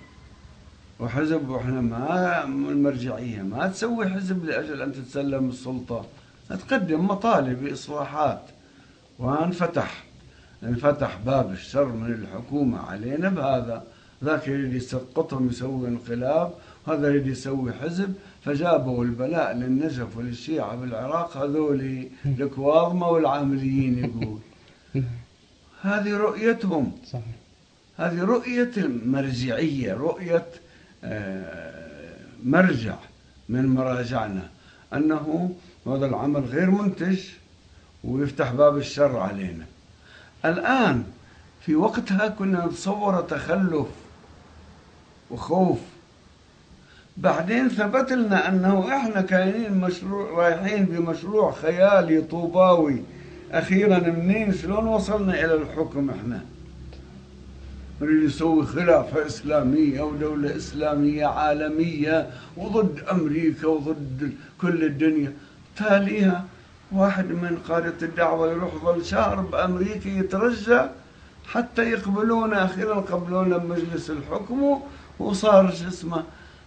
وحزب 1.00 1.48
وإحنا 1.48 1.80
ما 1.80 2.44
المرجعية 2.44 3.42
ما 3.42 3.66
تسوي 3.66 4.08
حزب 4.08 4.44
لأجل 4.44 4.82
أن 4.82 4.92
تتسلم 4.92 5.48
السلطة. 5.48 6.04
تقدم 6.48 7.06
مطالب 7.06 7.64
بإصلاحات 7.64 8.42
وانفتح 9.18 10.04
انفتح 10.62 11.18
باب 11.26 11.52
الشر 11.52 11.86
من 11.86 12.12
الحكومة 12.12 12.78
علينا 12.78 13.28
بهذا. 13.28 13.84
ذاك 14.24 14.48
اللي 14.48 14.76
يسقطهم 14.76 15.48
يسوي 15.48 15.88
انقلاب 15.88 16.52
هذا 16.88 17.08
اللي 17.08 17.30
يسوي 17.30 17.72
حزب. 17.72 18.14
فجابوا 18.42 19.04
البلاء 19.04 19.52
للنجف 19.52 20.16
وللشيعة 20.16 20.76
بالعراق 20.76 21.36
هذول 21.36 22.08
الكواظمة 22.26 23.08
والعامليين 23.08 23.98
يقول. 23.98 24.38
هذه 25.82 26.16
رؤيتهم. 26.16 26.92
صحيح. 27.06 27.24
هذه 27.96 28.24
رؤية 28.24 28.70
المرجعية 28.76 29.94
رؤية 29.94 30.46
آه، 31.04 32.16
مرجع 32.44 32.96
من 33.48 33.66
مراجعنا 33.66 34.48
أنه 34.94 35.54
هذا 35.86 36.06
العمل 36.06 36.40
غير 36.40 36.70
منتج 36.70 37.20
ويفتح 38.04 38.52
باب 38.52 38.76
الشر 38.76 39.18
علينا. 39.18 39.64
الآن 40.44 41.04
في 41.60 41.74
وقتها 41.74 42.28
كنا 42.28 42.66
نتصور 42.66 43.20
تخلف 43.20 43.86
وخوف. 45.30 45.78
بعدين 47.16 47.68
ثبت 47.68 48.12
لنا 48.12 48.48
أنه 48.48 48.96
إحنا 48.96 49.20
كاينين 49.20 49.72
مشروع 49.72 50.30
رايحين 50.30 50.84
بمشروع 50.84 51.52
خيالي 51.52 52.20
طوباوي. 52.20 53.02
أخيرا 53.52 53.98
منين؟ 53.98 54.52
شلون 54.52 54.86
وصلنا 54.86 55.44
إلى 55.44 55.54
الحكم 55.54 56.10
إحنا؟ 56.10 56.40
نريد 58.00 58.24
نسوي 58.24 58.66
خلافة 58.66 59.26
إسلامية 59.26 60.02
ودولة 60.02 60.56
إسلامية 60.56 61.26
عالمية 61.26 62.30
وضد 62.56 63.00
أمريكا 63.10 63.66
وضد 63.66 64.32
كل 64.60 64.84
الدنيا. 64.84 65.32
تاليها 65.76 66.44
واحد 66.92 67.24
من 67.24 67.58
قادة 67.68 67.94
الدعوة 68.02 68.50
يروح 68.50 68.74
ظل 68.84 69.04
شهر 69.04 69.40
بأمريكا 69.40 70.08
يترجى 70.08 70.80
حتى 71.46 71.90
يقبلونا. 71.90 72.64
أخيرا 72.64 72.94
قبلونا 73.00 73.56
بمجلس 73.56 74.10
الحكم 74.10 74.80
وصار 75.18 75.70
شو 75.70 75.88
اسمه؟ 75.88 76.22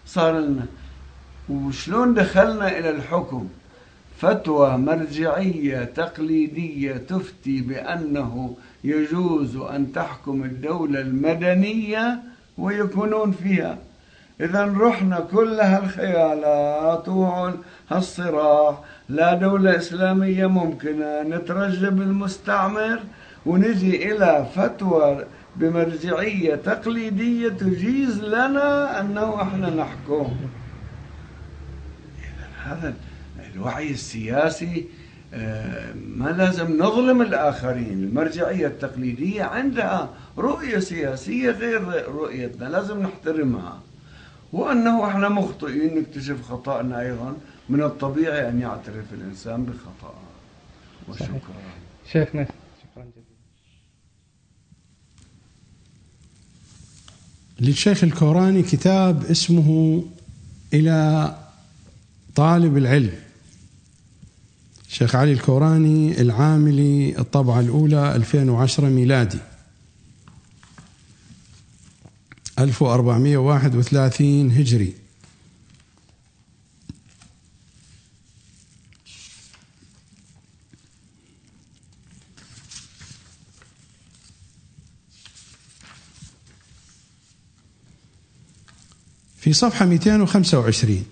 صار 0.06 0.40
لنا. 0.40 0.66
وشلون 1.49 2.14
دخلنا 2.14 2.80
إلى 2.80 2.90
الحكم؟ 2.90 3.48
فتوى 4.18 4.78
مرجعية 4.78 5.84
تقليدية 5.84 6.94
تفتي 6.94 7.62
بأنه 7.62 8.56
يجوز 8.84 9.56
أن 9.56 9.92
تحكم 9.94 10.44
الدولة 10.44 11.02
المدنية 11.02 12.20
ويكونون 12.58 13.32
فيها. 13.32 13.78
إذا 14.42 14.74
رحنا 14.78 15.20
كل 15.20 15.60
هالخيالات 15.60 17.08
وهالصراع 17.10 18.80
لا 19.10 19.34
دولة 19.34 19.78
إسلامية 19.78 20.46
ممكنة. 20.48 21.22
نترجى 21.22 21.90
بالمستعمر 21.90 23.00
ونجي 23.46 24.12
إلى 24.12 24.46
فتوى 24.56 25.26
بمرجعية 25.56 26.56
تقليدية 26.56 27.50
تجيز 27.50 28.24
لنا 28.24 29.02
أنه 29.02 29.42
إحنا 29.42 29.70
نحكم. 29.70 30.36
إذا 32.20 32.48
هذا 32.64 32.94
الوعي 33.56 33.91
السياسي 33.91 34.86
آه، 35.34 35.94
ما 35.94 36.30
لازم 36.30 36.77
نظلم 36.77 37.22
الآخرين. 37.22 38.03
المرجعية 38.03 38.68
التقليدية 38.68 39.44
عندها 39.44 40.10
رؤية 40.38 40.80
سياسية 40.80 41.52
غير 41.52 42.07
رؤيتنا 42.07 42.65
لازم 42.65 42.99
نحترمها. 43.03 43.80
وأنه 44.53 45.07
إحنا 45.07 45.30
مخطئين 45.30 45.99
نكتشف 45.99 46.41
خطأنا 46.41 47.02
أيضا. 47.02 47.38
من 47.69 47.84
الطبيعي 47.84 48.49
أن 48.49 48.61
يعترف 48.61 49.14
الإنسان 49.14 49.65
بخطأه. 49.65 50.19
وشكرا. 51.10 51.40
شيخنا 52.11 52.44
شكرا 52.84 53.03
جزيلا. 53.03 53.26
للشيخ 57.60 58.03
الكوراني 58.03 58.61
كتاب 58.64 59.23
اسمه 59.26 60.03
إلى 60.73 61.36
طالب 62.36 62.77
العلم. 62.77 63.24
الشيخ 64.95 65.15
علي 65.15 65.31
الكوراني 65.31 66.22
العاملي 66.22 67.19
الطبعة 67.19 67.59
الأولى 67.59 68.15
2010 68.15 68.89
ميلادي. 68.89 69.39
1431 72.59 74.51
هجري. 74.51 74.93
في 89.38 89.53
صفحة 89.53 89.85
225 89.85 91.05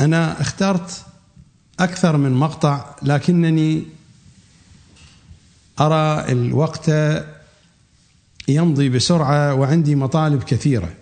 أنا 0.00 0.40
اخترت 0.40 1.11
أكثر 1.80 2.16
من 2.16 2.32
مقطع 2.32 2.96
لكنني 3.02 3.86
أرى 5.80 6.32
الوقت 6.32 6.90
يمضي 8.48 8.88
بسرعة 8.88 9.54
وعندي 9.54 9.94
مطالب 9.94 10.42
كثيرة. 10.42 10.94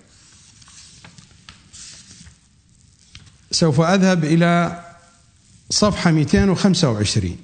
سوف 3.50 3.80
أذهب 3.80 4.24
إلى 4.24 4.84
صفحة 5.70 6.10
225 6.10 7.36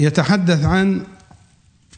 يتحدث 0.00 0.64
عن 0.64 1.06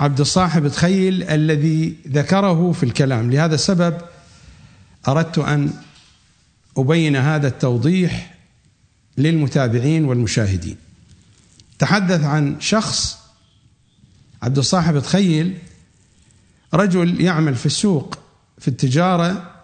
عبد 0.01 0.21
الصاحب 0.21 0.69
تخيل 0.69 1.23
الذي 1.23 1.97
ذكره 2.09 2.73
في 2.73 2.83
الكلام. 2.83 3.31
لهذا 3.31 3.55
السبب 3.55 3.99
أردت 5.09 5.39
أن 5.39 5.73
أبين 6.79 7.17
هذا 7.17 7.49
التوضيح 7.49 8.35
للمتابعين 9.19 10.05
والمشاهدين. 10.05 10.77
تحدث 11.79 12.25
عن 12.25 12.61
شخص 12.61 13.19
عبد 14.43 14.59
الصاحب 14.59 14.99
تخيل 14.99 15.59
رجل 16.75 17.21
يعمل 17.21 17.55
في 17.55 17.67
السوق 17.67 18.19
في 18.59 18.69
التجارة 18.69 19.55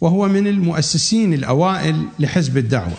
وهو 0.00 0.28
من 0.28 0.46
المؤسسين 0.46 1.34
الأوائل 1.34 2.08
لحزب 2.18 2.58
الدعوة. 2.58 2.96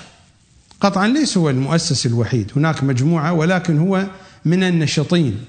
قطعا 0.82 1.08
ليس 1.08 1.38
هو 1.38 1.50
المؤسس 1.50 2.06
الوحيد 2.06 2.52
هناك 2.56 2.84
مجموعة 2.84 3.34
ولكن 3.34 3.80
هو 3.80 4.08
من 4.46 4.64
النشطين. 4.64 5.46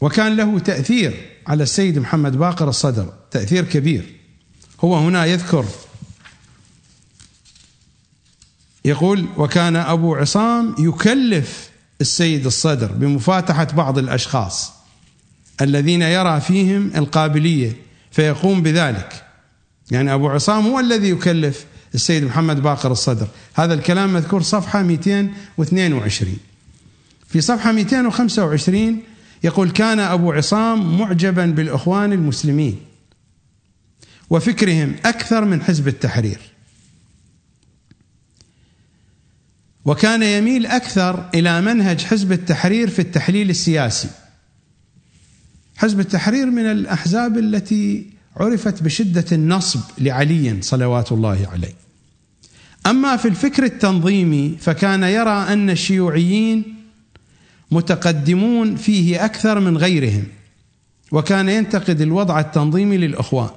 وكان 0.00 0.36
له 0.36 0.58
تأثير 0.58 1.26
على 1.46 1.62
السيد 1.62 1.98
محمد 1.98 2.36
باقر 2.36 2.68
الصدر 2.68 3.12
تأثير 3.30 3.64
كبير. 3.64 4.15
هو 4.80 4.96
هنا 4.96 5.24
يذكر. 5.24 5.64
يقول 8.84 9.26
وكان 9.36 9.76
أبو 9.76 10.14
عصام 10.14 10.74
يكلف 10.78 11.70
السيد 12.00 12.46
الصدر 12.46 12.92
بمفاتحة 12.92 13.64
بعض 13.64 13.98
الأشخاص 13.98 14.72
الذين 15.60 16.02
يرى 16.02 16.40
فيهم 16.40 16.90
القابلية 16.96 17.76
فيقوم 18.10 18.62
بذلك. 18.62 19.24
يعني 19.90 20.14
أبو 20.14 20.28
عصام 20.28 20.66
هو 20.66 20.80
الذي 20.80 21.10
يكلف 21.10 21.64
السيد 21.94 22.24
محمد 22.24 22.62
باقر 22.62 22.92
الصدر. 22.92 23.26
هذا 23.54 23.74
الكلام 23.74 24.12
مذكور 24.12 24.42
صفحة 24.42 24.82
222 24.82 26.36
في 27.28 27.40
صفحة 27.40 27.72
225 27.72 29.02
يقول 29.44 29.70
كان 29.70 29.98
أبو 29.98 30.32
عصام 30.32 30.98
معجبا 30.98 31.46
بالإخوان 31.46 32.12
المسلمين. 32.12 32.85
وفكرهم 34.30 34.94
أكثر 35.04 35.44
من 35.44 35.62
حزب 35.62 35.88
التحرير. 35.88 36.40
وكان 39.84 40.22
يميل 40.22 40.66
أكثر 40.66 41.30
إلى 41.34 41.60
منهج 41.60 42.00
حزب 42.00 42.32
التحرير 42.32 42.90
في 42.90 42.98
التحليل 42.98 43.50
السياسي. 43.50 44.08
حزب 45.76 46.00
التحرير 46.00 46.46
من 46.46 46.66
الأحزاب 46.66 47.38
التي 47.38 48.10
عرفت 48.36 48.82
بشدة 48.82 49.24
النصب 49.32 49.80
لعلي 49.98 50.62
صلوات 50.62 51.12
الله 51.12 51.48
عليه. 51.52 51.74
أما 52.86 53.16
في 53.16 53.28
الفكر 53.28 53.64
التنظيمي 53.64 54.56
فكان 54.60 55.02
يرى 55.02 55.52
أن 55.52 55.70
الشيوعيين 55.70 56.76
متقدمون 57.70 58.76
فيه 58.76 59.24
أكثر 59.24 59.60
من 59.60 59.76
غيرهم 59.76 60.24
وكان 61.12 61.48
ينتقد 61.48 62.00
الوضع 62.00 62.40
التنظيمي 62.40 62.96
للأخوان. 62.96 63.50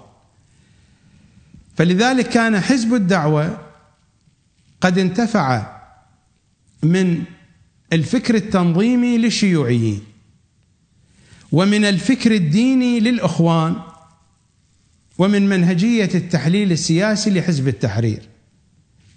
فلذلك 1.79 2.29
كان 2.29 2.59
حزب 2.59 2.93
الدعوة 2.93 3.57
قد 4.81 4.97
انتفع 4.97 5.79
من 6.83 7.23
الفكر 7.93 8.35
التنظيمي 8.35 9.17
للشيوعيين 9.17 10.03
ومن 11.51 11.85
الفكر 11.85 12.31
الديني 12.31 12.99
للإخوان 12.99 13.75
ومن 15.17 15.49
منهجية 15.49 16.09
التحليل 16.15 16.71
السياسي 16.71 17.29
لحزب 17.29 17.67
التحرير. 17.67 18.21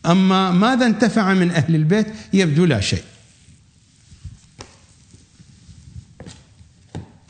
أما 0.07 0.51
ماذا 0.51 0.87
انتفع 0.87 1.35
من 1.35 1.51
أهل 1.51 1.75
البيت 1.75 2.07
يبدو 2.33 2.65
لا 2.65 2.81
شيء. 2.81 3.05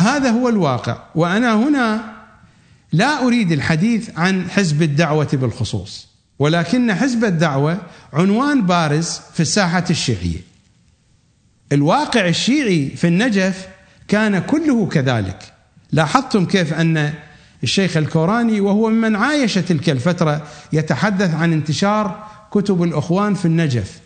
هذا 0.00 0.30
هو 0.30 0.48
الواقع. 0.48 1.02
وأنا 1.14 1.54
هنا 1.54 2.21
لا 2.92 3.26
أريد 3.26 3.52
الحديث 3.52 4.10
عن 4.16 4.50
حزب 4.50 4.82
الدعوة 4.82 5.28
بالخصوص 5.32 6.08
ولكن 6.38 6.94
حزب 6.94 7.24
الدعوة 7.24 7.78
عنوان 8.12 8.62
بارز 8.62 9.20
في 9.34 9.40
الساحه 9.40 9.84
الشيعية. 9.90 10.40
الواقع 11.72 12.28
الشيعي 12.28 12.88
في 12.96 13.06
النجف 13.06 13.68
كان 14.08 14.38
كله 14.38 14.86
كذلك. 14.86 15.52
لاحظتم 15.92 16.46
كيف 16.46 16.74
أن 16.74 17.12
الشيخ 17.62 17.96
الكوراني 17.96 18.60
وهو 18.60 18.90
ممن 18.90 19.16
عايش 19.16 19.54
تلك 19.54 19.90
الفترة 19.90 20.46
يتحدث 20.72 21.34
عن 21.34 21.52
انتشار 21.52 22.26
كتب 22.50 22.82
الإخوان 22.82 23.34
في 23.34 23.44
النجف 23.44 24.00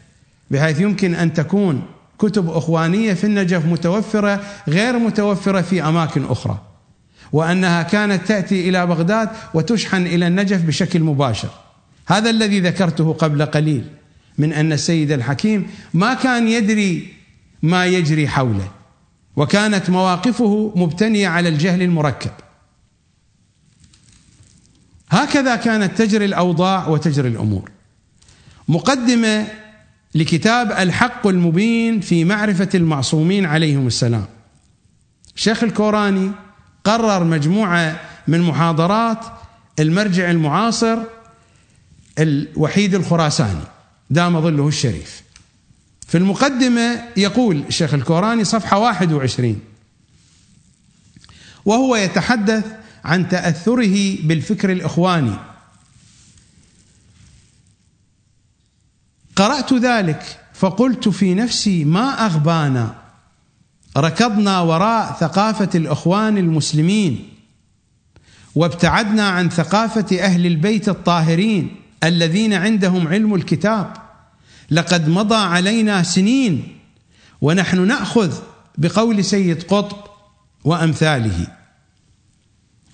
بحيث 0.50 0.80
يمكن 0.80 1.14
أن 1.14 1.32
تكون 1.32 1.82
كتب 2.18 2.50
إخوانية 2.50 3.14
في 3.14 3.24
النجف 3.24 3.66
متوفرة 3.66 4.40
غير 4.68 4.98
متوفرة 4.98 5.60
في 5.60 5.82
أماكن 5.82 6.24
أخرى. 6.24 6.65
وأنها 7.32 7.82
كانت 7.82 8.26
تأتي 8.26 8.68
إلى 8.68 8.86
بغداد 8.86 9.28
وتشحن 9.54 10.06
إلى 10.06 10.26
النجف 10.26 10.62
بشكل 10.62 11.00
مباشر. 11.00 11.50
هذا 12.06 12.30
الذي 12.30 12.60
ذكرته 12.60 13.12
قبل 13.12 13.46
قليل 13.46 13.84
من 14.38 14.52
أن 14.52 14.72
السيد 14.72 15.12
الحكيم 15.12 15.66
ما 15.94 16.14
كان 16.14 16.48
يدري 16.48 17.12
ما 17.62 17.86
يجري 17.86 18.28
حوله 18.28 18.70
وكانت 19.36 19.90
مواقفه 19.90 20.72
مبتنية 20.76 21.28
على 21.28 21.48
الجهل 21.48 21.82
المركب. 21.82 22.30
هكذا 25.10 25.56
كانت 25.56 25.98
تجري 25.98 26.24
الأوضاع 26.24 26.88
وتجري 26.88 27.28
الأمور. 27.28 27.70
مقدمة 28.68 29.46
لكتاب 30.14 30.72
الحق 30.72 31.26
المبين 31.26 32.00
في 32.00 32.24
معرفة 32.24 32.68
المعصومين 32.74 33.46
عليهم 33.46 33.86
السلام. 33.86 34.26
الشيخ 35.36 35.64
الكوراني 35.64 36.30
قرر 36.86 37.24
مجموعة 37.24 38.00
من 38.26 38.40
محاضرات 38.40 39.24
المرجع 39.78 40.30
المعاصر 40.30 40.98
الوحيد 42.18 42.94
الخراساني 42.94 43.64
دام 44.10 44.40
ظله 44.40 44.68
الشريف. 44.68 45.22
في 46.08 46.18
المقدمة 46.18 47.04
يقول 47.16 47.64
الشيخ 47.68 47.94
الكوراني 47.94 48.44
صفحة 48.44 48.78
21 48.78 49.60
وهو 51.64 51.96
يتحدث 51.96 52.64
عن 53.04 53.28
تأثره 53.28 54.16
بالفكر 54.22 54.72
الإخواني. 54.72 55.36
قرأت 59.36 59.72
ذلك 59.72 60.40
فقلت 60.54 61.08
في 61.08 61.34
نفسي 61.34 61.84
ما 61.84 62.26
أغبانا 62.26 63.05
ركضنا 63.96 64.60
وراء 64.60 65.16
ثقافة 65.20 65.68
الإخوان 65.74 66.38
المسلمين 66.38 67.28
وابتعدنا 68.54 69.28
عن 69.28 69.50
ثقافة 69.50 70.24
أهل 70.24 70.46
البيت 70.46 70.88
الطاهرين 70.88 71.76
الذين 72.04 72.52
عندهم 72.52 73.08
علم 73.08 73.34
الكتاب. 73.34 73.92
لقد 74.70 75.08
مضى 75.08 75.34
علينا 75.34 76.02
سنين 76.02 76.78
ونحن 77.40 77.86
نأخذ 77.86 78.38
بقول 78.78 79.24
سيد 79.24 79.62
قطب 79.62 79.96
وأمثاله. 80.64 81.46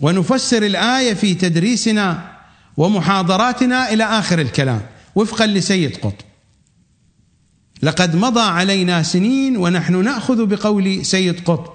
ونفسر 0.01 0.63
الآية 0.63 1.15
في 1.15 1.35
تدريسنا 1.35 2.33
ومحاضراتنا 2.77 3.93
إلى 3.93 4.05
آخر 4.05 4.39
الكلام. 4.39 4.81
وفقا 5.15 5.47
لسيد 5.47 5.97
قطب. 5.97 6.32
لقد 7.83 8.17
مضى 8.17 8.41
علينا 8.41 9.03
سنين 9.03 9.57
ونحن 9.57 10.05
نأخذ 10.05 10.47
بقول 10.47 11.07
سيد 11.07 11.41
قطب. 11.41 11.73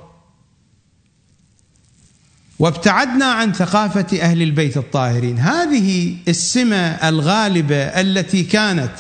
وابتعدنا 2.60 3.26
عن 3.26 3.54
ثقافة 3.54 4.22
أهل 4.22 4.42
البيت 4.42 4.78
الطاهرين. 4.78 5.40
هذه 5.40 6.18
السمة 6.28 7.10
الغالبة 7.10 7.76
التي 7.76 8.44
كانت 8.44 8.94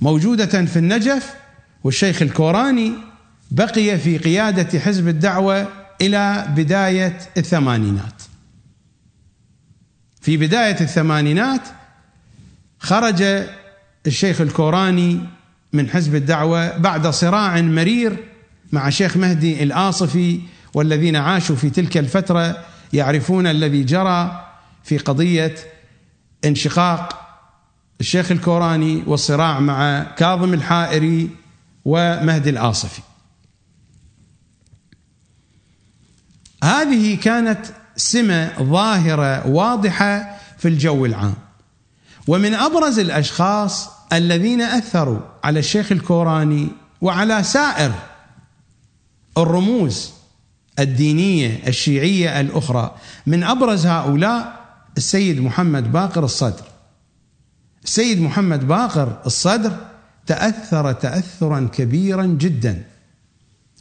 موجودة 0.00 0.64
في 0.64 0.78
النجف 0.78 1.34
والشيخ 1.84 2.22
الكوراني 2.22 2.92
بقي 3.50 3.98
في 3.98 4.18
قيادة 4.18 4.80
حزب 4.80 5.08
الدعوة 5.08 5.68
إلى 6.00 6.46
بداية 6.56 7.18
الثمانينات. 7.36 8.22
في 10.20 10.36
بداية 10.36 10.80
الثمانينات 10.80 11.62
خرج 12.78 13.22
الشيخ 14.06 14.40
الكوراني 14.40 15.37
من 15.72 15.90
حزب 15.90 16.14
الدعوة 16.14 16.76
بعد 16.76 17.06
صراع 17.06 17.60
مرير 17.60 18.16
مع 18.72 18.90
شيخ 18.90 19.16
مهدي 19.16 19.62
الآصفي 19.62 20.40
والذين 20.74 21.16
عاشوا 21.16 21.56
في 21.56 21.70
تلك 21.70 21.96
الفترة 21.96 22.64
يعرفون 22.92 23.46
الذي 23.46 23.84
جرى 23.84 24.44
في 24.84 24.98
قضية 24.98 25.54
انشقاق 26.44 27.28
الشيخ 28.00 28.32
الكوراني 28.32 29.02
والصراع 29.06 29.60
مع 29.60 30.02
كاظم 30.02 30.54
الحائري 30.54 31.30
ومهدي 31.84 32.50
الآصفي. 32.50 33.02
هذه 36.64 37.16
كانت 37.16 37.66
سمة 37.96 38.52
ظاهرة 38.62 39.46
واضحة 39.46 40.38
في 40.58 40.68
الجو 40.68 41.06
العام 41.06 41.34
ومن 42.26 42.54
أبرز 42.54 42.98
الأشخاص 42.98 43.90
الذين 44.12 44.60
أثروا 44.60 45.20
على 45.48 45.58
الشيخ 45.60 45.92
الكوراني 45.92 46.68
وعلى 47.00 47.42
سائر 47.42 47.92
الرموز 49.38 50.10
الدينية 50.78 51.68
الشيعية 51.68 52.40
الأخرى. 52.40 52.94
من 53.26 53.44
أبرز 53.44 53.86
هؤلاء 53.86 54.66
السيد 54.96 55.40
محمد 55.40 55.92
باقر 55.92 56.24
الصدر. 56.24 56.64
السيد 57.84 58.20
محمد 58.20 58.68
باقر 58.68 59.22
الصدر 59.26 59.76
تأثر 60.26 60.92
تاثرا 60.92 61.68
كبيرا 61.72 62.26
جدا. 62.26 62.84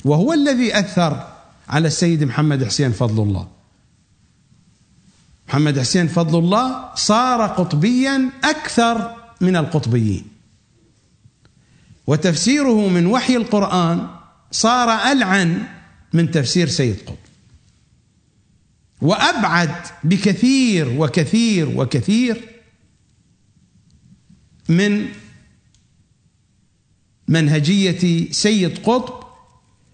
وهو 0.06 0.34
الذي 0.34 0.80
أثر 0.80 1.27
على 1.69 1.88
السيد 1.88 2.23
محمد 2.23 2.64
حسين 2.64 2.91
فضل 2.91 3.23
الله. 3.23 3.48
محمد 5.48 5.80
حسين 5.80 6.07
فضل 6.07 6.39
الله 6.39 6.95
صار 6.95 7.48
قطبيا 7.48 8.30
أكثر 8.44 9.15
من 9.41 9.56
القطبيين. 9.56 10.37
وتفسيره 12.08 12.90
من 12.90 13.06
وحي 13.06 13.36
القرآن 13.36 14.08
صار 14.52 14.90
ألعن 14.90 15.64
من 16.14 16.32
تفسير 16.32 16.68
سيد 16.68 16.96
قطب 17.06 17.18
وأبعد 19.02 19.76
بكثير 20.04 20.96
وكثير 20.98 21.70
وكثير 21.76 22.42
من 24.70 25.08
منهجية 27.28 28.32
سيد 28.32 28.78
قطب 28.78 29.28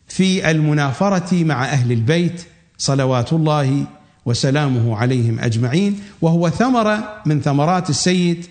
في 0.07 0.51
المنافرة 0.51 1.43
مع 1.43 1.65
أهل 1.65 1.91
البيت 1.91 2.45
صلوات 2.77 3.33
الله 3.33 3.85
وسلامه 4.25 4.97
عليهم 4.97 5.39
أجمعين 5.39 5.99
وهو 6.21 6.49
ثمرة 6.49 7.21
من 7.25 7.41
ثمرات 7.41 7.89
السيد 7.89 8.45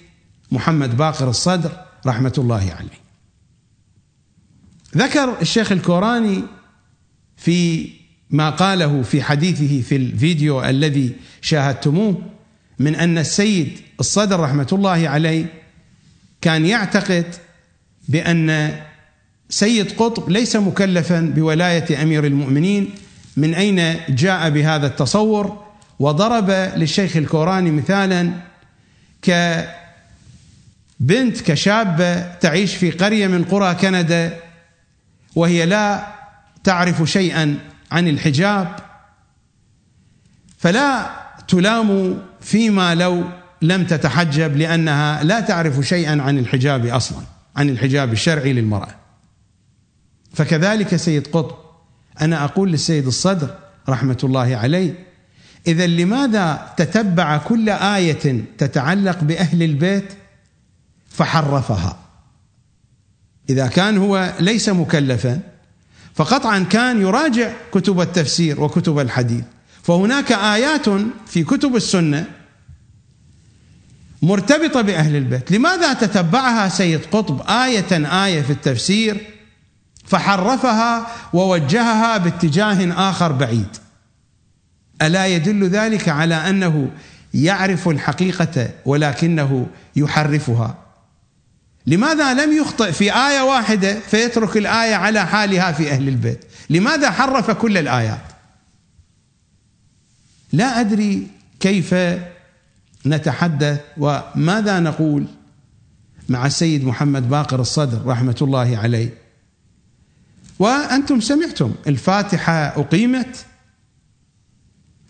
محمد 0.52 0.96
باقر 0.96 1.30
الصدر 1.30 1.72
رحمة 2.06 2.32
الله 2.38 2.74
عليه. 2.78 3.01
ذكر 4.96 5.40
الشيخ 5.40 5.72
الكوراني 5.72 6.42
في 7.36 7.88
ما 8.30 8.50
قاله 8.50 9.02
في 9.02 9.22
حديثه 9.22 9.88
في 9.88 9.96
الفيديو 9.96 10.64
الذي 10.64 11.12
شاهدتموه 11.40 12.22
من 12.78 12.94
أن 12.94 13.18
السيد 13.18 13.80
الصدر 14.00 14.40
رحمة 14.40 14.66
الله 14.72 15.08
عليه 15.08 15.46
كان 16.40 16.66
يعتقد 16.66 17.26
بأن 18.08 18.76
سيد 19.48 19.92
قطب 19.92 20.30
ليس 20.30 20.56
مكلفا 20.56 21.20
بولاية 21.20 22.02
أمير 22.02 22.26
المؤمنين 22.26 22.90
من 23.36 23.54
أين 23.54 23.96
جاء 24.08 24.50
بهذا 24.50 24.86
التصور؟ 24.86 25.62
وضرب 25.98 26.50
للشيخ 26.50 27.16
الكوراني 27.16 27.70
مثالا 27.70 28.32
كبنت 29.22 29.70
كشابة 31.40 32.20
تعيش 32.20 32.74
في 32.74 32.90
قرية 32.90 33.26
من 33.26 33.44
قرى 33.44 33.74
كندا 33.74 34.41
وهي 35.36 35.66
لا 35.66 36.06
تعرف 36.64 37.02
شيئا 37.10 37.58
عن 37.92 38.08
الحجاب 38.08 38.76
فلا 40.58 41.10
تلام 41.48 42.18
فيما 42.40 42.94
لو 42.94 43.24
لم 43.62 43.84
تتحجب 43.84 44.56
لأنها 44.56 45.22
لا 45.22 45.40
تعرف 45.40 45.80
شيئا 45.80 46.22
عن 46.22 46.38
الحجاب 46.38 46.86
أصلا 46.86 47.22
عن 47.56 47.68
الحجاب 47.68 48.12
الشرعي 48.12 48.52
للمرأة. 48.52 48.94
فكذلك 50.34 50.96
سيد 50.96 51.26
قطب 51.26 51.56
أنا 52.20 52.44
أقول 52.44 52.72
للسيد 52.72 53.06
الصدر 53.06 53.54
رحمة 53.88 54.18
الله 54.24 54.56
عليه 54.56 54.94
إذا 55.66 55.86
لماذا 55.86 56.72
تتبع 56.76 57.36
كل 57.36 57.68
آية 57.68 58.44
تتعلق 58.58 59.24
بأهل 59.24 59.62
البيت 59.62 60.12
فحرفها؟ 61.08 62.01
إذا 63.50 63.66
كان 63.66 63.98
هو 63.98 64.32
ليس 64.40 64.68
مكلفا 64.68 65.40
فقطعا 66.14 66.58
كان 66.58 67.00
يراجع 67.00 67.52
كتب 67.72 68.00
التفسير 68.00 68.60
وكتب 68.60 68.98
الحديث. 68.98 69.44
فهناك 69.82 70.32
آيات 70.32 70.86
في 71.26 71.44
كتب 71.44 71.76
السنة 71.76 72.24
مرتبطة 74.22 74.80
بأهل 74.80 75.16
البيت. 75.16 75.52
لماذا 75.52 75.92
تتبعها 75.92 76.68
سيد 76.68 77.00
قطب 77.12 77.50
آية 77.50 78.24
آية 78.24 78.42
في 78.42 78.50
التفسير؟ 78.50 79.26
فحرفها 80.04 81.06
ووجهها 81.32 82.16
باتجاه 82.16 83.10
آخر 83.10 83.32
بعيد. 83.32 83.76
ألا 85.02 85.26
يدل 85.26 85.68
ذلك 85.68 86.08
على 86.08 86.34
أنه 86.34 86.90
يعرف 87.34 87.88
الحقيقة 87.88 88.70
ولكنه 88.84 89.66
يحرفها؟ 89.96 90.81
لماذا 91.86 92.34
لم 92.34 92.56
يخطئ 92.56 92.92
في 92.92 93.14
آية 93.14 93.40
واحدة 93.40 94.00
فيترك 94.00 94.56
الآية 94.56 94.94
على 94.94 95.26
حالها 95.26 95.72
في 95.72 95.90
أهل 95.90 96.08
البيت؟ 96.08 96.44
لماذا 96.70 97.10
حرف 97.10 97.50
كل 97.50 97.78
الآيات؟ 97.78 98.22
لا 100.52 100.80
أدري 100.80 101.26
كيف 101.60 101.94
نتحدث 103.06 103.80
وماذا 103.96 104.80
نقول 104.80 105.26
مع 106.28 106.46
السيد 106.46 106.84
محمد 106.84 107.28
باقر 107.28 107.60
الصدر 107.60 108.06
رحمة 108.06 108.36
الله 108.42 108.78
عليه. 108.78 109.14
وأنتم 110.58 111.20
سمعتم 111.20 111.74
الفاتحة 111.86 112.52
أقيمت 112.52 113.46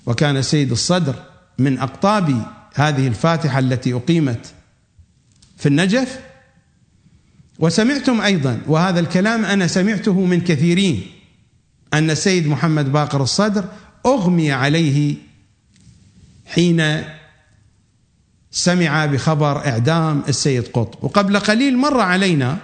وكان 0.06 0.36
السيد 0.36 0.70
الصدر 0.70 1.14
من 1.58 1.78
أقطاب 1.78 2.46
هذه 2.74 3.08
الفاتحة 3.08 3.58
التي 3.58 3.94
أقيمت 3.94 4.46
في 5.56 5.66
النجف. 5.66 6.31
وسمعتم 7.58 8.20
أيضا 8.20 8.60
وهذا 8.66 9.00
الكلام 9.00 9.44
أنا 9.44 9.66
سمعته 9.66 10.20
من 10.20 10.40
كثيرين 10.40 11.06
أن 11.94 12.10
السيد 12.10 12.46
محمد 12.46 12.92
باقر 12.92 13.22
الصدر 13.22 13.64
أغمي 14.06 14.52
عليه 14.52 15.14
حين 16.46 17.04
سمع 18.50 19.06
بخبر 19.06 19.66
إعدام 19.66 20.22
السيد 20.28 20.68
قطب 20.68 21.04
وقبل 21.04 21.38
قليل 21.38 21.78
مر 21.78 22.00
علينا 22.00 22.58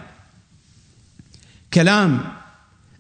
كلام 1.75 2.21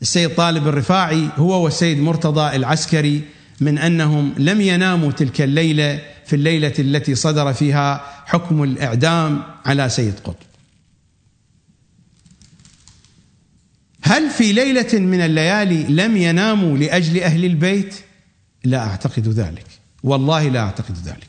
السيد 0.02 0.34
طالب 0.34 0.68
الرفاعي 0.68 1.28
هو 1.36 1.64
والسيد 1.64 1.98
مرتضى 1.98 2.56
العسكري 2.56 3.22
من 3.60 3.78
أنهم 3.78 4.34
لم 4.38 4.60
يناموا 4.60 5.12
تلك 5.12 5.40
الليلة 5.40 6.00
في 6.26 6.36
الليلة 6.36 6.74
التي 6.78 7.14
صدر 7.14 7.52
فيها 7.52 8.04
حكم 8.26 8.62
الإعدام 8.62 9.42
على 9.66 9.88
سيد 9.88 10.14
قطب. 10.24 10.47
هل 14.02 14.30
في 14.30 14.52
ليلة 14.52 14.98
من 14.98 15.20
الليالي 15.20 15.82
لم 15.84 16.16
يناموا 16.16 16.78
لأجل 16.78 17.20
أهل 17.22 17.44
البيت؟ 17.44 17.94
لا 18.64 18.78
أعتقد 18.78 19.28
ذلك، 19.28 19.66
والله 20.04 20.48
لا 20.48 20.60
أعتقد 20.60 20.96
ذلك. 21.04 21.28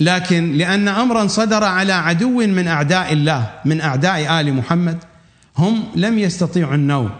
لكن 0.00 0.52
لأن 0.52 0.88
امرا 0.88 1.26
صدر 1.26 1.64
على 1.64 1.92
عدو 1.92 2.46
من 2.46 2.68
أعداء 2.68 3.12
الله 3.12 3.50
من 3.64 3.80
أعداء 3.80 4.40
آل 4.40 4.54
محمد 4.54 4.98
هم 5.56 5.84
لم 5.96 6.18
يستطيعوا 6.18 6.74
النوم 6.74 7.10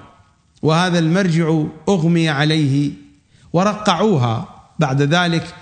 وهذا 0.63 0.99
المرجع 0.99 1.63
أغمي 1.89 2.29
عليه 2.29 2.91
ورقعوها 3.53 4.49
بعد 4.79 5.03
ذلك 5.03 5.55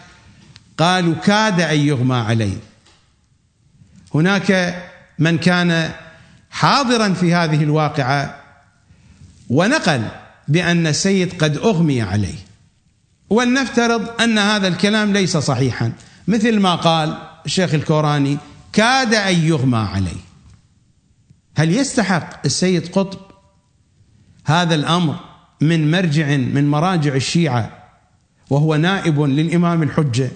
قالوا 0.79 1.15
كاد 1.15 1.61
أن 1.61 1.79
يغمى 1.79 2.17
عليه 2.17 2.57
هناك 4.15 4.83
من 5.19 5.39
كان 5.39 5.91
حاضرا 6.59 7.13
في 7.13 7.35
هذه 7.35 7.63
الواقعة 7.63 8.41
ونقل 9.51 10.09
بأن 10.49 10.87
السيد 10.87 11.43
قد 11.43 11.57
أغمي 11.57 12.03
عليه 12.03 12.39
ولنفترض 13.31 14.21
أن 14.21 14.39
هذا 14.39 14.69
الكلام 14.69 15.13
ليس 15.13 15.37
صحيحا. 15.37 15.93
مثل 16.29 16.61
ما 16.61 16.75
قال 16.75 17.19
الشيخ 17.47 17.75
الكوراني 17.75 18.39
كاد 18.73 19.15
أن 19.15 19.35
يغمى 19.35 19.79
عليه. 19.79 20.21
هل 21.57 21.77
يستحق 21.77 22.41
السيد 22.45 22.89
قطب 22.89 23.21
هذا 24.45 24.75
الأمر 24.75 25.17
من 25.61 25.91
مرجع 25.91 26.37
من 26.37 26.71
مراجع 26.71 27.15
الشيعة 27.15 27.91
وهو 28.51 28.77
نائب 28.77 29.21
للإمام 29.21 29.83
الحجة؟ 29.83 30.31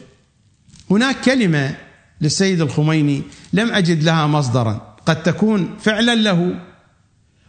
هناك 0.90 1.20
كلمة 1.20 1.76
للسيد 2.20 2.60
الخميني 2.60 3.22
لم 3.52 3.72
أجد 3.72 4.02
لها 4.02 4.26
مصدرا. 4.26 4.91
قد 5.06 5.22
تكون 5.22 5.76
فعلا 5.80 6.14
له 6.14 6.54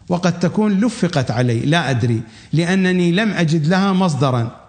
وقد 0.09 0.39
تكون 0.39 0.79
لفقت 0.79 1.31
عليه 1.31 1.65
لا 1.65 1.89
أدري 1.89 2.21
لأنني 2.53 3.11
لم 3.11 3.31
أجد 3.31 3.67
لها 3.67 3.93
مصدرا 3.93 4.63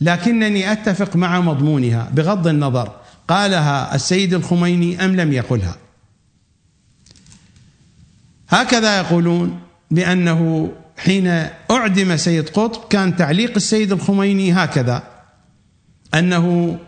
لكنني 0.00 0.72
أتفق 0.72 1.16
مع 1.16 1.40
مضمونها 1.40 2.10
بغض 2.12 2.46
النظر 2.46 2.92
قالها 3.28 3.94
السيد 3.94 4.34
الخميني 4.34 5.04
أم 5.04 5.16
لم 5.16 5.32
يقلها. 5.32 5.76
هكذا 8.48 8.98
يقولون 8.98 9.60
بأنه 9.90 10.72
حين 10.96 11.26
أعدم 11.70 12.16
سيد 12.16 12.48
قطب 12.48 12.88
كان 12.88 13.16
تعليق 13.16 13.52
السيد 13.56 13.92
الخميني 13.92 14.52
هكذا 14.52 15.02
أنه 16.14 16.78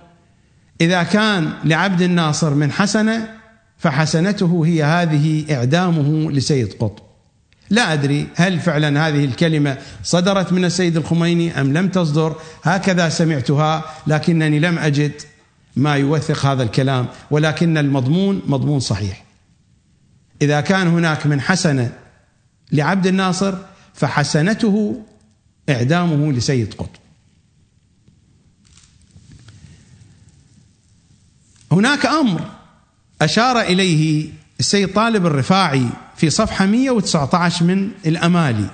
إذا 0.81 1.03
كان 1.03 1.53
لعبد 1.65 2.03
الناصر 2.03 2.55
من 2.55 2.73
حسنة 2.73 3.40
فحسنته 3.81 4.63
هي 4.67 4.85
هذه 4.85 5.55
إعدامه 5.55 6.31
لسيد 6.31 6.73
قطب. 6.73 7.03
لا 7.71 7.93
أدري 7.93 8.29
هل 8.35 8.61
فعلا 8.61 9.09
هذه 9.09 9.25
الكلمة 9.25 9.79
صدرت 10.05 10.53
من 10.53 10.65
السيد 10.65 10.97
الخميني 10.97 11.61
أم 11.61 11.73
لم 11.73 11.89
تصدر. 11.89 12.37
هكذا 12.63 13.09
سمعتها 13.09 13.85
لكنني 14.07 14.59
لم 14.59 14.79
أجد 14.79 15.13
ما 15.77 15.95
يوثق 15.95 16.47
هذا 16.47 16.63
الكلام 16.63 17.07
ولكن 17.31 17.79
المضمون 17.79 18.43
مضمون 18.47 18.81
صحيح. 18.81 19.25
إذا 20.43 20.61
كان 20.61 20.87
هناك 20.87 21.27
من 21.27 21.41
حسنه 21.41 21.93
لعبد 22.73 23.07
الناصر 23.07 23.55
فحسنته 23.95 25.03
إعدامه 25.69 26.33
لسيد 26.33 26.75
قطب. 26.75 27.01
هناك 31.73 32.07
أمر 32.07 32.60
أشار 33.23 33.61
إليه 33.61 34.29
السيد 34.61 34.93
طالب 34.93 35.27
الرفاعي 35.27 35.87
في 36.17 36.31
صفحة 36.31 36.67
119 36.67 37.65
من 37.65 37.91
الأمالي 38.07 38.71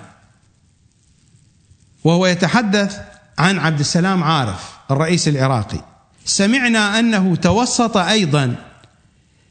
وهو 2.05 2.27
يتحدث 2.27 2.98
عن 3.39 3.59
عبد 3.59 3.81
السلام 3.81 4.24
عارف 4.24 4.77
الرئيس 4.90 5.28
العراقي. 5.28 5.85
سمعنا 6.24 6.98
أنه 6.98 7.36
توسط 7.36 7.97
أيضا 7.97 8.56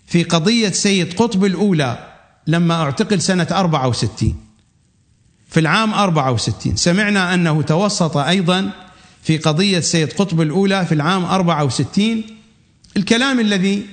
في 0.08 0.24
قضية 0.24 0.70
سيد 0.70 1.14
قطب 1.14 1.46
الأولى 1.46 2.12
لما 2.48 2.76
اعتقل 2.82 3.22
سنة 3.22 3.48
64 3.52 4.36
في 5.50 5.60
العام 5.60 5.94
64 5.94 6.76
سمعنا 6.76 7.34
أنه 7.34 7.62
توسط 7.62 8.18
أيضا 8.18 8.72
في 9.24 9.38
قضية 9.38 9.80
سيد 9.80 10.14
قطب 10.14 10.42
الأولى 10.42 10.86
في 10.86 10.92
العام 10.92 11.26
64 11.26 12.24
الكلام 12.98 13.40
الذي 13.40 13.86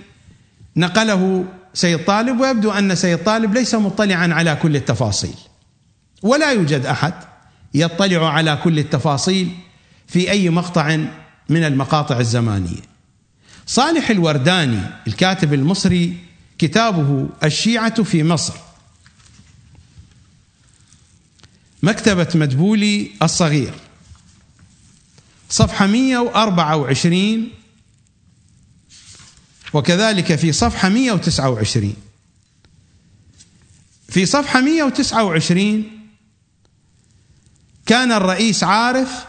نقله 0.77 1.45
سيد 1.75 2.05
طالب 2.05 2.41
ويبدو 2.41 2.71
أن 2.71 2.95
سيد 2.95 3.19
طالب 3.25 3.55
ليس 3.55 3.75
مطلعا 3.75 4.35
على 4.35 4.57
كل 4.63 4.77
التفاصيل. 4.77 5.35
ولا 6.23 6.53
يوجد 6.53 6.87
أحد 6.87 7.15
يطلع 7.75 8.33
على 8.33 8.61
كل 8.65 8.79
التفاصيل 8.79 9.49
في 10.07 10.31
أي 10.31 10.51
مقطع 10.51 10.97
من 11.49 11.65
المقاطع 11.65 12.21
الزمانية. 12.21 12.83
صالح 13.67 14.11
الورداني 14.11 14.81
الكاتب 15.07 15.55
المصري 15.55 16.17
كتابه 16.59 17.29
الشيعة 17.45 18.03
في 18.03 18.25
مصر. 18.25 18.55
مكتبة 21.83 22.29
مدبولي 22.35 23.11
الصغير. 23.23 23.75
صفحة 25.49 25.87
124 25.87 27.49
وكذلك 29.73 30.35
في 30.35 30.53
صفحة 30.53 30.89
129 30.89 31.95
في 34.09 34.27
صفحة 34.27 34.61
129 34.61 35.85
كان 37.87 38.13
الرئيس 38.13 38.65
عارف 38.65 39.25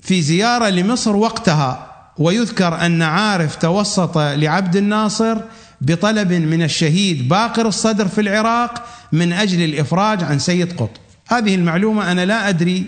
في 0.00 0.22
زيارة 0.22 0.68
لمصر 0.68 1.16
وقتها 1.16 1.88
ويذكر 2.18 2.86
أن 2.86 3.02
عارف 3.02 3.56
توسط 3.56 4.18
لعبد 4.18 4.76
الناصر 4.76 5.38
بطلب 5.80 6.32
من 6.32 6.62
الشهيد 6.62 7.28
باقر 7.28 7.68
الصدر 7.68 8.08
في 8.08 8.20
العراق 8.20 8.86
من 9.12 9.32
أجل 9.32 9.62
الإفراج 9.62 10.24
عن 10.24 10.38
سيد 10.38 10.72
قطب. 10.72 11.00
هذه 11.28 11.54
المعلومة 11.54 12.12
أنا 12.12 12.24
لا 12.24 12.48
أدري 12.48 12.86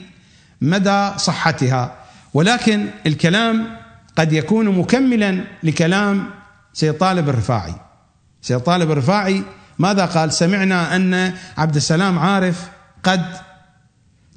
مدى 0.61 1.11
صحتها 1.19 1.97
ولكن 2.35 2.91
الكلام 3.07 3.77
قد 4.17 4.33
يكون 4.33 4.69
مكملا 4.69 5.45
لكلام 5.63 6.31
سيد 6.73 6.99
طالب 6.99 7.29
الرفاعي. 7.29 7.75
سيد 8.43 8.61
طالب 8.61 8.91
الرفاعي 8.91 9.43
ماذا 9.79 10.05
قال؟ 10.07 10.33
سمعنا 10.33 10.97
أن 10.97 11.35
عبد 11.57 11.77
السلام 11.77 12.19
عارف 12.19 12.69
قد 13.03 13.25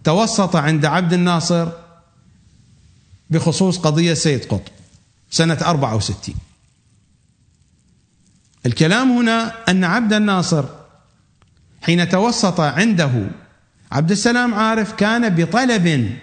توسط 0.04 0.56
عند 0.56 0.86
عبد 0.86 1.14
الناصر 1.14 1.68
بخصوص 3.30 3.78
قضية 3.78 4.14
سيد 4.14 4.46
قطب 4.46 4.72
سنة 5.32 5.58
64 5.62 6.36
الكلام 8.66 9.12
هنا 9.12 9.54
أن 9.70 9.84
عبد 9.84 10.14
الناصر 10.14 10.66
حين 11.82 12.10
توسط 12.10 12.60
عنده 12.60 13.28
عبد 13.92 14.12
السلام 14.12 14.54
عارف 14.54 14.94
كان 14.94 15.30
بطلب 15.30 16.18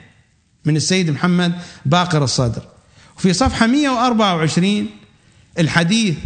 من 0.64 0.76
السيد 0.76 1.10
محمد 1.10 1.52
باقر 1.86 2.24
الصدر. 2.24 2.62
وفي 3.16 3.32
صفحة 3.32 3.66
124 3.66 4.86
الحديث 5.58 6.16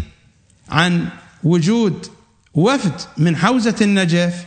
عن 0.69 1.09
وجود 1.45 2.07
وفد 2.55 3.01
من 3.19 3.37
حوزة 3.37 3.77
النجف 3.81 4.45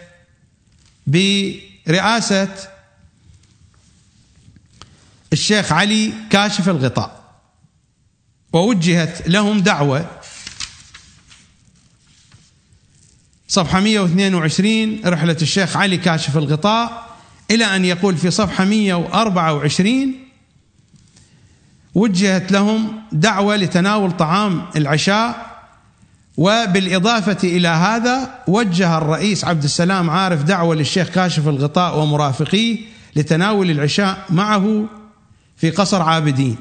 برئاسة 1.08 2.70
الشيخ 5.34 5.72
علي 5.72 6.14
كاشف 6.30 6.70
الغطاء. 6.70 7.18
ووجهت 8.54 9.28
لهم 9.28 9.60
دعوة 9.60 10.12
صفحة 13.48 13.80
122 13.80 15.02
رحلة 15.06 15.38
الشيخ 15.42 15.78
علي 15.78 15.98
كاشف 15.98 16.38
الغطاء 16.38 17.18
إلى 17.52 17.66
أن 17.66 17.86
يقول 17.86 18.18
في 18.18 18.32
صفحة 18.32 18.66
124 18.66 20.27
وجهت 21.98 22.52
لهم 22.52 23.02
دعوة 23.12 23.56
لتناول 23.56 24.12
طعام 24.12 24.66
العشاء 24.76 25.58
وبالإضافة 26.38 27.38
إلى 27.44 27.68
هذا 27.68 28.30
وجه 28.48 28.98
الرئيس 28.98 29.46
عبد 29.46 29.64
السلام 29.64 30.10
عارف 30.10 30.44
دعوة 30.44 30.76
للشيخ 30.76 31.10
كاشف 31.10 31.48
الغطاء 31.48 32.00
ومرافقيه 32.00 32.78
لتناول 33.16 33.72
العشاء 33.72 34.26
معه 34.30 34.86
في 35.56 35.70
قصر 35.70 36.02
عابدين. 36.02 36.58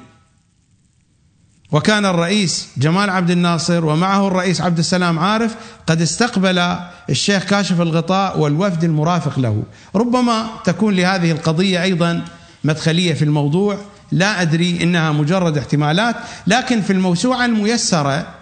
وكان 1.72 2.06
الرئيس 2.06 2.68
جمال 2.76 3.10
عبد 3.10 3.30
الناصر 3.30 3.84
ومعه 3.84 4.28
الرئيس 4.28 4.60
عبد 4.60 4.78
السلام 4.78 5.18
عارف 5.18 5.56
قد 5.86 6.00
استقبل 6.00 6.76
الشيخ 7.10 7.44
كاشف 7.44 7.80
الغطاء 7.80 8.38
والوفد 8.38 8.84
المرافق 8.84 9.38
له. 9.38 9.62
ربما 9.94 10.46
تكون 10.64 10.94
لهذه 10.94 11.30
القضية 11.30 11.82
أيضا 11.82 12.24
مدخلية 12.64 13.14
في 13.14 13.24
الموضوع 13.24 13.78
لا 14.12 14.42
أدري 14.42 14.82
إنها 14.82 15.12
مجرد 15.12 15.58
احتمالات 15.58 16.16
لكن 16.46 16.82
في 16.82 16.92
الموسوعة 16.92 17.44
الميسرة 17.44 18.34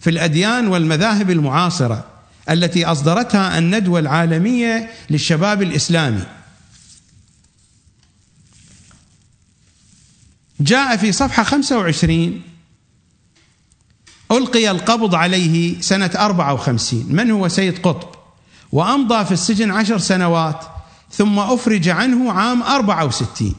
في 0.00 0.10
الأديان 0.10 0.68
والمذاهب 0.68 1.30
المعاصرة 1.30 2.04
التي 2.50 2.84
أصدرتها 2.84 3.58
الندوة 3.58 4.00
العالمية 4.00 4.90
للشباب 5.10 5.62
الإسلامي. 5.62 6.22
جاء 10.60 10.96
في 10.96 11.12
صفحة 11.12 11.42
25 11.42 12.42
ألقي 14.32 14.70
القبض 14.70 15.14
عليه 15.14 15.80
سنة 15.80 16.10
54 16.16 17.06
من 17.08 17.30
هو 17.30 17.48
سيد 17.48 17.78
قطب؟ 17.78 18.08
وأمضى 18.72 19.24
في 19.24 19.32
السجن 19.32 19.70
عشر 19.70 19.98
سنوات 19.98 20.64
ثم 21.12 21.38
أفرج 21.38 21.88
عنه 21.88 22.32
عام 22.32 22.62
64 22.62 23.54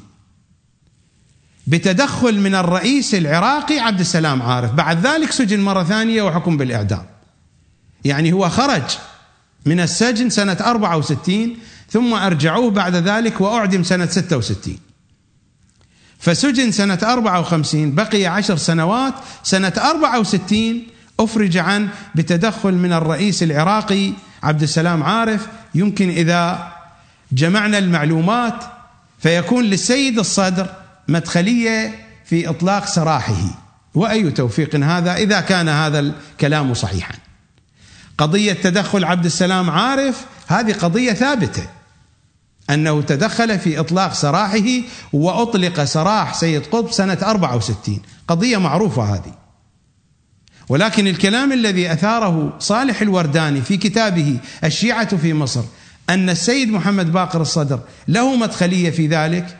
بتدخل 1.70 2.40
من 2.40 2.56
الرئيس 2.56 3.16
العراقي 3.16 3.80
عبد 3.80 4.00
السلام 4.00 4.42
عارف. 4.42 4.72
بعد 4.72 5.08
ذلك 5.08 5.32
سجن 5.32 5.60
مرة 5.60 5.84
ثانية 5.84 6.22
وحكم 6.22 6.58
بالإعدام. 6.58 7.06
يعني 8.06 8.34
هو 8.34 8.50
خرج 8.50 8.84
من 9.66 9.80
السجن 9.80 10.30
سنة 10.30 10.58
64 10.62 11.58
ثم 11.92 12.14
أرجعوه 12.14 12.72
بعد 12.72 12.96
ذلك 12.96 13.42
وأعدم 13.42 13.84
سنة 13.84 14.06
66 14.06 14.78
فسجن 16.20 16.72
سنة 16.72 17.00
54 17.04 17.96
بقي 17.96 18.26
عشر 18.26 18.58
سنوات 18.58 19.14
سنة 19.44 19.74
64 19.78 20.84
أفرج 21.20 21.58
عنه 21.58 21.90
بتدخل 22.16 22.74
من 22.74 22.94
الرئيس 22.94 23.44
العراقي 23.44 24.12
عبد 24.44 24.62
السلام 24.62 25.04
عارف. 25.04 25.48
يمكن 25.76 26.10
إذا 26.10 26.74
جمعنا 27.32 27.78
المعلومات 27.78 28.64
فيكون 29.20 29.64
للسيد 29.64 30.20
الصدر 30.20 30.68
مدخلية 31.10 32.06
في 32.26 32.50
إطلاق 32.50 32.86
سراحه. 32.86 33.70
وأي 33.96 34.32
توفيق 34.32 34.76
هذا 34.76 35.16
إذا 35.16 35.42
كان 35.42 35.70
هذا 35.70 36.00
الكلام 36.00 36.74
صحيحا. 36.74 37.14
قضية 38.18 38.54
تدخل 38.54 39.06
عبد 39.06 39.26
السلام 39.26 39.70
عارف 39.70 40.26
هذه 40.48 40.74
قضية 40.74 41.14
ثابتة. 41.14 41.64
أنه 42.70 43.02
تدخل 43.02 43.60
في 43.60 43.80
إطلاق 43.80 44.14
سراحه 44.14 44.68
وأطلق 45.14 45.84
سراح 45.84 46.34
سيد 46.34 46.66
قطب 46.66 46.92
سنة 46.92 47.18
64 47.22 48.02
قضية 48.28 48.58
معروفة 48.58 49.04
هذه. 49.04 49.34
ولكن 50.70 51.08
الكلام 51.08 51.52
الذي 51.52 51.94
أثاره 51.94 52.54
صالح 52.60 53.02
الورداني 53.02 53.62
في 53.62 53.78
كتابه 53.78 54.38
الشيعة 54.64 55.18
في 55.18 55.34
مصر 55.34 55.64
أن 56.10 56.30
السيد 56.30 56.72
محمد 56.72 57.12
باقر 57.12 57.42
الصدر 57.42 57.80
له 58.08 58.36
مدخلية 58.36 58.90
في 58.90 59.08
ذلك 59.08 59.59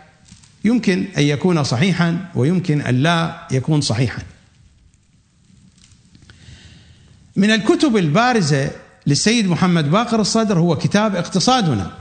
يمكن 0.66 1.08
أن 1.18 1.24
يكون 1.24 1.64
صحيحا 1.64 2.32
ويمكن 2.36 2.82
أن 2.82 3.04
لا 3.04 3.48
يكون 3.52 3.82
صحيحا. 3.82 4.24
من 7.36 7.52
الكتب 7.52 7.98
البارزة 7.98 8.72
للسيد 9.08 9.48
محمد 9.48 9.92
باقر 9.92 10.22
الصدر 10.22 10.60
هو 10.60 10.78
كتاب 10.78 11.16
اقتصادنا. 11.16 11.92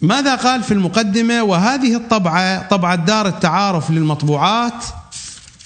ماذا 0.00 0.34
قال 0.34 0.62
في 0.62 0.74
المقدمة 0.74 1.42
وهذه 1.42 1.96
الطبعة 1.96 2.68
طبعة 2.68 2.94
دار 2.94 3.28
التعارف 3.28 3.90
للمطبوعات 3.90 4.84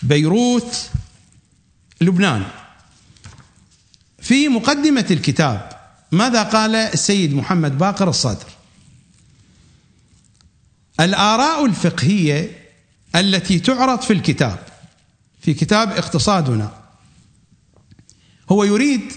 بيروت 0.02 0.90
لبنان. 2.00 2.44
في 4.18 4.48
مقدمة 4.48 5.06
الكتاب 5.10 5.73
ماذا 6.14 6.42
قال 6.42 6.74
السيد 6.74 7.34
محمد 7.34 7.78
باقر 7.78 8.08
الصدر 8.08 8.46
الآراء 11.00 11.64
الفقهية 11.64 12.50
التي 13.14 13.58
تعرض 13.58 14.00
في 14.00 14.12
الكتاب 14.12 14.58
في 15.40 15.54
كتاب 15.54 15.92
اقتصادنا 15.92 16.72
هو 18.50 18.64
يريد 18.64 19.12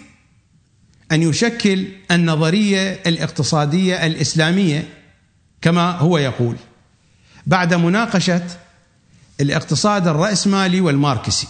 أن 1.12 1.24
يشكل 1.24 1.88
النظرية 2.12 2.92
الاقتصادية 3.06 4.06
الإسلامية 4.06 4.90
كما 5.62 5.92
هو 5.92 6.18
يقول 6.18 6.56
بعد 7.46 7.74
مناقشة 7.74 8.48
الاقتصاد 9.42 10.08
الرأسمالي 10.08 10.82
والماركسي. 10.82 11.48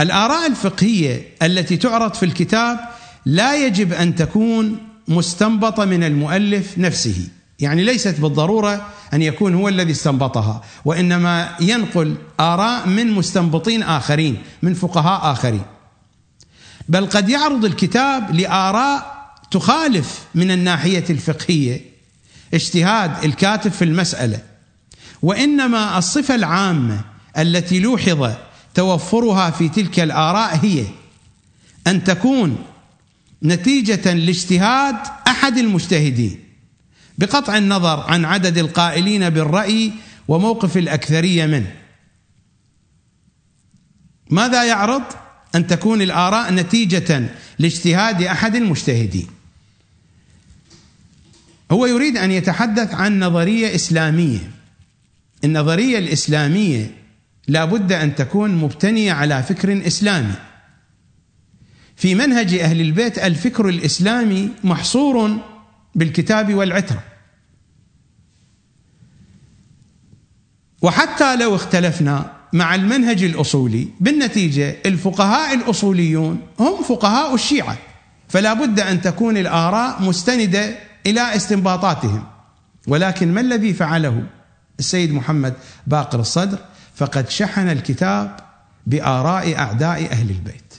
الآراء 0.00 0.46
الفقهية 0.46 1.28
التي 1.42 1.76
تعرض 1.76 2.14
في 2.14 2.22
الكتاب 2.22 2.78
لا 3.26 3.66
يجب 3.66 3.92
أن 3.92 4.14
تكون 4.14 4.78
مستنبطة 5.08 5.84
من 5.84 6.04
المؤلف 6.04 6.78
نفسه. 6.78 7.28
يعني 7.60 7.84
ليست 7.84 8.20
بالضرورة 8.20 8.86
أن 9.14 9.22
يكون 9.22 9.54
هو 9.54 9.68
الذي 9.68 9.92
استنبطها 9.92 10.62
وإنما 10.84 11.56
ينقل 11.60 12.14
آراء 12.40 12.88
من 12.88 13.12
مستنبطين 13.12 13.82
آخرين 13.82 14.42
من 14.62 14.74
فقهاء 14.74 15.32
آخرين. 15.32 15.62
بل 16.88 17.06
قد 17.06 17.28
يعرض 17.28 17.64
الكتاب 17.64 18.34
لآراء 18.34 19.14
تخالف 19.50 20.24
من 20.34 20.50
الناحية 20.50 21.04
الفقهية 21.10 21.80
اجتهاد 22.54 23.24
الكاتب 23.24 23.70
في 23.70 23.84
المسألة. 23.84 24.38
وإنما 25.22 25.98
الصفة 25.98 26.34
العامة 26.34 27.00
التي 27.38 27.80
لوحظ 27.80 28.32
توفرها 28.74 29.50
في 29.50 29.68
تلك 29.68 30.00
الآراء 30.00 30.56
هي 30.62 30.84
أن 31.86 32.04
تكون 32.04 32.64
نتيجة 33.42 34.14
لاجتهاد 34.14 34.96
أحد 35.28 35.58
المجتهدين 35.58 36.40
بقطع 37.18 37.58
النظر 37.58 38.00
عن 38.00 38.24
عدد 38.24 38.58
القائلين 38.58 39.30
بالرأي 39.30 39.92
وموقف 40.28 40.76
الأكثرية 40.76 41.46
منه. 41.46 41.72
ماذا 44.30 44.64
يعرض؟ 44.64 45.02
أن 45.54 45.66
تكون 45.66 46.02
الآراء 46.02 46.52
نتيجة 46.52 47.28
لاجتهاد 47.58 48.22
أحد 48.22 48.56
المجتهدين. 48.56 49.26
هو 51.70 51.86
يريد 51.86 52.16
أن 52.16 52.30
يتحدث 52.30 52.94
عن 52.94 53.20
نظرية 53.20 53.74
إسلامية. 53.74 54.50
النظرية 55.44 55.98
الإسلامية 55.98 57.03
لا 57.48 57.64
بد 57.64 57.92
أن 57.92 58.14
تكون 58.14 58.54
مبتنية 58.54 59.12
على 59.12 59.42
فكر 59.42 59.86
إسلامي. 59.86 60.34
في 61.96 62.14
منهج 62.14 62.54
أهل 62.54 62.80
البيت 62.80 63.18
الفكر 63.18 63.68
الإسلامي 63.68 64.50
محصور 64.64 65.36
بالكتاب 65.94 66.54
والعترة. 66.54 67.02
وحتى 70.82 71.36
لو 71.36 71.54
اختلفنا 71.54 72.32
مع 72.52 72.74
المنهج 72.74 73.22
الأصولي 73.22 73.88
بالنتيجة 74.00 74.76
الفقهاء 74.86 75.54
الأصوليون 75.54 76.40
هم 76.60 76.82
فقهاء 76.82 77.34
الشيعة. 77.34 77.78
فلا 78.28 78.52
بد 78.52 78.80
أن 78.80 79.00
تكون 79.00 79.36
الآراء 79.36 80.02
مستندة 80.02 80.78
إلى 81.06 81.36
استنباطاتهم. 81.36 82.26
ولكن 82.86 83.34
ما 83.34 83.40
الذي 83.40 83.74
فعله 83.74 84.22
السيد 84.78 85.12
محمد 85.12 85.54
باقر 85.86 86.20
الصدر؟ 86.20 86.58
فقد 86.94 87.28
شحن 87.28 87.68
الكتاب 87.68 88.36
بآراء 88.86 89.58
أعداء 89.58 90.12
أهل 90.12 90.30
البيت. 90.30 90.74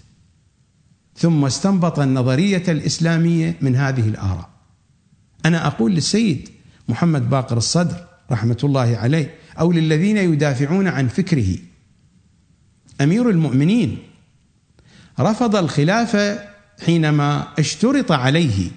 ثم 1.15 1.45
استنبط 1.45 1.99
النظرية 1.99 2.63
الإسلامية 2.67 3.57
من 3.61 3.75
هذه 3.75 4.07
الآراء. 4.07 4.49
أنا 5.45 5.67
أقول 5.67 5.91
للسيد 5.91 6.49
محمد 6.89 7.29
باقر 7.29 7.57
الصدر 7.57 8.07
رحمة 8.31 8.57
الله 8.63 8.97
عليه 8.97 9.35
أو 9.59 9.71
للذين 9.71 10.17
يدافعون 10.17 10.87
عن 10.87 11.07
فكره. 11.07 11.57
أمير 13.01 13.29
المؤمنين 13.29 13.97
رفض 15.19 15.55
الخلافه 15.55 16.39
حينما 16.85 17.47
اشترط 17.59 18.11
عليه 18.11 18.71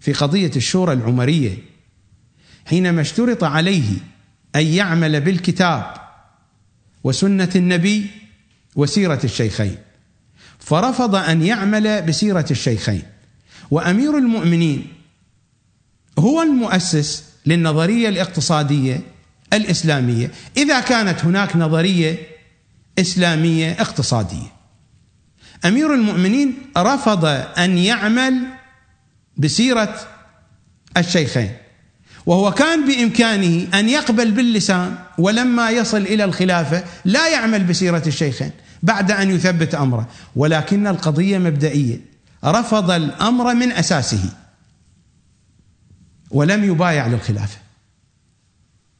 في 0.00 0.12
قضية 0.12 0.50
الشورى 0.56 0.92
العمرية 0.92 1.58
حينما 2.66 3.00
اشترط 3.00 3.44
عليه 3.44 3.90
أن 4.56 4.66
يعمل 4.66 5.20
بالكتاب 5.20 6.03
وسنة 7.04 7.50
النبي 7.56 8.06
وسيرة 8.76 9.20
الشيخين. 9.24 9.76
فرفض 10.58 11.14
أن 11.14 11.42
يعمل 11.42 12.02
بسيرة 12.02 12.46
الشيخين. 12.50 13.02
وأمير 13.70 14.18
المؤمنين 14.18 14.92
هو 16.18 16.42
المؤسس 16.42 17.24
للنظرية 17.46 18.08
الاقتصادية 18.08 19.00
الإسلامية. 19.52 20.30
إذا 20.56 20.80
كانت 20.80 21.24
هناك 21.24 21.56
نظرية 21.56 22.18
إسلامية 22.98 23.72
اقتصادية. 23.72 24.52
أمير 25.64 25.94
المؤمنين 25.94 26.54
رفض 26.78 27.24
أن 27.58 27.78
يعمل 27.78 28.34
بسيرة 29.36 30.00
الشيخين. 30.96 31.52
وهو 32.26 32.52
كان 32.52 32.86
بإمكانه 32.86 33.78
أن 33.78 33.88
يقبل 33.88 34.30
باللسان 34.30 34.96
ولما 35.18 35.70
يصل 35.70 36.00
إلى 36.00 36.24
الخلافة 36.24 36.84
لا 37.04 37.28
يعمل 37.28 37.64
بسيرة 37.64 38.02
الشيخين 38.06 38.50
بعد 38.82 39.10
أن 39.10 39.30
يثبت 39.30 39.74
أمره. 39.74 40.08
ولكن 40.36 40.86
القضية 40.86 41.38
مبدئية. 41.38 42.00
رفض 42.44 42.90
الأمر 42.90 43.54
من 43.54 43.72
أساسه. 43.72 44.30
ولم 46.30 46.64
يبايع 46.64 47.06
للخلافة. 47.06 47.58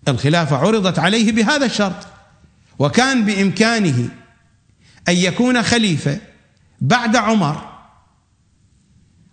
الخلافة 0.08 0.56
عرضت 0.56 0.98
عليه 0.98 1.32
بهذا 1.32 1.66
الشرط. 1.66 2.06
وكان 2.78 3.24
بإمكانه 3.24 4.08
أن 5.08 5.16
يكون 5.16 5.62
خليفة 5.62 6.18
بعد 6.80 7.16
عمر. 7.16 7.74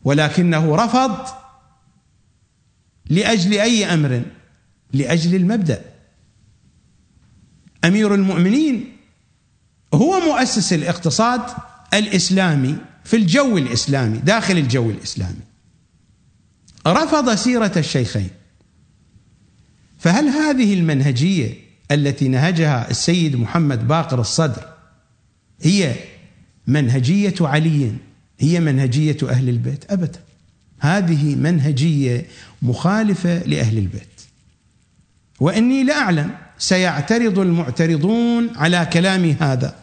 ولكنه 0.04 0.76
رفض 0.76 1.41
لأجل 3.12 3.54
أي 3.54 3.86
أمر؟ 3.86 4.22
لأجل 4.94 5.36
المبدأ. 5.36 5.82
أمير 7.86 8.16
المؤمنين 8.16 8.98
هو 9.94 10.20
مؤسس 10.20 10.74
الاقتصاد 10.74 11.42
الإسلامي 11.94 12.78
في 13.04 13.18
الجو 13.18 13.58
الإسلامي 13.58 14.18
داخل 14.18 14.58
الجو 14.58 14.90
الإسلامي. 14.90 15.42
رفض 16.88 17.36
سيرة 17.36 17.72
الشيخين. 17.78 18.30
فهل 20.00 20.28
هذه 20.28 20.74
المنهجية 20.74 21.54
التي 21.92 22.28
نهجها 22.28 22.90
السيد 22.92 23.36
محمد 23.36 23.88
باقر 23.88 24.22
الصدر 24.22 24.74
هي 25.62 25.96
منهجية 26.68 27.36
علي؟ 27.42 27.94
هي 28.40 28.60
منهجية 28.60 29.18
أهل 29.24 29.50
البيت؟ 29.50 29.92
ابدا. 29.92 30.20
هذه 30.82 31.36
منهجية 31.36 32.26
مخالفة 32.62 33.38
لأهل 33.38 33.78
البيت. 33.78 34.22
وإني 35.40 35.84
لاعلم 35.84 36.36
سيعترض 36.58 37.40
المعترضون 37.40 38.58
على 38.58 38.86
كلامي 38.94 39.34
هذا 39.40 39.76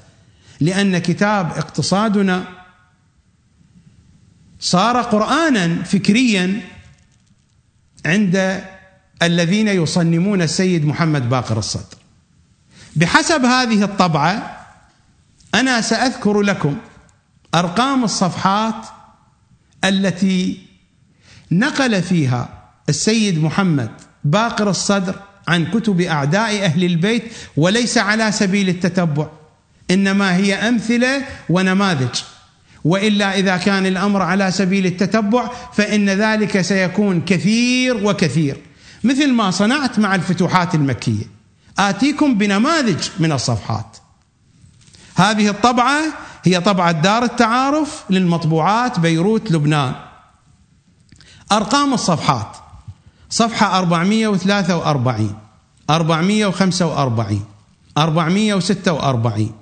لأن 0.60 0.98
كتاب 0.98 1.46
اقتصادنا 1.50 2.44
صار 4.60 5.02
قرانا 5.02 5.82
فكريا 5.82 6.60
عند 8.06 8.64
الذين 9.22 9.68
يصنمون 9.68 10.42
السيد 10.42 10.86
محمد 10.86 11.28
باقر 11.28 11.58
الصدر. 11.58 11.96
بحسب 12.96 13.44
هذه 13.44 13.84
الطبعة 13.84 14.66
أنا 15.54 15.80
سأذكر 15.80 16.40
لكم 16.40 16.76
أرقام 17.54 18.04
الصفحات 18.04 18.86
التي 19.84 20.67
نقل 21.52 22.02
فيها 22.02 22.48
السيد 22.88 23.42
محمد 23.42 23.90
باقر 24.24 24.70
الصدر 24.70 25.14
عن 25.48 25.66
كتب 25.66 26.00
أعداء 26.00 26.64
أهل 26.64 26.84
البيت 26.84 27.22
وليس 27.56 27.98
على 27.98 28.32
سبيل 28.32 28.68
التتبع 28.68 29.26
إنما 29.90 30.36
هي 30.36 30.54
أمثلة 30.54 31.24
ونماذج. 31.48 32.22
وإلا 32.84 33.38
إذا 33.38 33.56
كان 33.56 33.86
الأمر 33.86 34.22
على 34.22 34.50
سبيل 34.50 34.86
التتبع 34.86 35.50
فإن 35.72 36.10
ذلك 36.10 36.60
سيكون 36.60 37.20
كثير 37.20 38.06
وكثير. 38.06 38.56
مثل 39.04 39.32
ما 39.32 39.50
صنعت 39.50 39.98
مع 39.98 40.14
الفتوحات 40.14 40.74
المكية. 40.74 41.24
آتيكم 41.78 42.34
بنماذج 42.38 43.08
من 43.18 43.32
الصفحات. 43.32 43.96
هذه 45.16 45.48
الطبعة 45.48 46.00
هي 46.44 46.60
طبعة 46.60 46.92
دار 46.92 47.24
التعارف 47.24 48.04
للمطبوعات 48.10 49.00
بيروت 49.00 49.52
لبنان. 49.52 49.94
أرقام 51.52 51.94
الصفحات. 51.94 52.56
صفحة 53.30 53.78
443 53.78 55.34
445 55.90 57.44
446 57.96 59.52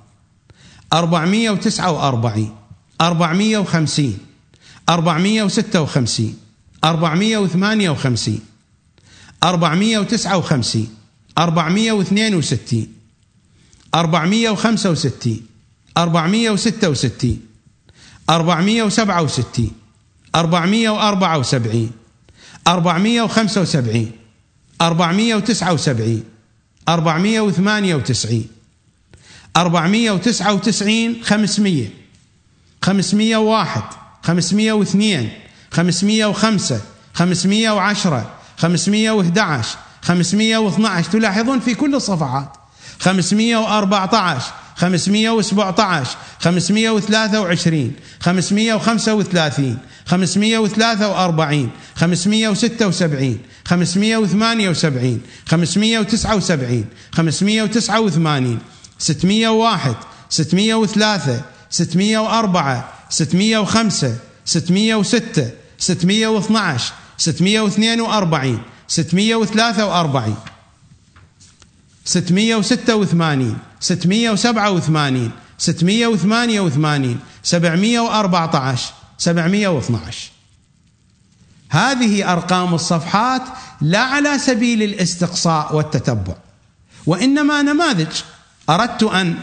449 0.93 2.57
450 3.01 4.19
456 4.89 6.35
458 6.85 8.41
459 9.43 10.87
462 11.83 12.87
465 13.95 15.43
466 15.97 17.39
467 18.29 19.86
474 20.37 21.93
475 22.67 24.13
479 24.79 26.25
498 26.85 28.51
499 29.57 31.23
500 31.23 31.91
501 32.81 33.83
502 34.23 35.31
505 35.71 36.81
510 37.15 38.37
511 38.57 39.79
512 40.03 41.11
تلاحظون 41.13 41.61
في 41.61 41.75
كل 41.75 41.95
الصفحات. 41.95 42.53
514 43.01 44.53
517 44.77 46.17
523 46.41 47.97
535 48.21 49.79
543 50.05 51.73
576 51.95 53.39
578 53.65 53.65
579 53.65 54.77
589 57.15 58.61
601 58.99 59.97
603 60.29 61.45
604 61.71 62.85
605 63.09 64.13
606 64.45 65.53
612 65.79 66.93
642 67.17 68.61
643 68.87 70.56
686 72.07 73.57
687 73.81 75.31
688 75.59 77.19
714 77.43 78.95
712 79.19 80.31
هذه 81.71 82.33
أرقام 82.33 82.75
الصفحات 82.75 83.43
لا 83.81 84.01
على 84.01 84.39
سبيل 84.39 84.83
الاستقصاء 84.83 85.77
والتتبع 85.77 86.35
وإنما 87.07 87.63
نماذج. 87.63 88.23
أردت 88.71 89.03
أن 89.03 89.35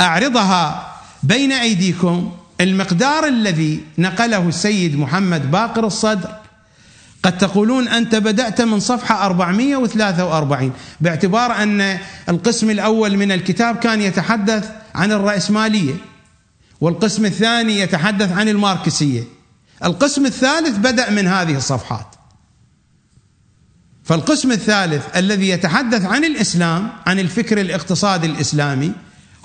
أعرضها 0.00 0.94
بين 1.22 1.52
أيديكم. 1.52 2.32
المقدار 2.60 3.26
الذي 3.26 3.84
نقله 3.98 4.48
السيد 4.48 4.98
محمد 4.98 5.50
باقر 5.50 5.86
الصدر 5.86 6.37
قد 7.28 7.38
تقولون 7.38 7.88
أنت 7.88 8.14
بدأت 8.14 8.60
من 8.60 8.80
صفحة 8.80 9.26
443 9.26 10.72
باعتبار 11.00 11.62
أن 11.62 11.98
القسم 12.28 12.70
الأول 12.70 13.16
من 13.16 13.32
الكتاب 13.32 13.76
كان 13.76 14.00
يتحدث 14.00 14.70
عن 14.94 15.12
الرأسمالية 15.12 15.94
والقسم 16.80 17.24
الثاني 17.24 17.80
يتحدث 17.80 18.32
عن 18.32 18.48
الماركسية. 18.48 19.22
القسم 19.84 20.26
الثالث 20.26 20.76
بدأ 20.76 21.10
من 21.10 21.26
هذه 21.26 21.56
الصفحات. 21.56 22.06
فالقسم 24.04 24.52
الثالث 24.52 25.16
الذي 25.16 25.48
يتحدث 25.48 26.04
عن 26.04 26.24
الإسلام 26.24 26.88
عن 27.06 27.18
الفكر 27.18 27.60
الاقتصادي 27.60 28.26
الإسلامي 28.26 28.92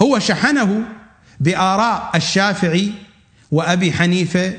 هو 0.01 0.19
شحنه 0.19 0.83
بآراء 1.39 2.11
الشافعي 2.15 2.91
وأبي 3.51 3.91
حنيفة 3.91 4.53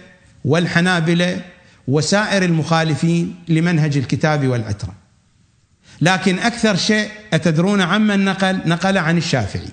والحنابلة 0.45 1.54
وسائر 1.89 2.43
المخالفين 2.43 3.37
لمنهج 3.49 3.97
الكتاب 3.97 4.47
والعترة. 4.47 4.95
لكن 6.01 6.39
أكثر 6.39 6.77
شيء 6.77 7.09
أتدرون 7.33 7.81
عمن 7.81 8.25
نقل 8.25 8.61
نقل 8.67 8.99
عن 8.99 9.19
الشافعي. 9.19 9.69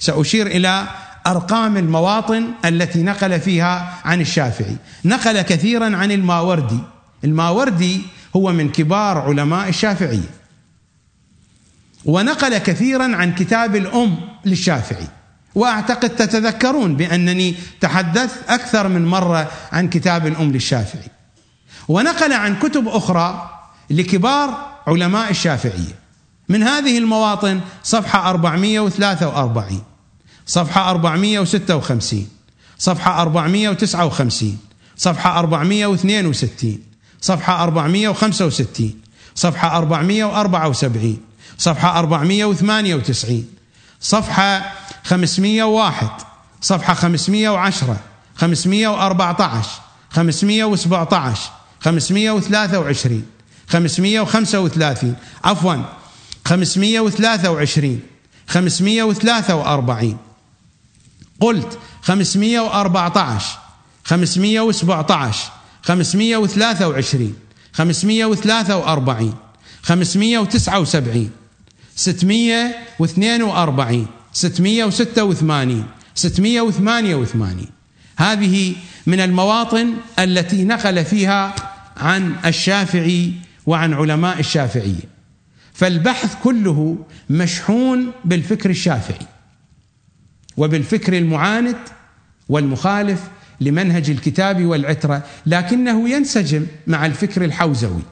سأشير 0.00 0.46
إلى 0.46 0.86
أرقام 1.26 1.76
المواطن 1.76 2.48
التي 2.64 3.02
نقل 3.02 3.40
فيها 3.40 4.00
عن 4.04 4.20
الشافعي. 4.20 4.76
نقل 5.04 5.42
كثيرا 5.42 5.96
عن 5.96 6.12
الماوردي. 6.12 6.78
الماوردي 7.24 8.00
هو 8.36 8.52
من 8.52 8.68
كبار 8.68 9.18
علماء 9.18 9.68
الشافعية. 9.68 10.30
ونقل 12.04 12.58
كثيرا 12.58 13.16
عن 13.16 13.34
كتاب 13.34 13.76
الأم 13.76 14.16
للشافعي. 14.44 15.06
وأعتقد 15.56 16.10
تتذكرون 16.10 16.96
بأنني 16.96 17.54
تحدثت 17.80 18.38
أكثر 18.48 18.88
من 18.88 19.06
مرة 19.06 19.50
عن 19.72 19.88
كتاب 19.88 20.26
الأم 20.26 20.52
للشافعي. 20.52 21.10
ونقل 21.88 22.32
عن 22.32 22.58
كتب 22.58 22.88
أخرى 22.88 23.50
لكبار 23.90 24.72
علماء 24.86 25.30
الشافعية. 25.30 26.06
من 26.48 26.62
هذه 26.62 26.98
المواطن 26.98 27.60
صفحة 27.82 28.30
443 28.30 29.82
صفحة 30.46 30.90
456 30.90 32.28
صفحة 32.78 33.22
459 33.22 34.58
صفحة 34.96 35.38
462 35.38 36.78
صفحة 37.20 37.62
465 37.62 39.00
صفحة 39.34 39.76
474 39.76 41.18
صفحة 41.58 41.98
498 41.98 43.46
صفحة 44.00 44.72
501 45.06 46.26
صفحة 46.60 46.94
510 46.94 47.96
514 48.36 49.80
517 50.10 51.50
523 51.80 53.22
535 53.68 55.14
عفوا 55.44 55.76
523 56.44 58.00
543 58.46 60.16
قلت 61.40 61.78
514 62.02 63.58
517 64.04 65.52
523 65.82 67.34
543 67.72 69.34
579 69.82 71.30
642 71.94 74.06
686 74.36 75.84
688 76.14 77.66
هذه 78.16 78.74
من 79.06 79.20
المواطن 79.20 79.94
التي 80.18 80.64
نقل 80.64 81.04
فيها 81.04 81.54
عن 81.96 82.34
الشافعي 82.44 83.32
وعن 83.66 83.94
علماء 83.94 84.40
الشافعية. 84.40 85.16
فالبحث 85.72 86.36
كله 86.42 86.98
مشحون 87.30 88.12
بالفكر 88.24 88.70
الشافعي 88.70 89.26
وبالفكر 90.56 91.18
المعاند 91.18 91.76
والمخالف 92.48 93.20
لمنهج 93.60 94.10
الكتاب 94.10 94.64
والعترة 94.64 95.24
لكنه 95.46 96.08
ينسجم 96.08 96.66
مع 96.86 97.06
الفكر 97.06 97.44
الحوزوي 97.44 98.02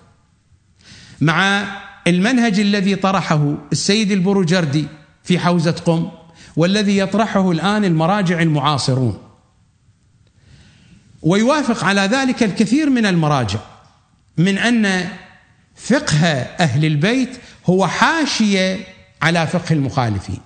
مع 1.21 1.65
المنهج 2.07 2.61
الذي 2.61 2.97
طرحه 2.97 3.55
السيد 3.73 4.11
البروجردي 4.13 4.87
في 5.25 5.39
حوزة 5.39 5.71
قم 5.71 6.11
والذي 6.57 6.99
يطرحه 6.99 7.51
الآن 7.51 7.85
المراجع 7.85 8.43
المعاصرون. 8.43 9.19
ويوافق 11.23 11.85
على 11.85 12.01
ذلك 12.01 12.43
الكثير 12.43 12.91
من 12.91 13.07
المراجع 13.07 13.59
من 14.37 14.59
أن 14.59 15.09
فقه 15.77 16.27
أهل 16.61 16.85
البيت 16.85 17.37
هو 17.67 17.87
حاشية 17.87 18.87
على 19.23 19.47
فقه 19.47 19.73
المخالفين. 19.73 20.41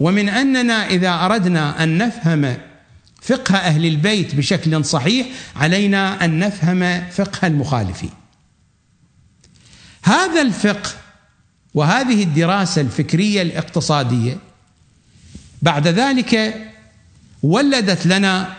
ومن 0.00 0.28
أننا 0.28 0.86
إذا 0.86 1.10
أردنا 1.24 1.82
أن 1.82 1.98
نفهم 1.98 2.56
فقه 3.22 3.56
أهل 3.56 3.86
البيت 3.86 4.34
بشكل 4.34 4.84
صحيح 4.84 5.26
علينا 5.56 6.24
أن 6.24 6.38
نفهم 6.38 7.10
فقه 7.10 7.46
المخالفين. 7.46 8.10
هذا 10.02 10.42
الفقه 10.42 10.90
وهذه 11.76 12.22
الدراسة 12.22 12.80
الفكرية 12.80 13.42
الاقتصادية 13.42 14.38
بعد 15.62 15.88
ذلك 15.88 16.54
ولدت 17.42 18.06
لنا 18.06 18.54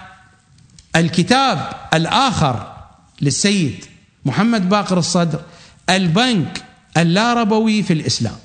الكتاب 0.96 1.72
الآخر 1.94 2.74
للسيد 3.22 3.86
محمد 4.26 4.70
باقر 4.70 4.98
الصدر 4.98 5.42
البنك 5.90 6.64
اللاربوي 6.98 7.84
في 7.84 7.94
الإسلام 7.94 8.36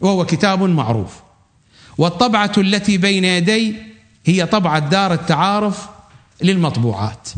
وهو 0.00 0.26
كتاب 0.26 0.62
معروف. 0.62 1.20
والطبعة 1.98 2.52
التي 2.58 2.98
بين 2.98 3.24
يدي 3.24 3.76
هي 4.26 4.46
طبعة 4.46 4.78
دار 4.78 5.12
التعارف 5.12 5.86
للمطبوعات. 6.42 7.28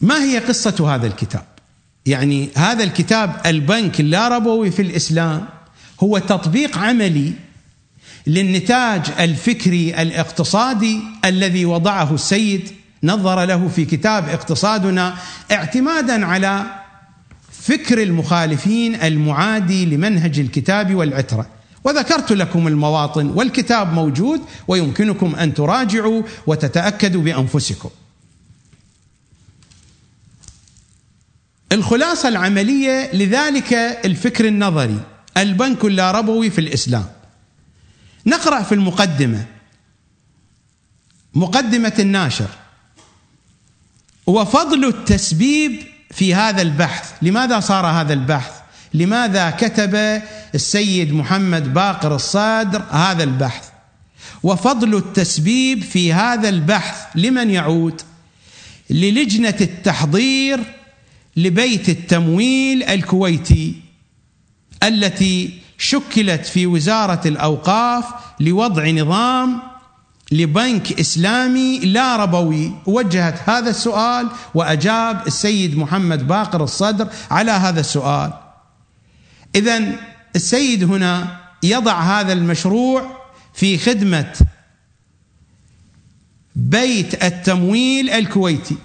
ما 0.00 0.22
هي 0.24 0.38
قصة 0.38 0.94
هذا 0.94 1.06
الكتاب؟ 1.06 1.44
يعني 2.06 2.48
هذا 2.56 2.84
الكتاب 2.84 3.40
البنك 3.46 4.00
اللاربوي 4.00 4.70
في 4.70 4.82
الإسلام 4.82 5.46
هو 6.00 6.18
تطبيق 6.18 6.78
عملي 6.78 7.32
للنتاج 8.26 9.02
الفكري 9.18 10.02
الاقتصادي 10.02 11.00
الذي 11.24 11.64
وضعه 11.64 12.14
السيد 12.14 12.70
نظر 13.04 13.44
له 13.44 13.68
في 13.68 13.84
كتاب 13.84 14.28
اقتصادنا 14.28 15.14
اعتمادا 15.52 16.26
على 16.26 16.62
فكر 17.52 18.02
المخالفين 18.02 18.94
المعادي 18.94 19.86
لمنهج 19.86 20.38
الكتاب 20.38 20.94
والعترة. 20.94 21.46
وذكرت 21.84 22.32
لكم 22.32 22.68
المواطن 22.68 23.26
والكتاب 23.26 23.92
موجود 23.92 24.40
ويمكنكم 24.68 25.34
أن 25.34 25.54
تراجعوا 25.54 26.22
وتتأكدوا 26.46 27.22
بأنفسكم. 27.22 27.90
الخلاصة 31.72 32.28
العملية 32.28 33.10
لذلك 33.12 33.72
الفكر 34.04 34.48
النظري 34.48 35.00
البنك 35.36 35.84
اللاربوي 35.84 36.50
في 36.50 36.60
الإسلام. 36.60 37.06
نقرأ 38.26 38.62
في 38.62 38.74
المقدمة. 38.74 39.44
مقدمة 41.34 41.92
الناشر. 41.98 42.48
وفضل 44.26 44.84
التسبيب 44.84 45.82
في 46.10 46.34
هذا 46.34 46.62
البحث. 46.62 47.12
لماذا 47.22 47.60
صار 47.60 47.86
هذا 47.86 48.12
البحث؟ 48.12 48.52
لماذا 48.94 49.50
كتب 49.50 50.22
السيد 50.54 51.12
محمد 51.12 51.74
باقر 51.74 52.14
الصادر 52.14 52.82
هذا 52.90 53.24
البحث؟ 53.24 53.68
وفضل 54.42 54.96
التسبيب 54.96 55.82
في 55.82 56.12
هذا 56.12 56.48
البحث 56.48 57.06
لمن 57.14 57.50
يعود؟ 57.50 58.00
للجنة 58.90 59.56
التحضير 59.60 60.77
لبيت 61.38 61.88
التمويل 61.88 62.82
الكويتي 62.82 63.74
التي 64.82 65.58
شكلت 65.78 66.46
في 66.46 66.66
وزارة 66.66 67.28
الأوقاف 67.28 68.04
لوضع 68.40 68.90
نظام 68.90 69.62
لبنك 70.32 71.00
إسلامي 71.00 71.78
لا 71.78 72.16
ربوي. 72.16 72.72
وجهت 72.86 73.48
هذا 73.48 73.70
السؤال 73.70 74.28
وأجاب 74.54 75.26
السيد 75.26 75.78
محمد 75.78 76.26
باقر 76.26 76.64
الصدر 76.64 77.08
على 77.30 77.50
هذا 77.50 77.80
السؤال. 77.80 78.32
اذا 79.54 79.92
السيد 80.36 80.84
هنا 80.84 81.38
يضع 81.62 82.00
هذا 82.00 82.32
المشروع 82.32 83.18
في 83.54 83.78
خدمة 83.78 84.34
بيت 86.56 87.24
التمويل 87.24 88.10
الكويتي. 88.10 88.76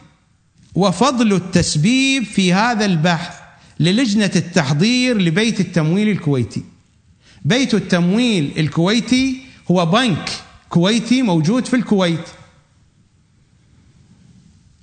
وفضل 0.76 1.34
التسبيب 1.34 2.24
في 2.24 2.54
هذا 2.54 2.86
البحث 2.86 3.40
للجنة 3.80 4.32
التحضير 4.36 5.18
لبيت 5.18 5.60
التمويل 5.60 6.10
الكويتي. 6.10 6.64
بيت 7.46 7.74
التمويل 7.74 8.54
الكويتي 8.58 9.42
هو 9.72 9.86
بنك 9.86 10.30
كويتي 10.70 11.22
موجود 11.22 11.66
في 11.66 11.76
الكويت. 11.76 12.30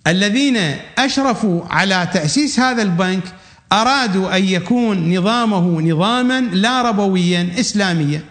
الذين 0.07 0.57
أشرفوا 0.99 1.65
على 1.65 2.09
تأسيس 2.13 2.61
هذا 2.61 2.83
البنك 2.83 3.35
أرادوا 3.73 4.37
أن 4.37 4.45
يكون 4.45 5.17
نظامه 5.17 5.81
نظاما 5.81 6.41
لا 6.41 6.83
ربويا 6.83 7.51
إسلاميا. 7.61 8.25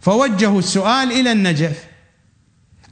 فوجهوا 0.00 0.58
السؤال 0.58 1.12
إلى 1.12 1.32
النجف. 1.32 1.84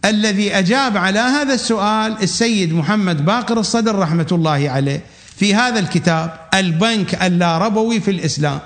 الذي 0.05 0.59
أجاب 0.59 0.97
على 0.97 1.19
هذا 1.19 1.55
السؤال 1.55 2.23
السيد 2.23 2.73
محمد 2.73 3.25
باقر 3.25 3.61
الصدر 3.61 3.99
رحمة 3.99 4.27
الله 4.33 4.71
عليه 4.71 5.05
في 5.37 5.55
هذا 5.55 5.79
الكتاب 5.79 6.41
البنك 6.55 7.23
اللا 7.23 7.59
ربوي 7.59 8.01
في 8.01 8.11
الإسلام. 8.11 8.61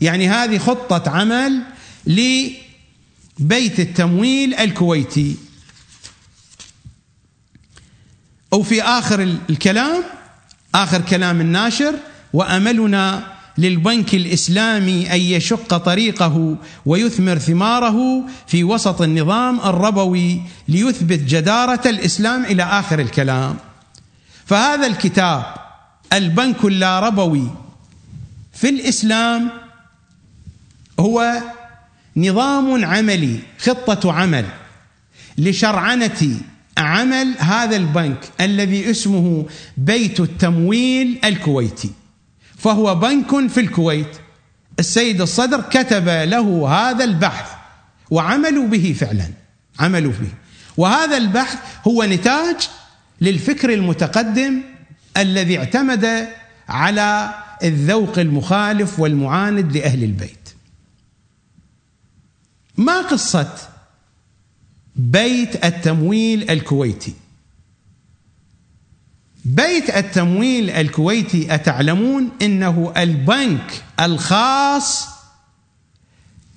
يعني 0.00 0.28
هذه 0.28 0.58
خطة 0.58 1.10
عمل 1.10 1.62
لبيت 2.06 3.80
التمويل 3.80 4.54
الكويتي. 4.54 5.36
أو 8.52 8.62
في 8.62 8.82
آخر 8.82 9.36
الكلام 9.50 10.02
آخر 10.74 11.00
كلام 11.00 11.40
الناشر 11.40 11.94
وأملنا 12.32 13.37
للبنك 13.58 14.14
الإسلامي 14.14 15.12
أن 15.12 15.20
يشق 15.20 15.76
طريقه 15.76 16.56
ويثمر 16.86 17.38
ثماره 17.38 18.24
في 18.46 18.64
وسط 18.64 19.02
النظام 19.02 19.60
الربوي 19.60 20.40
ليثبت 20.68 21.18
جدارة 21.18 21.88
الإسلام 21.88 22.44
إلى 22.44 22.62
آخر 22.62 22.98
الكلام. 22.98 23.56
فهذا 24.46 24.86
الكتاب 24.86 25.54
البنك 26.12 26.64
اللاربوي 26.64 27.50
في 28.52 28.68
الإسلام 28.68 29.50
هو 31.00 31.42
نظام 32.16 32.84
عملي 32.84 33.38
خطة 33.58 34.12
عمل 34.12 34.44
لشرعنة 35.38 36.40
عمل 36.78 37.34
هذا 37.38 37.76
البنك 37.76 38.30
الذي 38.40 38.90
اسمه 38.90 39.46
بيت 39.76 40.20
التمويل 40.20 41.18
الكويتي. 41.24 41.90
فهو 42.58 42.94
بنك 42.94 43.50
في 43.50 43.60
الكويت. 43.60 44.16
السيد 44.78 45.20
الصدر 45.20 45.60
كتب 45.60 46.08
له 46.08 46.68
هذا 46.68 47.04
البحث 47.04 47.50
وعملوا 48.10 48.66
به 48.66 48.96
فعلا 49.00 49.30
عملوا 49.78 50.12
به. 50.12 50.30
وهذا 50.76 51.16
البحث 51.16 51.58
هو 51.86 52.04
نتاج 52.04 52.68
للفكر 53.20 53.72
المتقدم 53.72 54.62
الذي 55.16 55.58
اعتمد 55.58 56.28
على 56.68 57.34
الذوق 57.64 58.18
المخالف 58.18 59.00
والمعاند 59.00 59.76
لأهل 59.76 60.04
البيت. 60.04 60.48
ما 62.76 63.00
قصة 63.00 63.56
بيت 64.96 65.64
التمويل 65.64 66.50
الكويتي؟ 66.50 67.14
بيت 69.48 69.96
التمويل 69.96 70.70
الكويتي 70.70 71.54
أتعلمون 71.54 72.28
إنه 72.42 72.92
البنك 72.96 73.82
الخاص 74.00 75.08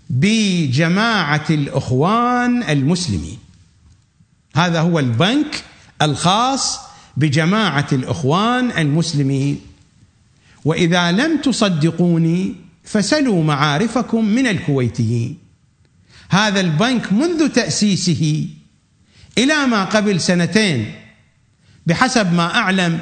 بجماعة 0.10 1.46
الإخوان 1.50 2.64
المسلمين. 2.64 3.38
هذا 4.56 4.82
هو 4.82 5.00
البنك 5.00 5.64
الخاص 6.02 6.80
بجماعة 7.18 7.88
الإخوان 7.92 8.72
المسلمين. 8.72 9.62
وإذا 10.66 11.12
لم 11.12 11.42
تصدقوني 11.42 12.56
فسلوا 12.84 13.44
معارفكم 13.44 14.26
من 14.26 14.48
الكويتيين. 14.48 15.38
هذا 16.30 16.60
البنك 16.60 17.14
منذ 17.14 17.48
تأسيسه 17.50 18.48
إلى 19.38 19.66
ما 19.66 19.86
قبل 19.86 20.22
سنتين 20.22 21.01
بحسب 21.88 22.34
ما 22.34 22.56
أعلم 22.56 23.00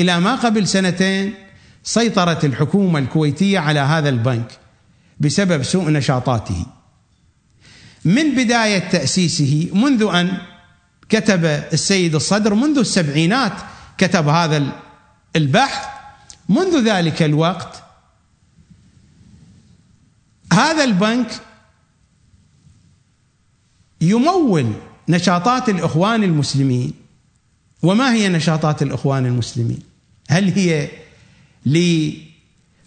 إلى 0.00 0.20
ما 0.20 0.34
قبل 0.34 0.68
سنتين 0.68 1.34
سيطرت 1.82 2.44
الحكومة 2.44 2.98
الكويتية 2.98 3.58
على 3.58 3.80
هذا 3.80 4.08
البنك 4.08 4.58
بسبب 5.20 5.62
سوء 5.62 5.90
نشاطاته. 5.90 6.66
من 8.04 8.34
بداية 8.34 8.78
تأسيسه 8.78 9.70
منذ 9.72 10.02
أن 10.14 10.38
كتب 11.08 11.44
السيد 11.44 12.14
الصدر 12.14 12.54
منذ 12.54 12.78
السبعينات 12.78 13.52
كتب 13.98 14.28
هذا 14.28 14.72
البحث. 15.36 15.88
منذ 16.48 16.84
ذلك 16.84 17.22
الوقت 17.22 17.82
هذا 20.52 20.84
البنك 20.84 21.40
يمول 24.00 24.72
نشاطات 25.08 25.68
الإخوان 25.68 26.22
المسلمين. 26.22 27.03
وما 27.84 28.12
هي 28.12 28.28
نشاطات 28.28 28.82
الإخوان 28.82 29.26
المسلمين؟ 29.26 29.78
هل 30.30 30.52
هي 30.52 30.88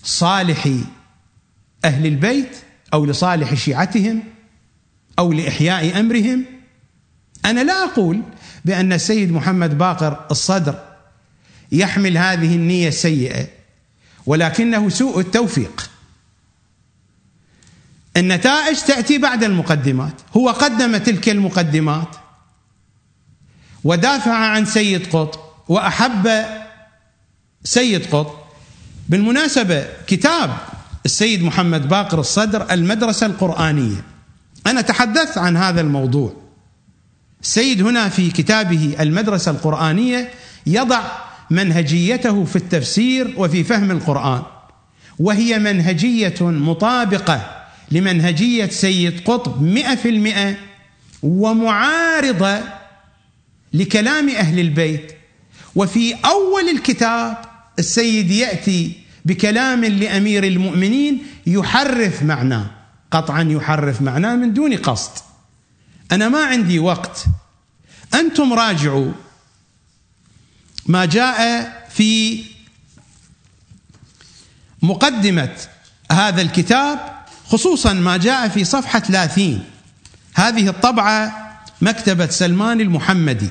لصالح 0.03 0.69
أهل 1.85 2.06
البيت 2.06 2.58
أو 2.93 3.06
لصالح 3.06 3.53
شيعتهم 3.53 4.24
أو 5.19 5.34
لإحياء 5.34 6.00
أمرهم؟ 6.00 6.45
أنا 7.45 7.64
لا 7.64 7.84
أقول 7.84 8.22
بأن 8.66 8.93
السيد 8.93 9.32
محمد 9.32 9.77
باقر 9.77 10.26
الصدر 10.32 10.84
يحمل 11.72 12.17
هذه 12.17 12.56
النية 12.56 12.88
السيئة 12.88 13.48
ولكنه 14.26 14.90
سوء 14.90 15.19
التوفيق 15.19 15.90
النتائج 18.17 18.77
تأتي 18.77 19.17
بعد 19.17 19.43
المقدمات 19.43 20.14
هو 20.38 20.50
قدم 20.50 20.98
تلك 20.98 21.30
المقدمات 21.30 22.16
ودافع 23.88 24.33
عن 24.33 24.66
سيد 24.66 25.07
قطب 25.07 25.40
وأحب 25.67 26.45
سيد 27.64 28.06
قطب. 28.06 28.33
بالمناسبة 29.09 29.85
كتاب 30.07 30.57
السيد 31.06 31.43
محمد 31.43 31.90
باقر 31.90 32.19
الصدر 32.19 32.72
المدرسة 32.72 33.25
القرآنية. 33.25 34.03
أنا 34.67 34.82
تحدثت 34.82 35.38
عن 35.38 35.57
هذا 35.57 35.82
الموضوع. 35.82 36.33
السيد 37.41 37.82
هنا 37.82 38.09
في 38.09 38.32
كتابه 38.32 38.95
المدرسة 38.99 39.51
القرآنية 39.51 40.30
يضع 40.66 41.01
منهجيته 41.49 42.45
في 42.45 42.56
التفسير 42.56 43.33
وفي 43.38 43.64
فهم 43.64 43.91
القرآن. 43.91 44.41
وهي 45.19 45.59
منهجية 45.59 46.35
مطابقة 46.41 47.66
لمنهجية 47.91 48.69
سيد 48.69 49.22
قطب 49.25 49.61
مئة 49.61 49.95
في 49.95 50.09
المئة 50.09 50.56
ومعارضة 51.24 52.76
لكلام 53.74 54.30
أهل 54.30 54.60
البيت. 54.60 55.12
وفي 55.76 56.16
أول 56.26 56.70
الكتاب 56.70 57.38
السيد 57.80 58.32
يأتي 58.32 58.92
بكلام 59.26 59.86
لأمير 59.86 60.44
المؤمنين 60.44 61.24
يحرف 61.48 62.24
معناه. 62.24 62.72
قطعا 63.12 63.44
يحرف 63.44 64.02
معناه 64.02 64.36
من 64.36 64.54
دون 64.54 64.78
قصد. 64.78 65.12
أنا 66.12 66.30
ما 66.30 66.46
عندي 66.46 66.80
وقت. 66.80 67.26
أنتم 68.14 68.54
راجعوا. 68.54 69.12
ما 70.86 71.06
جاء 71.06 71.88
في 71.90 72.44
مقدمة 74.82 75.56
هذا 76.12 76.42
الكتاب 76.42 77.18
خصوصا 77.46 77.94
ما 77.94 78.18
جاء 78.18 78.48
في 78.48 78.64
صفحة 78.64 79.00
30 79.00 79.64
هذه 80.36 80.70
الطبعة 80.70 81.47
مكتبة 81.81 82.27
سلمان 82.27 82.81
المحمدي. 82.81 83.49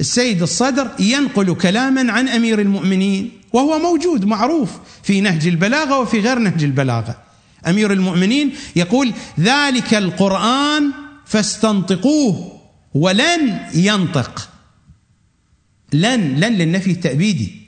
السيد 0.00 0.42
الصدر 0.42 0.90
ينقل 0.98 1.54
كلاما 1.54 2.12
عن 2.12 2.28
أمير 2.28 2.60
المؤمنين 2.60 3.30
وهو 3.52 3.78
موجود 3.78 4.24
معروف 4.24 4.70
في 5.02 5.20
نهج 5.20 5.46
البلاغة 5.46 6.00
وفي 6.00 6.20
غير 6.20 6.38
نهج 6.38 6.64
البلاغة. 6.64 7.22
أمير 7.66 7.92
المؤمنين 7.92 8.52
يقول 8.76 9.12
ذلك 9.40 9.94
القرآن 9.94 10.92
فاستنطقوه 11.26 12.60
ولن 12.94 13.60
ينطق. 13.74 14.48
لن 15.92 16.40
لن 16.40 16.52
للنفي 16.52 16.90
التأبيدي. 16.90 17.66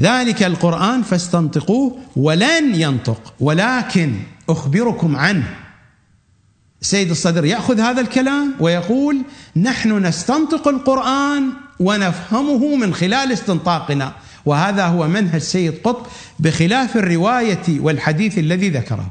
ذلك 0.00 0.42
القرآن 0.42 1.02
فاستنطقوه 1.02 1.98
ولن 2.16 2.74
ينطق 2.74 3.34
ولكن 3.40 4.20
أخبركم 4.48 5.16
عنه. 5.16 5.65
سيد 6.80 7.10
الصدر 7.10 7.44
يأخذ 7.44 7.80
هذا 7.80 8.00
الكلام 8.00 8.54
ويقول 8.60 9.22
نحن 9.56 10.06
نستنطق 10.06 10.68
القرآن 10.68 11.52
ونفهمه 11.80 12.76
من 12.76 12.94
خلال 12.94 13.32
استنطاقنا 13.32 14.12
وهذا 14.44 14.86
هو 14.86 15.08
منهج 15.08 15.40
سيد 15.40 15.74
قطب 15.84 16.06
بخلاف 16.38 16.96
الرواية 16.96 17.80
والحديث 17.80 18.38
الذي 18.38 18.70
ذكره. 18.70 19.10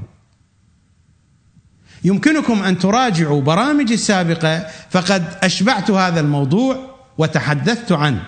يمكنكم 2.03 2.63
أن 2.63 2.77
تراجعوا 2.77 3.41
برامجي 3.41 3.93
السابقة 3.93 4.67
فقد 4.89 5.37
أشبعت 5.43 5.91
هذا 5.91 6.19
الموضوع 6.19 6.95
وتحدثت 7.17 7.91
عنه. 7.91 8.23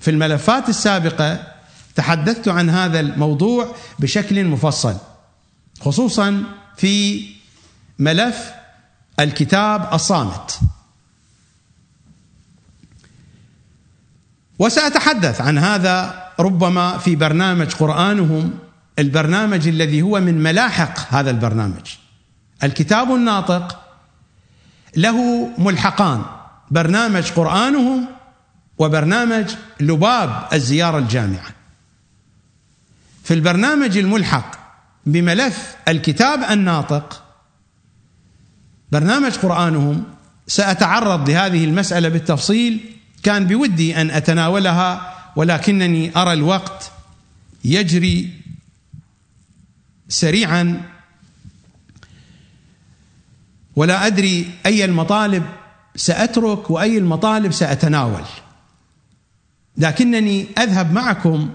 في 0.00 0.10
الملفات 0.10 0.68
السابقة 0.68 1.54
تحدثت 1.94 2.48
عن 2.48 2.70
هذا 2.70 3.00
الموضوع 3.00 3.74
بشكل 3.98 4.44
مفصل 4.44 4.96
خصوصا 5.80 6.42
في 6.76 7.24
ملف 7.98 8.52
الكتاب 9.20 9.94
الصامت. 9.94 10.60
وسأتحدث 14.58 15.40
عن 15.40 15.58
هذا 15.58 16.24
ربما 16.40 16.98
في 16.98 17.16
برنامج 17.16 17.74
قرآنهم 17.74 18.58
البرنامج 18.98 19.68
الذي 19.68 20.02
هو 20.02 20.20
من 20.20 20.42
ملاحق 20.42 21.14
هذا 21.14 21.30
البرنامج. 21.30 21.96
الكتاب 22.62 23.14
الناطق 23.14 23.80
له 24.96 25.48
ملحقان 25.58 26.22
برنامج 26.70 27.30
قرآنهم 27.30 28.06
وبرنامج 28.78 29.54
لباب 29.80 30.48
الزيارة 30.52 30.98
الجامعة. 30.98 31.50
في 33.24 33.34
البرنامج 33.34 33.98
الملحق 33.98 34.58
بملف 35.06 35.76
الكتاب 35.88 36.42
الناطق 36.50 37.23
برنامج 38.94 39.32
قرآنهم 39.32 40.04
سأتعرض 40.46 41.30
لهذه 41.30 41.64
المسألة 41.64 42.08
بالتفصيل. 42.08 42.80
كان 43.22 43.46
بودي 43.46 44.00
أن 44.00 44.10
أتناولها 44.10 45.14
ولكنني 45.36 46.16
أرى 46.16 46.32
الوقت 46.32 46.92
يجري 47.64 48.30
سريعا. 50.08 50.82
ولا 53.76 54.06
أدري 54.06 54.50
أي 54.66 54.84
المطالب 54.84 55.42
سأترك 55.96 56.70
وأي 56.70 56.98
المطالب 56.98 57.52
سأتناول. 57.52 58.24
لكنني 59.76 60.46
أذهب 60.58 60.92
معكم 60.92 61.50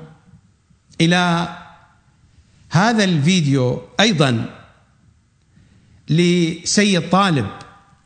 إلى 1.02 1.48
هذا 2.70 3.04
الفيديو 3.04 3.82
أيضا. 4.00 4.59
لسيد 6.10 7.10
طالب 7.10 7.48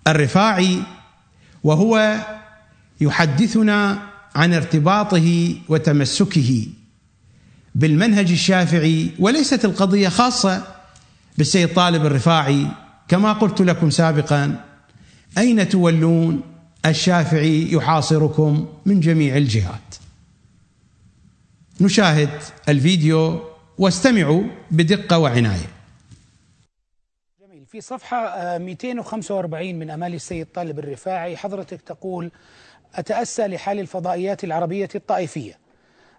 الرفاعي 0.08 0.80
وهو 1.64 2.20
يحدثنا 3.02 4.00
عن 4.36 4.54
ارتباطه 4.54 5.56
وتمسكه 5.70 6.68
بالمنهج 7.76 8.32
الشافعي 8.32 9.10
وليست 9.20 9.66
القضية 9.66 10.10
خاصة 10.10 10.64
بالسيد 11.38 11.74
طالب 11.74 12.06
الرفاعي. 12.06 12.68
كما 13.08 13.34
قلت 13.34 13.62
لكم 13.62 13.90
سابقا 13.90 14.66
أين 15.38 15.70
تولون 15.70 16.42
الشافعي 16.86 17.72
يحاصركم 17.72 18.68
من 18.86 19.00
جميع 19.00 19.38
الجهات؟ 19.38 19.96
نشاهد 21.82 22.30
الفيديو 22.70 23.42
واستمعوا 23.78 24.44
بدقة 24.72 25.18
وعناية. 25.18 25.73
في 27.74 27.82
صفحة 27.82 28.58
245 28.58 29.68
آه، 29.68 29.74
من 29.74 29.90
أمال 29.90 30.14
السيد 30.14 30.48
طالب 30.54 30.80
الرفاعي 30.80 31.38
حضرتك 31.38 31.82
تقول 31.82 32.32
أتأسى 32.96 33.48
لحال 33.48 33.80
الفضائيات 33.80 34.44
العربية 34.44 34.90
الطائفية. 34.96 35.58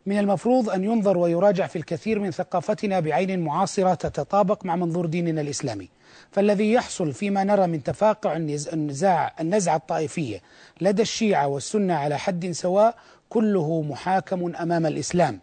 من 0.06 0.18
المفروض 0.18 0.70
أن 0.70 0.84
ينظر 0.84 1.18
ويراجع 1.18 1.66
في 1.66 1.76
الكثير 1.76 2.18
من 2.18 2.30
ثقافتنا 2.30 3.00
بعين 3.00 3.40
معاصرة 3.40 3.94
تتطابق 3.94 4.64
مع 4.64 4.76
منظور 4.76 5.06
ديننا 5.06 5.40
الإسلامي. 5.40 5.88
فالذي 6.30 6.72
يحصل 6.72 7.12
فيما 7.12 7.44
نرى 7.44 7.66
من 7.66 7.82
تفاقع 7.82 8.36
النزاع 8.72 9.34
النزعة 9.40 9.76
الطائفية 9.76 10.42
لدى 10.80 11.02
الشيعة 11.02 11.46
والسنة 11.46 11.94
على 11.94 12.18
حد 12.18 12.50
سواء 12.50 12.96
كله 13.28 13.82
محاكم 13.82 14.56
أمام 14.56 14.86
الإسلام. 14.86 15.40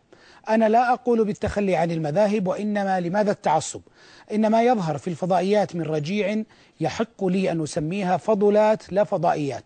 أنا 0.56 0.70
لا 0.70 0.94
أقول 0.94 1.26
بالتخلي 1.26 1.76
عن 1.76 1.92
المذاهب 1.92 2.48
وإنما 2.48 3.00
لماذا 3.00 3.32
التعصب؟ 3.32 3.82
إنما 4.32 4.64
يظهر 4.64 4.98
في 4.98 5.08
الفضائيات 5.08 5.76
من 5.76 5.82
رجيع 5.82 6.44
يحق 6.80 7.26
لي 7.26 7.52
أن 7.52 7.64
أسميها 7.64 8.18
فضلات 8.18 8.94
لا 8.94 9.04
فضائيات. 9.04 9.64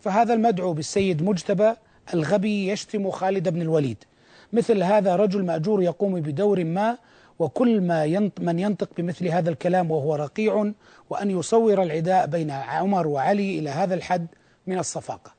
فهذا 0.00 0.34
المدعو 0.34 0.72
بالسيد 0.72 1.22
مجتبى 1.22 1.72
الغبي 2.14 2.68
يشتم 2.68 3.10
خالد 3.10 3.48
بن 3.48 3.62
الوليد. 3.62 4.04
مثل 4.52 4.82
هذا 4.82 5.16
رجل 5.16 5.44
مأجور 5.44 5.82
يقوم 5.82 6.20
بدور 6.20 6.64
ما 6.64 6.98
وكل 7.38 7.80
ما 7.80 8.04
ينط 8.04 8.40
من 8.40 8.58
ينطق 8.58 8.88
بمثل 8.98 9.28
هذا 9.28 9.50
الكلام 9.50 9.90
وهو 9.90 10.14
رقيع 10.14 10.72
وأن 11.10 11.30
يصور 11.30 11.82
العداء 11.82 12.26
بين 12.26 12.50
عمر 12.50 13.06
وعلي 13.06 13.58
إلى 13.58 13.70
هذا 13.70 13.94
الحد 13.94 14.26
من 14.66 14.78
الصفاقة. 14.78 15.32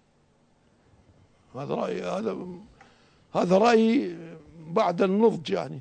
هذا 1.56 1.74
رأي 1.74 2.02
هذا 2.02 2.38
هذا 3.36 3.58
رأي 3.58 4.16
بعد 4.70 5.02
النضج 5.02 5.50
يعني. 5.50 5.80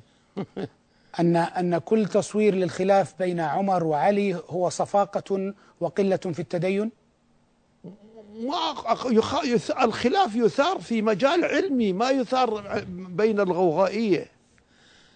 أن 1.19 1.35
أن 1.35 1.77
كل 1.77 2.05
تصوير 2.05 2.55
للخلاف 2.55 3.13
بين 3.19 3.39
عمر 3.39 3.83
وعلي 3.83 4.41
هو 4.49 4.69
صفاقة 4.69 5.53
وقلة 5.79 6.17
في 6.17 6.39
التدين؟ 6.39 6.91
ما 8.39 8.75
الخلاف 9.83 10.35
يثار 10.35 10.79
في 10.79 11.01
مجال 11.01 11.45
علمي 11.45 11.93
ما 11.93 12.09
يثار 12.09 12.83
بين 12.89 13.39
الغوغائية. 13.39 14.27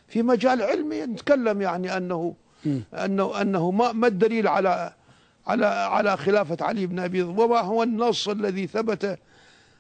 في 0.08 0.24
مجال 0.24 0.62
علمي 0.62 1.02
نتكلم 1.02 1.62
يعني 1.62 1.98
أنه 1.98 2.34
أنه 2.94 3.42
أنه 3.42 3.72
ما 3.72 3.92
ما 3.92 4.08
الدليل 4.08 4.48
على 4.48 4.94
على 5.48 5.66
على 5.66 6.18
خلافة 6.18 6.58
علي 6.62 6.86
بن 6.86 7.00
أبي 7.00 7.22
وما 7.22 7.60
هو 7.60 7.84
النص 7.84 8.28
الذي 8.30 8.68
ثبت 8.68 9.20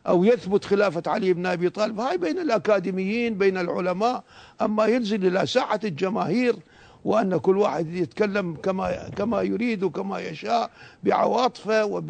أو 0.08 0.24
يثبت 0.24 0.66
خلافة 0.66 1.04
علي 1.08 1.34
بن 1.34 1.46
أبي 1.46 1.70
طالب. 1.70 2.00
هاي 2.00 2.18
بين 2.18 2.40
الأكاديميين 2.40 3.38
بين 3.38 3.58
العلماء. 3.58 4.24
أما 4.62 4.86
ينزل 4.86 5.26
إلى 5.26 5.46
ساحة 5.46 5.80
الجماهير 5.84 6.56
وأن 7.06 7.38
كل 7.38 7.58
واحد 7.58 7.94
يتكلم 7.94 8.56
كما 8.56 9.10
كما 9.10 9.42
يريد 9.42 9.84
وكما 9.84 10.20
يشاء 10.20 10.72
بعواطفه 11.04 12.04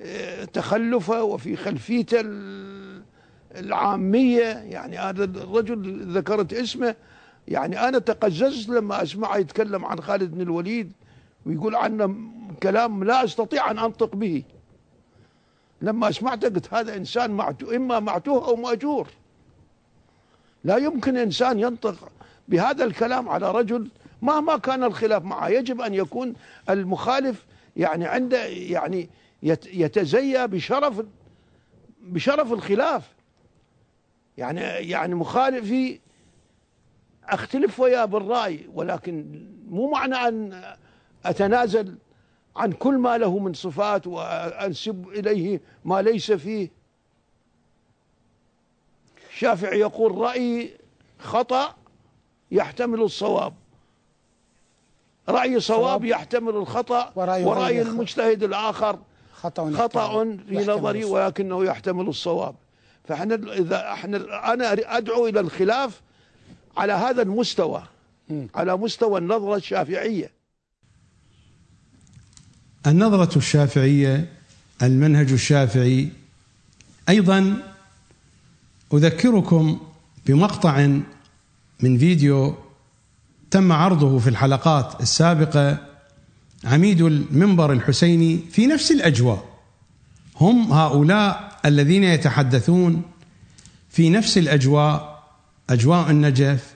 وبتخلفه 0.00 1.22
وفي 1.22 1.56
خلفيته 1.56 2.20
العامية. 3.56 4.44
يعني 4.44 4.98
هذا 4.98 5.24
الرجل 5.24 6.02
ذكرت 6.12 6.52
اسمه. 6.52 6.94
يعني 7.48 7.88
أنا 7.88 7.98
تقززت 7.98 8.68
لما 8.68 9.02
أسمعه 9.02 9.36
يتكلم 9.36 9.84
عن 9.84 10.00
خالد 10.00 10.34
بن 10.34 10.40
الوليد 10.40 10.92
ويقول 11.46 11.76
عنه 11.76 12.16
كلام 12.62 13.04
لا 13.04 13.24
أستطيع 13.24 13.70
أن 13.70 13.78
أنطق 13.78 14.16
به. 14.16 14.42
لما 15.82 16.10
سمعته 16.10 16.48
قلت 16.48 16.74
هذا 16.74 16.96
إنسان 16.96 17.30
معتو 17.30 17.70
إما 17.70 18.00
معتوه 18.00 18.48
أو 18.48 18.56
مأجور. 18.56 19.08
لا 20.64 20.76
يمكن 20.76 21.16
إنسان 21.16 21.58
ينطق 21.58 22.12
بهذا 22.48 22.84
الكلام 22.84 23.28
على 23.28 23.50
رجل 23.50 23.88
مهما 24.22 24.56
كان 24.56 24.84
الخلاف 24.84 25.22
معه. 25.22 25.48
يجب 25.48 25.80
أن 25.80 25.94
يكون 25.94 26.34
المخالف 26.70 27.46
يعني 27.76 28.06
عنده 28.06 28.44
يعني 28.46 29.08
يتزيى 29.72 30.46
بشرف 30.46 31.02
بشرف 32.00 32.52
الخلاف. 32.52 33.02
يعني 34.38 34.60
يعني 34.60 35.14
مخالفي 35.14 36.00
أختلف 37.24 37.80
وياه 37.80 38.04
بالرأي 38.04 38.66
ولكن 38.74 39.44
مو 39.68 39.90
معنى 39.90 40.14
أن 40.14 40.62
أتنازل 41.24 41.94
عن 42.58 42.72
كل 42.72 42.98
ما 42.98 43.18
له 43.18 43.38
من 43.38 43.54
صفات 43.54 44.06
وأنسب 44.06 45.08
إليه 45.08 45.60
ما 45.84 46.02
ليس 46.02 46.32
فيه. 46.32 46.70
الشافعي 49.30 49.80
يقول 49.80 50.18
رايي 50.18 50.76
خطأ 51.18 51.74
يحتمل 52.50 53.02
الصواب. 53.02 53.54
رأي 55.28 55.60
صواب 55.60 56.04
يحتمل 56.04 56.56
الخطأ 56.56 57.12
ورأي 57.44 57.82
المجتهد 57.82 58.42
الآخر 58.42 58.98
خطأ 59.32 59.72
خطأ 59.72 60.36
في 60.48 60.66
نظري 60.66 61.04
ولكنه 61.04 61.64
يحتمل 61.64 62.08
الصواب. 62.08 62.54
فإحنا 63.04 63.34
إذا 63.34 63.92
إحنا 63.92 64.52
أنا 64.52 64.72
أدعو 64.72 65.26
إلى 65.26 65.40
الخلاف 65.40 66.02
على 66.76 66.92
هذا 66.92 67.22
المستوى 67.22 67.82
على 68.54 68.76
مستوى 68.76 69.18
النظرة 69.18 69.56
الشافعية. 69.56 70.37
النظرة 72.88 73.38
الشافعية 73.38 74.32
المنهج 74.82 75.32
الشافعي. 75.32 76.08
أيضا 77.08 77.56
أذكركم 78.94 79.80
بمقطع 80.26 80.86
من 81.80 81.98
فيديو 81.98 82.54
تم 83.50 83.72
عرضه 83.72 84.18
في 84.18 84.30
الحلقات 84.30 85.00
السابقة 85.00 85.78
عميد 86.64 87.00
المنبر 87.00 87.72
الحسيني 87.72 88.40
في 88.52 88.66
نفس 88.66 88.90
الأجواء. 88.90 89.44
هم 90.36 90.72
هؤلاء 90.72 91.58
الذين 91.64 92.04
يتحدثون 92.04 93.02
في 93.90 94.10
نفس 94.10 94.38
الأجواء 94.38 95.22
أجواء 95.70 96.10
النجف 96.10 96.74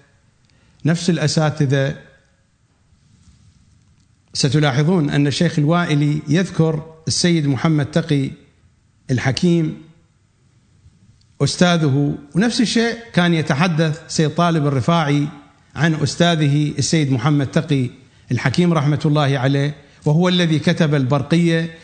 نفس 0.85 1.11
الأساتذة 1.11 1.97
ستلاحظون 4.35 5.11
أن 5.11 5.27
الشيخ 5.27 5.59
الوائلي 5.59 6.23
يذكر 6.29 6.95
السيد 7.09 7.47
محمد 7.47 7.87
تقي 7.87 8.31
الحكيم 9.11 9.83
أستاذه 11.43 12.15
ونفس 12.35 12.61
الشيء 12.61 12.97
كان 13.13 13.35
يتحدث 13.35 14.01
سيد 14.09 14.31
طالب 14.31 14.67
الرفاعي 14.67 15.29
عن 15.77 15.95
أستاذه 15.95 16.73
السيد 16.79 17.13
محمد 17.13 17.47
تقي 17.47 17.91
الحكيم 18.33 18.73
رحمة 18.73 19.01
الله 19.05 19.39
عليه 19.39 19.75
وهو 20.05 20.29
الذي 20.29 20.59
كتب 20.59 20.95
البرقية 20.95 21.79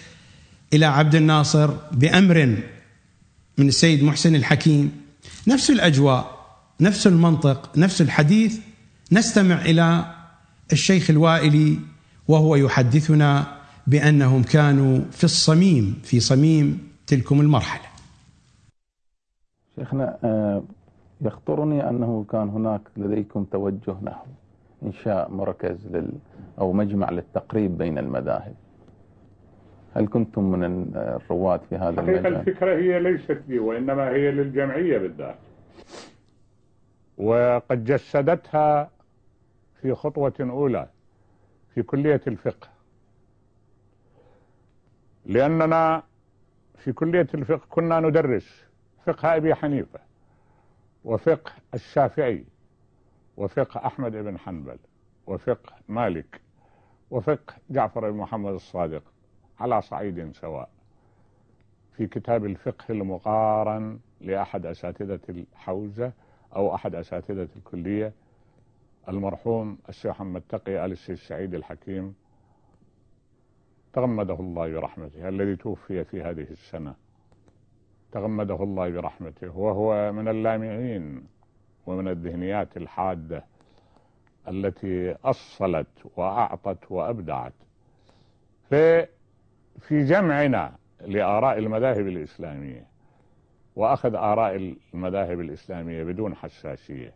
إلى 0.72 0.86
عبد 0.86 1.14
الناصر 1.14 1.70
بأمر 1.92 2.56
من 3.58 3.68
السيد 3.68 4.04
محسن 4.04 4.34
الحكيم. 4.34 4.92
نفس 5.46 5.70
الأجواء 5.70 6.38
نفس 6.80 7.06
المنطق 7.06 7.78
نفس 7.78 8.02
الحديث 8.02 8.58
نستمع 9.12 9.60
إلى 9.60 10.14
الشيخ 10.72 11.10
الوائلي 11.10 11.78
وهو 12.28 12.56
يحدثنا 12.56 13.58
بأنهم 13.86 14.42
كانوا 14.42 14.98
في 15.10 15.24
الصميم 15.24 16.00
في 16.04 16.20
صميم 16.20 16.88
تلكم 17.06 17.40
المرحلة. 17.40 17.88
شيخنا 19.76 20.18
آه، 20.24 20.62
يخطرني 21.20 21.88
أنه 21.90 22.24
كان 22.32 22.48
هناك 22.48 22.80
لديكم 22.96 23.44
توجه 23.44 23.96
نحو 24.02 24.26
انشاء 24.82 25.30
مركز 25.30 25.86
لل 25.86 26.12
أو 26.58 26.72
مجمع 26.72 27.10
للتقريب 27.10 27.78
بين 27.78 27.98
المذاهب. 27.98 28.54
هل 29.94 30.06
كنتم 30.06 30.44
من 30.44 30.90
الرواد 30.96 31.60
في 31.70 31.76
هذا 31.76 32.00
المجال؟ 32.00 32.26
الفكرة 32.36 32.76
هي 32.76 33.00
ليست 33.00 33.42
لي 33.48 33.58
وإنما 33.58 34.08
هي 34.08 34.30
للجمعية 34.30 34.98
بالذات. 34.98 35.36
وقد 37.18 37.84
جسدتها 37.84 38.90
في 39.82 39.94
خطوة 39.94 40.32
أولى 40.40 40.88
في 41.78 41.84
كلية 41.84 42.20
الفقه. 42.26 42.68
لأننا 45.26 46.02
في 46.76 46.92
كلية 46.92 47.26
الفقه 47.34 47.66
كنا 47.68 48.00
ندرس 48.00 48.64
فقه 49.06 49.36
أبي 49.36 49.54
حنيفة 49.54 50.00
وفقه 51.04 51.52
الشافعي 51.74 52.44
وفقه 53.36 53.86
أحمد 53.86 54.12
بن 54.12 54.38
حنبل 54.38 54.78
وفقه 55.26 55.72
مالك 55.88 56.40
وفقه 57.10 57.54
جعفر 57.70 58.10
بن 58.10 58.16
محمد 58.16 58.52
الصادق 58.52 59.02
على 59.60 59.82
صعيد 59.82 60.32
سواء 60.32 60.68
في 61.96 62.06
كتاب 62.06 62.44
الفقه 62.44 62.84
المقارن 62.92 63.98
لأحد 64.20 64.66
أساتذة 64.66 65.20
الحوزة 65.28 66.12
أو 66.56 66.74
أحد 66.74 66.94
أساتذة 66.94 67.48
الكلية 67.56 68.12
المرحوم 69.08 69.78
الشيخ 69.88 70.10
محمد 70.10 70.42
تقي 70.48 70.84
آل 70.84 70.92
السيد 70.92 71.16
سعيد 71.16 71.54
الحكيم 71.54 72.14
تغمده 73.92 74.34
الله 74.34 74.72
برحمته 74.72 75.28
الذي 75.28 75.56
توفي 75.56 76.04
في 76.04 76.22
هذه 76.22 76.46
السنة. 76.50 76.94
تغمده 78.12 78.62
الله 78.62 78.90
برحمته 78.90 79.58
وهو 79.58 80.12
من 80.12 80.28
اللامعين 80.28 81.26
ومن 81.86 82.08
الذهنيات 82.08 82.76
الحادة 82.76 83.44
التي 84.48 85.12
أصلت 85.24 85.86
وأعطت 86.16 86.90
وأبدعت. 86.90 87.52
في 88.68 89.06
جمعنا 90.04 90.76
لآراء 91.00 91.58
المذاهب 91.58 92.06
الإسلامية 92.06 92.86
وأخذ 93.76 94.14
آراء 94.14 94.76
المذاهب 94.94 95.40
الإسلامية 95.40 96.04
بدون 96.04 96.34
حساسية. 96.34 97.14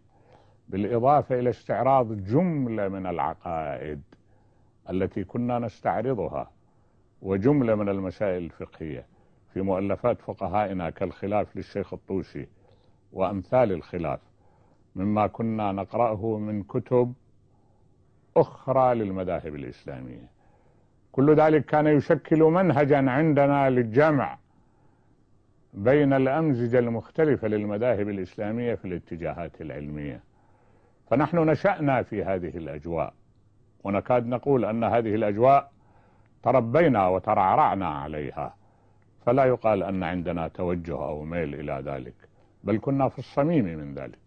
بالإضافة 0.69 1.39
إلى 1.39 1.51
استعراض 1.51 2.13
جملة 2.13 2.89
من 2.89 3.07
العقائد 3.07 4.03
التي 4.91 5.25
كنا 5.25 5.59
نستعرضها 5.59 6.51
وجملة 7.23 7.75
من 7.75 7.89
المسائل 7.89 8.43
الفقهية. 8.45 9.07
في 9.55 9.61
مؤلفات 9.61 10.21
فقهائنا 10.21 10.91
كالخلاف 10.91 11.57
للشيخ 11.57 11.93
الطوسي 11.93 12.47
وأمثال 13.13 13.73
الخلاف 13.73 14.21
مما 14.97 15.27
كنا 15.27 15.73
نقرأه 15.73 16.39
من 16.39 16.63
كتب 16.63 17.15
أخرى 18.37 18.95
للمذاهب 18.95 19.55
الإسلامية. 19.55 20.31
كل 21.13 21.35
ذلك 21.35 21.65
كان 21.65 21.87
يشكل 21.87 22.43
منهجا 22.43 23.11
عندنا 23.11 23.71
للجمع 23.71 24.39
بين 25.75 26.13
الأمزجة 26.13 26.79
المختلفة 26.79 27.49
للمذاهب 27.49 28.09
الإسلامية 28.09 28.75
في 28.75 28.85
الاتجاهات 28.85 29.61
العلمية. 29.61 30.21
فنحن 31.13 31.39
نشأنا 31.39 32.03
في 32.03 32.25
هذه 32.25 32.57
الأجواء. 32.57 33.15
ونكاد 33.85 34.27
نقول 34.27 34.65
أن 34.65 34.85
هذه 34.85 35.15
الأجواء 35.15 35.73
تربينا 36.43 37.09
وترعرعنا 37.09 37.87
عليها. 37.89 38.55
فلا 39.27 39.45
يقال 39.45 39.83
أن 39.83 40.03
عندنا 40.03 40.49
توجه 40.49 40.93
أو 40.95 41.25
ميل 41.25 41.55
إلى 41.55 41.83
ذلك 41.87 42.15
بل 42.65 42.79
كنا 42.79 43.09
في 43.09 43.19
الصميم 43.19 43.65
من 43.65 43.95
ذلك. 43.95 44.19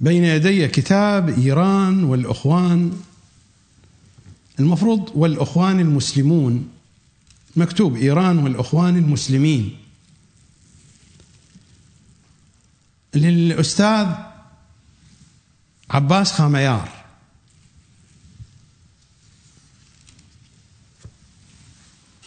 بين 0.00 0.24
يدي 0.24 0.68
كتاب 0.68 1.28
إيران 1.28 2.04
والأخوان 2.04 2.92
المفروض 4.60 5.10
والأخوان 5.14 5.80
المسلمون 5.80 6.72
مكتوب 7.56 7.96
إيران 7.96 8.38
والأخوان 8.38 8.96
المسلمين. 8.96 9.79
للأستاذ 13.14 14.06
عباس 15.90 16.32
خاميار 16.32 16.88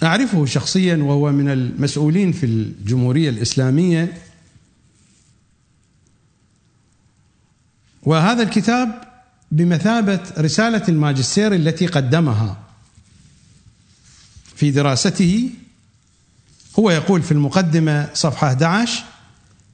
أعرفه 0.03 0.45
شخصيا 0.45 0.95
وهو 0.97 1.31
من 1.31 1.49
المسؤولين 1.49 2.31
في 2.31 2.45
الجمهورية 2.45 3.29
الإسلامية. 3.29 4.21
وهذا 8.03 8.43
الكتاب 8.43 9.03
بمثابة 9.51 10.19
رسالة 10.37 10.83
الماجستير 10.89 11.55
التي 11.55 11.87
قدمها 11.87 12.57
في 14.55 14.71
دراسته. 14.71 15.49
هو 16.79 16.91
يقول 16.91 17.21
في 17.21 17.31
المقدمة 17.31 18.09
صفحة 18.13 18.53
11 18.53 19.03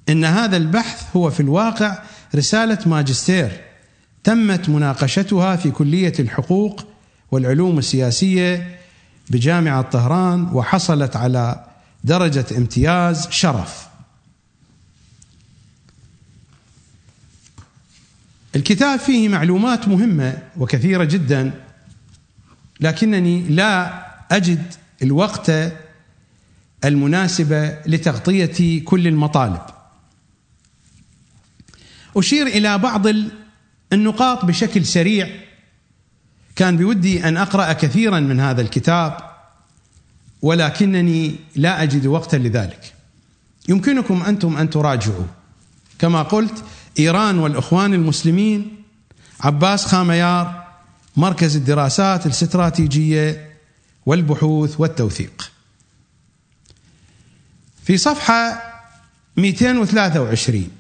إن 0.09 0.25
هذا 0.25 0.57
البحث 0.57 1.15
هو 1.15 1.29
في 1.29 1.39
الواقع 1.39 1.97
رسالة 2.35 2.77
ماجستير 2.85 3.61
تمت 4.23 4.69
مناقشتها 4.69 5.55
في 5.55 5.71
كلية 5.71 6.13
الحقوق 6.19 6.87
والعلوم 7.31 7.77
السياسية 7.79 8.79
بجامعة 9.29 9.81
طهران 9.81 10.43
وحصلت 10.53 11.15
على 11.15 11.65
درجة 12.03 12.45
امتياز 12.57 13.27
شرف. 13.29 13.87
الكتاب 18.55 18.99
فيه 18.99 19.29
معلومات 19.29 19.87
مهمة 19.87 20.37
وكثيرة 20.57 21.03
جدا 21.03 21.51
لكنني 22.79 23.41
لا 23.41 24.05
أجد 24.31 24.73
الوقت 25.01 25.51
المناسبة 26.85 27.77
لتغطية 27.85 28.83
كل 28.85 29.07
المطالب. 29.07 29.78
أشير 32.19 32.47
إلى 32.47 32.77
بعض 32.77 33.05
النقاط 33.93 34.45
بشكل 34.45 34.85
سريع. 34.85 35.29
كان 36.55 36.77
بودي 36.77 37.23
أن 37.23 37.37
أقرأ 37.37 37.73
كثيرا 37.73 38.19
من 38.19 38.39
هذا 38.39 38.61
الكتاب 38.61 39.17
ولكنني 40.41 41.35
لا 41.55 41.83
أجد 41.83 42.05
وقتا 42.05 42.35
لذلك. 42.35 42.93
يمكنكم 43.69 44.21
أنتم 44.21 44.57
أن 44.57 44.69
تراجعوا. 44.69 45.25
كما 45.99 46.23
قلت 46.23 46.63
إيران 46.99 47.39
والإخوان 47.39 47.93
المسلمين 47.93 48.83
عباس 49.41 49.85
خاميار 49.85 50.67
مركز 51.17 51.55
الدراسات 51.55 52.25
الاستراتيجية 52.25 53.49
والبحوث 54.05 54.79
والتوثيق. 54.79 55.51
في 57.83 57.97
صفحة 57.97 58.63
223 59.37 60.78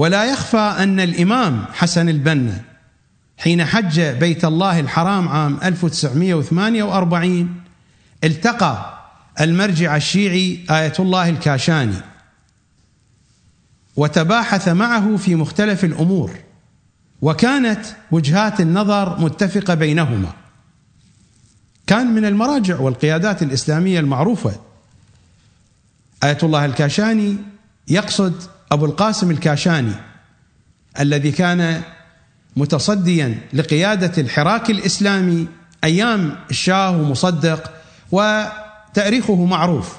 ولا 0.00 0.24
يخفى 0.24 0.74
أن 0.78 1.00
الإمام 1.00 1.64
حسن 1.72 2.08
البنا 2.08 2.60
حين 3.38 3.64
حج 3.64 4.00
بيت 4.00 4.44
الله 4.44 4.80
الحرام 4.80 5.28
عام 5.28 5.58
1948 5.62 7.62
التقى 8.24 8.98
المرجع 9.40 9.96
الشيعي 9.96 10.60
آية 10.70 10.92
الله 10.98 11.28
الكاشاني 11.28 11.96
وتباحث 13.96 14.68
معه 14.68 15.16
في 15.16 15.34
مختلف 15.34 15.84
الأمور 15.84 16.30
وكانت 17.22 17.86
وجهات 18.10 18.60
النظر 18.60 19.20
متفقة 19.20 19.74
بينهما. 19.74 20.32
كان 21.86 22.06
من 22.06 22.24
المراجع 22.24 22.80
والقيادات 22.80 23.42
الإسلامية 23.42 24.00
المعروفة. 24.00 24.60
آية 26.24 26.38
الله 26.42 26.64
الكاشاني 26.64 27.36
يقصد 27.88 28.42
أبو 28.72 28.84
القاسم 28.84 29.30
الكاشاني 29.30 29.92
الذي 31.00 31.32
كان 31.32 31.82
متصديا 32.56 33.38
لقيادة 33.52 34.22
الحراك 34.22 34.70
الإسلامي 34.70 35.48
أيام 35.84 36.36
الشاه 36.50 36.90
ومصدق 36.90 37.72
وتاريخه 38.12 39.44
معروف. 39.44 39.96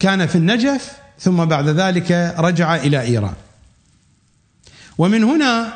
كان 0.00 0.26
في 0.26 0.36
النجف 0.36 0.92
ثم 1.18 1.44
بعد 1.44 1.68
ذلك 1.68 2.34
رجع 2.38 2.76
إلى 2.76 3.02
إيران. 3.02 3.34
ومن 4.98 5.24
هنا 5.24 5.74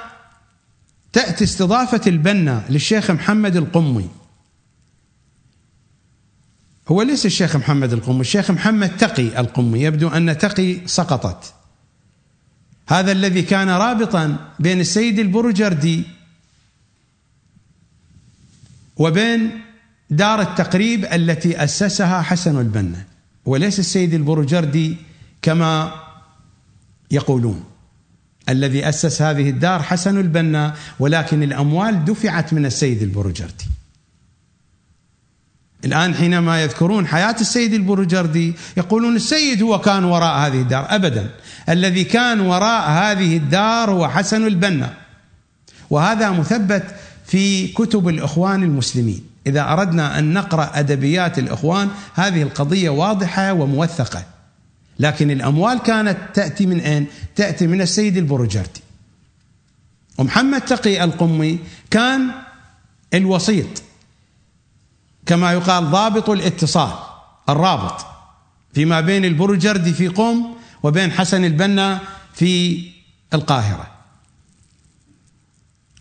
تأتي 1.12 1.44
استضافة 1.44 2.00
البنا 2.06 2.64
للشيخ 2.68 3.10
محمد 3.10 3.56
القمي. 3.56 4.08
هو 6.88 7.02
ليس 7.02 7.26
الشيخ 7.26 7.56
محمد 7.56 7.92
القمي 7.92 8.20
الشيخ 8.20 8.50
محمد 8.50 8.96
تقي 8.96 9.40
القمي 9.40 9.82
يبدو 9.82 10.08
أن 10.08 10.38
تقي 10.38 10.86
سقطت. 10.86 11.54
هذا 12.92 13.12
الذي 13.12 13.42
كان 13.42 13.68
رابطا 13.68 14.36
بين 14.58 14.80
السيد 14.80 15.18
البرجردي 15.18 16.02
وبين 18.96 19.60
دار 20.10 20.40
التقريب 20.40 21.04
التي 21.04 21.64
أسسها 21.64 22.22
حسن 22.22 22.60
البنا 22.60 23.04
وليس 23.44 23.78
السيد 23.78 24.14
البرجردي 24.14 24.96
كما 25.42 25.92
يقولون. 27.10 27.64
الذي 28.48 28.88
أسس 28.88 29.22
هذه 29.22 29.50
الدار 29.50 29.82
حسن 29.82 30.20
البنا 30.20 30.74
ولكن 30.98 31.42
الأموال 31.42 32.04
دفعت 32.04 32.52
من 32.52 32.66
السيد 32.66 33.02
البرجردي. 33.02 33.64
الآن 35.84 36.14
حينما 36.14 36.62
يذكرون 36.62 37.06
حياة 37.06 37.36
السيد 37.40 37.74
البرجردي 37.74 38.54
يقولون 38.76 39.16
السيد 39.16 39.62
هو 39.62 39.78
كان 39.80 40.04
وراء 40.04 40.46
هذه 40.46 40.60
الدار 40.60 40.86
أبدا. 40.88 41.30
الذي 41.68 42.04
كان 42.04 42.40
وراء 42.40 42.90
هذه 42.90 43.36
الدار 43.36 43.90
هو 43.90 44.08
حسن 44.08 44.46
البنا. 44.46 44.94
وهذا 45.90 46.30
مثبت 46.30 46.84
في 47.26 47.68
كتب 47.68 48.08
الإخوان 48.08 48.62
المسلمين. 48.62 49.24
إذا 49.46 49.72
أردنا 49.72 50.18
أن 50.18 50.32
نقرأ 50.32 50.70
أدبيات 50.74 51.38
الإخوان 51.38 51.88
هذه 52.14 52.42
القضية 52.42 52.90
واضحة 52.90 53.52
وموثقة. 53.52 54.24
لكن 54.98 55.30
الأموال 55.30 55.78
كانت 55.78 56.18
تأتي 56.34 56.66
من 56.66 56.80
أين؟ 56.80 57.06
تأتي 57.36 57.66
من 57.66 57.80
السيد 57.80 58.16
البرجردي. 58.16 58.80
ومحمد 60.18 60.60
تقي 60.60 61.04
القمي 61.04 61.58
كان 61.90 62.30
الوسيط. 63.14 63.82
كما 65.26 65.52
يقال 65.52 65.90
ضابط 65.90 66.30
الاتصال 66.30 66.92
الرابط 67.48 68.06
فيما 68.74 69.00
بين 69.00 69.24
البرجردي 69.24 69.92
في 69.92 70.08
قم 70.08 70.54
وبين 70.82 71.12
حسن 71.12 71.44
البنا 71.44 72.00
في 72.34 72.82
القاهرة. 73.34 73.86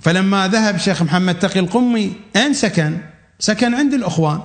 فلما 0.02 0.48
ذهب 0.48 0.78
شيخ 0.78 1.02
محمد 1.02 1.40
تقي 1.40 1.60
القمي 1.60 2.14
أين 2.36 2.54
سكن؟ 2.54 2.98
سكن 3.40 3.74
عند 3.74 3.94
الأخوان. 3.94 4.42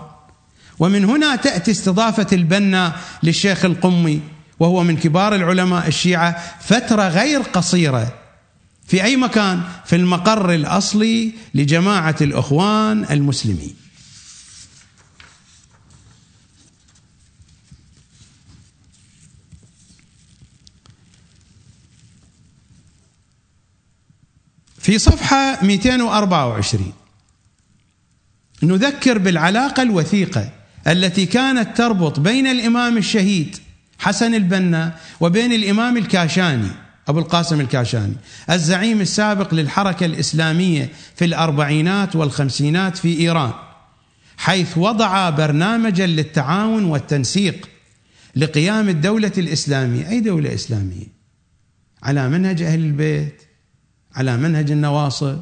ومن 0.79 1.05
هنا 1.05 1.37
تأتي 1.37 1.71
استضافة 1.71 2.27
البنا 2.33 2.97
للشيخ 3.23 3.65
القمي 3.65 4.21
وهو 4.61 4.83
من 4.83 4.97
كبار 4.97 5.35
العلماء 5.35 5.89
الشيعة 5.89 6.43
فترة 6.61 7.09
غير 7.09 7.41
قصيرة 7.41 8.15
في 8.87 9.05
أي 9.05 9.17
مكان؟ 9.17 9.63
في 9.85 9.97
المقر 9.97 10.55
الأصلي 10.55 11.33
لجماعة 11.55 12.17
الأخوان 12.21 13.05
المسلمين. 13.11 13.86
في 24.87 24.99
صفحة 24.99 25.65
224 25.65 26.93
نذكر 28.63 29.19
بالعلاقة 29.19 29.83
الوثيقة 29.83 30.51
التي 30.87 31.27
كانت 31.27 31.77
تربط 31.77 32.21
بين 32.21 32.47
الإمام 32.47 32.97
الشهيد 32.97 33.57
حسن 33.99 34.35
البنا 34.35 34.97
وبين 35.21 35.53
الإمام 35.53 35.97
الكاشاني 35.97 36.69
أبو 37.09 37.19
القاسم 37.19 37.61
الكاشاني 37.61 38.15
الزعيم 38.51 39.01
السابق 39.01 39.55
للحركة 39.55 40.07
الإسلامية 40.07 40.91
في 41.17 41.25
الأربعينات 41.25 42.17
والخمسينات 42.17 42.97
في 42.97 43.21
إيران 43.21 43.53
حيث 44.37 44.79
وضع 44.79 45.31
برنامجا 45.31 46.07
للتعاون 46.07 46.85
والتنسيق 46.85 47.69
لقيام 48.37 48.89
الدولة 48.89 49.33
الإسلامية. 49.39 50.09
أي 50.09 50.21
دولة 50.21 50.55
إسلامية؟ 50.55 51.07
على 52.03 52.29
منهج 52.29 52.63
أهل 52.63 52.85
البيت. 52.85 53.46
على 54.17 54.37
منهج 54.37 54.71
النواصب. 54.71 55.41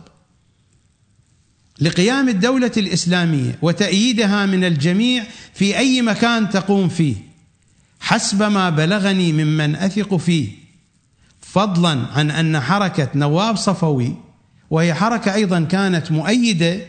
لقيام 1.81 2.29
الدولة 2.29 2.73
الإسلامية 2.77 3.59
وتأييدها 3.63 4.47
من 4.47 4.65
الجميع 4.65 5.25
في 5.55 5.79
أي 5.79 6.03
مكان 6.03 6.51
تقوم 6.51 6.89
فيه 6.89 7.15
حسب 8.01 8.43
ما 8.43 8.71
بلغني 8.71 9.33
ممن 9.33 9.77
أثق 9.77 10.17
فيه 10.17 10.49
فضلا 11.41 12.07
عن 12.15 12.31
أن 12.31 12.61
حركة 12.61 13.09
نواب 13.15 13.57
صفوي 13.57 14.15
وهي 14.71 14.95
حركة 14.95 15.35
أيضا 15.35 15.61
كانت 15.61 16.13
مؤيدة 16.13 16.81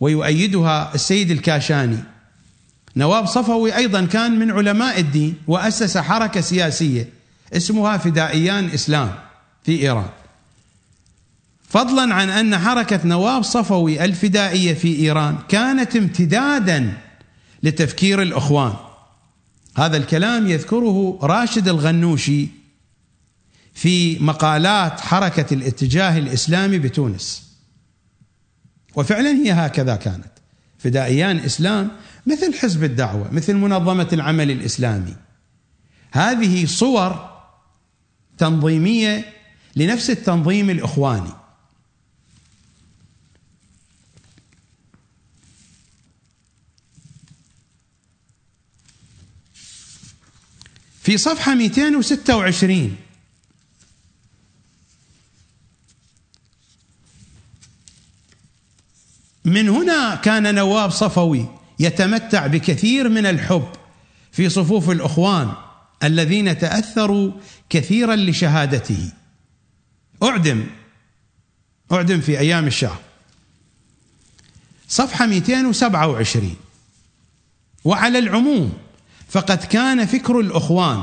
ويؤيدها 0.00 0.94
السيد 0.94 1.30
الكاشاني. 1.30 1.98
نواب 2.96 3.26
صفوي 3.26 3.76
أيضا 3.76 4.04
كان 4.04 4.38
من 4.38 4.50
علماء 4.50 5.00
الدين 5.00 5.34
وأسس 5.46 5.98
حركة 5.98 6.40
سياسية 6.40 7.08
اسمها 7.52 7.96
فدائيان 7.96 8.64
إسلام 8.64 9.14
في 9.64 9.82
إيران. 9.82 10.08
فضلا 11.70 12.14
عن 12.14 12.28
أن 12.30 12.58
حركة 12.58 13.06
نواب 13.06 13.42
صفوي 13.42 14.04
الفدائية 14.04 14.74
في 14.74 14.96
إيران 14.96 15.38
كانت 15.48 15.96
امتدادا 15.96 16.98
لتفكير 17.62 18.22
الإخوان. 18.22 18.72
هذا 19.76 19.96
الكلام 19.96 20.46
يذكره 20.48 21.18
راشد 21.22 21.68
الغنوشي 21.68 22.48
في 23.74 24.18
مقالات 24.18 25.00
حركة 25.00 25.54
الاتجاه 25.54 26.18
الإسلامي 26.18 26.78
بتونس. 26.78 27.50
وفعلا 28.96 29.30
هي 29.30 29.52
هكذا 29.52 29.96
كانت. 29.96 30.32
فدائيان 30.78 31.38
إسلام 31.38 31.90
مثل 32.26 32.54
حزب 32.58 32.84
الدعوة 32.84 33.28
مثل 33.32 33.54
منظمة 33.54 34.08
العمل 34.12 34.50
الإسلامي. 34.50 35.14
هذه 36.12 36.66
صور 36.66 37.30
تنظيمية 38.38 39.24
لنفس 39.76 40.10
التنظيم 40.10 40.70
الإخواني. 40.70 41.39
في 51.10 51.18
صفحة 51.18 51.54
226 51.54 52.96
من 59.44 59.68
هنا 59.68 60.14
كان 60.14 60.54
نواب 60.54 60.90
صفوي 60.90 61.48
يتمتع 61.78 62.46
بكثير 62.46 63.08
من 63.08 63.26
الحب 63.26 63.68
في 64.32 64.48
صفوف 64.48 64.90
الإخوان 64.90 65.52
الذين 66.02 66.58
تأثروا 66.58 67.32
كثيرا 67.70 68.16
لشهادته. 68.16 69.12
أعدم 70.22 70.66
أعدم 71.92 72.20
في 72.20 72.38
أيام 72.38 72.66
الشاه 72.66 72.98
صفحة 74.88 75.26
227 75.26 76.56
وعلى 77.84 78.18
العموم 78.18 78.89
فقد 79.30 79.64
كان 79.64 80.06
فكر 80.06 80.40
الأخوان 80.40 81.02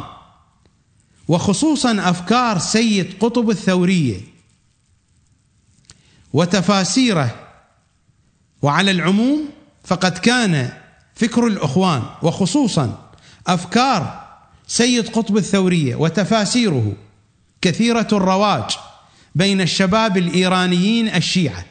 وخصوصا 1.28 2.10
أفكار 2.10 2.60
سيد 2.60 3.14
قطب 3.20 3.50
الثورية 3.50 4.22
وتفاسيره 6.34 7.36
وعلى 8.62 8.92
العموم 8.92 9.50
فقد 9.84 10.18
كان 10.18 10.74
فكر 11.16 11.48
الأخوان 11.48 12.04
وخصوصا 12.24 13.12
أفكار 13.48 14.28
سيد 14.68 15.10
قطب 15.10 15.38
الثورية 15.38 15.96
وتفاسيره 15.96 16.94
كثيرة 17.62 18.08
الرواج 18.12 18.78
بين 19.36 19.62
الشباب 19.62 20.18
الإيرانيين 20.18 21.08
الشيعة 21.16 21.66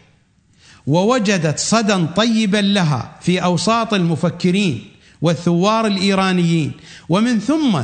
ووجدت 0.87 1.59
صدى 1.59 2.07
طيبا 2.07 2.57
لها 2.57 3.17
في 3.21 3.45
أوساط 3.45 3.95
المفكرين 3.95 4.96
والثوار 5.27 5.87
الإيرانيين. 5.87 6.73
ومن 7.09 7.41
ثم 7.41 7.81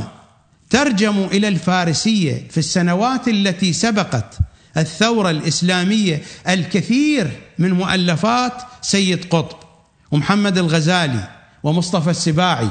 ترجموا 0.70 1.26
إلى 1.26 1.48
الفارسية 1.48 2.48
في 2.50 2.58
السنوات 2.58 3.28
التي 3.28 3.72
سبقت 3.72 4.38
الثورة 4.76 5.30
الإسلامية 5.30 6.22
الكثير 6.48 7.30
من 7.58 7.72
مؤلفات 7.72 8.52
سيد 8.82 9.24
قطب 9.24 9.56
ومحمد 10.10 10.58
الغزالي 10.58 11.28
ومصطفى 11.62 12.10
السباعي. 12.10 12.70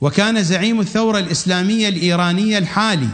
وكان 0.00 0.42
زعيم 0.42 0.80
الثورة 0.80 1.18
الإسلامية 1.18 1.88
الإيرانية 1.88 2.58
الحالي 2.58 3.08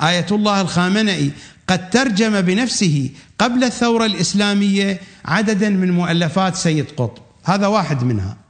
آية 0.00 0.26
الله 0.32 0.60
الخامنئي 0.60 1.30
قد 1.68 1.90
ترجم 1.90 2.40
بنفسه 2.40 3.10
قبل 3.38 3.64
الثورة 3.64 4.06
الإسلامية 4.06 5.00
عددا 5.24 5.68
من 5.68 5.90
مؤلفات 5.90 6.56
سيد 6.56 6.86
قطب. 6.96 7.22
هذا 7.44 7.66
واحد 7.66 8.04
منها. 8.04 8.41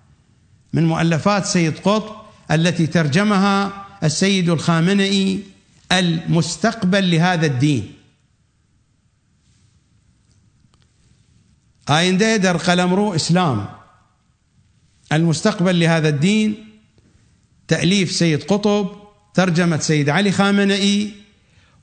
من 0.72 0.86
مؤلفات 0.86 1.46
سيد 1.46 1.78
قطب 1.78 2.16
التي 2.50 2.86
ترجمها 2.86 3.86
السيد 4.04 4.50
الخامنئي 4.50 5.42
المستقبل 5.92 7.10
لهذا 7.10 7.46
الدين. 7.46 7.92
آين 11.90 12.16
ديدر 12.18 12.56
قلمرو 12.56 13.14
إسلام 13.14 13.66
المستقبل 15.12 15.80
لهذا 15.80 16.08
الدين 16.08 16.68
تأليف 17.68 18.12
سيد 18.12 18.42
قطب 18.42 18.88
ترجمة 19.34 19.78
سيد 19.78 20.08
علي 20.08 20.32
خامنئي 20.32 21.12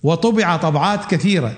وطبع 0.03 0.58
طبعات 0.58 1.11
كثيرة. 1.11 1.58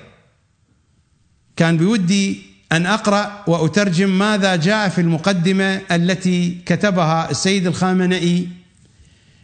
كان 1.56 1.78
بودي 1.78 2.51
أن 2.72 2.86
أقرأ 2.86 3.44
وأترجم 3.48 4.20
ماذا 4.20 4.56
جاء 4.56 4.90
في 4.90 5.02
المقدمة 5.02 5.82
التي 5.92 6.58
كتبها 6.66 7.32
السيد 7.32 7.68
الخامنئي. 7.68 8.50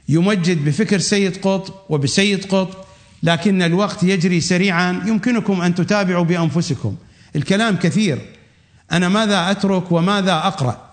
يمجد 0.09 0.65
بفكر 0.65 0.99
سيد 0.99 1.37
قطب 1.37 1.73
وبسيد 1.89 2.45
قطب 2.45 2.77
لكن 3.23 3.61
الوقت 3.61 4.03
يجري 4.03 4.41
سريعا. 4.41 5.03
يمكنكم 5.05 5.61
أن 5.61 5.75
تتابعوا 5.75 6.25
بأنفسكم. 6.25 6.95
الكلام 7.35 7.75
كثير. 7.75 8.21
أنا 8.91 9.09
ماذا 9.09 9.51
أترك 9.51 9.91
وماذا 9.91 10.33
أقرأ؟ 10.33 10.87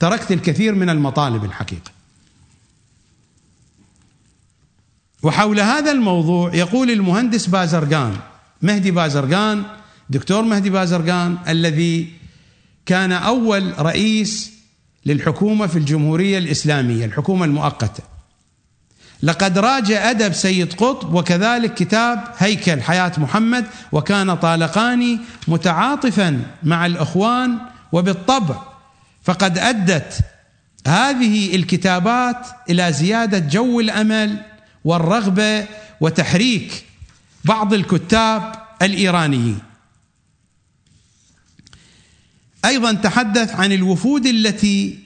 تركت 0.00 0.32
الكثير 0.32 0.74
من 0.74 0.90
المطالب 0.90 1.44
الحقيقة. 1.44 1.90
وحول 5.22 5.60
هذا 5.60 5.92
الموضوع 5.92 6.54
يقول 6.54 6.90
المهندس 6.90 7.46
بازرقان 7.46 8.16
مهدي 8.62 8.90
بازرقان 8.90 9.62
دكتور 10.10 10.42
مهدي 10.42 10.70
بازرقان 10.70 11.38
الذي 11.48 12.12
كان 12.86 13.12
أول 13.12 13.74
رئيس 13.78 14.52
للحكومة 15.06 15.66
في 15.66 15.76
الجمهورية 15.76 16.38
الإسلامية 16.38 17.04
الحكومة 17.04 17.44
المؤقتة. 17.44 18.02
لقد 19.22 19.58
راج 19.58 19.92
أدب 19.92 20.32
سيد 20.32 20.72
قطب 20.72 21.14
وكذلك 21.14 21.74
كتاب 21.74 22.24
هيكل 22.38 22.82
حياة 22.82 23.12
محمد 23.18 23.66
وكان 23.92 24.34
طالقاني 24.34 25.18
متعاطفا 25.48 26.42
مع 26.62 26.86
الإخوان 26.86 27.58
وبالطبع. 27.92 28.62
فقد 29.22 29.58
أدت 29.58 30.18
هذه 30.86 31.56
الكتابات 31.56 32.46
إلى 32.70 32.92
زيادة 32.92 33.38
جو 33.38 33.80
الأمل 33.80 34.36
والرغبة 34.84 35.66
وتحريك 36.00 36.84
بعض 37.44 37.74
الكتاب 37.74 38.52
الإيرانيين. 38.82 39.58
أيضا 42.64 42.92
تحدث 42.92 43.50
عن 43.50 43.72
الوفود 43.72 44.26
التي 44.26 44.98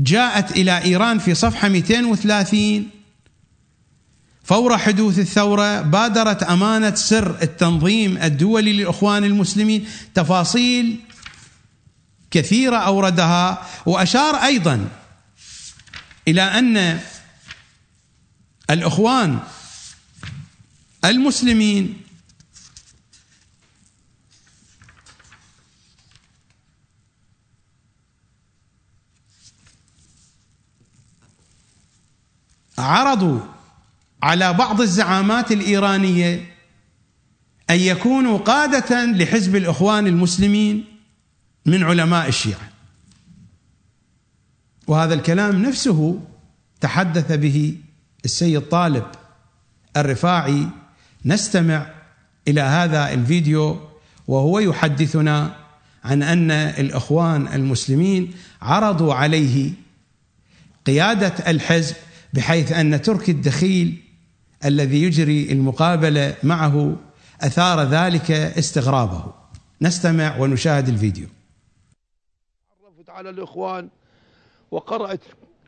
جاءت 0.00 0.50
إلى 0.50 0.84
إيران 0.84 1.18
في 1.18 1.34
صفحة 1.34 1.68
230 1.68 2.88
فور 4.44 4.78
حدوث 4.78 5.18
الثورة 5.18 5.80
بادرت 5.80 6.42
أمانة 6.42 6.94
سر 6.94 7.42
التنظيم 7.42 8.16
الدولي 8.16 8.72
للإخوان 8.72 9.24
المسلمين. 9.24 9.86
تفاصيل 10.14 11.00
كثيرة 12.30 12.76
أوردها 12.76 13.66
وأشار 13.86 14.36
أيضا 14.36 14.88
إلى 16.28 16.42
أن 16.42 17.00
الإخوان 18.70 19.38
المسلمين 21.04 22.01
عرضوا 32.78 33.40
على 34.22 34.52
بعض 34.52 34.80
الزعامات 34.80 35.52
الإيرانية 35.52 36.54
أن 37.70 37.80
يكونوا 37.80 38.38
قادة 38.38 39.04
لحزب 39.04 39.56
الإخوان 39.56 40.06
المسلمين 40.06 40.84
من 41.66 41.84
علماء 41.84 42.28
الشيعة. 42.28 42.70
وهذا 44.86 45.14
الكلام 45.14 45.62
نفسه 45.62 46.20
تحدث 46.80 47.32
به 47.32 47.76
السيد 48.24 48.60
طالب 48.60 49.06
الرفاعي. 49.96 50.68
نستمع 51.24 51.86
إلى 52.48 52.60
هذا 52.60 53.12
الفيديو 53.12 53.80
وهو 54.28 54.58
يحدثنا 54.58 55.56
عن 56.04 56.22
أن 56.22 56.50
الإخوان 56.50 57.48
المسلمين 57.48 58.34
عرضوا 58.62 59.14
عليه 59.14 59.72
قيادة 60.86 61.50
الحزب 61.50 61.96
بحيث 62.32 62.72
أن 62.72 63.02
تركي 63.02 63.32
الدخيل 63.32 64.02
الذي 64.64 65.02
يجري 65.02 65.52
المقابلة 65.52 66.34
معه 66.42 66.96
أثار 67.40 67.82
ذلك 67.82 68.30
استغرابه. 68.30 69.24
نستمع 69.82 70.36
ونشاهد 70.38 70.88
الفيديو. 70.88 71.26
عرفت 72.84 73.10
على 73.10 73.30
الإخوان 73.30 73.88
وقرأت 74.70 75.20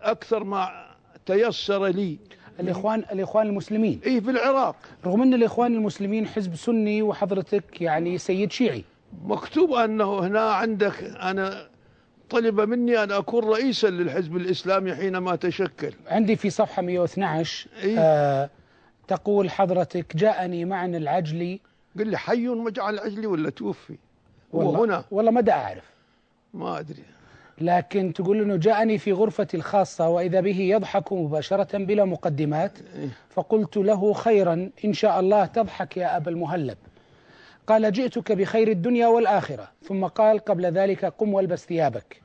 أكثر 0.02 0.44
ما 0.44 0.94
تيسر 1.26 1.86
لي. 1.86 2.18
الاخوان 2.60 3.04
الإخوان 3.12 3.46
المسلمين. 3.46 4.00
اي 4.06 4.20
في 4.20 4.30
العراق. 4.30 4.76
رغم 5.06 5.22
أن 5.22 5.34
الإخوان 5.34 5.74
المسلمين 5.74 6.26
حزب 6.26 6.56
سني 6.56 7.02
وحضرتك 7.02 7.80
يعني 7.80 8.18
سيد 8.18 8.52
شيعي. 8.52 8.84
مكتوب 9.24 9.72
أنه 9.72 10.18
هنا 10.18 10.40
عندك 10.40 11.02
أنا 11.02 11.73
طلب 12.30 12.60
مني 12.60 13.02
أن 13.02 13.12
أكون 13.12 13.44
رئيسا 13.44 13.86
للحزب 13.86 14.36
الإسلامي 14.36 14.94
حينما 14.94 15.36
تشكل. 15.36 15.92
عندي 16.06 16.36
في 16.36 16.50
صفحة 16.50 16.82
112 16.82 17.68
إيه؟ 17.82 17.98
آه 17.98 18.50
تقول 19.08 19.50
حضرتك 19.50 20.16
جاءني 20.16 20.64
معن 20.64 20.94
العجلي 20.94 21.60
قل 21.98 22.08
لي 22.08 22.16
حي 22.18 22.46
مجعل 22.48 22.98
عجلي 22.98 23.26
ولا 23.26 23.50
توفي؟ 23.50 23.94
والله, 24.52 24.78
هو 24.78 24.84
هنا. 24.84 25.04
والله 25.10 25.30
ما 25.30 25.40
دا 25.40 25.52
أعرف. 25.52 25.84
ما 26.54 26.78
أدري. 26.78 27.02
لكن 27.60 28.12
تقول 28.12 28.40
إنه 28.40 28.56
جاءني 28.56 28.98
في 28.98 29.12
غرفتي 29.12 29.56
الخاصة 29.56 30.08
وإذا 30.08 30.40
به 30.40 30.60
يضحك 30.60 31.12
مباشرة 31.12 31.78
بلا 31.78 32.04
مقدمات 32.04 32.78
فقلت 33.30 33.76
له 33.76 34.12
خيرا 34.12 34.70
إن 34.84 34.92
شاء 34.92 35.20
الله 35.20 35.46
تضحك 35.46 35.96
يا 35.96 36.16
أبا 36.16 36.30
المهلب. 36.30 36.76
قال 37.66 37.92
جئتك 37.92 38.32
بخير 38.32 38.68
الدنيا 38.68 39.06
والآخرة 39.06 39.68
ثم 39.82 40.04
قال 40.06 40.38
قبل 40.38 40.66
ذلك 40.66 41.04
قم 41.04 41.34
والبس 41.34 41.66
ثيابك. 41.66 42.20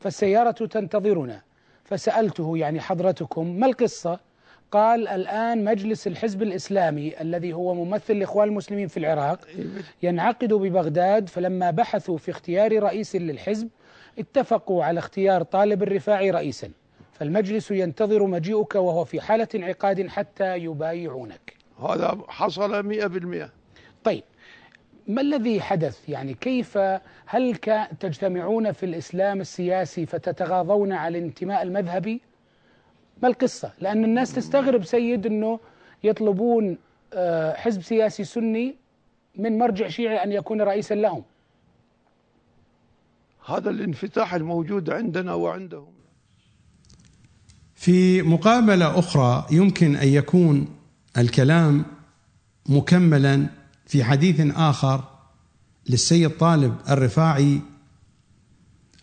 فالسيارة 0.00 0.50
تنتظرنا. 0.50 1.42
فسألته 1.84 2.58
يعني 2.58 2.80
حضرتكم 2.80 3.46
ما 3.46 3.66
القصة؟ 3.66 4.20
قال 4.70 5.08
الآن 5.08 5.64
مجلس 5.64 6.06
الحزب 6.06 6.42
الإسلامي 6.42 7.20
الذي 7.20 7.52
هو 7.52 7.74
ممثل 7.74 8.12
الإخوان 8.12 8.48
المسلمين 8.48 8.88
في 8.88 8.96
العراق 8.96 9.40
ينعقد 10.02 10.54
ببغداد 10.54 11.28
فلما 11.28 11.70
بحثوا 11.70 12.18
في 12.18 12.30
اختيار 12.30 12.82
رئيس 12.82 13.16
للحزب 13.16 13.68
اتفقوا 14.18 14.84
على 14.84 14.98
اختيار 14.98 15.42
طالب 15.42 15.82
الرفاعي 15.82 16.30
رئيسا. 16.30 16.70
فالمجلس 17.12 17.70
ينتظر 17.70 18.26
مجيئك 18.26 18.74
وهو 18.74 19.04
في 19.04 19.20
حالة 19.20 19.48
انعقاد 19.54 20.06
حتى 20.06 20.56
يبايعونك. 20.56 21.56
هذا 21.88 22.18
حصل 22.28 22.86
مئة 22.86 23.06
بالمئة. 23.06 23.50
طيب 24.04 24.24
ما 25.08 25.20
الذي 25.20 25.60
حدث؟ 25.60 26.08
يعني 26.08 26.34
كيف 26.34 26.78
هل 27.26 27.56
تجتمعون 28.00 28.72
في 28.72 28.86
الإسلام 28.86 29.40
السياسي 29.40 30.06
فتتغاضون 30.06 30.92
على 30.92 31.18
الانتماء 31.18 31.62
المذهبي؟ 31.62 32.20
ما 33.22 33.28
القصة؟ 33.28 33.72
لأن 33.80 34.04
الناس 34.04 34.32
تستغرب 34.32 34.84
سيد 34.84 35.26
أنه 35.26 35.60
يطلبون 36.04 36.78
آه، 37.12 37.54
حزب 37.54 37.82
سياسي 37.82 38.24
سني 38.24 38.76
من 39.36 39.58
مرجع 39.58 39.88
شيعي 39.88 40.24
أن 40.24 40.32
يكون 40.32 40.62
رئيسا 40.62 40.94
لهم. 40.94 41.22
هذا 43.46 43.70
الانفتاح 43.70 44.34
الموجود 44.34 44.90
عندنا 44.90 45.34
وعندهم. 45.34 45.92
في 47.74 48.22
مقابلة 48.22 48.98
أخرى 48.98 49.46
يمكن 49.50 49.96
أن 49.96 50.08
يكون 50.08 50.68
الكلام 51.18 51.84
مكملا 52.68 53.46
في 53.88 54.04
حديث 54.04 54.56
آخر 54.56 55.04
للسيد 55.88 56.30
طالب 56.30 56.76
الرفاعي 56.90 57.60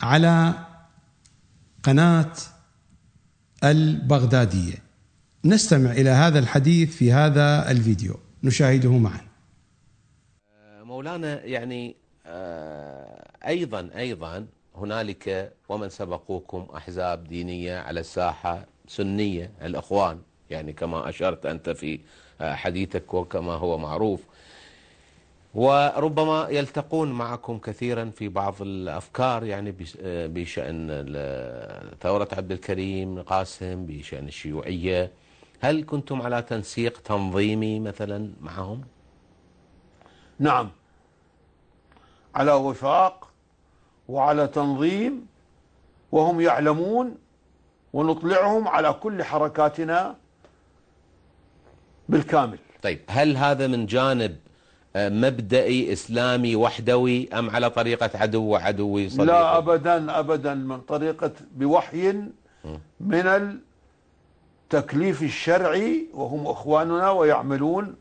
على 0.01 0.53
قناة 1.83 2.31
البغدادية. 3.63 4.75
نستمع 5.45 5.91
إلى 5.91 6.09
هذا 6.09 6.39
الحديث 6.39 6.95
في 6.95 7.11
هذا 7.11 7.71
الفيديو. 7.71 8.19
نشاهده 8.43 8.97
معا. 8.97 9.21
مولانا 10.83 11.43
يعني 11.43 11.95
آه، 12.25 13.31
أيضا 13.47 13.89
أيضا 13.95 14.45
هنالك 14.75 15.53
ومن 15.69 15.89
سبقوكم 15.89 16.67
أحزاب 16.75 17.23
دينية 17.23 17.79
على 17.79 17.99
الساحة 17.99 18.65
سنية 18.87 19.51
الإخوان. 19.61 20.19
يعني 20.49 20.73
كما 20.73 21.09
أشرت 21.09 21.45
أنت 21.45 21.69
في 21.69 21.99
آه، 22.41 22.55
حديثك 22.55 23.13
وكما 23.13 23.53
هو 23.53 23.77
معروف. 23.77 24.19
وربما 25.55 26.47
يلتقون 26.49 27.11
معكم 27.11 27.57
كثيرا 27.57 28.05
في 28.15 28.27
بعض 28.29 28.55
الأفكار 28.61 29.43
يعني 29.43 29.75
آه، 30.01 30.27
بشأن 30.27 30.87
ال- 30.89 31.99
ثورة 31.99 32.27
عبد 32.31 32.51
الكريم 32.51 33.21
قاسم 33.21 33.85
بشأن 33.85 34.27
الشيوعية. 34.27 35.11
هل 35.59 35.83
كنتم 35.85 36.21
على 36.21 36.41
تنسيق 36.41 37.01
تنظيمي 37.01 37.79
مثلا 37.79 38.31
معهم؟ 38.41 38.81
نعم. 40.39 40.69
على 42.35 42.51
وفاق 42.51 43.31
وعلى 44.07 44.47
تنظيم 44.47 45.27
وهم 46.11 46.41
يعلمون 46.41 47.17
ونطلعهم 47.93 48.67
على 48.67 48.93
كل 48.93 49.23
حركاتنا 49.23 50.15
بالكامل. 52.09 52.57
طيب 52.83 52.99
هل 53.09 53.37
هذا 53.37 53.67
من 53.67 53.85
جانب 53.85 54.37
مبدئي 54.95 55.93
إسلامي 55.93 56.55
وحدوي 56.55 57.29
أم 57.33 57.49
على 57.49 57.69
طريقة 57.69 58.09
عدو 58.15 58.43
وعدوي 58.43 59.09
صديقي؟ 59.09 59.25
لا 59.25 59.57
ابدا 59.57 60.19
ابدا 60.19 60.53
من 60.53 60.81
طريقة 60.81 61.31
بوحي 61.55 62.11
من 62.99 63.59
التكليف 64.73 65.23
الشرعي 65.23 66.05
وهم 66.13 66.47
إخواننا 66.47 67.11
ويعملون 67.11 67.95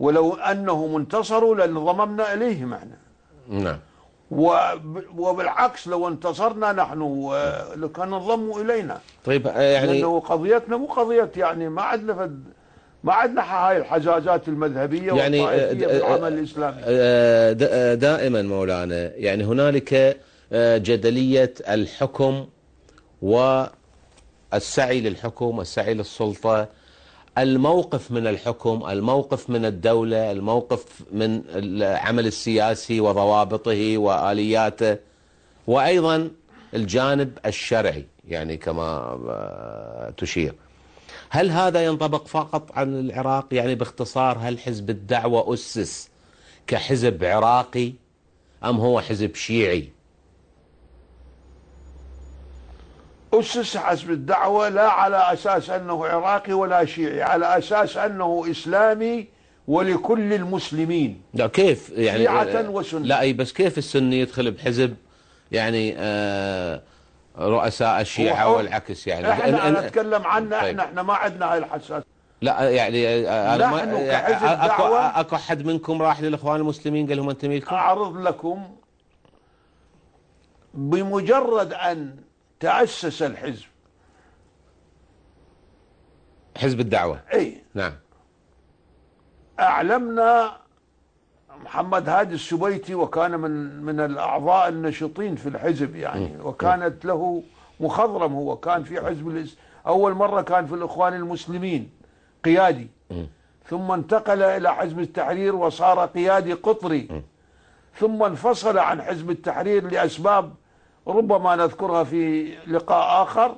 ولو 0.00 0.34
أنهم 0.34 0.96
انتصروا 0.96 1.54
لانضممنا 1.56 2.34
اليهم 2.34 2.74
إحنا 2.74 2.96
نعم. 3.48 3.78
وب- 4.30 5.04
وبالعكس 5.18 5.88
لو 5.88 6.08
انتصرنا 6.08 6.72
نحن 6.72 7.30
لكان 7.76 8.12
انضموا 8.14 8.60
إلينا. 8.60 8.98
طيب 9.24 9.46
آه، 9.46 9.60
يعني 9.60 9.86
لأنه 9.92 10.20
قضيتنا 10.20 10.76
مو 10.76 10.86
قضية 10.86 11.30
يعني 11.36 11.68
ما 11.68 11.82
عندنا 11.82 12.14
فد 12.14 12.44
ما 13.04 13.12
عندنا 13.12 13.42
هاي 13.42 13.76
الحجاجات 13.76 14.48
المذهبية 14.48 15.12
يعني 15.12 15.48
آه، 15.48 15.74
في 15.74 15.86
آه، 15.86 16.28
الإسلامي. 16.28 16.76
آه، 16.84 17.94
دائما 17.94 18.42
مولانا 18.42 19.16
يعني 19.16 19.44
هنالك 19.44 20.20
جدلية 20.54 21.54
الحكم 21.68 22.46
والسعي 23.22 25.00
للحكم 25.00 25.58
والسعي 25.58 25.94
للسلطة 25.94 26.68
الموقف 27.38 28.10
من 28.10 28.26
الحكم 28.26 28.82
الموقف 28.90 29.50
من 29.50 29.64
الدولة 29.64 30.30
الموقف 30.32 30.84
من 31.12 31.42
العمل 31.48 32.26
السياسي 32.26 33.00
وضوابطه 33.00 33.98
وآلياته 33.98 34.96
وأيضا 35.66 36.30
الجانب 36.74 37.38
الشرعي 37.46 38.06
يعني 38.28 38.56
كما 38.56 40.12
تشير. 40.16 40.54
هل 41.32 41.50
هذا 41.50 41.84
ينطبق 41.84 42.26
فقط 42.26 42.72
عن 42.72 43.00
العراق؟ 43.00 43.46
يعني 43.52 43.74
باختصار 43.74 44.38
هل 44.38 44.58
حزب 44.58 44.90
الدعوة 44.90 45.54
أسس 45.54 46.08
كحزب 46.66 47.24
عراقي 47.24 47.92
أم 48.64 48.76
هو 48.76 49.00
حزب 49.00 49.34
شيعي؟ 49.34 49.88
أسس 53.34 53.76
حزب 53.76 54.10
الدعوة 54.10 54.68
لا 54.68 54.88
على 54.90 55.32
أساس 55.32 55.70
أنه 55.70 56.06
عراقي 56.06 56.52
ولا 56.52 56.84
شيعي 56.84 57.22
على 57.22 57.58
أساس 57.58 57.96
أنه 57.96 58.44
إسلامي 58.50 59.26
ولكل 59.68 60.32
المسلمين. 60.32 61.20
لا 61.34 61.46
كيف؟ 61.46 61.90
يعني 61.90 62.22
شيعة 62.22 62.70
وسنة. 62.70 63.06
لا 63.06 63.20
أي 63.20 63.32
بس 63.32 63.52
كيف 63.52 63.78
السني 63.78 64.20
يدخل 64.20 64.50
بحزب؟ 64.50 64.96
يعني 65.52 65.94
آه 65.96 66.82
رؤساء 67.40 68.00
الشيعة 68.00 68.48
والعكس 68.56 69.06
يعني. 69.06 69.30
إحنا 69.32 69.44
أنا- 69.44 69.64
أنا 69.64 69.86
اتكلم 69.86 70.26
عنا 70.26 70.60
طيب. 70.60 70.68
إحنا 70.68 70.84
إحنا 70.84 71.02
ما 71.02 71.14
عندنا 71.14 71.52
هاي 71.52 71.58
الحساس. 71.58 72.02
لا 72.42 72.70
يعني 72.70 73.06
آه، 73.28 73.54
أنا 73.54 73.70
ما 73.70 73.78
كحزب 74.12 74.46
آه، 74.46 74.66
اكو 74.66 74.82
دعوة- 74.82 75.18
أكو 75.18 75.36
احد 75.36 75.66
منكم 75.66 76.02
راح 76.02 76.20
للإخوان 76.20 76.60
المسلمين؟ 76.60 77.06
قال 77.06 77.16
لهم 77.16 77.30
انتمي 77.30 77.58
لكم 77.58 77.74
أعرض 77.76 78.16
لكم 78.16 78.76
بمجرد 80.74 81.72
أن 81.72 82.16
تأسس 82.60 83.22
الحزب. 83.22 83.64
حزب 86.58 86.80
الدعوة. 86.80 87.20
إي. 87.34 87.62
نعم. 87.74 87.92
أعلمنا 89.60 90.56
محمد 91.64 92.08
هادي 92.08 92.34
السبيتي 92.34 92.94
وكان 92.94 93.40
من 93.40 93.82
من 93.82 94.00
الأعضاء 94.00 94.68
النشطين 94.68 95.36
في 95.36 95.48
الحزب 95.48 95.96
يعني 95.96 96.40
وكانت 96.42 97.04
له 97.04 97.42
مخضرم 97.80 98.32
هو 98.34 98.56
كان 98.56 98.82
في 98.84 99.00
حزب 99.06 99.28
الاس... 99.28 99.56
أول 99.86 100.14
مرة 100.14 100.42
كان 100.42 100.66
في 100.66 100.74
الإخوان 100.74 101.14
المسلمين 101.14 101.90
قيادي. 102.44 102.88
ثم 103.66 103.92
انتقل 103.92 104.42
إلى 104.42 104.74
حزب 104.74 105.00
التحرير 105.00 105.56
وصار 105.56 106.06
قيادي 106.06 106.52
قطري. 106.52 107.22
ثم 107.94 108.22
انفصل 108.22 108.78
عن 108.78 109.02
حزب 109.02 109.30
التحرير 109.30 109.90
لأسباب 109.90 110.54
ربما 111.06 111.56
نذكرها 111.56 112.04
في 112.04 112.54
لقاء 112.66 113.22
آخر. 113.22 113.56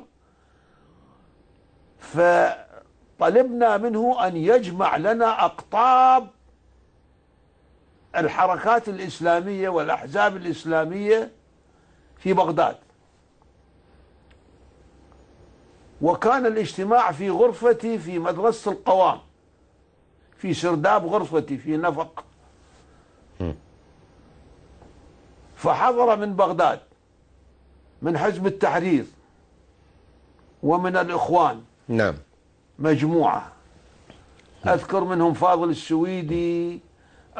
فطلبنا 1.98 3.76
منه 3.76 4.26
أن 4.26 4.36
يجمع 4.36 4.96
لنا 4.96 5.44
أقطاب 5.44 6.28
الحركات 8.16 8.88
الإسلامية 8.88 9.68
والأحزاب 9.68 10.36
الإسلامية 10.36 11.30
في 12.18 12.32
بغداد. 12.32 12.76
وكان 16.02 16.46
الاجتماع 16.46 17.12
في 17.12 17.30
غرفتي 17.30 17.98
في 17.98 18.18
مدرسة 18.18 18.72
القوام 18.72 19.18
في 20.38 20.54
سرداب 20.54 21.06
غرفتي 21.06 21.58
في 21.58 21.76
نفق. 21.76 22.24
فحضر 25.56 26.16
من 26.16 26.36
بغداد 26.36 26.80
من 28.02 28.18
حزب 28.18 28.46
التحرير 28.46 29.04
ومن 30.62 30.96
الإخوان 30.96 31.62
نعم. 31.88 32.14
مجموعة. 32.78 33.52
أذكر 34.66 35.04
منهم 35.04 35.34
فاضل 35.34 35.70
السويدي 35.70 36.80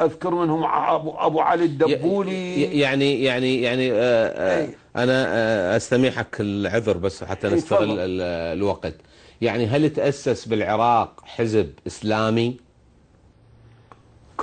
أذكر 0.01 0.35
منهم 0.35 0.63
أبو, 0.63 1.11
أبو 1.17 1.39
علي 1.41 1.65
الدبولي. 1.65 2.61
يعني 2.79 3.23
يعني 3.23 3.61
يعني 3.61 3.91
آه 3.91 3.95
آه 3.95 4.61
أي. 4.61 4.75
أنا 4.95 5.25
آه 5.27 5.77
أستميحك 5.77 6.35
العذر 6.39 6.97
بس 6.97 7.23
حتى 7.23 7.47
أي، 7.47 7.53
نستغل 7.53 7.97
الوقت. 7.99 8.95
يعني 9.41 9.65
هل 9.67 9.89
تأسس 9.89 10.45
بالعراق 10.45 11.21
حزب 11.25 11.73
إسلامي؟ 11.87 12.57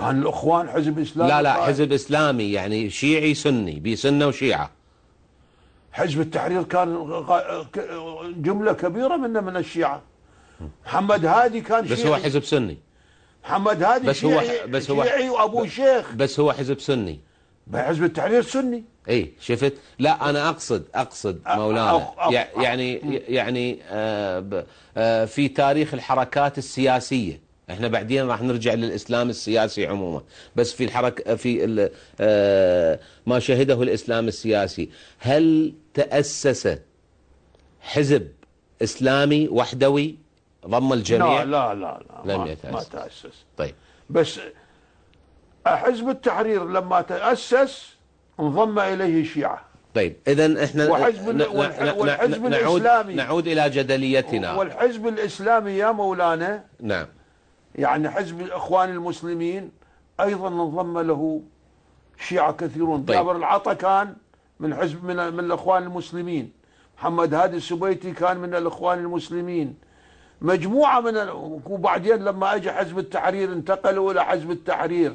كان 0.01 0.23
الإخوان 0.23 0.69
حزب 0.69 0.99
إسلامي؟ 0.99 1.31
لا 1.31 1.43
لا 1.43 1.53
قائم. 1.55 1.67
حزب 1.67 1.93
إسلامي 1.93 2.53
يعني 2.53 2.91
شيعي 2.91 3.35
سني 3.35 3.81
بسنة 3.81 4.27
وشيعة. 4.27 4.71
حزب 5.93 6.21
التحرير 6.21 6.63
كان 6.63 6.97
غ- 6.97 7.63
ك- 7.73 7.89
جملة 8.37 8.73
كبيرة 8.73 9.17
منه 9.17 9.41
من 9.41 9.57
الشيعة. 9.57 10.03
محمد 10.87 11.25
هادي 11.27 11.61
كان 11.61 11.85
بس 11.85 11.93
شيعي. 11.99 12.09
هو 12.09 12.17
حزب 12.17 12.45
سني. 12.45 12.79
محمد 13.45 13.83
هادي 13.83 14.07
بس 14.07 14.25
هو- 14.25 14.43
بس 14.69 14.91
هو- 14.91 15.05
شيعي 15.05 15.31
وأبو 15.31 15.67
شيخ. 15.67 16.13
بس 16.15 16.41
هو 16.41 16.53
حزب 16.53 16.81
سني. 16.81 17.21
حزب 17.75 18.05
التحرير 18.05 18.43
سني 18.43 18.85
اي 19.09 19.33
شفت؟ 19.41 19.73
لا 19.99 20.31
أنا 20.31 20.49
اقصد 20.49 20.85
أقصد 20.95 21.41
مولانا. 21.47 21.99
أخ- 21.99 22.21
أخ- 22.21 22.33
يع- 22.33 22.49
يعني 22.63 22.95
يعني 23.29 23.79
آه 23.91 24.65
آه 24.97 25.25
في 25.25 25.49
تاريخ 25.49 25.95
الحركات 25.95 26.59
السياسية. 26.59 27.41
إحنا 27.71 27.89
بعدين 27.89 28.27
راح 28.27 28.43
نرجع 28.43 28.75
للإسلام 28.75 29.31
السياسي 29.31 29.87
عموما. 29.87 30.23
بس 30.57 30.73
في 30.73 30.85
الحركه 30.85 31.35
في 31.37 31.91
آه 32.21 33.01
ما 33.27 33.39
شهده 33.39 33.83
الإسلام 33.83 34.29
السياسي. 34.29 34.91
هل 35.19 35.73
تأسس 35.95 36.79
حزب 37.81 38.29
إسلامي 38.83 39.49
وحدوي؟ 39.49 40.17
ضم 40.71 40.93
الجميع؟ 40.93 41.43
لا 41.43 41.45
لا 41.45 41.75
لا, 41.75 42.01
لا 42.25 42.33
لم 42.35 42.41
ما, 42.45 42.51
يتأسس. 42.51 42.75
ما 42.75 43.01
تأسس. 43.01 43.45
طيب. 43.57 43.75
بس 44.11 44.41
حزب 45.67 46.09
التحرير 46.09 46.65
لما 46.69 47.01
تأسس 47.01 47.95
انضم 48.41 48.79
إليه 48.79 49.21
الشيعة 49.21 49.61
طيب 49.95 50.17
اذا 50.29 50.65
إحنا 50.65 50.91
وحزب 50.91 51.29
ن- 51.29 51.39
ن- 51.39 51.43
والح- 51.45 51.83
ن- 51.83 51.99
والحزب 51.99 52.43
نعود 52.47 52.77
الإسلامي. 52.81 53.15
نعود 53.15 53.47
إلى 53.47 53.71
جدليتنا. 53.71 54.55
والحزب 54.55 55.07
الإسلامي 55.07 55.71
يا 55.71 55.91
مولانا. 55.93 56.65
نعم. 56.81 57.07
يعني 57.75 58.11
حزب 58.11 58.41
الإخوان 58.41 58.91
المسلمين 58.91 59.71
أيضا 60.21 60.49
انضم 60.49 60.99
له 60.99 61.43
شيعة 62.29 62.53
كثيرون. 62.53 63.03
طيب. 63.05 63.17
جابر 63.17 63.37
العطا 63.37 63.73
كان 63.75 64.17
من 64.61 64.75
حزب 64.75 65.05
من, 65.05 65.17
من 65.35 65.41
الإخوان 65.41 65.83
المسلمين. 65.83 66.53
محمد 66.99 67.35
هادي 67.35 67.57
السبيتي 67.57 68.13
كان 68.13 68.37
من 68.37 68.55
الإخوان 68.55 68.99
المسلمين. 68.99 69.75
مجموعة 70.43 71.01
من 71.01 71.17
ال... 71.17 71.31
وبعدين 71.67 72.17
لما 72.17 72.55
أجى 72.55 72.73
حزب 72.73 72.99
التحرير 72.99 73.53
انتقلوا 73.53 74.13
إلى 74.13 74.25
حزب 74.25 74.51
التحرير. 74.51 75.15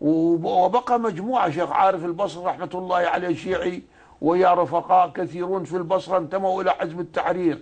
وب- 0.00 0.44
وبقى 0.44 1.00
مجموعة 1.00 1.50
شيخ 1.50 1.70
عارف 1.70 2.04
البصري 2.04 2.44
رحمة 2.44 2.70
الله 2.74 2.96
عليه 2.96 3.36
شيعي 3.36 3.82
ويا 4.20 4.54
رفقاء 4.54 5.08
كثيرون 5.10 5.64
في 5.64 5.76
البصرة 5.76 6.18
انتموا 6.18 6.62
إلى 6.62 6.70
حزب 6.70 7.00
التحرير. 7.00 7.58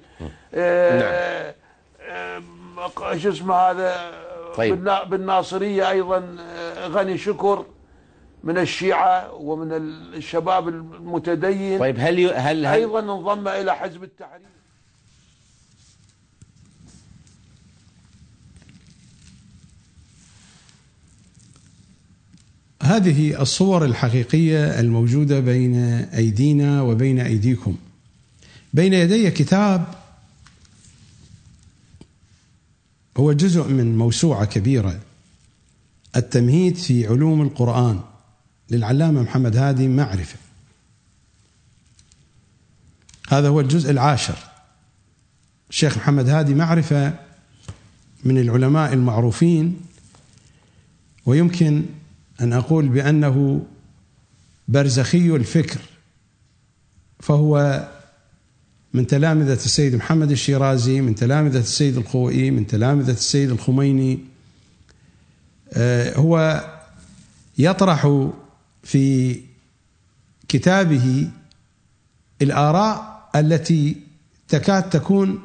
آه 0.54 1.54
آه 2.00 2.42
شو 3.16 3.28
اسمه 3.28 3.54
هذا؟ 3.54 3.94
طيب. 4.56 4.74
بالنا- 4.74 5.04
بالناصرية 5.04 5.90
أيضا 5.90 6.36
آه، 6.40 6.86
غني 6.86 7.18
شكر 7.18 7.64
من 8.44 8.58
الشيعة 8.58 9.34
ومن 9.34 9.72
الشباب 9.72 10.68
المتدين. 10.68 11.78
طيب 11.80 11.96
هل 11.98 12.18
ي... 12.18 12.32
هل 12.32 12.66
هل 12.66 12.74
أيضا 12.74 13.00
انضم 13.00 13.48
إلى 13.48 13.74
حزب 13.74 14.02
التحرير. 14.04 14.46
هذه 22.82 23.42
الصور 23.42 23.84
الحقيقية 23.84 24.80
الموجودة 24.80 25.40
بين 25.40 25.74
أيدينا 26.14 26.82
وبين 26.82 27.20
أيديكم. 27.20 27.76
بين 28.74 28.92
يدي 28.92 29.30
كتاب 29.30 29.94
هو 33.16 33.32
جزء 33.32 33.68
من 33.68 33.98
موسوعة 33.98 34.44
كبيرة 34.44 35.00
التمهيد 36.16 36.76
في 36.76 37.06
علوم 37.06 37.42
القرآن 37.42 38.00
للعلامة 38.70 39.22
محمد 39.22 39.56
هادي 39.56 39.88
معرفة. 39.88 40.36
هذا 43.28 43.48
هو 43.48 43.60
الجزء 43.60 43.90
العاشر. 43.90 44.38
الشيخ 45.70 45.96
محمد 45.96 46.28
هادي 46.28 46.54
معرفة 46.54 47.14
من 48.24 48.38
العلماء 48.38 48.92
المعروفين 48.92 49.80
ويمكن 51.26 51.84
أن 52.40 52.52
أقول 52.52 52.88
بأنه 52.88 53.66
برزخي 54.68 55.36
الفكر 55.36 55.80
فهو 57.20 57.88
من 58.94 59.06
تلامذة 59.06 59.52
السيد 59.52 59.94
محمد 59.94 60.30
الشيرازي 60.30 61.00
من 61.00 61.14
تلامذة 61.14 61.58
السيد 61.58 61.96
الخوئي 61.96 62.50
من 62.50 62.66
تلامذة 62.66 63.10
السيد 63.10 63.50
الخميني. 63.50 64.18
آه، 65.72 66.16
هو 66.16 66.64
يطرح 67.58 68.28
في 68.82 69.36
كتابه 70.48 71.30
الآراء 72.42 73.28
التي 73.36 73.96
تكاد 74.48 74.90
تكون 74.90 75.42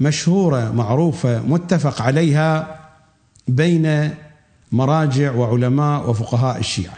مشهورة 0.00 0.72
معروفة 0.72 1.42
متفق 1.42 2.02
عليها 2.02 2.80
بين 3.48 4.14
مراجع 4.74 5.32
وعلماء 5.32 6.10
وفقهاء 6.10 6.58
الشيعة. 6.58 6.96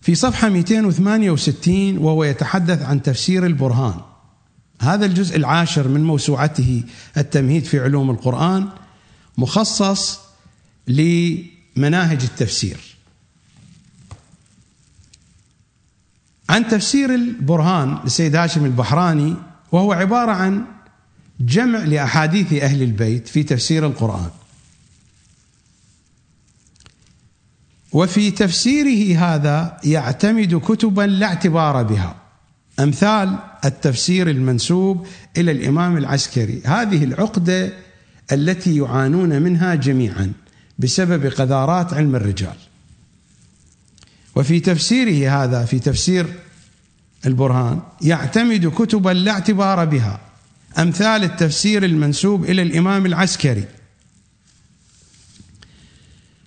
في 0.00 0.14
صفحة 0.14 0.48
268 0.48 1.98
وهو 1.98 2.24
يتحدث 2.24 2.82
عن 2.82 3.02
تفسير 3.02 3.46
البرهان. 3.46 4.00
هذا 4.80 5.06
الجزء 5.06 5.36
العاشر 5.36 5.88
من 5.88 6.04
موسوعته 6.04 6.82
التمهيد 7.16 7.64
في 7.64 7.80
علوم 7.80 8.10
القرآن 8.10 8.68
مخصص 9.38 10.20
لمناهج 10.88 12.22
التفسير. 12.22 12.96
عن 16.48 16.68
تفسير 16.68 17.14
البرهان 17.14 17.98
للسيد 18.04 18.36
هاشم 18.36 18.64
البحراني 18.64 19.34
وهو 19.72 19.92
عبارة 19.92 20.32
عن 20.32 20.64
جمع 21.40 21.78
لأحاديث 21.78 22.52
أهل 22.52 22.82
البيت 22.82 23.28
في 23.28 23.42
تفسير 23.42 23.86
القرآن. 23.86 24.30
وفي 27.96 28.30
تفسيره 28.30 29.18
هذا 29.18 29.76
يعتمد 29.84 30.54
كتبا 30.54 31.02
لا 31.02 31.26
اعتبار 31.26 31.82
بها. 31.82 32.16
أمثال 32.80 33.38
التفسير 33.64 34.30
المنسوب 34.30 35.06
إلى 35.36 35.52
الإمام 35.52 35.96
العسكري. 35.96 36.62
هذه 36.64 37.04
العقدة 37.04 37.72
التي 38.32 38.76
يعانون 38.76 39.42
منها 39.42 39.74
جميعا 39.74 40.32
بسبب 40.78 41.26
قذارات 41.26 41.94
علم 41.94 42.16
الرجال. 42.16 42.56
وفي 44.34 44.60
تفسيره 44.60 45.44
هذا 45.44 45.64
في 45.64 45.78
تفسير 45.78 46.26
البرهان 47.26 47.80
يعتمد 48.02 48.66
كتبا 48.66 49.10
لا 49.10 49.32
اعتبار 49.32 49.84
بها. 49.84 50.20
أمثال 50.78 51.24
التفسير 51.24 51.84
المنسوب 51.84 52.44
إلى 52.44 52.62
الإمام 52.62 53.06
العسكري. 53.06 53.64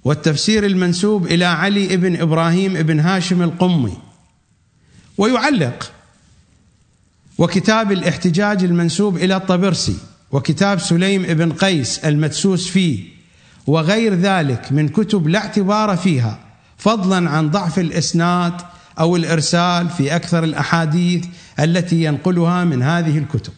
والتفسير 0.09 0.65
المنسوب 0.65 1.25
إلى 1.25 1.45
علي 1.45 1.97
بن 1.97 2.21
إبراهيم 2.21 2.73
بن 2.73 2.99
هاشم 2.99 3.41
القمي 3.41 3.97
ويعلق 5.17 5.91
وكتاب 7.37 7.91
الاحتجاج 7.91 8.63
المنسوب 8.63 9.17
إلى 9.17 9.35
الطبرسي 9.35 9.97
وكتاب 10.31 10.79
سليم 10.79 11.21
بن 11.21 11.51
قيس 11.51 11.99
المدسوس 11.99 12.67
فيه 12.67 13.03
وغير 13.67 14.13
ذلك 14.13 14.71
من 14.71 14.87
كتب 14.89 15.27
لا 15.27 15.39
اعتبار 15.39 15.97
فيها 15.97 16.39
فضلا 16.77 17.29
عن 17.29 17.49
ضعف 17.49 17.79
الإسناد 17.79 18.53
أو 18.99 19.15
الإرسال 19.15 19.89
في 19.89 20.15
أكثر 20.15 20.43
الأحاديث 20.43 21.25
التي 21.59 22.03
ينقلها 22.03 22.63
من 22.63 22.83
هذه 22.83 23.17
الكتب. 23.17 23.53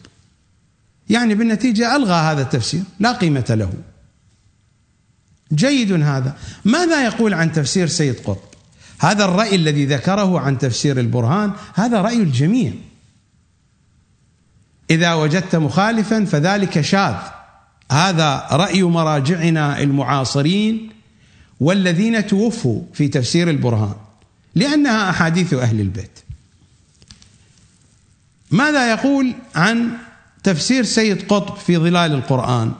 يعني 1.08 1.34
بالنتيجة 1.34 1.96
ألغى 1.96 2.14
هذا 2.14 2.42
التفسير 2.42 2.82
لا 3.00 3.12
قيمة 3.12 3.46
له. 3.50 3.72
جيد 5.54 5.92
هذا. 5.92 6.36
ماذا 6.64 7.04
يقول 7.04 7.34
عن 7.34 7.52
تفسير 7.52 7.86
سيد 7.86 8.20
قطب؟ 8.20 8.52
هذا 9.00 9.24
الرأي 9.24 9.56
الذي 9.56 9.86
ذكره 9.86 10.40
عن 10.40 10.58
تفسير 10.58 11.00
البرهان 11.00 11.52
هذا 11.74 12.00
رأي 12.00 12.16
الجميع. 12.16 12.72
إذا 14.90 15.14
وجدت 15.14 15.56
مخالفا 15.56 16.24
فذلك 16.24 16.80
شاذ. 16.80 17.14
هذا 17.92 18.46
رأي 18.52 18.82
مراجعنا 18.82 19.80
المعاصرين 19.80 20.90
والذين 21.60 22.26
توفوا 22.26 22.82
في 22.94 23.08
تفسير 23.08 23.50
البرهان 23.50 23.94
لأنها 24.54 25.10
أحاديث 25.10 25.54
أهل 25.54 25.80
البيت. 25.80 26.18
ماذا 28.50 28.90
يقول 28.90 29.34
عن 29.54 29.90
تفسير 30.42 30.84
سيد 30.84 31.22
قطب 31.28 31.56
في 31.56 31.78
ظلال 31.78 32.12
القرآن؟ 32.12 32.72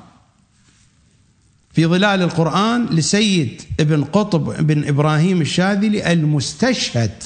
في 1.72 1.86
ظلال 1.86 2.22
القرآن 2.22 2.86
لسيد 2.86 3.62
ابن 3.80 4.04
قطب 4.04 4.66
بن 4.66 4.88
إبراهيم 4.88 5.40
الشاذلي 5.40 6.12
المستشهد 6.12 7.22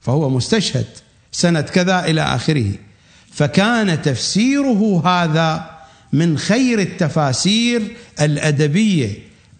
فهو 0.00 0.30
مستشهد 0.30 0.86
سنة 1.32 1.60
كذا 1.60 2.04
إلى 2.04 2.22
آخره. 2.22 2.72
فكان 3.32 4.02
تفسيره 4.02 5.02
هذا 5.06 5.70
من 6.12 6.38
خير 6.38 6.80
التفاسير 6.80 7.96
الأدبية 8.20 9.12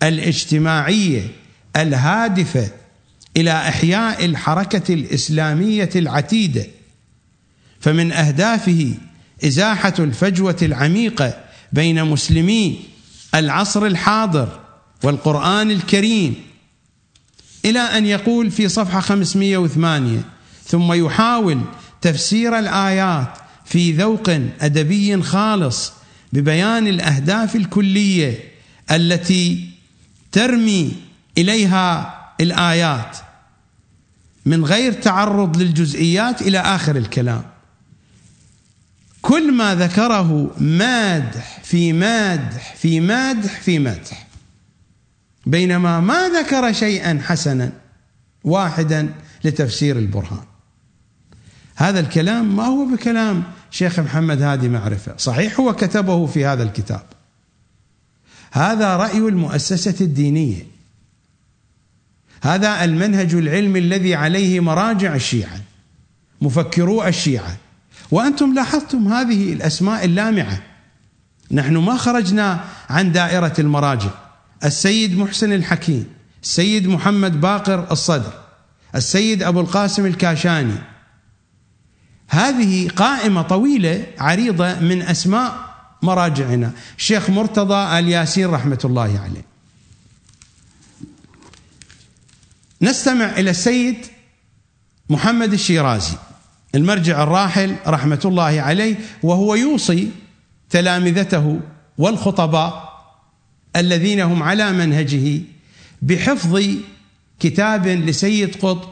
الاجتماعية 0.02 1.23
الهادفة 1.76 2.68
إلى 3.36 3.52
إحياء 3.52 4.24
الحركة 4.24 4.94
الإسلامية 4.94 5.90
العتيدة. 5.97 6.66
فمن 7.81 8.12
أهدافه 8.12 8.94
إزاحة 9.44 9.94
الفجوة 9.98 10.57
العميقة 10.62 11.44
بين 11.73 12.05
مسلمي 12.05 12.81
العصر 13.34 13.86
الحاضر 13.86 14.60
والقرآن 15.05 15.70
الكريم 15.70 16.34
إلى 17.65 17.78
أن 17.81 18.07
يقول 18.07 18.50
في 18.50 18.68
صفحة 18.68 19.00
508 19.00 20.23
ثم 20.65 20.92
يحاول 20.92 21.60
تفسير 22.00 22.58
الآيات 22.58 23.28
في 23.65 23.92
ذوق 23.92 24.31
أدبي 24.60 25.23
خالص 25.23 25.92
ببيان 26.32 26.86
الأهداف 26.86 27.57
الكلية 27.57 28.39
التي 28.90 29.68
ترمي 30.32 30.92
إليها 31.39 32.15
الآيات 32.40 33.16
من 34.47 34.65
غير 34.65 34.92
تعرض 34.92 35.57
للجزئيات 35.57 36.42
إلى 36.42 36.58
آخر 36.58 36.97
الكلام. 36.97 37.42
كل 39.22 39.52
ما 39.52 39.74
ذكره 39.74 40.50
مادح 40.60 41.60
في 41.62 41.92
مادح 41.92 42.74
في 42.74 43.00
مادح 43.00 43.60
في 43.60 43.78
مادح. 43.78 44.26
بينما 45.47 46.00
ما 46.00 46.28
ذكر 46.28 46.72
شيئا 46.72 47.20
حسنا 47.24 47.72
واحدا 48.44 49.14
لتفسير 49.44 49.98
البرهان. 49.98 50.44
هذا 51.76 52.00
الكلام 52.00 52.56
ما 52.56 52.64
هو 52.64 52.84
بكلام 52.84 53.42
شيخ 53.70 54.00
محمد 54.00 54.42
هادي 54.42 54.68
معرفة. 54.68 55.16
صحيح 55.16 55.60
هو 55.60 55.72
كتبه 55.72 56.26
في 56.26 56.47
هذا 56.47 56.62
الكتاب. 56.62 57.02
هذا 58.52 58.97
رأي 58.97 59.18
المؤسسة 59.18 59.94
الدينية. 60.00 60.66
هذا 62.42 62.84
المنهج 62.84 63.34
العلمي 63.34 63.78
الذي 63.78 64.14
عليه 64.14 64.60
مراجع 64.60 65.14
الشيعة 65.14 65.60
مفكرو 66.42 67.05
الشيعة. 67.05 67.56
وأنتم 68.10 68.54
لاحظتم 68.54 69.12
هذه 69.12 69.52
الأسماء 69.52 70.04
اللامعة. 70.04 70.62
نحن 71.50 71.76
ما 71.76 71.96
خرجنا 71.96 72.64
عن 72.90 73.12
دائرة 73.12 73.54
المراجع. 73.58 74.10
السيد 74.64 75.18
محسن 75.18 75.52
الحكيم 75.52 76.06
السيد 76.42 76.86
محمد 76.86 77.40
باقر 77.40 77.92
الصدر 77.92 78.32
السيد 78.94 79.42
أبو 79.42 79.60
القاسم 79.60 80.06
الكاشاني. 80.06 80.78
هذه 82.28 82.88
قائمة 82.88 83.42
طويلة 83.42 84.06
عريضة 84.18 84.80
من 84.80 85.02
أسماء 85.02 85.68
مراجعنا. 86.02 86.72
الشيخ 86.98 87.30
مرتضى 87.30 87.98
الياسين 87.98 88.50
رحمة 88.50 88.78
الله 88.84 89.20
عليه. 89.24 89.44
نستمع 92.82 93.24
إلى 93.24 93.50
السيد 93.50 94.06
محمد 95.10 95.52
الشيرازي. 95.52 96.16
المرجع 96.74 97.22
الراحل 97.22 97.76
رحمة 97.86 98.20
الله 98.24 98.60
عليه 98.60 98.97
وهو 99.22 99.55
يوصي 99.55 100.10
تلامذته 100.70 101.60
والخطباء 101.98 102.88
الذين 103.76 104.20
هم 104.20 104.42
على 104.42 104.72
منهجه 104.72 105.40
بحفظ 106.02 106.62
كتاب 107.40 107.86
لسيد 107.86 108.56
قطب 108.56 108.88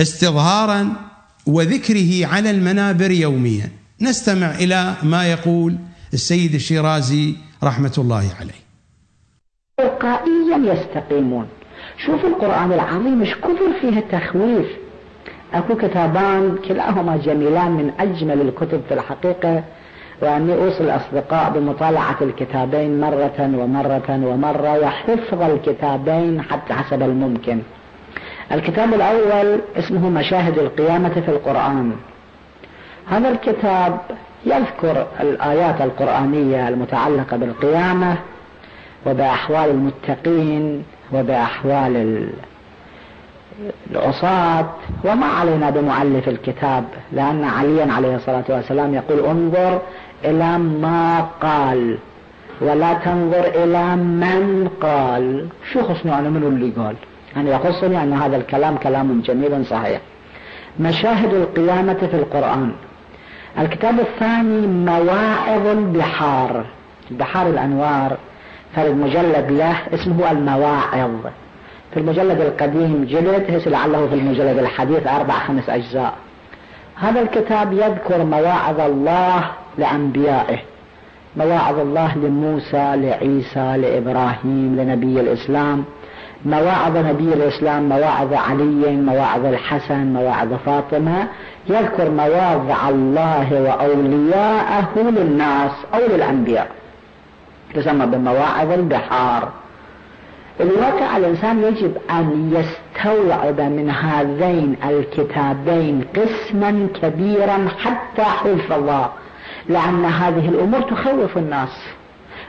استظهارا 0.00 0.92
وذكره 1.46 2.26
على 2.26 2.50
المنابر 2.50 3.10
يوميا. 3.10 3.70
نستمع 4.00 4.54
إلى 4.54 4.94
ما 5.02 5.26
يقول 5.26 5.78
السيد 6.14 6.54
الشيرازي 6.54 7.34
رحمة 7.64 7.92
الله 7.98 8.30
عليه. 8.40 8.62
تلقائيا 9.78 10.74
يستقيمون. 10.74 11.48
شوف 12.06 12.24
القرآن 12.24 12.72
العظيم 12.72 13.18
مش 13.18 13.28
كثر 13.28 13.80
فيها 13.80 14.00
تخويف. 14.00 14.81
أكو 15.54 15.76
كتابان 15.76 16.58
كلاهما 16.68 17.16
جميلان 17.16 17.70
من 17.70 17.92
أجمل 18.00 18.40
الكتب 18.40 18.80
في 18.88 18.94
الحقيقة 18.94 19.62
وأني 20.22 20.54
أوصي 20.54 20.80
الأصدقاء 20.80 21.50
بمطالعة 21.50 22.16
الكتابين 22.22 23.00
مرة 23.00 23.50
ومرة 23.58 24.20
ومرة 24.24 24.78
وحفظ 24.78 25.42
الكتابين 25.42 26.42
حتى 26.42 26.74
حسب 26.74 27.02
الممكن. 27.02 27.62
الكتاب 28.52 28.94
الأول 28.94 29.60
اسمه 29.76 30.08
مشاهد 30.08 30.58
القيامة 30.58 31.20
في 31.20 31.28
القرآن. 31.28 31.92
هذا 33.06 33.28
الكتاب 33.28 33.98
يذكر 34.46 35.06
الآيات 35.20 35.80
القرآنية 35.80 36.68
المتعلقة 36.68 37.36
بالقيامة 37.36 38.16
وبأحوال 39.06 39.70
المتقين 39.70 40.84
وبأحوال 41.12 42.28
العصاة 43.90 44.66
وما 45.04 45.26
علينا 45.26 45.70
بمؤلف 45.70 46.28
الكتاب 46.28 46.84
لأن 47.12 47.44
عليا 47.44 47.92
عليه 47.92 48.16
الصلاة 48.16 48.44
والسلام 48.48 48.94
يقول 48.94 49.26
انظر 49.26 49.80
إلى 50.24 50.58
ما 50.58 51.20
قال 51.40 51.98
ولا 52.60 52.94
تنظر 52.94 53.44
إلى 53.64 53.96
من 53.96 54.68
قال. 54.80 55.46
شو 55.72 55.82
خصني 55.82 56.18
أنا 56.18 56.30
منو 56.30 56.48
اللي 56.48 56.70
قال؟ 56.70 56.96
أنا 57.36 57.50
يخصني 57.50 58.02
أن 58.02 58.12
هذا 58.12 58.36
الكلام 58.36 58.76
كلام 58.76 59.20
جميل 59.20 59.66
صحيح. 59.66 60.00
مشاهد 60.80 61.34
القيامة 61.34 61.94
في 62.10 62.16
القرآن. 62.16 62.72
الكتاب 63.58 64.00
الثاني 64.00 64.66
مواعظ 64.66 65.66
البحار. 65.66 66.64
بحار 67.10 67.46
الأنوار. 67.46 68.16
فالمجلد 68.76 69.50
له 69.50 69.76
اسمه 69.94 70.30
المواعظ. 70.30 71.10
في 71.94 72.00
المجلد 72.00 72.40
القديم 72.40 73.06
جلد 73.10 73.44
هسه 73.50 73.70
لعله 73.70 74.06
في 74.06 74.14
المجلد 74.14 74.58
الحديث 74.58 75.06
أربع 75.06 75.34
خمس 75.34 75.70
أجزاء. 75.70 76.14
هذا 76.96 77.20
الكتاب 77.20 77.72
يذكر 77.72 78.24
مواعظ 78.24 78.80
الله 78.80 79.44
لأنبيائه 79.78 80.58
مواعظ 81.36 81.78
الله 81.78 82.16
لموسى 82.18 82.96
لعيسى 82.96 83.76
لإبراهيم 83.76 84.76
لنبي 84.76 85.20
الإسلام 85.20 85.84
مواعظ 86.46 86.96
نبي 86.96 87.34
الإسلام 87.34 87.88
مواعظ 87.88 88.32
علي 88.32 88.96
مواعظ 88.96 89.46
الحسن 89.46 90.12
مواعظ 90.12 90.54
فاطمة 90.66 91.26
يذكر 91.68 92.10
مواضع 92.10 92.88
الله 92.88 93.62
وأولياءه 93.62 94.98
للناس 94.98 95.70
أو 95.94 96.00
للأنبياء 96.16 96.68
تسمى 97.74 98.06
بمواعظ 98.06 98.70
البحار. 98.72 99.48
الواقع 100.60 101.16
الإنسان 101.16 101.62
يجب 101.62 101.96
أن 102.10 102.52
يستوعب 102.54 103.60
من 103.60 103.90
هذين 103.90 104.76
الكتابين 104.84 106.04
قسما 106.16 106.88
كبيرا 107.02 107.68
حتى 107.78 108.22
حلف 108.22 108.72
الله 108.72 109.08
لأن 109.68 110.04
هذه 110.04 110.48
الأمور 110.48 110.80
تخوف 110.80 111.38
الناس 111.38 111.84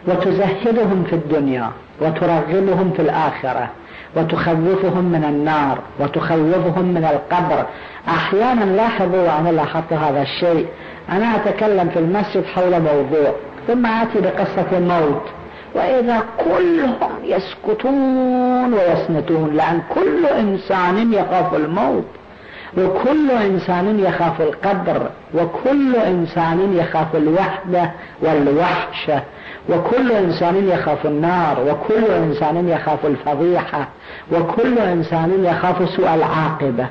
وتزهدهم 0.07 1.03
في 1.09 1.13
الدنيا 1.13 1.69
وترغبهم 2.01 2.91
في 2.95 3.01
الآخرة 3.01 3.69
وتخوفهم 4.15 5.05
من 5.05 5.23
النار 5.23 5.79
وتخوفهم 5.99 6.85
من 6.85 7.05
القبر. 7.05 7.65
أحيانا 8.07 8.63
لاحظوا 8.63 9.21
وأنا 9.21 9.49
لاحظت 9.49 9.93
هذا 9.93 10.21
الشيء 10.21 10.67
أنا 11.09 11.35
أتكلم 11.35 11.89
في 11.89 11.99
المسجد 11.99 12.45
حول 12.45 12.81
موضوع 12.81 13.35
ثم 13.67 13.85
آتي 13.85 14.21
بقصة 14.21 14.77
الموت. 14.77 15.23
وإذا 15.75 16.23
كلهم 16.37 17.11
يسكتون 17.23 18.73
ويصمتون 18.73 19.53
لأن 19.53 19.81
كل 19.95 20.25
إنسان 20.25 21.13
يخاف 21.13 21.55
الموت 21.55 22.05
وكل 22.77 23.31
إنسان 23.31 23.99
يخاف 23.99 24.41
القبر 24.41 25.09
وكل 25.33 25.95
إنسان 25.95 26.73
يخاف 26.73 27.15
الوحدة 27.15 27.91
والوحشة 28.21 29.21
وكل 29.69 30.11
إنسان 30.11 30.69
يخاف 30.69 31.05
النار 31.05 31.59
وكل 31.59 32.05
إنسان 32.11 32.69
يخاف 32.69 33.05
الفضيحة 33.05 33.87
وكل 34.31 34.79
إنسان 34.79 35.45
يخاف 35.45 35.89
سوء 35.89 36.13
العاقبة. 36.13 36.87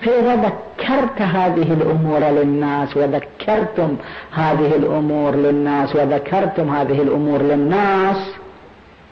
فإذا 0.00 0.36
ذكرت 0.36 1.22
هذه 1.22 1.72
الأمور 1.72 2.18
للناس 2.18 2.96
وذكرتم 2.96 3.96
هذه 4.32 4.76
الأمور 4.76 5.36
للناس 5.36 5.96
وذكرتم 5.96 6.70
هذه 6.70 7.02
الأمور 7.02 7.42
للناس 7.42 8.16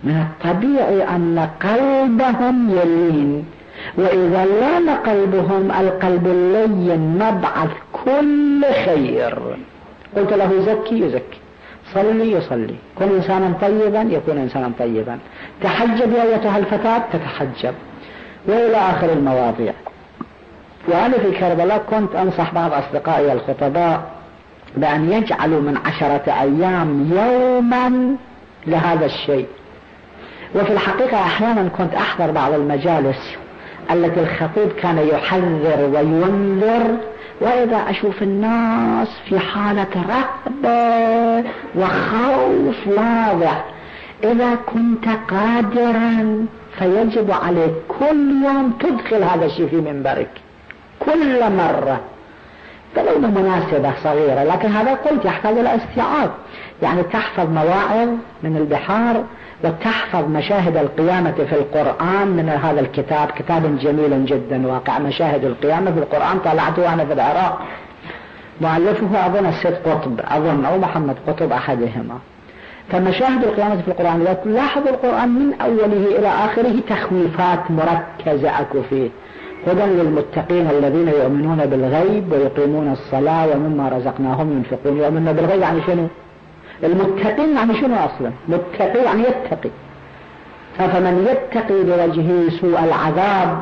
من 0.04 0.26
الطبيعي 0.26 1.02
أن 1.02 1.48
قلبهم 1.62 2.70
يلين. 2.70 3.44
وإذا 3.98 4.44
لأن 4.44 4.90
قلبهم 4.90 5.70
القلب 5.80 6.26
اللين 6.26 7.18
مبعث 7.18 7.70
كل 7.92 8.64
خير. 8.84 9.38
قلت 10.16 10.32
له 10.32 10.60
زكي 10.60 11.00
يزكي. 11.00 11.38
صلي 11.94 12.32
يصلي. 12.32 12.74
كن 12.98 13.08
إنسانا 13.08 13.54
طيبا 13.60 14.02
يكون 14.10 14.38
إنسانا 14.38 14.72
طيبا. 14.78 15.18
تحجب 15.62 16.12
يا 16.12 16.22
أيتها 16.22 16.58
الفتاة 16.58 17.02
تتحجب. 17.12 17.74
وإلى 18.48 18.76
آخر 18.76 19.12
المواضيع. 19.12 19.72
وأنا 20.88 21.18
في 21.18 21.30
كربلاء 21.30 21.84
كنت 21.90 22.14
أنصح 22.14 22.54
بعض 22.54 22.72
أصدقائي 22.72 23.32
الخطباء 23.32 24.02
بأن 24.76 25.12
يجعلوا 25.12 25.60
من 25.60 25.76
عشرة 25.76 26.22
أيام 26.26 27.12
يوما 27.12 28.16
لهذا 28.66 29.06
الشيء. 29.06 29.46
وفي 30.54 30.72
الحقيقة 30.72 31.16
أحيانا 31.16 31.68
كنت 31.68 31.94
أحضر 31.94 32.30
بعض 32.30 32.52
المجالس 32.52 33.36
التي 33.90 34.20
الخطيب 34.20 34.68
كان 34.82 34.98
يحذر 34.98 35.90
وينذر 35.94 36.96
وإذا 37.40 37.76
أشوف 37.76 38.22
الناس 38.22 39.08
في 39.28 39.38
حالة 39.38 39.86
رهبة 39.94 41.48
وخوف 41.76 42.86
واضح 42.86 43.64
إذا 44.24 44.54
كنت 44.54 45.04
قادرا 45.30 46.46
فيجب 46.78 47.30
عليك 47.30 47.72
كل 47.88 48.44
يوم 48.44 48.72
تدخل 48.80 49.22
هذا 49.22 49.46
الشيء 49.46 49.68
في 49.68 49.76
منبرك. 49.76 50.30
كل 51.06 51.52
مرة. 51.56 52.00
ولو 52.96 53.18
مناسبة 53.18 53.92
صغيرة 54.04 54.44
لكن 54.44 54.68
هذا 54.68 54.94
قلت 54.94 55.24
يحتاج 55.24 55.58
إلى 55.58 55.76
استيعاب. 55.76 56.30
يعني 56.82 57.02
تحفظ 57.02 57.48
مواعظ 57.50 58.08
من 58.42 58.56
البحار 58.56 59.24
وتحفظ 59.64 60.28
مشاهد 60.28 60.76
القيامة 60.76 61.32
في 61.32 61.52
القرآن 61.52 62.28
من 62.28 62.48
هذا 62.48 62.80
الكتاب. 62.80 63.30
كتاب 63.30 63.78
جميل 63.78 64.26
جدا 64.26 64.66
واقع 64.66 64.98
مشاهد 64.98 65.44
القيامة 65.44 65.92
في 65.92 65.98
القرآن. 65.98 66.38
طلعته 66.38 66.94
أنا 66.94 67.04
في 67.04 67.12
العراق. 67.12 67.58
مؤلفه 68.60 69.26
أظن 69.26 69.46
السيد 69.46 69.74
قطب 69.74 70.20
أظن 70.24 70.64
أو 70.64 70.78
محمد 70.78 71.16
قطب 71.26 71.52
أحدهما. 71.52 72.18
فمشاهد 72.88 73.44
القيامة 73.44 73.82
في 73.82 73.88
القرآن 73.88 74.38
لاحظوا 74.44 74.90
القرآن 74.90 75.28
من 75.28 75.60
أوله 75.60 76.18
إلى 76.18 76.28
آخره 76.28 76.74
تخويفات 76.88 77.70
مركزة 77.70 78.60
أكو 78.60 78.82
فيه. 78.82 79.10
هدى 79.66 79.82
للمتقين 79.82 80.70
الذين 80.70 81.08
يؤمنون 81.08 81.66
بالغيب 81.66 82.32
ويقيمون 82.32 82.92
الصلاة 82.92 83.48
ومما 83.48 83.88
رزقناهم 83.88 84.52
ينفقون. 84.52 84.96
يؤمنون 84.96 85.32
بالغيب 85.32 85.60
يعني 85.60 85.80
شنو؟ 85.86 86.06
المتقين 86.84 87.56
يعني 87.56 87.74
شنو 87.74 87.94
أصلا؟ 87.94 88.30
متقي 88.48 89.04
يعني 89.04 89.22
يتقي. 89.22 89.70
فمن 90.78 91.26
يتقي 91.30 91.82
بوجهه 91.82 92.60
سوء 92.60 92.84
العذاب 92.84 93.58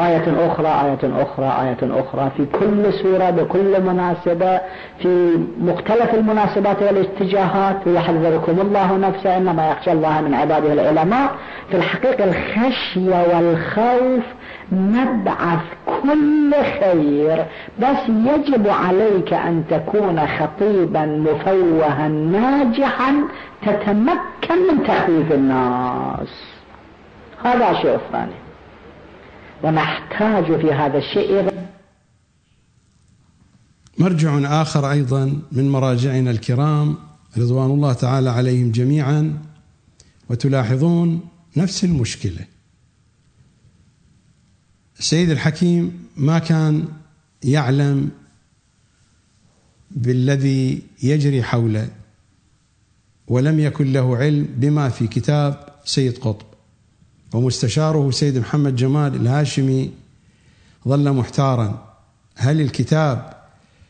آية 0.00 0.46
أخرى 0.46 0.66
آية 0.66 1.22
أخرى 1.22 1.46
آية 1.46 2.00
أخرى. 2.00 2.30
في 2.36 2.46
كل 2.46 2.92
سورة 2.92 3.30
بكل 3.30 3.82
مناسبة 3.82 4.60
في 4.98 5.38
مختلف 5.60 6.14
المناسبات 6.14 6.82
والاتجاهات. 6.82 7.86
ويحذركم 7.86 8.60
الله 8.60 8.96
نفسه 8.96 9.36
إنما 9.36 9.70
يخشى 9.70 9.92
الله 9.92 10.20
من 10.20 10.34
عباده 10.34 10.72
العلماء. 10.72 11.30
في 11.70 11.76
الحقيقة 11.76 12.24
الخشية 12.24 13.24
والخوف 13.34 14.24
مبعث 14.72 15.60
كل 15.86 16.54
خير 16.80 17.44
بس 17.78 18.08
يجب 18.08 18.68
عليك 18.68 19.32
أن 19.32 19.64
تكون 19.70 20.26
خطيبا 20.26 21.06
مفوها 21.06 22.08
ناجحا 22.08 23.12
تتمكن 23.66 24.58
من 24.70 24.82
تخويف 24.86 25.32
الناس. 25.32 26.44
هذا 27.44 27.72
شيء 27.72 27.98
ثاني. 28.12 28.41
ونحتاج 29.62 30.44
في 30.44 30.72
هذا 30.72 30.98
الشيء 30.98 31.52
مرجع 33.98 34.62
آخر 34.62 34.90
أيضا 34.90 35.42
من 35.52 35.70
مراجعنا 35.70 36.30
الكرام 36.30 36.96
رضوان 37.38 37.70
الله 37.70 37.92
تعالى 37.92 38.30
عليهم 38.30 38.70
جميعا 38.70 39.38
وتلاحظون 40.30 41.20
نفس 41.56 41.84
المشكلة. 41.84 42.46
السيد 44.98 45.30
الحكيم 45.30 46.08
ما 46.16 46.38
كان 46.38 46.88
يعلم 47.44 48.10
بالذي 49.90 50.82
يجري 51.02 51.42
حوله 51.42 51.88
ولم 53.28 53.60
يكن 53.60 53.92
له 53.92 54.16
علم 54.16 54.48
بما 54.56 54.88
في 54.88 55.06
كتاب 55.06 55.68
سيد 55.84 56.18
قطب. 56.18 56.51
ومستشاره 57.34 58.10
سيد 58.10 58.38
محمد 58.38 58.76
جمال 58.76 59.14
الهاشمي 59.14 59.92
ظل 60.88 61.12
محتارا. 61.12 61.92
هل 62.36 62.60
الكتاب 62.60 63.32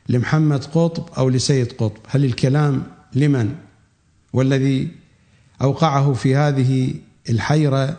لمحمد 0.09 0.65
قطب 0.65 1.19
أو 1.19 1.29
لسيد 1.29 1.73
قطب؟ 1.73 2.01
هل 2.09 2.25
الكلام 2.25 2.83
لمن؟ 3.15 3.55
والذي 4.33 4.89
أوقعه 5.63 6.13
في 6.13 6.37
هذه 6.37 6.95
الحيرة 7.31 7.99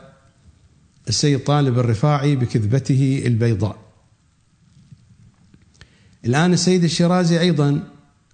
السيد 1.07 1.39
طالب 1.39 1.79
الرفاعي 1.79 2.35
بكذبته 2.35 3.23
البيضاء. 3.25 3.77
الآن 6.25 6.53
السيد 6.53 6.83
الشيرازي 6.83 7.39
أيضا 7.39 7.83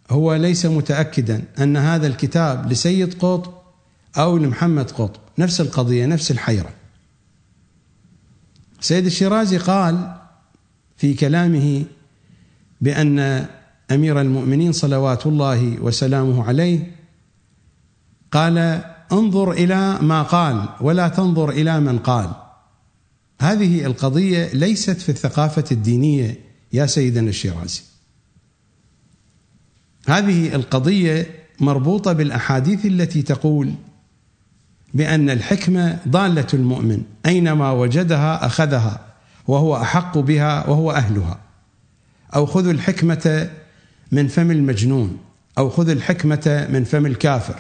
هو 0.10 0.36
ليس 0.36 0.66
متأكدا 0.66 1.44
أن 1.60 1.78
هذا 1.78 2.08
الكتاب 2.08 2.72
لسيد 2.72 3.14
قطب 3.14 3.54
أو 4.18 4.38
لمحمد 4.38 4.92
قطب. 4.92 5.20
نفس 5.38 5.62
القضية 5.62 6.06
نفس 6.06 6.32
الحيرة. 6.32 6.79
سيد 8.82 9.06
الشيرازي 9.06 9.58
قال 9.58 10.16
في 10.98 11.14
كلامه 11.14 11.86
بأن 12.82 13.46
أمير 13.92 14.22
المؤمنين 14.22 14.72
صلوات 14.72 15.26
الله 15.26 15.82
وسلامه 15.82 16.44
عليه 16.44 16.96
قال 18.32 18.84
انظر 19.12 19.52
إلى 19.52 20.00
ما 20.02 20.22
قال 20.22 20.70
ولا 20.82 21.08
تنظر 21.08 21.50
إلى 21.50 21.80
من 21.80 22.00
قال. 22.00 22.30
هذه 23.42 23.86
القضية 23.86 24.50
ليست 24.54 25.02
في 25.02 25.10
الثقافة 25.10 25.64
الدينية 25.72 26.40
يا 26.74 26.86
سيدنا 26.86 27.30
الشيرازي. 27.30 27.82
هذه 30.08 30.56
القضية 30.56 31.28
مربوطة 31.60 32.14
بالأحاديث 32.14 32.86
التي 32.86 33.22
تقول 33.22 33.74
بأن 34.94 35.30
الحكمة 35.30 36.00
ضالة 36.08 36.48
المؤمن 36.54 37.04
أينما 37.26 37.72
وجدها 37.72 38.46
أخذها 38.46 39.00
وهو 39.48 39.76
أحق 39.76 40.18
بها 40.18 40.70
وهو 40.70 40.92
أهلها. 40.92 41.40
أو 42.36 42.46
خذ 42.46 42.68
الحكمة 42.68 43.50
من 44.12 44.28
فم 44.28 44.52
المجنون 44.52 45.18
أو 45.58 45.70
خذ 45.70 45.90
الحكمة 45.90 46.68
من 46.70 46.84
فم 46.84 47.06
الكافر. 47.06 47.60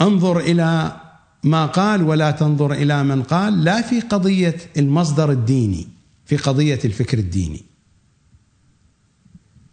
انظر 0.00 0.38
إلى 0.38 0.96
ما 1.44 1.66
قال 1.66 2.02
ولا 2.02 2.30
تنظر 2.30 2.72
إلى 2.72 3.04
من 3.04 3.22
قال 3.22 3.64
لا 3.64 3.82
في 3.82 4.00
قضية 4.00 4.56
المصدر 4.76 5.30
الديني 5.30 5.88
في 6.26 6.36
قضية 6.36 6.80
الفكر 6.84 7.18
الديني. 7.18 7.71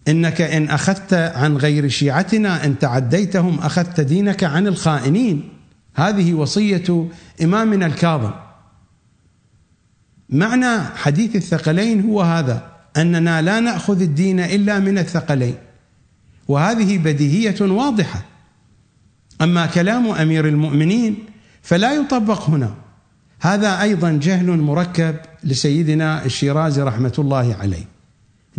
إنك 0.08 0.42
إن 0.42 0.70
أخذت 0.70 1.14
عن 1.14 1.58
غير 1.58 1.88
شيعتنا 1.88 2.66
إن 2.66 2.80
تعديتهم 2.80 3.60
أخذت 3.60 4.02
دينك 4.02 4.44
عن 4.44 4.68
الخائنين. 4.68 5.50
هذه 5.96 6.34
وصية 6.34 7.08
إمامنا 7.44 7.86
الكاظم. 7.86 8.32
معنى 10.30 10.80
حديث 10.96 11.36
الثقلين 11.36 12.02
هو 12.02 12.22
هذا 12.22 12.68
أننا 12.98 13.42
لا 13.42 13.60
نأخذ 13.60 14.02
الدين 14.02 14.40
إلا 14.40 14.80
من 14.80 14.98
الثقلين. 14.98 15.56
وهذه 16.48 16.98
بديهية 16.98 17.62
واضحة. 17.62 18.26
أما 19.42 19.66
كلام 19.66 20.08
أمير 20.08 20.48
المؤمنين 20.48 21.18
فلا 21.62 21.94
يطبق 21.94 22.50
هنا. 22.50 22.74
هذا 23.42 23.82
أيضا 23.82 24.20
جهل 24.22 24.46
مركب 24.46 25.16
لسيدنا 25.44 26.26
الشيرازي 26.26 26.82
رحمة 26.82 27.14
الله 27.20 27.56
عليه. 27.60 27.99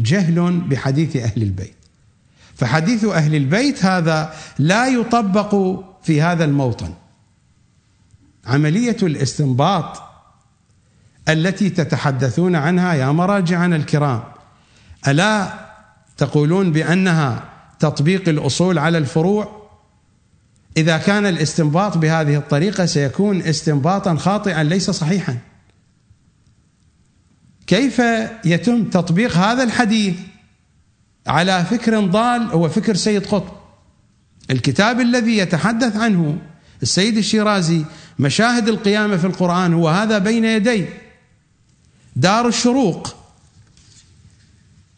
جهل 0.02 0.60
بحديث 0.60 1.16
أهل 1.16 1.42
البيت. 1.42 1.74
فحديث 2.54 3.04
أهل 3.04 3.34
البيت 3.34 3.84
هذا 3.84 4.34
لا 4.58 4.88
يطبق 4.88 5.80
في 6.02 6.22
هذا 6.22 6.44
الموطن. 6.44 6.94
عملية 8.46 8.96
الاستنباط 9.02 10.02
التي 11.28 11.70
تتحدثون 11.70 12.56
عنها 12.56 12.94
يا 12.94 13.12
مراجعنا 13.12 13.76
الكرام 13.76 14.22
ألا 15.08 15.52
تقولون 16.16 16.72
بأنها 16.72 17.44
تطبيق 17.78 18.28
الأصول 18.28 18.78
على 18.78 18.98
الفروع؟ 18.98 19.60
إذا 20.76 20.98
كان 20.98 21.26
الاستنباط 21.26 21.98
بهذه 21.98 22.36
الطريقة 22.36 22.86
سيكون 22.86 23.42
استنباطا 23.42 24.14
خاطئا 24.14 24.62
ليس 24.62 24.90
صحيحا. 24.90 25.38
كيف 27.70 28.02
يتم 28.44 28.84
تطبيق 28.84 29.36
هذا 29.36 29.62
الحديث؟ 29.62 30.14
على 31.26 31.64
فكر 31.64 32.00
ضال 32.00 32.42
هو 32.42 32.68
فكر 32.68 32.94
سيد 32.94 33.26
قطب. 33.26 33.52
الكتاب 34.50 35.00
الذي 35.00 35.38
يتحدث 35.38 35.96
عنه 35.96 36.38
السيد 36.82 37.16
الشيرازي 37.16 37.84
مشاهد 38.18 38.68
القيامة 38.68 39.16
في 39.16 39.26
القرآن 39.26 39.74
هو 39.74 39.88
هذا 39.88 40.18
بين 40.18 40.44
يدي. 40.44 40.86
دار 42.16 42.48
الشروق. 42.48 43.16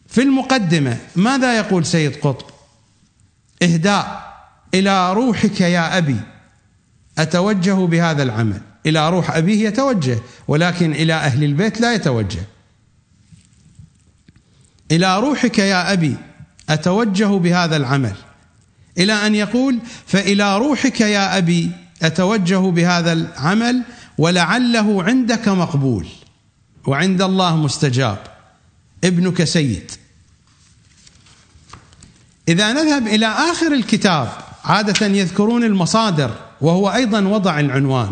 في 0.07 0.21
المقدمة 0.21 0.97
ماذا 1.15 1.57
يقول 1.57 1.85
سيد 1.85 2.15
قطب؟ 2.15 2.45
إهداء 3.63 4.33
إلى 4.73 5.13
روحك 5.13 5.61
يا 5.61 5.97
أبي. 5.97 6.17
أتوجه 7.17 7.85
بهذا 7.85 8.23
العمل. 8.23 8.61
إلى 8.85 9.09
روح 9.09 9.35
أبيه 9.35 9.67
يتوجه 9.67 10.19
ولكن 10.47 10.91
إلى 10.91 11.13
أهل 11.13 11.43
البيت 11.43 11.81
لا 11.81 11.93
يتوجه. 11.93 12.52
إلى 14.93 15.19
روحك 15.19 15.59
يا 15.59 15.93
أبي 15.93 16.15
أتوجه 16.69 17.37
بهذا 17.37 17.75
العمل. 17.75 18.15
إلى 18.97 19.13
أن 19.13 19.35
يقول 19.35 19.79
فإلى 20.07 20.57
روحك 20.57 21.01
يا 21.01 21.37
أبي 21.37 21.71
أتوجه 22.01 22.71
بهذا 22.71 23.13
العمل 23.13 23.83
ولعله 24.17 25.03
عندك 25.03 25.47
مقبول. 25.47 26.07
وعند 26.87 27.21
الله 27.21 27.55
مستجاب. 27.55 28.17
ابنك 29.03 29.43
سيد. 29.43 29.91
إذا 32.47 32.73
نذهب 32.73 33.07
إلى 33.07 33.27
آخر 33.27 33.73
الكتاب 33.73 34.29
عادة 34.65 35.05
يذكرون 35.05 35.63
المصادر 35.63 36.31
وهو 36.61 36.93
أيضا 36.93 37.21
وضع 37.21 37.59
العنوان. 37.59 38.11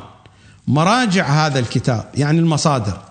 مراجع 0.67 1.25
هذا 1.45 1.59
الكتاب 1.59 2.09
يعني 2.15 2.39
المصادر. 2.39 3.10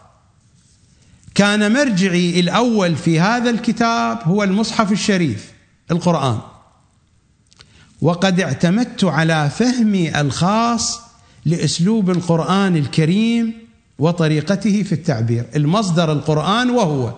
كان 1.35 1.73
مرجعي 1.73 2.41
الأول 2.41 2.97
في 2.97 3.21
هذا 3.21 3.51
الكتاب 3.51 4.19
هو 4.25 4.43
المصحف 4.43 4.93
الشريف 4.93 5.53
القرآن. 5.91 6.39
وقد 8.03 8.41
اعتمدت 8.41 9.05
على 9.05 9.51
فهمي 9.51 10.21
الخاص 10.21 11.01
لأسلوب 11.45 12.11
القرآن 12.11 12.77
الكريم 12.77 13.53
وطريقته 13.99 14.83
في 14.83 14.93
التعبير. 14.93 15.47
المصدر 15.57 16.13
القرآن 16.13 16.71
وهو 16.71 17.15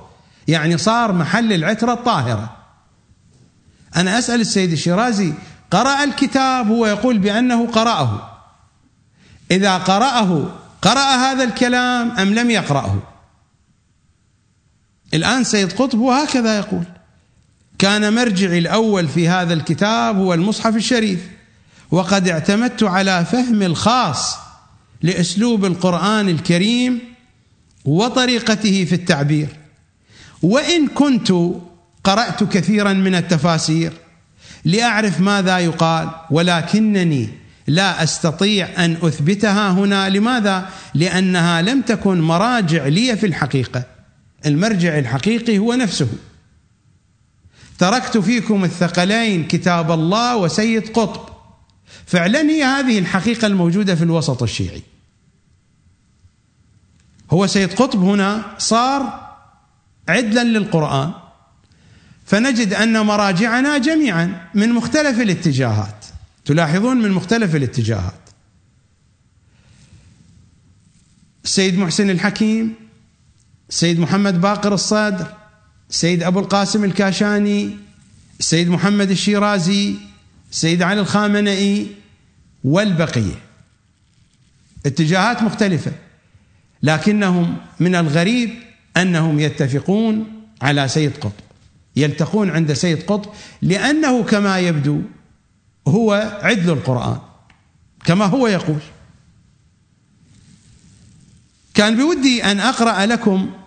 يعني 0.48 0.78
صار 0.78 1.12
محل 1.12 1.52
العترة 1.52 1.92
الطاهرة. 1.92 2.56
أنا 3.96 4.18
أسأل 4.18 4.40
السيد 4.40 4.72
الشيرازي 4.72 5.32
قرأ 5.70 6.04
الكتاب؟ 6.04 6.68
هو 6.68 6.86
يقول 6.86 7.18
بأنه 7.18 7.66
قرأه. 7.66 8.28
إذا 9.50 9.78
قرأه 9.78 10.54
قرأ 10.82 11.16
هذا 11.16 11.44
الكلام 11.44 12.10
أم 12.10 12.34
لم 12.34 12.50
يقرأه؟ 12.50 13.11
الآن 15.14 15.44
سيد 15.44 15.72
قطب 15.72 15.98
هو 15.98 16.12
هكذا 16.12 16.56
يقول 16.56 16.84
كان 17.78 18.14
مرجعي 18.14 18.58
الأول 18.58 19.08
في 19.08 19.28
هذا 19.28 19.54
الكتاب 19.54 20.16
هو 20.16 20.34
المصحف 20.34 20.76
الشريف 20.76 21.28
وقد 21.90 22.28
اعتمدت 22.28 22.82
على 22.82 23.24
فهم 23.24 23.62
الخاص 23.62 24.36
لأسلوب 25.02 25.64
القرآن 25.64 26.28
الكريم 26.28 27.00
وطريقته 27.84 28.84
في 28.84 28.94
التعبير 28.94 29.48
وإن 30.42 30.88
كنت 30.88 31.32
قرأت 32.04 32.44
كثيرا 32.44 32.92
من 32.92 33.14
التفاسير 33.14 33.92
لأعرف 34.64 35.20
ماذا 35.20 35.58
يقال 35.58 36.10
ولكنني 36.30 37.28
لا 37.66 38.02
أستطيع 38.02 38.84
أن 38.84 38.96
أثبتها 39.02 39.70
هنا. 39.70 40.08
لماذا؟ 40.08 40.68
لأنها 40.94 41.62
لم 41.62 41.82
تكن 41.82 42.20
مراجع 42.20 42.86
لي 42.86 43.16
في 43.16 43.26
الحقيقة. 43.26 43.84
المرجع 44.46 44.98
الحقيقي 44.98 45.58
هو 45.58 45.74
نفسه. 45.74 46.08
تركت 47.78 48.18
فيكم 48.18 48.64
الثقلين 48.64 49.48
كتاب 49.48 49.90
الله 49.90 50.36
وسيد 50.36 50.88
قطب. 50.88 51.32
فعلا 52.06 52.40
هي 52.40 52.64
هذه 52.64 52.98
الحقيقة 52.98 53.46
الموجودة 53.46 53.94
في 53.94 54.04
الوسط 54.04 54.42
الشيعي. 54.42 54.82
هو 57.30 57.46
سيد 57.46 57.72
قطب 57.74 58.02
هنا 58.02 58.54
صار 58.58 59.30
عدلا 60.08 60.44
للقرآن. 60.44 61.12
فنجد 62.26 62.74
أن 62.74 63.00
مراجعنا 63.00 63.78
جميعا 63.78 64.48
من 64.54 64.72
مختلف 64.72 65.20
الاتجاهات. 65.20 66.04
تلاحظون 66.44 66.96
من 66.96 67.10
مختلف 67.10 67.56
الاتجاهات. 67.56 68.22
السيد 71.44 71.78
محسن 71.78 72.10
الحكيم 72.10 72.81
السيد 73.72 74.00
محمد 74.00 74.40
باقر 74.40 74.74
الصدر 74.74 75.26
السيد 75.90 76.22
أبو 76.22 76.40
القاسم 76.40 76.84
الكاشاني 76.84 77.76
السيد 78.40 78.68
محمد 78.68 79.10
الشيرازي 79.10 79.94
السيد 80.50 80.82
علي 80.82 81.00
الخامنئي 81.00 81.86
والبقية. 82.64 83.34
اتجاهات 84.86 85.42
مختلفة 85.42 85.92
لكنهم 86.82 87.56
من 87.80 87.94
الغريب 87.94 88.50
أنهم 88.96 89.40
يتفقون 89.40 90.42
على 90.62 90.88
سيد 90.88 91.16
قطب 91.16 91.32
يلتقون 91.96 92.50
عند 92.50 92.72
سيد 92.72 93.02
قطب 93.02 93.32
لأنه 93.62 94.22
كما 94.22 94.58
يبدو 94.58 95.00
هو 95.88 96.38
عدل 96.42 96.70
القرآن 96.70 97.18
كما 98.04 98.24
هو 98.24 98.46
يقول. 98.46 98.80
كان 101.74 101.96
بودي 101.96 102.44
أن 102.44 102.60
أقرأ 102.60 103.06
لكم 103.06 103.61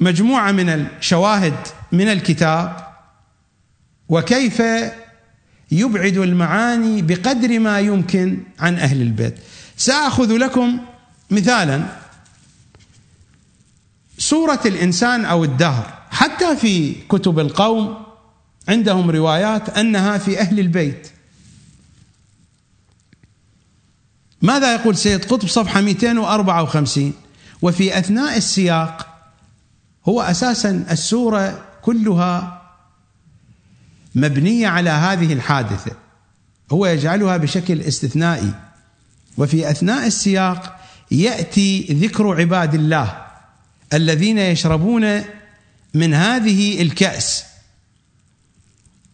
مجموعة 0.00 0.52
من 0.52 0.68
الشواهد 0.68 1.54
من 1.92 2.08
الكتاب 2.08 2.86
وكيف 4.08 4.62
يبعد 5.70 6.16
المعاني 6.16 7.02
بقدر 7.02 7.58
ما 7.58 7.80
يمكن 7.80 8.42
عن 8.58 8.74
أهل 8.74 9.02
البيت. 9.02 9.34
سأخذ 9.76 10.36
لكم 10.36 10.78
مثالا 11.30 11.86
سورة 14.18 14.60
الإنسان 14.66 15.24
أو 15.24 15.44
الدهر. 15.44 15.92
حتى 16.10 16.56
في 16.56 16.92
كتب 17.08 17.38
القوم 17.38 18.06
عندهم 18.68 19.10
روايات 19.10 19.68
أنها 19.68 20.18
في 20.18 20.40
أهل 20.40 20.60
البيت. 20.60 21.08
ماذا 24.42 24.74
يقول 24.74 24.96
سيد 24.96 25.24
قطب 25.24 25.48
صفحة 25.48 25.80
254 25.80 27.12
وفي 27.62 27.98
أثناء 27.98 28.36
السياق 28.36 29.15
هو 30.08 30.20
أساسا 30.22 30.86
السورة 30.90 31.64
كلها 31.82 32.62
مبنية 34.14 34.68
على 34.68 34.90
هذه 34.90 35.32
الحادثة. 35.32 35.92
هو 36.72 36.86
يجعلها 36.86 37.36
بشكل 37.36 37.80
استثنائي. 37.80 38.54
وفي 39.38 39.70
أثناء 39.70 40.06
السياق 40.06 40.76
يأتي 41.10 41.86
ذكر 41.90 42.40
عباد 42.40 42.74
الله 42.74 43.26
الذين 43.92 44.38
يشربون 44.38 45.22
من 45.94 46.14
هذه 46.14 46.82
الكأس. 46.82 47.44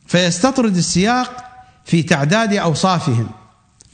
فيستطرد 0.07 0.77
السياق 0.77 1.45
في 1.85 2.03
تعداد 2.03 2.55
أوصافهم. 2.55 3.31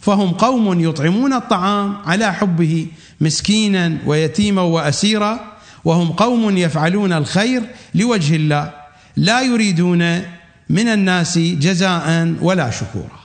فهم 0.01 0.31
قوم 0.31 0.81
يطعمون 0.81 1.33
الطعام 1.33 1.97
على 1.97 2.35
حبه 2.35 2.87
مسكينا 3.21 3.99
ويتيما 4.07 4.63
وأسيرا. 4.63 5.58
وهم 5.89 6.13
قوم 6.13 6.57
يفعلون 6.57 7.13
الخير 7.13 7.63
لوجه 7.95 8.37
الله 8.37 8.73
لا 9.17 9.41
يريدون 9.41 10.23
من 10.69 10.89
الناس 10.89 11.39
جزاء 11.39 12.35
ولا 12.41 12.71
شكورا. 12.71 13.21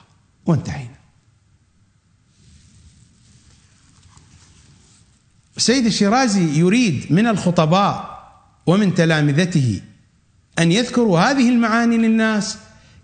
وانتهينا. 0.46 0.94
السيد 5.56 5.86
الشيرازي 5.86 6.58
يريد 6.58 7.06
من 7.10 7.26
الخطباء 7.26 8.24
ومن 8.66 8.94
تلامذته 8.94 9.80
أن 10.58 10.72
يذكروا 10.72 11.20
هذه 11.20 11.48
المعاني 11.48 11.96
للناس 11.96 12.58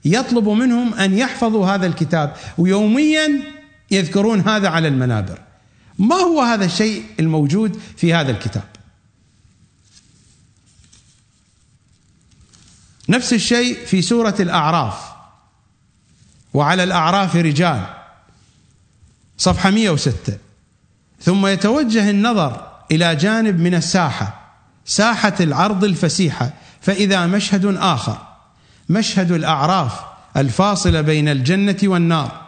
يطلب 0.04 0.48
منهم 0.48 0.94
أن 0.94 1.18
يحفظوا 1.18 1.66
هذا 1.66 1.86
الكتاب 1.86 2.36
ويوميا 2.58 3.28
يذكرون 3.90 4.40
هذا 4.40 4.68
على 4.68 4.88
المنابر. 4.88 5.38
ما 5.98 6.16
هو 6.16 6.40
هذا 6.40 6.64
الشيء 6.64 7.04
الموجود 7.20 7.80
في 7.96 8.14
هذا 8.14 8.30
الكتاب؟ 8.30 8.69
نفس 13.10 13.32
الشيء 13.32 13.84
في 13.86 14.02
سورة 14.02 14.34
الأعراف. 14.40 14.94
وعلى 16.54 16.84
الأعراف 16.84 17.36
رجال. 17.36 17.86
صفحة 19.38 19.70
106 19.70 20.38
ثم 21.20 21.46
يتوجه 21.46 22.10
النظر 22.10 22.68
إلى 22.92 23.16
جانب 23.16 23.60
من 23.60 23.74
الساحة 23.74 24.52
ساحة 24.84 25.34
العرض 25.40 25.84
الفسيحة. 25.84 26.50
فإذا 26.80 27.26
مشهد 27.26 27.76
آخر 27.78 28.18
مشهد 28.88 29.32
الأعراف 29.32 29.92
الفاصلة 30.36 31.00
بين 31.00 31.28
الجنة 31.28 31.78
والنار. 31.82 32.40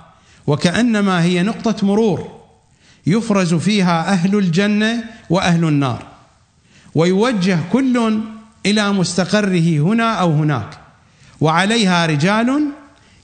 وكأنما 0.46 1.22
هي 1.22 1.42
نقطة 1.42 1.86
مرور 1.86 2.40
يفرز 3.06 3.54
فيها 3.54 4.12
أهل 4.12 4.38
الجنة 4.38 5.04
وأهل 5.30 5.64
النار. 5.64 6.02
ويوجه 6.94 7.58
كل 7.72 8.22
إلى 8.66 8.92
مستقره 8.92 9.78
هنا 9.78 10.14
أو 10.14 10.32
هناك. 10.32 10.78
وعليها 11.40 12.06
رجال 12.06 12.62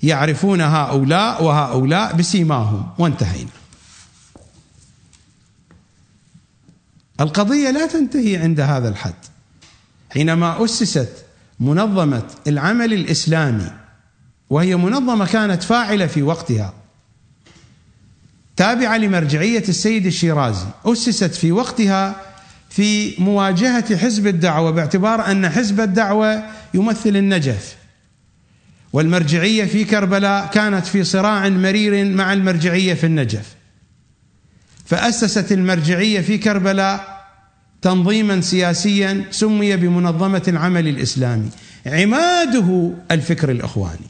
يعرفون 0.02 0.60
هؤلاء 0.60 1.44
وهؤلاء 1.44 2.16
بسيماهم. 2.16 2.88
وانتهينا. 2.98 3.50
القضية 7.20 7.70
لا 7.70 7.86
تنتهي 7.86 8.36
عند 8.36 8.60
هذا 8.60 8.88
الحد. 8.88 9.14
حينما 10.10 10.64
أسست 10.64 11.24
منظمة 11.60 12.22
العمل 12.46 12.92
الإسلامي 12.92 13.70
وهي 14.50 14.76
منظمة 14.76 15.26
كانت 15.26 15.62
فاعلة 15.62 16.06
في 16.06 16.22
وقتها 16.22 16.72
تابعة 18.56 18.96
لمرجعية 18.96 19.64
السيد 19.68 20.06
الشيرازي 20.06 20.66
أسست 20.84 21.34
في 21.34 21.52
وقتها 21.52 22.16
في 22.78 23.14
مواجهة 23.18 23.96
حزب 23.96 24.26
الدعوة 24.26 24.70
باعتبار 24.70 25.30
أن 25.30 25.48
حزب 25.48 25.80
الدعوة 25.80 26.44
يمثل 26.74 27.16
النجف. 27.16 27.76
والمرجعية 28.92 29.64
في 29.64 29.84
كربلاء 29.84 30.46
كانت 30.46 30.86
في 30.86 31.04
صراع 31.04 31.48
مرير 31.48 32.04
مع 32.04 32.32
المرجعية 32.32 32.94
في 32.94 33.06
النجف. 33.06 33.54
فأسست 34.86 35.52
المرجعية 35.52 36.20
في 36.20 36.38
كربلاء 36.38 37.26
تنظيما 37.82 38.40
سياسيا 38.40 39.24
سمي 39.30 39.76
بمنظمة 39.76 40.42
العمل 40.48 40.88
الإسلامي. 40.88 41.48
عماده 41.86 42.92
الفكر 43.10 43.50
الإخواني. 43.50 44.08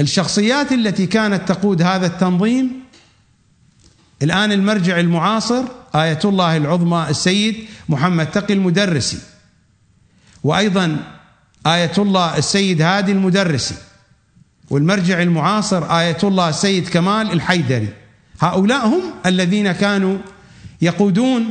الشخصيات 0.00 0.72
التي 0.72 1.06
كانت 1.06 1.48
تقود 1.48 1.82
هذا 1.82 2.06
التنظيم 2.06 2.81
الآن 4.22 4.52
المرجع 4.52 5.00
المعاصر 5.00 5.64
آية 5.94 6.18
الله 6.24 6.56
العظمى 6.56 7.06
السيد 7.10 7.56
محمد 7.88 8.30
تقي 8.30 8.54
المدرسي. 8.54 9.18
وأيضا 10.44 10.96
آية 11.66 11.92
الله 11.98 12.38
السيد 12.38 12.82
هادي 12.82 13.12
المدرسي. 13.12 13.74
والمرجع 14.70 15.22
المعاصر 15.22 15.98
آية 15.98 16.18
الله 16.24 16.48
السيد 16.48 16.88
كمال 16.88 17.32
الحيدري. 17.32 17.88
هؤلاء 18.40 18.86
هم 18.86 19.02
الذين 19.26 19.72
كانوا 19.72 20.18
يقودون 20.82 21.50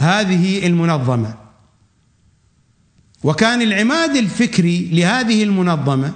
هذه 0.00 0.66
المنظمة. 0.66 1.34
وكان 3.22 3.62
العماد 3.62 4.16
الفكري 4.16 4.90
لهذه 4.92 5.42
المنظمة 5.42 6.12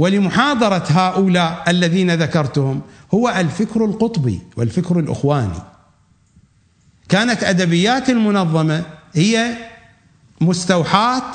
ولمحاضرة 0.00 0.84
هؤلاء 0.88 1.64
الذين 1.68 2.14
ذكرتهم 2.14 2.80
هو 3.14 3.28
الفكر 3.28 3.84
القطبي 3.84 4.40
والفكر 4.56 4.98
الإخواني. 4.98 5.62
كانت 7.08 7.44
أدبيات 7.44 8.10
المنظمة 8.10 8.84
هي 9.14 9.56
مستوحاة 10.40 11.32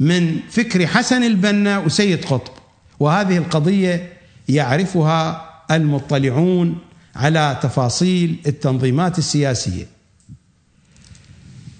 من 0.00 0.40
فكر 0.50 0.86
حسن 0.86 1.22
البنا 1.24 1.78
وسيد 1.78 2.24
قطب 2.24 2.52
وهذه 3.00 3.36
القضية 3.36 4.12
يعرفها 4.48 5.50
المطلعون 5.70 6.78
على 7.16 7.58
تفاصيل 7.62 8.36
التنظيمات 8.46 9.18
السياسية. 9.18 9.86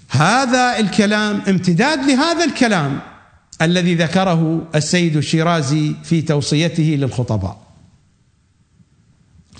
هذا 0.09 0.79
الكلام 0.79 1.41
امتداد 1.47 1.99
لهذا 1.99 2.43
الكلام 2.43 2.99
الذي 3.61 3.95
ذكره 3.95 4.67
السيد 4.75 5.15
الشيرازي 5.15 5.95
في 6.03 6.21
توصيته 6.21 6.83
للخطباء. 6.83 7.67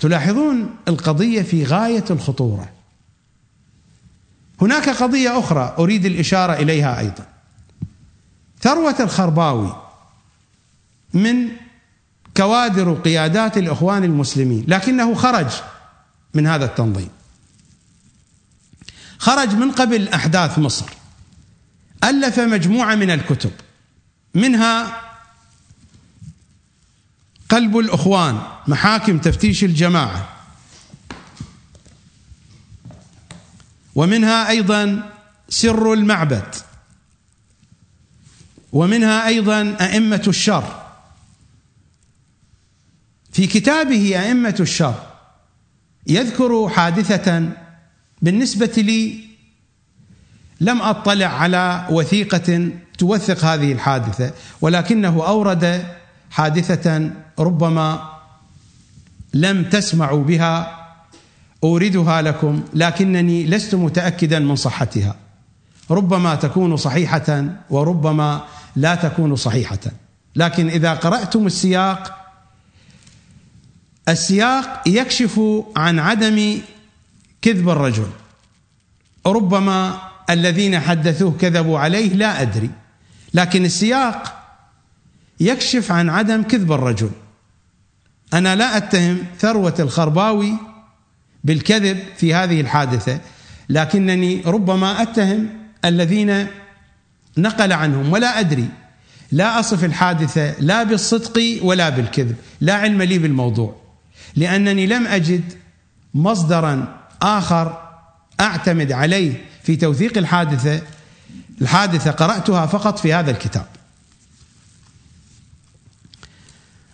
تلاحظون 0.00 0.76
القضية 0.88 1.42
في 1.42 1.64
غاية 1.64 2.04
الخطورة. 2.10 2.70
هناك 4.60 4.88
قضية 4.88 5.38
أخرى 5.38 5.74
أريد 5.78 6.04
الإشارة 6.04 6.52
إليها 6.52 6.98
أيضا. 6.98 7.26
ثروة 8.60 8.96
الخرباوي 9.00 9.82
من 11.14 11.48
كوادر 12.36 12.94
قيادات 12.94 13.58
الإخوان 13.58 14.04
المسلمين 14.04 14.64
لكنه 14.68 15.14
خرج 15.14 15.46
من 16.34 16.46
هذا 16.46 16.64
التنظيم. 16.64 17.08
خرج 19.18 19.54
من 19.54 19.70
قبل 19.70 20.08
أحداث 20.08 20.58
مصر. 20.58 20.86
ألف 22.04 22.40
مجموعة 22.40 22.94
من 22.94 23.10
الكتب. 23.10 23.50
منها 24.34 25.00
قلب 27.48 27.78
الإخوان 27.78 28.42
محاكم 28.68 29.18
تفتيش 29.18 29.64
الجماعة. 29.64 30.28
ومنها 33.94 34.48
أيضا 34.48 35.12
سر 35.48 35.92
المعبد. 35.92 36.54
ومنها 38.72 39.26
أيضا 39.26 39.76
أئمة 39.80 40.24
الشر. 40.28 40.88
في 43.32 43.46
كتابه 43.46 44.20
أئمة 44.22 44.56
الشر 44.60 45.06
يذكر 46.06 46.68
حادثة 46.68 47.52
بالنسبة 48.22 48.72
لي 48.76 49.24
لم 50.60 50.82
أطلع 50.82 51.26
على 51.26 51.86
وثيقة 51.90 52.70
توثق 52.98 53.44
هذه 53.44 53.72
الحادثة 53.72 54.32
ولكنه 54.60 55.26
أورد 55.26 55.86
حادثة 56.30 57.10
ربما 57.38 58.08
لم 59.34 59.64
تسمعوا 59.64 60.24
بها 60.24 60.78
أوردها 61.64 62.22
لكم 62.22 62.62
لكنني 62.74 63.46
لست 63.46 63.74
متأكدا 63.74 64.38
من 64.38 64.56
صحتها. 64.56 65.16
ربما 65.90 66.34
تكون 66.34 66.76
صحيحة 66.76 67.44
وربما 67.70 68.44
لا 68.76 68.94
تكون 68.94 69.36
صحيحة. 69.36 69.78
لكن 70.36 70.68
إذا 70.68 70.94
قرأتم 70.94 71.46
السياق 71.46 72.14
السياق 74.08 74.82
يكشف 74.86 75.40
عن 75.76 75.98
عدم 75.98 76.58
كذب 77.42 77.68
الرجل. 77.68 78.06
ربما 79.26 80.00
الذين 80.30 80.80
حدثوه 80.80 81.32
كذبوا 81.40 81.78
عليه 81.78 82.14
لا 82.14 82.42
أدري. 82.42 82.70
لكن 83.34 83.64
السياق 83.64 84.34
يكشف 85.40 85.92
عن 85.92 86.10
عدم 86.10 86.42
كذب 86.42 86.72
الرجل. 86.72 87.10
أنا 88.34 88.56
لا 88.56 88.76
أتهم 88.76 89.18
ثروة 89.38 89.74
الخرباوي 89.78 90.54
بالكذب 91.44 91.98
في 92.16 92.34
هذه 92.34 92.60
الحادثة 92.60 93.20
لكنني 93.68 94.42
ربما 94.46 95.02
أتهم 95.02 95.48
الذين 95.84 96.46
نقل 97.38 97.72
عنهم 97.72 98.12
ولا 98.12 98.40
أدري. 98.40 98.68
لا 99.32 99.60
أصف 99.60 99.84
الحادثة 99.84 100.60
لا 100.60 100.82
بالصدق 100.82 101.58
ولا 101.62 101.88
بالكذب 101.88 102.36
لا 102.60 102.74
علم 102.74 103.02
لي 103.02 103.18
بالموضوع 103.18 103.76
لأنني 104.36 104.86
لم 104.86 105.06
أجد 105.06 105.42
مصدرا 106.14 106.98
آخر 107.22 107.88
أعتمد 108.40 108.92
عليه 108.92 109.32
في 109.62 109.76
توثيق 109.76 110.18
الحادثة 110.18 110.82
الحادثة 111.60 112.10
قرأتها 112.10 112.66
فقط 112.66 112.98
في 112.98 113.14
هذا 113.14 113.30
الكتاب. 113.30 113.66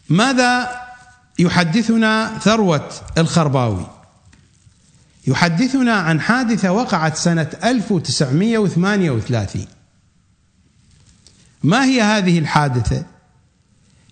ماذا 0.09 0.81
يحدثنا 1.39 2.39
ثروة 2.39 2.91
الخرباوي؟ 3.18 3.86
يحدثنا 5.26 5.93
عن 5.93 6.20
حادثة 6.20 6.73
وقعت 6.73 7.17
سنة 7.17 7.51
1938 7.65 9.67
ما 11.62 11.84
هي 11.84 12.02
هذه 12.02 12.39
الحادثة؟ 12.39 13.05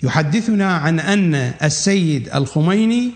يحدثنا 0.02 0.76
عن 0.76 1.00
أن 1.00 1.34
السيد 1.62 2.34
الخميني 2.34 3.12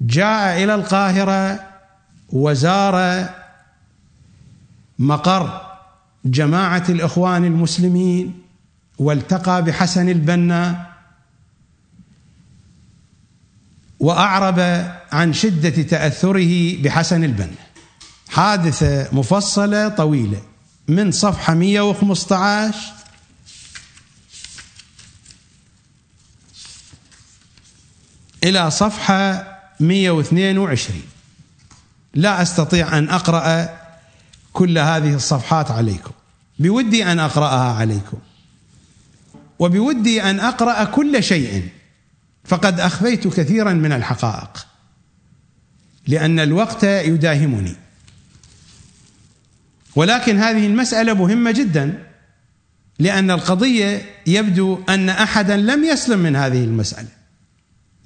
جاء 0.00 0.64
إلى 0.64 0.74
القاهرة 0.74 1.60
وزار 2.32 3.28
مقر 4.98 5.65
جماعة 6.26 6.84
الإخوان 6.88 7.44
المسلمين 7.44 8.42
والتقى 8.98 9.64
بحسن 9.64 10.08
البنا 10.08 10.86
وأعرب 14.00 14.60
عن 15.12 15.32
شدة 15.32 15.82
تأثره 15.82 16.82
بحسن 16.82 17.24
البنا. 17.24 17.56
حادثه 18.28 19.08
مفصلة 19.12 19.88
طويلة 19.88 20.42
من 20.88 21.10
صفحة 21.10 21.54
115 21.54 22.74
إلى 28.44 28.70
صفحة 28.70 29.56
122 29.80 31.02
لا 32.14 32.42
أستطيع 32.42 32.98
أن 32.98 33.08
أقرأ 33.08 33.68
كل 34.52 34.78
هذه 34.78 35.14
الصفحات 35.14 35.70
عليكم. 35.70 36.15
بودي 36.58 37.04
أن 37.12 37.18
أقرأها 37.18 37.72
عليكم. 37.72 38.18
وبودي 39.58 40.22
أن 40.22 40.40
أقرأ 40.40 40.84
كل 40.84 41.22
شيء. 41.22 41.68
فقد 42.44 42.80
أخفيت 42.80 43.28
كثيرا 43.28 43.72
من 43.72 43.92
الحقائق. 43.92 44.66
لأن 46.06 46.40
الوقت 46.40 46.84
يداهمني. 46.84 47.76
ولكن 49.96 50.38
هذه 50.38 50.66
المسألة 50.66 51.14
مهمة 51.14 51.50
جدا. 51.50 52.06
لأن 52.98 53.30
القضية 53.30 54.02
يبدو 54.26 54.80
أن 54.88 55.08
أحدا 55.08 55.56
لم 55.56 55.84
يسلم 55.84 56.18
من 56.18 56.36
هذه 56.36 56.64
المسألة. 56.64 57.08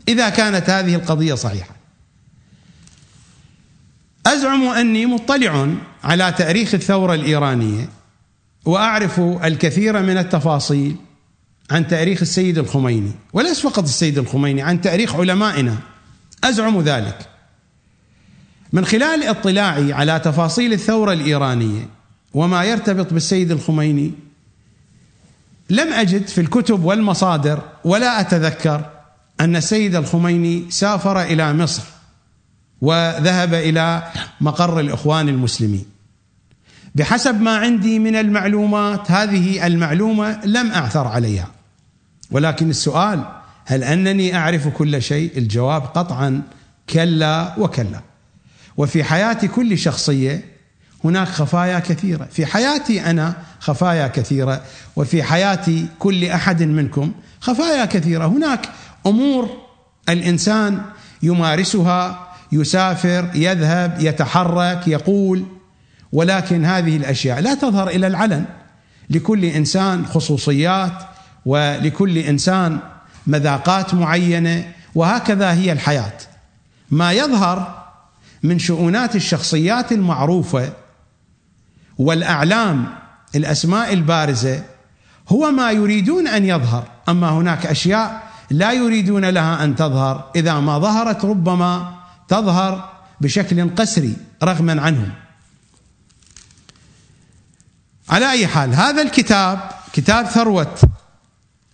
إذا 0.09 0.29
كانت 0.29 0.71
هذه 0.71 0.95
القضية 0.95 1.35
صحيحة. 1.35 1.77
أزعم 4.27 4.63
أني 4.63 5.07
مطلع 5.07 5.75
على 6.05 6.35
تأريخ 6.39 6.75
الثورة 6.75 7.15
الإيرانية. 7.15 7.89
وأعرف 8.65 9.21
الكثير 9.21 10.03
من 10.03 10.19
التفاصيل 10.19 10.97
عن 11.71 11.87
تاريخ 11.87 12.21
السيد 12.21 12.59
الخميني 12.59 13.13
وليس 13.33 13.61
فقط 13.61 13.83
السيد 13.83 14.19
الخميني 14.19 14.63
عن 14.63 14.81
تاريخ 14.81 15.17
علمائنا. 15.17 15.77
أزعم 16.45 16.81
ذلك. 16.81 17.19
من 18.73 18.85
خلال 18.85 19.23
اطلاعي 19.23 19.93
على 19.93 20.19
تفاصيل 20.19 20.73
الثورة 20.73 21.13
الإيرانية 21.13 21.89
وما 22.35 22.65
يرتبط 22.65 23.13
بالسيد 23.13 23.51
الخميني 23.51 24.13
لم 25.71 25.93
أجد 25.93 26.27
في 26.27 26.41
الكتب 26.41 26.85
والمصادر 26.85 27.63
ولا 27.85 28.21
أتذكر 28.21 28.91
أن 29.41 29.57
السيد 29.57 29.95
الخميني 29.95 30.71
سافر 30.71 31.23
إلى 31.23 31.53
مصر 31.53 31.83
وذهب 32.81 33.55
إلى 33.55 34.13
مقر 34.41 34.81
الإخوان 34.81 35.29
المسلمين. 35.29 35.85
بحسب 36.95 37.41
ما 37.41 37.57
عندي 37.57 37.99
من 37.99 38.17
المعلومات 38.17 39.11
هذه 39.11 39.67
المعلومة 39.67 40.41
لم 40.45 40.71
أعثر 40.71 41.07
عليها. 41.07 41.49
ولكن 42.31 42.71
السؤال 42.71 43.25
هل 43.67 43.85
أنني 43.85 44.37
أعرف 44.37 44.69
كل 44.69 45.03
شيء؟ 45.03 45.39
الجواب 45.39 45.83
قطعا 45.83 46.43
كلا 46.91 47.55
وكلا. 47.59 48.01
وفي 48.77 49.05
حياة 49.05 49.47
كل 49.55 49.79
شخصية 49.79 50.45
هناك 51.05 51.29
خفايا 51.29 51.79
كثيرة. 51.79 52.29
في 52.33 52.47
حياتي 52.47 53.05
أنا 53.11 53.37
خفايا 53.61 54.07
كثيرة. 54.07 54.63
وفي 54.97 55.23
حياة 55.23 55.67
كل 55.99 56.25
أحد 56.25 56.63
منكم 56.63 57.13
خفايا 57.41 57.85
كثيرة. 57.85 58.27
هناك 58.27 58.69
أمور 59.07 59.49
الإنسان 60.09 60.83
يمارسها 61.23 62.29
يسافر 62.53 63.31
يذهب 63.35 63.97
يتحرك 64.01 64.89
يقول 64.89 65.45
ولكن 66.13 66.65
هذه 66.65 66.97
الأشياء 66.97 67.41
لا 67.41 67.55
تظهر 67.55 67.89
إلى 67.89 68.07
العلن. 68.07 68.45
لكل 69.11 69.45
إنسان 69.45 70.07
خصوصيات 70.07 70.93
ولكل 71.47 72.19
إنسان 72.19 72.79
مذاقات 73.27 73.95
معينة 73.95 74.73
وهكذا 74.95 75.53
هي 75.53 75.73
الحياة. 75.73 76.13
ما 76.91 77.13
يظهر 77.13 77.85
من 78.43 78.59
شؤونات 78.59 79.17
الشخصيات 79.17 79.93
المعروفة 79.93 80.73
والأعلام 81.99 82.87
الأسماء 83.35 83.93
البارزة 83.93 84.63
هو 85.29 85.51
ما 85.51 85.71
يريدون 85.71 86.29
أن 86.29 86.45
يظهر. 86.45 86.85
أما 87.09 87.31
هناك 87.31 87.67
أشياء 87.67 88.23
لا 88.51 88.73
يريدون 88.73 89.25
لها 89.25 89.65
أن 89.65 89.77
تظهر. 89.77 90.31
إذا 90.37 90.55
ما 90.55 90.79
ظهرت 90.79 91.25
ربما 91.25 91.95
تظهر 92.29 92.91
بشكل 93.21 93.75
قسري 93.75 94.17
رغما 94.43 94.83
عنهم. 94.83 95.11
على 98.11 98.31
أي 98.31 98.47
حال 98.47 98.75
هذا 98.75 99.03
الكتاب 99.03 99.71
كتاب 99.93 100.27
ثروة 100.27 100.75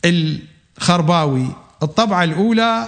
الخرباوي 0.04 1.48
الطبعة 1.82 2.24
الأولى 2.24 2.86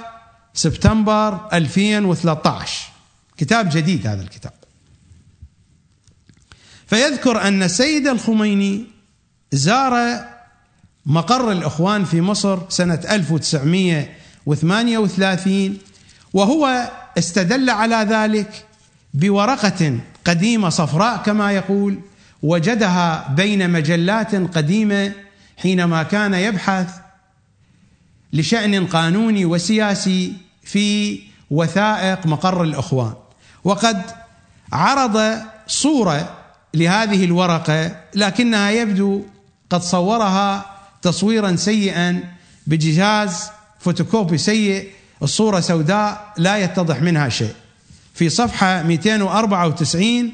سبتمبر 0.54 1.48
2013 1.52 2.88
كتاب 3.36 3.68
جديد 3.72 4.06
هذا 4.06 4.22
الكتاب. 4.22 4.52
فيذكر 6.86 7.42
أن 7.42 7.62
السيد 7.62 8.06
الخميني 8.06 8.86
زار 9.52 10.24
مقر 11.06 11.52
الإخوان 11.52 12.04
في 12.04 12.20
مصر 12.20 12.70
سنة 12.70 13.00
1938 13.10 15.78
وهو 16.32 16.90
استدل 17.18 17.70
على 17.70 17.96
ذلك 17.96 18.66
بورقة 19.14 19.98
قديمة 20.24 20.68
صفراء 20.68 21.16
كما 21.16 21.52
يقول 21.52 22.00
وجدها 22.42 23.28
بين 23.36 23.70
مجلات 23.70 24.34
قديمة 24.34 25.12
حينما 25.56 26.02
كان 26.02 26.34
يبحث 26.34 26.94
لشأن 28.32 28.86
قانوني 28.86 29.44
وسياسي 29.44 30.32
في 30.62 31.18
وثائق 31.50 32.26
مقر 32.26 32.62
الإخوان. 32.62 33.12
وقد 33.64 34.02
عرض 34.72 35.38
صورة 35.66 36.34
لهذه 36.74 37.24
الورقة 37.24 37.96
لكنها 38.14 38.70
يبدو 38.70 39.24
قد 39.70 39.82
صورها 39.82 40.66
تصويرا 41.02 41.56
سيئا 41.56 42.24
بجهاز 42.66 43.50
فوتوكوبي 43.80 44.38
سيء 44.38 44.88
الصورة 45.22 45.60
سوداء 45.60 46.32
لا 46.36 46.56
يتضح 46.58 47.02
منها 47.02 47.28
شيء. 47.28 47.54
في 48.14 48.28
صفحة 48.28 48.82
294 48.82 50.32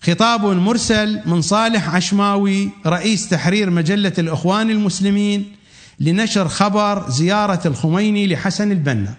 خطاب 0.00 0.46
مرسل 0.46 1.20
من 1.28 1.42
صالح 1.42 1.94
عشماوي 1.94 2.70
رئيس 2.86 3.28
تحرير 3.28 3.70
مجلة 3.70 4.12
الإخوان 4.18 4.70
المسلمين 4.70 5.56
لنشر 6.00 6.48
خبر 6.48 7.10
زيارة 7.10 7.66
الخميني 7.66 8.26
لحسن 8.26 8.72
البنا. 8.72 9.14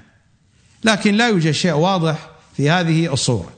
لكن 0.84 1.16
لا 1.16 1.28
يوجد 1.28 1.52
شيء 1.52 1.74
واضح 1.74 2.30
في 2.58 2.70
هذه 2.70 3.14
الصورة. 3.14 3.54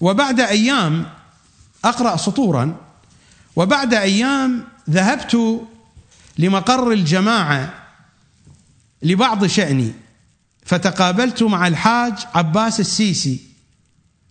وبعد 0.00 0.40
أيام 0.40 1.06
أقرأ 1.84 2.16
سطورا 2.16 2.76
وبعد 3.56 3.94
أيام 3.94 4.64
ذهبت 4.90 5.60
لمقر 6.38 6.92
الجماعة 6.92 7.75
لبعض 9.02 9.46
شأني. 9.46 9.92
فتقابلت 10.64 11.42
مع 11.42 11.66
الحاج 11.66 12.14
عباس 12.34 12.80
السيسي 12.80 13.40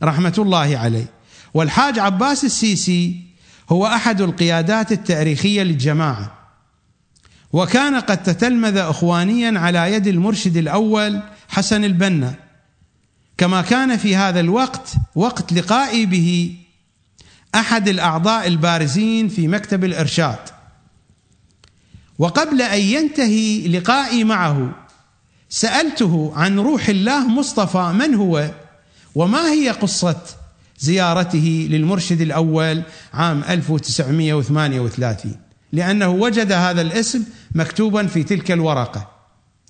رحمة 0.04 0.34
الله 0.38 0.78
عليه. 0.78 1.06
والحاج 1.54 2.00
عباس 2.00 2.46
السيسي 2.46 3.22
هو 3.70 3.88
أحد 3.88 4.22
القيادات 4.22 4.92
التاريخية 4.92 5.64
للجماعة. 5.64 6.34
وكان 7.54 7.96
قد 7.96 8.24
تتلمذ 8.24 8.78
اخوانيا 8.78 9.60
على 9.60 9.94
يد 9.94 10.08
المرشد 10.08 10.58
الأول 10.58 11.22
حسن 11.50 11.84
البنا. 11.84 12.36
كما 13.38 13.62
كان 13.62 13.98
في 13.98 14.16
هذا 14.16 14.40
الوقت 14.40 14.94
وقت 15.16 15.54
لقائي 15.54 16.06
به 16.06 16.56
أحد 17.56 17.88
الأعضاء 17.88 18.48
البارزين 18.48 19.28
في 19.28 19.48
مكتب 19.48 19.84
الإرشاد. 19.84 20.55
وقبل 22.20 22.62
أن 22.62 22.82
ينتهي 22.82 23.68
لقائي 23.68 24.24
معه 24.24 24.86
سألته 25.50 26.34
عن 26.36 26.60
روح 26.60 26.90
الله 26.90 27.28
مصطفى 27.28 27.94
من 28.00 28.16
هو 28.16 28.52
وما 29.16 29.52
هي 29.52 29.70
قصة 29.70 30.22
زيارته 30.80 31.68
للمرشد 31.72 32.22
الأول 32.22 32.82
عام 33.14 33.44
1938 33.50 35.36
لأنه 35.72 36.10
وجد 36.10 36.52
هذا 36.52 36.82
الاسم 36.82 37.24
مكتوبا 37.56 38.08
في 38.08 38.24
تلك 38.24 38.52
الورقة 38.52 39.08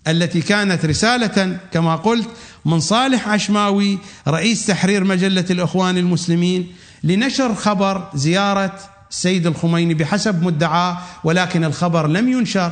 التي 0.07 0.41
كانت 0.41 0.85
رسالة 0.85 1.59
كما 1.71 1.95
قلت 1.95 2.29
من 2.65 2.79
صالح 2.79 3.29
عشماوي 3.29 3.99
رئيس 4.27 4.65
تحرير 4.65 5.03
مجلة 5.03 5.45
الإخوان 5.49 5.97
المسلمين 5.97 6.73
لنشر 7.03 7.55
خبر 7.55 8.09
زيارة 8.15 8.79
السيد 9.09 9.47
الخميني 9.47 9.93
بحسب 9.93 10.43
مدعاه 10.43 10.97
ولكن 11.23 11.63
الخبر 11.63 12.07
لم 12.07 12.29
ينشر 12.29 12.71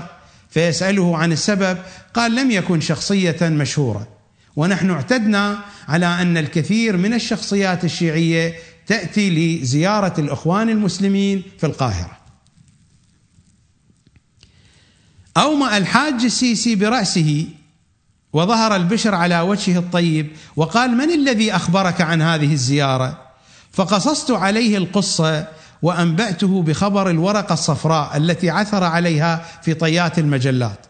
فيسأله 0.49 1.17
عن 1.17 1.31
السبب 1.31 1.77
قال 2.13 2.35
لم 2.35 2.51
يكن 2.51 2.81
شخصية 2.81 3.37
مشهورة 3.41 4.07
ونحن 4.55 4.89
اعتدنا 4.91 5.59
على 5.87 6.05
أن 6.05 6.37
الكثير 6.37 6.97
من 6.97 7.13
الشخصيات 7.13 7.83
الشيعية 7.83 8.53
تأتي 8.87 9.29
لزيارة 9.29 10.13
الإخوان 10.19 10.69
المسلمين 10.69 11.43
في 11.59 11.65
القاهرة. 11.65 12.17
أومأ 15.37 15.77
الحاج 15.77 16.23
السيسي 16.23 16.75
برأسه 16.75 17.47
وظهر 18.33 18.75
البشر 18.75 19.15
على 19.15 19.39
وجهه 19.39 19.79
الطيب 19.79 20.31
وقال 20.55 20.91
من 20.91 21.11
الذي 21.11 21.55
أخبرك 21.55 22.01
عن 22.01 22.21
هذه 22.21 22.53
الزيارة؟ 22.53 23.21
فقصصت 23.71 24.31
عليه 24.31 24.77
القصة 24.77 25.47
وأنبأته 25.83 26.61
بخبر 26.61 27.09
الورقة 27.09 27.53
الصفراء 27.53 28.17
التي 28.17 28.49
عثر 28.49 28.83
عليها 28.83 29.45
في 29.61 29.73
طيات 29.73 30.19
المجلات. 30.19 30.85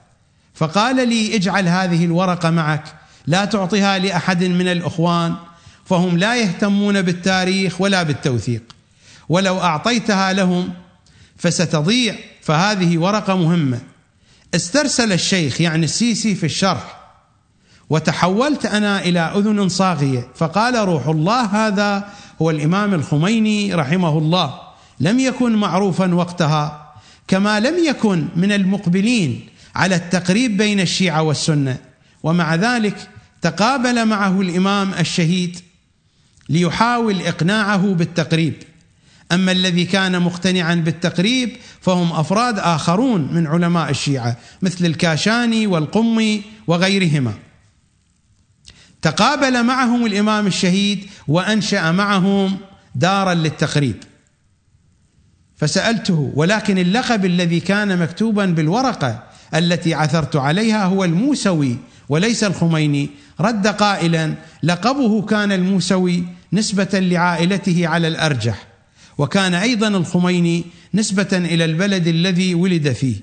فقال 0.53 1.09
لي 1.09 1.35
اجعل 1.35 1.67
هذه 1.67 2.05
الورقة 2.05 2.49
معك 2.49 2.83
لا 3.27 3.45
تعطيها 3.45 3.99
لأحد 3.99 4.43
من 4.43 4.67
الإخوان 4.67 5.35
فهم 5.85 6.17
لا 6.17 6.35
يهتمون 6.35 7.01
بالتاريخ 7.01 7.81
ولا 7.81 8.03
بالتوثيق. 8.03 8.61
ولو 9.29 9.59
أعطيتها 9.59 10.33
لهم 10.33 10.73
فستضيع 11.37 12.15
فهذه 12.41 12.97
ورقة 12.97 13.35
مهمة. 13.35 13.79
استرسل 14.55 15.13
الشيخ 15.13 15.61
يعني 15.61 15.85
السيسي 15.85 16.35
في 16.35 16.45
الشرح. 16.45 16.97
وتحولت 17.89 18.65
أنا 18.65 19.01
إلى 19.01 19.19
أذن 19.19 19.69
صاغية 19.69 20.27
فقال 20.35 20.75
روح 20.75 21.07
الله 21.07 21.45
هذا 21.45 22.09
هو 22.41 22.49
الإمام 22.49 22.93
الخميني 22.93 23.73
رحمه 23.73 24.17
الله. 24.17 24.62
لم 24.99 25.19
يكن 25.19 25.55
معروفا 25.55 26.13
وقتها 26.13 26.93
كما 27.27 27.59
لم 27.59 27.85
يكن 27.85 28.27
من 28.35 28.51
المقبلين 28.51 29.47
على 29.75 29.95
التقريب 29.95 30.57
بين 30.57 30.79
الشيعة 30.79 31.21
والسنة. 31.21 31.77
ومع 32.23 32.55
ذلك 32.55 33.09
تقابل 33.41 34.05
معه 34.05 34.41
الإمام 34.41 34.93
الشهيد 34.93 35.59
ليحاول 36.49 37.21
إقناعه 37.21 37.93
بالتقريب. 37.93 38.53
أما 39.31 39.51
الذي 39.51 39.85
كان 39.85 40.21
مقتنعا 40.21 40.75
بالتقريب 40.75 41.57
فهم 41.81 42.11
أفراد 42.11 42.59
آخرون 42.59 43.33
من 43.33 43.47
علماء 43.47 43.89
الشيعة 43.89 44.37
مثل 44.61 44.85
الكاشاني 44.85 45.67
والقمي 45.67 46.41
وغيرهما. 46.67 47.33
تقابل 49.01 49.63
معهم 49.63 50.05
الإمام 50.05 50.47
الشهيد 50.47 51.05
وأنشأ 51.27 51.91
معهم 51.91 52.57
دارا 52.95 53.33
للتقريب. 53.33 53.95
فسألته 55.63 56.31
ولكن 56.35 56.77
اللقب 56.77 57.25
الذي 57.25 57.59
كان 57.59 57.99
مكتوبا 57.99 58.45
بالورقة 58.45 59.23
التي 59.55 59.93
عثرت 59.93 60.35
عليها 60.35 60.85
هو 60.85 61.03
الموسوي 61.03 61.77
وليس 62.09 62.43
الخميني 62.43 63.09
رد 63.39 63.67
قائلا 63.67 64.35
لقبه 64.63 65.21
كان 65.21 65.51
الموسوي 65.51 66.23
نسبة 66.53 66.89
لعائلته 66.93 67.87
على 67.87 68.07
الأرجح 68.07 68.67
وكان 69.17 69.53
أيضا 69.53 69.87
الخميني 69.87 70.65
نسبة 70.93 71.27
إلى 71.31 71.65
البلد 71.65 72.07
الذي 72.07 72.55
ولد 72.55 72.91
فيه 72.91 73.15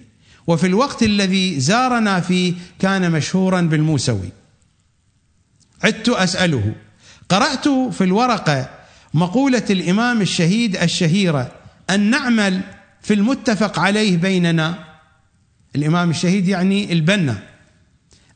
وفي 0.47 0.67
الوقت 0.67 1.03
الذي 1.03 1.61
زارنا 1.61 2.21
فيه 2.21 2.55
كان 2.79 3.13
مشهورا 3.13 3.61
بالموسوي. 3.61 4.33
عدت 5.85 6.09
أسأله 6.09 6.73
قرأت 7.29 7.69
في 7.69 8.05
الورقة 8.05 8.71
مقولة 9.15 9.65
الإمام 9.71 10.21
الشهيد 10.21 10.77
الشهيرة 10.77 11.60
أن 11.91 12.11
نعمل 12.11 12.61
في 13.03 13.15
المتفق 13.15 13.79
عليه 13.79 14.17
بيننا. 14.17 14.75
الإمام 15.77 16.11
الشهيد 16.11 16.49
يعني 16.49 16.93
البنا. 16.93 17.39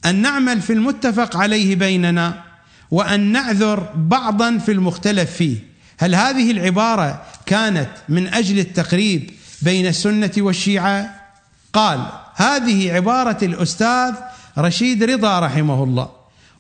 أن 0.07 0.15
نعمل 0.15 0.60
في 0.60 0.73
المتفق 0.73 1.36
عليه 1.36 1.76
بيننا 1.76 2.42
وأن 2.91 3.20
نعذر 3.20 3.92
بعضا 3.94 4.58
في 4.58 4.73
المختلف 4.73 5.31
فيه. 5.31 5.57
هل 5.99 6.15
هذه 6.15 6.50
العبارة 6.50 7.23
كانت 7.47 7.91
من 8.08 8.34
أجل 8.34 8.58
التقريب 8.58 9.31
بين 9.62 9.86
السنة 9.86 10.33
والشيعة؟ 10.39 11.24
قال 11.73 12.07
هذه 12.34 12.92
عبارة 12.92 13.44
الأستاذ 13.44 14.15
رشيد 14.58 15.02
رضا 15.02 15.41
رحمه 15.41 15.84
الله 15.84 16.10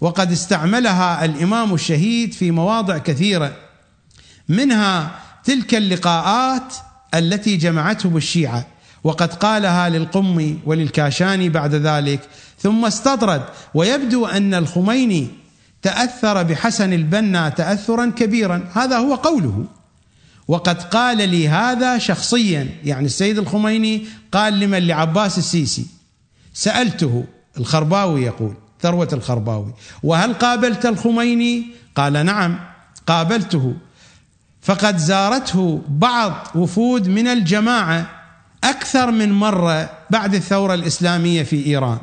وقد 0.00 0.32
استعملها 0.32 1.24
الإمام 1.24 1.74
الشهيد 1.74 2.32
في 2.32 2.50
مواضع 2.50 2.98
كثيرة 2.98 3.56
منها 4.48 5.23
تلك 5.44 5.74
اللقاءات 5.74 6.74
التي 7.14 7.56
جمعته 7.56 8.08
بالشيعه 8.08 8.66
وقد 9.04 9.34
قالها 9.34 9.88
للقمي 9.88 10.58
وللكاشاني 10.66 11.48
بعد 11.48 11.74
ذلك 11.74 12.20
ثم 12.58 12.84
استطرد. 12.84 13.42
ويبدو 13.74 14.26
أن 14.26 14.54
الخميني 14.54 15.28
تأثر 15.82 16.42
بحسن 16.42 16.92
البنا 16.92 17.48
تاثرا 17.48 18.12
كبيرا. 18.16 18.68
هذا 18.72 18.98
هو 18.98 19.14
قوله. 19.14 19.64
وقد 20.48 20.82
قال 20.82 21.28
لي 21.28 21.48
هذا 21.48 21.98
شخصيا 21.98 22.68
يعني 22.84 23.06
السيد 23.06 23.38
الخميني 23.38 24.06
قال 24.32 24.60
لمن؟ 24.60 24.78
لعباس 24.78 25.38
السيسي. 25.38 25.86
سألته 26.54 27.24
الخرباوي 27.58 28.22
يقول 28.22 28.54
ثروة 28.80 29.08
الخرباوي 29.12 29.74
وهل 30.02 30.34
قابلت 30.34 30.86
الخميني؟ 30.86 31.66
قال 31.96 32.26
نعم 32.26 32.60
قابلته. 33.06 33.74
فقد 34.64 34.96
زارته 34.96 35.82
بعض 35.88 36.32
وفود 36.54 37.08
من 37.08 37.28
الجماعة 37.28 38.10
أكثر 38.64 39.10
من 39.10 39.32
مرة 39.32 39.90
بعد 40.10 40.34
الثورة 40.34 40.74
الإسلامية 40.74 41.42
في 41.42 41.66
إيران. 41.66 41.98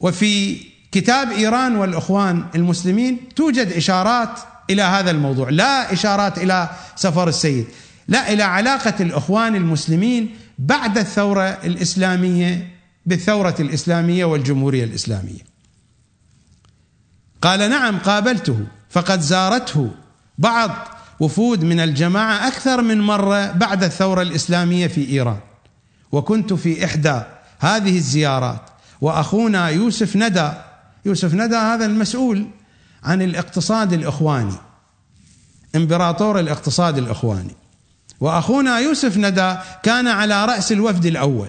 وفي 0.00 0.60
كتاب 0.92 1.30
إيران 1.30 1.76
والإخوان 1.76 2.44
المسلمين 2.54 3.28
توجد 3.36 3.72
إشارات 3.72 4.38
إلى 4.70 4.82
هذا 4.82 5.10
الموضوع. 5.10 5.50
لا 5.50 5.92
إشارات 5.92 6.38
إلى 6.38 6.70
سفر 6.96 7.28
السيد 7.28 7.66
لا 8.08 8.32
إلى 8.32 8.42
علاقة 8.42 8.94
الإخوان 9.00 9.56
المسلمين 9.56 10.36
بعد 10.58 10.98
الثورة 10.98 11.58
الإسلامية 11.64 12.70
بالثورة 13.06 13.56
الإسلامية 13.60 14.24
والجمهورية 14.24 14.84
الإسلامية. 14.84 15.52
قال 17.42 17.70
نعم 17.70 17.98
قابلته 17.98 18.66
فقد 18.90 19.20
زارته 19.20 19.90
بعض 20.42 20.70
وفود 21.20 21.64
من 21.64 21.80
الجماعة 21.80 22.48
أكثر 22.48 22.82
من 22.82 23.00
مرة 23.00 23.50
بعد 23.52 23.84
الثورة 23.84 24.22
الإسلامية 24.22 24.86
في 24.86 25.08
إيران. 25.08 25.38
وكنت 26.12 26.52
في 26.52 26.84
إحدى 26.84 27.20
هذه 27.58 27.96
الزيارات 27.96 28.60
وأخونا 29.00 29.68
يوسف 29.68 30.16
ندى 30.16 30.50
يوسف 31.04 31.34
ندى 31.34 31.56
هذا 31.56 31.86
المسؤول 31.86 32.46
عن 33.04 33.22
الاقتصاد 33.22 33.92
الإخواني 33.92 34.56
إمبراطور 35.76 36.40
الاقتصاد 36.40 36.98
الإخواني. 36.98 37.56
وأخونا 38.20 38.78
يوسف 38.78 39.16
ندى 39.16 39.56
كان 39.82 40.08
على 40.08 40.44
رأس 40.44 40.72
الوفد 40.72 41.06
الأول 41.06 41.48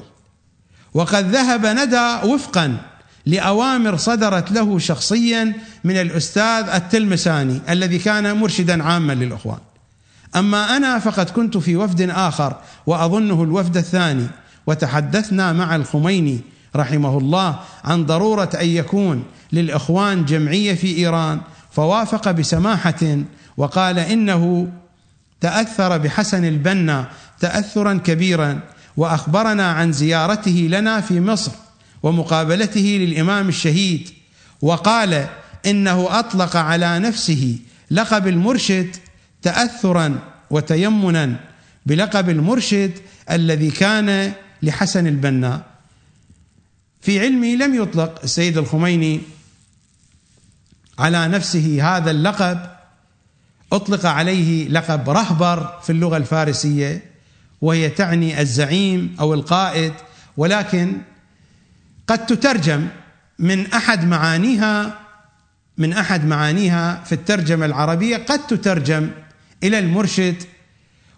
وقد 0.94 1.26
ذهب 1.30 1.66
ندى 1.66 2.28
وفقا 2.28 2.78
لأوامر 3.26 3.98
صدرت 3.98 4.52
له 4.52 4.80
شخصيا 4.80 5.54
من 5.84 5.98
الأستاذ 5.98 6.70
التلمساني 6.70 7.62
الذي 7.70 7.98
كان 7.98 8.38
مرشدا 8.38 8.84
عاما 8.84 9.14
للإخوان. 9.14 9.60
أما 10.36 10.78
أنا 10.78 11.00
فقد 11.00 11.30
كنت 11.30 11.58
في 11.58 11.76
وفد 11.76 12.02
آخر 12.10 12.56
وأظنه 12.86 13.44
الوفد 13.44 13.78
الثاني 13.78 14.28
وتحدثنا 14.68 15.54
مع 15.54 15.76
الخميني 15.76 16.40
رحمه 16.76 17.18
الله 17.18 17.60
عن 17.84 18.06
ضرورة 18.06 18.50
أن 18.62 18.68
يكون 18.68 19.24
للإخوان 19.54 20.26
جمعية 20.26 20.74
في 20.74 20.98
إيران 20.98 21.42
فوافق 21.72 22.32
بسماحة 22.32 23.18
وقال 23.58 24.00
إنه 24.00 24.72
تأثر 25.42 25.98
بحسن 25.98 26.46
البنا 26.46 27.08
تاثرا 27.40 27.94
كبيرا 27.94 28.60
وأخبرنا 28.98 29.72
عن 29.72 29.92
زيارته 29.92 30.68
لنا 30.70 31.02
في 31.02 31.22
مصر. 31.22 31.52
ومقابلته 32.04 32.98
للإمام 33.02 33.50
الشهيد 33.50 34.10
وقال 34.62 35.28
إنه 35.66 36.20
أطلق 36.20 36.56
على 36.56 37.00
نفسه 37.00 37.58
لقب 37.92 38.28
المرشد 38.28 38.96
تاثرا 39.42 40.20
وتيمنا 40.50 41.40
بلقب 41.86 42.30
المرشد 42.30 42.92
الذي 43.32 43.72
كان 43.72 44.34
لحسن 44.62 45.08
البنا. 45.08 45.64
في 47.02 47.20
علمي 47.20 47.56
لم 47.56 47.76
يطلق 47.76 48.20
السيد 48.24 48.58
الخميني 48.58 49.22
على 51.00 51.28
نفسه 51.28 51.98
هذا 51.98 52.12
اللقب 52.12 52.60
أطلق 53.74 54.06
عليه 54.06 54.70
لقب 54.70 55.10
رهبر 55.10 55.80
في 55.84 55.90
اللغة 55.90 56.18
الفارسية 56.18 57.04
وهي 57.62 57.90
تعني 57.90 58.42
الزعيم 58.42 59.16
أو 59.20 59.34
القائد 59.34 59.94
ولكن 60.38 60.98
قد 62.08 62.26
تترجم 62.26 62.88
من 63.40 63.74
أحد 63.74 64.06
معانيها 64.06 65.00
من 65.78 65.94
أحد 65.94 66.26
معانيها 66.26 67.04
في 67.04 67.16
الترجمة 67.16 67.66
العربية 67.66 68.18
قد 68.18 68.48
تترجم 68.48 69.10
إلى 69.64 69.80
المرشد 69.80 70.44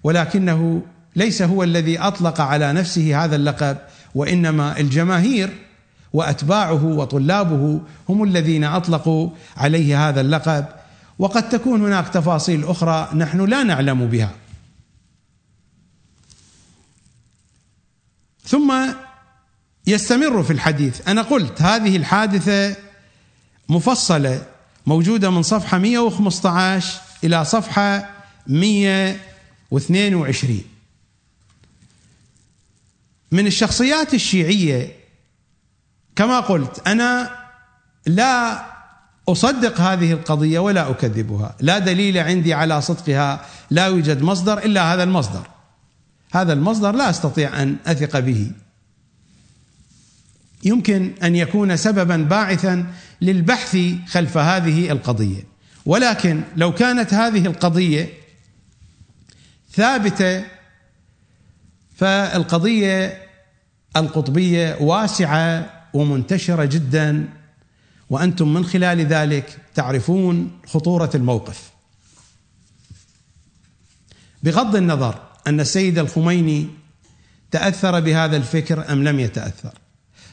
ولكنه 0.04 0.84
ليس 1.16 1.42
هو 1.42 1.64
الذي 1.64 2.00
أطلق 2.00 2.42
على 2.42 2.74
نفسه 2.74 3.24
هذا 3.24 3.36
اللقب 3.36 3.78
وإنما 4.16 4.80
الجماهير 4.80 5.50
وأتباعه 6.14 6.86
وطلابه 6.86 7.82
هم 8.10 8.24
الذين 8.24 8.64
أطلقوا 8.64 9.30
عليه 9.58 10.10
هذا 10.10 10.22
اللقب. 10.22 10.66
وقد 11.20 11.50
تكون 11.50 11.82
هناك 11.82 12.08
تفاصيل 12.08 12.66
أخرى 12.66 13.10
نحن 13.16 13.46
لا 13.46 13.64
نعلم 13.64 14.06
بها. 14.06 14.32
ثم 18.46 18.74
يستمر 19.88 20.44
في 20.44 20.54
الحديث. 20.54 21.08
أنا 21.08 21.22
قلت 21.22 21.62
هذه 21.62 21.98
الحادثة 21.98 22.76
مفصلة 23.70 24.46
موجودة 24.86 25.30
من 25.30 25.44
صفحة 25.44 25.78
115 25.78 27.02
إلى 27.24 27.46
صفحة 27.46 28.10
122 28.48 30.62
من 33.32 33.48
الشخصيات 33.48 34.14
الشيعية 34.14 34.96
كما 36.16 36.40
قلت 36.40 36.88
أنا 36.88 37.32
لا 38.06 38.66
أصدق 39.30 39.82
هذه 39.82 40.12
القضية 40.12 40.60
ولا 40.60 40.90
أكذبها. 40.90 41.56
لا 41.60 41.80
دليل 41.80 42.18
عندي 42.18 42.54
على 42.54 42.82
صدقها 42.82 43.46
لا 43.72 43.86
يوجد 43.86 44.22
مصدر 44.22 44.58
إلا 44.58 44.94
هذا 44.94 45.04
المصدر. 45.04 45.48
هذا 46.32 46.54
المصدر 46.54 46.92
لا 46.92 47.10
أستطيع 47.10 47.62
أن 47.62 47.76
أثق 47.86 48.20
به. 48.20 48.52
يمكن 50.66 51.14
أن 51.24 51.36
يكون 51.36 51.78
سببا 51.78 52.18
باعثا 52.18 52.86
للبحث 53.22 53.78
خلف 54.08 54.38
هذه 54.38 54.92
القضية. 54.92 55.44
ولكن 55.86 56.42
لو 56.56 56.74
كانت 56.74 57.14
هذه 57.14 57.46
القضية 57.46 58.10
ثابتة 59.72 60.44
فالقضية 61.96 63.22
القطبية 63.96 64.78
واسعة 64.82 65.70
ومنتشرة 65.94 66.66
جدا 66.66 67.30
وأنتم 68.10 68.54
من 68.54 68.66
خلال 68.66 69.02
ذلك 69.06 69.58
تعرفون 69.76 70.52
خطورة 70.68 71.10
الموقف. 71.16 71.72
بغض 74.44 74.76
النظر 74.76 75.22
أن 75.48 75.60
السيد 75.60 76.00
الخميني 76.00 76.68
تأثر 77.52 78.00
بهذا 78.00 78.38
الفكر 78.38 78.92
أم 78.92 79.04
لم 79.04 79.20
يتأثر. 79.20 79.74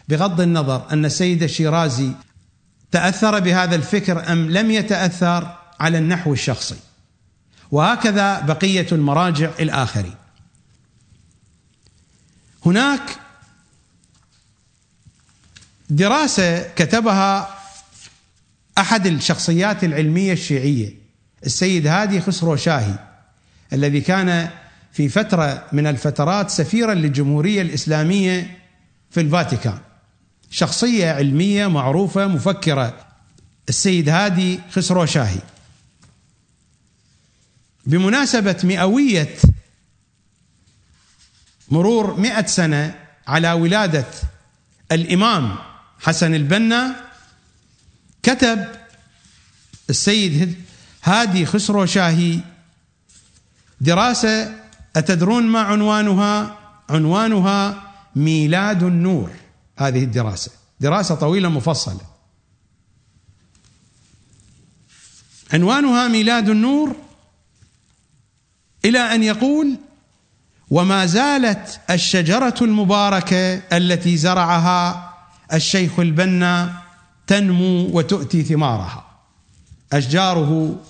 بغض 0.09 0.41
النظر 0.41 0.93
أن 0.93 1.05
السيد 1.05 1.43
الشيرازي 1.43 2.11
تأثر 2.91 3.41
بهذا 3.41 3.75
الفكر 3.75 4.33
أم 4.33 4.51
لم 4.51 4.71
يتأثر 4.71 5.59
على 5.81 5.99
النحو 5.99 6.33
الشخصي. 6.33 6.77
وهكذا 7.71 8.41
بقية 8.41 8.87
المراجع 8.93 9.51
الآخرين. 9.61 10.15
هناك 12.67 13.03
دراسة 15.91 16.69
كتبها 16.69 17.59
أحد 18.79 19.07
الشخصيات 19.07 19.85
العلمية 19.85 20.33
الشيعية 20.33 20.95
السيد 21.47 21.87
هادي 21.87 22.21
خسرو 22.21 22.57
شاهي 22.57 22.95
الذي 23.73 24.01
كان 24.01 24.51
في 24.93 25.09
فترة 25.09 25.67
من 25.73 25.87
الفترات 25.87 26.51
سفيرا 26.51 26.95
للجمهورية 26.95 27.63
الإسلامية 27.63 28.59
في 29.11 29.21
الفاتيكان. 29.21 29.79
شخصية 30.53 31.11
علمية 31.11 31.67
معروفة 31.67 32.27
مفكرة. 32.27 33.07
السيد 33.69 34.09
هادي 34.09 34.61
خسرو 34.71 35.07
شاهي. 35.07 35.41
بمناسبة 37.87 38.61
مئوية 38.65 39.37
مرور 41.69 42.21
مئة 42.21 42.47
سنة 42.47 42.95
على 43.27 43.53
ولادة 43.53 44.07
الإمام 44.93 45.57
حسن 46.01 46.35
البنا 46.35 46.97
كتب 48.23 48.69
السيد 49.91 50.65
هادي 51.05 51.47
خسرو 51.47 51.87
شاهي 51.87 52.41
دراسة 53.81 54.55
أتدرون 54.97 55.43
ما 55.43 55.61
عنوانها؟ 55.61 56.59
عنوانها 56.91 57.91
ميلاد 58.17 58.83
النور. 58.83 59.31
هذه 59.77 60.05
الدراسة. 60.05 60.51
دراسة 60.81 61.15
طويلة 61.15 61.49
مفصلة. 61.49 62.01
عنوانها 65.53 66.09
ميلاد 66.09 66.49
النور 66.49 66.97
إلى 68.85 68.99
أن 68.99 69.23
يقول 69.23 69.77
وما 70.71 71.07
زالت 71.07 71.81
الشجرة 71.91 72.55
المباركة 72.63 73.55
التي 73.55 74.17
زرعها 74.17 75.15
الشيخ 75.53 75.99
البنا 76.01 76.83
تنمو 77.27 77.99
وتؤتي 77.99 78.43
ثمارها. 78.43 79.05
أشجاره 79.93 80.81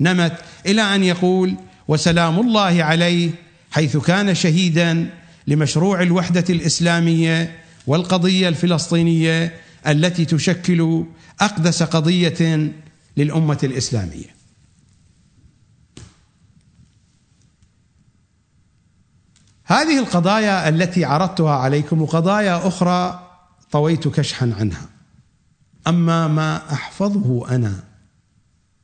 نمت 0.00 0.38
إلى 0.66 0.82
أن 0.82 1.04
يقول 1.04 1.56
وسلام 1.88 2.40
الله 2.40 2.84
عليه 2.84 3.30
حيث 3.70 3.96
كان 3.96 4.34
شهيدا 4.34 5.10
لمشروع 5.46 6.02
الوحدة 6.02 6.44
الإسلامية 6.50 7.60
والقضية 7.88 8.48
الفلسطينية 8.48 9.60
التي 9.86 10.24
تشكل 10.24 11.04
أقدس 11.40 11.82
قضية 11.82 12.72
للأمة 13.16 13.58
الإسلامية. 13.62 14.38
هذه 19.64 19.98
القضايا 19.98 20.68
التي 20.68 21.04
عرضتها 21.04 21.54
عليكم 21.54 22.02
وقضايا 22.02 22.68
أخرى 22.68 23.30
طويت 23.70 24.08
كشحا 24.08 24.54
عنها. 24.58 24.88
أما 25.86 26.28
ما 26.28 26.72
أحفظه 26.72 27.54
أنا 27.54 27.84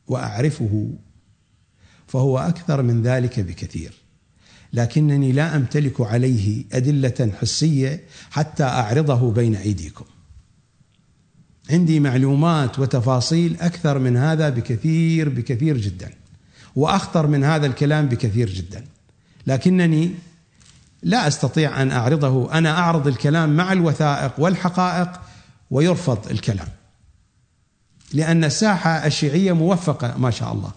وأعرفه 0.06 0.90
فهو 2.06 2.38
أكثر 2.38 2.82
من 2.82 3.02
ذلك 3.02 3.40
بكثير. 3.40 4.03
لكنني 4.74 5.32
لا 5.32 5.56
أمتلك 5.56 6.00
عليه 6.00 6.64
أدلة 6.72 7.32
حسية 7.40 8.04
حتى 8.30 8.64
أعرضه 8.64 9.32
بين 9.32 9.56
أيديكم. 9.56 10.04
عندي 11.70 12.00
معلومات 12.00 12.78
وتفاصيل 12.78 13.56
أكثر 13.60 13.98
من 13.98 14.16
هذا 14.16 14.48
بكثير 14.48 15.28
بكثير 15.28 15.76
جدا 15.76 16.10
وأخطر 16.76 17.26
من 17.26 17.44
هذا 17.44 17.66
الكلام 17.66 18.06
بكثير 18.06 18.50
جدا. 18.50 18.84
لكنني 19.46 20.14
لا 21.02 21.28
أستطيع 21.28 21.82
أن 21.82 21.90
أعرضه. 21.90 22.52
أنا 22.52 22.78
أعرض 22.78 23.06
الكلام 23.06 23.56
مع 23.56 23.72
الوثائق 23.72 24.32
والحقائق 24.38 25.20
ويرفض 25.70 26.30
الكلام 26.30 26.68
لأن 28.12 28.44
الساحة 28.44 29.06
الشيعية 29.06 29.52
موفقة 29.52 30.18
ما 30.18 30.30
شاء 30.30 30.52
الله. 30.52 30.72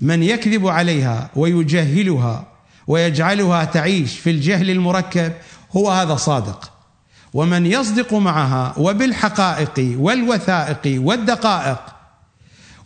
من 0.00 0.22
يكذب 0.22 0.66
عليها 0.66 1.30
ويجهلها 1.36 2.57
ويجعلها 2.88 3.64
تعيش 3.64 4.18
في 4.18 4.30
الجهل 4.30 4.70
المركب 4.70 5.32
هو 5.72 5.90
هذا 5.90 6.16
صادق. 6.16 6.72
ومن 7.34 7.66
يصدق 7.66 8.14
معها 8.14 8.74
وبالحقائق 8.78 9.96
والوثائق 9.98 11.02
والدقائق 11.02 11.80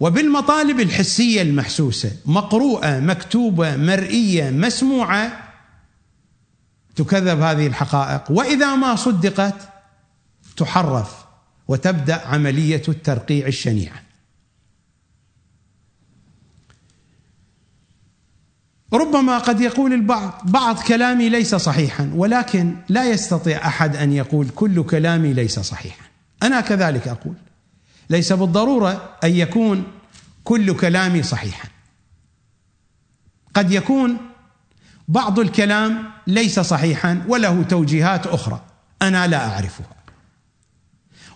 وبالمطالب 0.01 0.81
الحسية 0.81 1.43
المحسوسة 1.43 2.13
مقروءة 2.27 3.01
مكتوبة 3.01 3.77
مرئية 3.77 4.51
مسموعة 4.51 5.33
تكذب 6.97 7.41
هذه 7.41 7.67
الحقائق. 7.67 8.31
وإذا 8.31 8.75
ما 8.75 8.97
صدقت 8.97 9.55
تحرف 10.57 11.25
وتبدأ 11.69 12.27
عملية 12.27 12.83
الترقيع 12.89 13.47
الشنيعه 13.47 14.02
ربما 18.93 19.39
قد 19.39 19.61
يقول 19.61 19.93
البعض 19.93 20.41
بعض 20.45 20.81
كلامي 20.81 21.29
ليس 21.29 21.55
صحيحا 21.55 22.11
ولكن 22.15 22.77
لا 22.89 23.05
يستطيع 23.05 23.67
أحد 23.67 23.97
أن 23.97 24.13
يقول 24.13 24.49
كل 24.49 24.83
كلامي 24.83 25.33
ليس 25.33 25.61
صحيحا. 25.61 26.05
أنا 26.43 26.61
كذلك 26.61 27.09
أقول. 27.09 27.35
ليس 28.11 28.33
بالضرورة 28.33 29.19
أن 29.25 29.31
يكون 29.31 29.85
كل 30.45 30.77
كلامي 30.77 31.23
صحيحا. 31.23 31.69
قد 33.55 33.71
يكون 33.73 34.17
بعض 35.09 35.39
الكلام 35.39 36.05
ليس 36.27 36.61
صحيحا 36.61 37.25
وله 37.29 37.63
توجيهات 37.63 38.27
أخرى. 38.27 38.61
أنا 39.03 39.27
لا 39.27 39.47
أعرفها. 39.47 39.87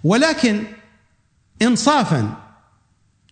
ولكن 0.04 0.62
انصافا 1.62 2.36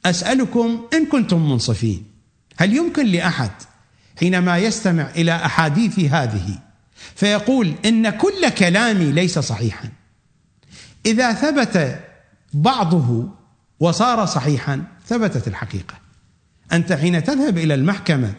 أسألكم 0.07 0.87
إن 0.95 1.07
كنتم 1.07 1.51
منصفين. 1.51 2.05
هل 2.57 2.77
يمكن 2.77 3.07
لأحد 3.07 3.51
حينما 4.21 4.59
يستمع 4.59 5.11
إلى 5.11 5.37
أحاديث 5.37 5.99
هذه 5.99 6.59
فيقول 7.15 7.75
إن 7.85 8.11
كل 8.11 8.49
كلامي 8.49 9.13
ليس 9.13 9.39
صحيحا. 9.39 9.89
إذا 11.07 11.33
ثبت 11.33 12.01
بعضه 12.53 13.29
وصار 13.81 14.27
صحيحا 14.27 14.85
ثبتت 15.07 15.49
الحقيقة. 15.49 15.95
أنت 16.73 16.93
حين 16.93 17.25
تذهب 17.25 17.59
إلى 17.59 17.75
المحكمة 17.75 18.35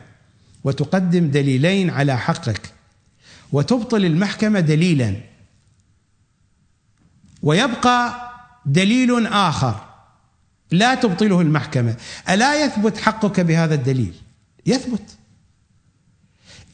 وتقدم 0.64 1.30
دليلين 1.30 1.90
على 1.90 2.18
حقك 2.18 2.74
وتبطل 3.52 4.06
المحكمة 4.06 4.60
دليلا 4.60 5.16
ويبقى 7.44 8.32
دليل 8.66 9.28
آخر 9.28 9.86
لا 10.72 10.96
تبطله 10.96 11.42
المحكمة 11.42 11.96
ألا 12.30 12.66
يثبت 12.66 12.98
حقك 12.98 13.40
بهذا 13.40 13.76
الدليل؟ 13.76 14.14
يثبت. 14.66 15.15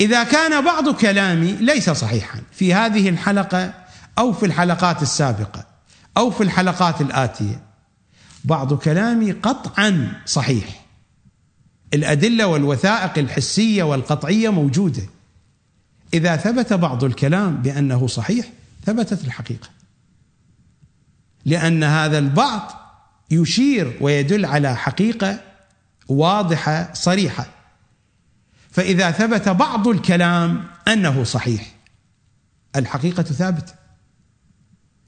إذا 0.01 0.23
كان 0.23 0.65
بعض 0.65 0.95
كلامي 0.95 1.51
ليس 1.51 1.89
صحيحا 1.89 2.41
في 2.51 2.73
هذه 2.73 3.09
الحلقة 3.09 3.73
أو 4.17 4.33
في 4.33 4.45
الحلقات 4.45 5.01
السابقة 5.01 5.65
أو 6.17 6.31
في 6.31 6.43
الحلقات 6.43 7.01
الآتية 7.01 7.71
بعض 8.43 8.73
كلامي 8.73 9.31
قطعا 9.31 10.21
صحيح. 10.25 10.85
الأدلة 11.93 12.47
والوثائق 12.47 13.17
الحسية 13.17 13.83
والقطعية 13.83 14.49
موجودة. 14.49 15.03
إذا 16.13 16.35
ثبت 16.35 16.73
بعض 16.73 17.03
الكلام 17.03 17.55
بأنه 17.55 18.07
صحيح 18.07 18.45
ثبتت 18.85 19.25
الحقيقة. 19.25 19.69
لأن 21.45 21.83
هذا 21.83 22.17
البعض 22.17 22.71
يشير 23.31 23.97
ويدل 24.01 24.45
على 24.45 24.75
حقيقة 24.75 25.39
واضحة 26.07 26.93
صريحة. 26.93 27.45
فإذا 28.71 29.11
ثبت 29.11 29.49
بعض 29.49 29.87
الكلام 29.87 30.63
أنه 30.87 31.23
صحيح 31.23 31.75
الحقيقة 32.75 33.23
ثابته 33.23 33.73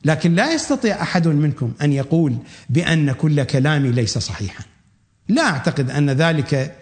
لكن 0.05 0.35
لا 0.35 0.53
يستطيع 0.53 1.01
أحد 1.01 1.27
منكم 1.27 1.73
أن 1.81 1.93
يقول 1.93 2.37
بأن 2.69 3.11
كل 3.11 3.43
كلامي 3.43 3.91
ليس 3.91 4.17
صحيحا. 4.17 4.63
لا 5.29 5.41
أعتقد 5.41 5.91
أن 5.91 6.09
ذلك 6.09 6.75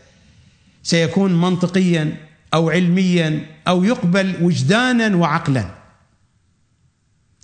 سيكون 0.84 1.42
منطقيا 1.42 2.18
أو 2.54 2.70
علميا 2.70 3.46
أو 3.68 3.84
يقبل 3.84 4.36
وجدانا 4.42 5.16
وعقلا. 5.16 5.66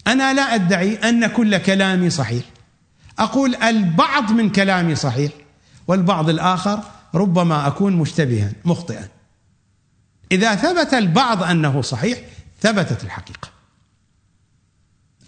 أنا 0.08 0.34
لا 0.34 0.56
أدعي 0.56 0.96
أن 0.96 1.28
كل 1.28 1.58
كلامي 1.58 2.10
صحيح. 2.10 2.44
أقول 3.20 3.56
البعض 3.56 4.32
من 4.32 4.50
كلامي 4.50 4.96
صحيح 4.96 5.32
والبعض 5.88 6.30
الآخر 6.30 6.80
ربما 7.16 7.68
أكون 7.68 7.94
مشتبها 7.94 8.52
مخطئا. 8.66 9.08
إذا 10.32 10.56
ثبت 10.56 10.94
البعض 10.94 11.44
أنه 11.44 11.82
صحيح 11.82 12.20
ثبتت 12.62 13.04
الحقيقة. 13.04 13.50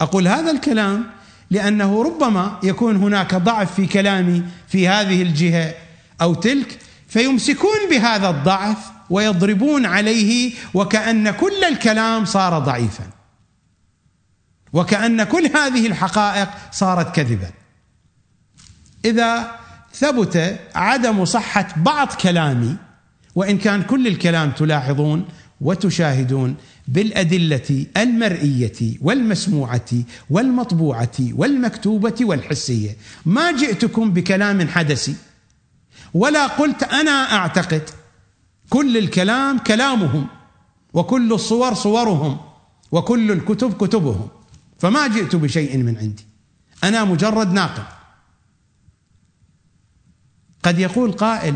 أقول 0.01 0.27
هذا 0.27 0.51
الكلام 0.51 1.11
لأنه 1.51 2.03
ربما 2.03 2.59
يكون 2.63 2.95
هناك 2.95 3.35
ضعف 3.35 3.75
في 3.75 3.87
كلامي 3.87 4.43
في 4.67 4.87
هذه 4.87 5.21
الجهة 5.21 5.73
أو 6.21 6.33
تلك 6.33 6.79
فيمسكون 7.07 7.89
بهذا 7.89 8.29
الضعف 8.29 8.77
ويضربون 9.09 9.85
عليه 9.85 10.53
وكأن 10.73 11.31
كل 11.31 11.63
الكلام 11.63 12.25
صار 12.25 12.59
ضعيفا. 12.59 13.09
وكأن 14.73 15.23
كل 15.23 15.45
هذه 15.45 15.87
الحقائق 15.87 16.49
صارت 16.71 17.15
كذبا. 17.15 17.51
إذا 19.05 19.51
ثبت 19.93 20.59
عدم 20.75 21.25
صحة 21.25 21.67
بعض 21.75 22.07
كلامي 22.13 22.75
وإن 23.35 23.57
كان 23.57 23.83
كل 23.83 24.07
الكلام 24.07 24.51
تلاحظون 24.51 25.25
وتشاهدون 25.61 26.55
بالأدلة 26.87 27.85
المرئية 27.97 28.97
والمسموعة 29.01 29.89
والمطبوعة 30.29 31.17
والمكتوبة 31.19 32.15
والحسية. 32.21 32.97
ما 33.25 33.51
جئتكم 33.51 34.13
بكلام 34.13 34.67
حدسي 34.67 35.15
ولا 36.13 36.47
قلت 36.47 36.83
أنا 36.83 37.11
أعتقد. 37.11 37.89
كل 38.69 38.97
الكلام 38.97 39.57
كلامهم 39.57 40.27
وكل 40.93 41.33
الصور 41.33 41.73
صورهم 41.73 42.37
وكل 42.91 43.31
الكتب 43.31 43.73
كتبهم. 43.73 44.27
فما 44.79 45.07
جئت 45.07 45.35
بشيء 45.35 45.77
من 45.77 45.97
عندي. 45.97 46.25
أنا 46.83 47.03
مجرد 47.03 47.53
ناقل 47.53 47.83
قد 50.63 50.79
يقول 50.79 51.11
قائل 51.11 51.55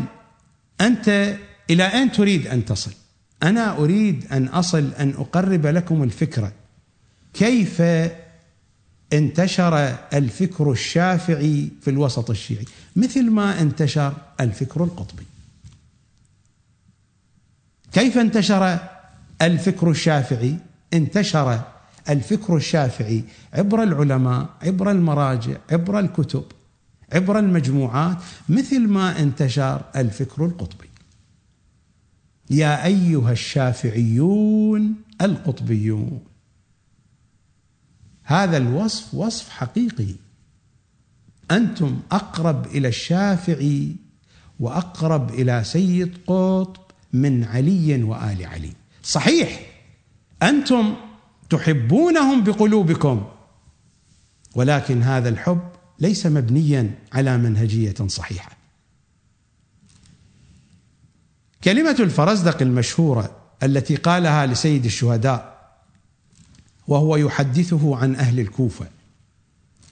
أنت 0.80 1.36
إلى 1.70 1.94
أين 1.94 2.12
تريد 2.12 2.46
أن 2.46 2.64
تصل؟ 2.64 2.92
أنا 3.42 3.76
أريد 3.78 4.26
أن 4.32 4.46
أصل 4.46 4.92
أن 4.98 5.10
أقرب 5.10 5.66
لكم 5.66 6.02
الفكرة. 6.02 6.52
كيف 7.34 7.82
انتشر 9.12 9.96
الفكر 10.14 10.72
الشافعي 10.72 11.68
في 11.80 11.90
الوسط 11.90 12.30
الشيعي؟ 12.30 12.64
مثل 12.96 13.30
ما 13.30 13.60
انتشر 13.60 14.12
الفكر 14.40 14.84
القطبي. 14.84 15.26
كيف 17.92 18.18
انتشر 18.18 18.78
الفكر 19.42 19.90
الشافعي؟ 19.90 20.56
انتشر 20.94 21.60
الفكر 22.08 22.56
الشافعي 22.56 23.24
عبر 23.52 23.82
العلماء 23.82 24.48
عبر 24.62 24.90
المراجع 24.90 25.56
عبر 25.70 25.98
الكتب 25.98 26.44
عبر 27.12 27.38
المجموعات 27.38 28.16
مثل 28.48 28.88
ما 28.88 29.18
انتشر 29.20 29.82
الفكر 29.96 30.44
القطبي. 30.44 30.93
يا 32.50 32.84
أيها 32.84 33.32
الشافعيون 33.32 34.94
القطبيون. 35.22 36.20
هذا 38.22 38.56
الوصف 38.56 39.14
وصف 39.14 39.48
حقيقي. 39.48 40.14
أنتم 41.50 42.00
أقرب 42.12 42.66
إلى 42.66 42.88
الشافعي 42.88 43.96
وأقرب 44.60 45.30
إلى 45.30 45.64
سيد 45.64 46.18
قطب 46.26 46.82
من 47.12 47.44
علي 47.44 48.02
وآل 48.02 48.46
علي. 48.46 48.72
صحيح. 49.02 49.60
أنتم 50.42 50.94
تحبونهم 51.50 52.44
بقلوبكم. 52.44 53.24
ولكن 54.54 55.02
هذا 55.02 55.28
الحب 55.28 55.68
ليس 56.00 56.26
مبنيا 56.26 56.94
على 57.12 57.38
منهجية 57.38 57.94
صحيحة. 58.06 58.63
كلمة 61.64 61.96
الفرزدق 62.00 62.62
المشهورة 62.62 63.36
التي 63.62 63.96
قالها 63.96 64.46
لسيد 64.46 64.84
الشهداء 64.84 65.72
وهو 66.88 67.16
يحدثه 67.16 67.96
عن 67.96 68.16
أهل 68.16 68.40
الكوفة. 68.40 68.86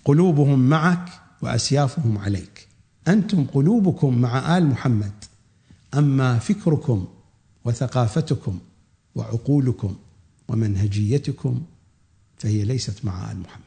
قلوبهم 0.04 0.68
معك 0.68 1.08
وأسيافهم 1.42 2.18
عليك. 2.18 2.68
أنتم 3.08 3.44
قلوبكم 3.44 4.18
مع 4.18 4.58
آل 4.58 4.66
محمد 4.66 5.12
أما 5.94 6.38
فكركم 6.38 7.06
وثقافتكم 7.64 8.58
وعقولكم 9.14 9.96
ومنهجيتكم 10.48 11.62
فهي 12.38 12.64
ليست 12.64 13.04
مع 13.04 13.32
آل 13.32 13.40
محمد. 13.40 13.62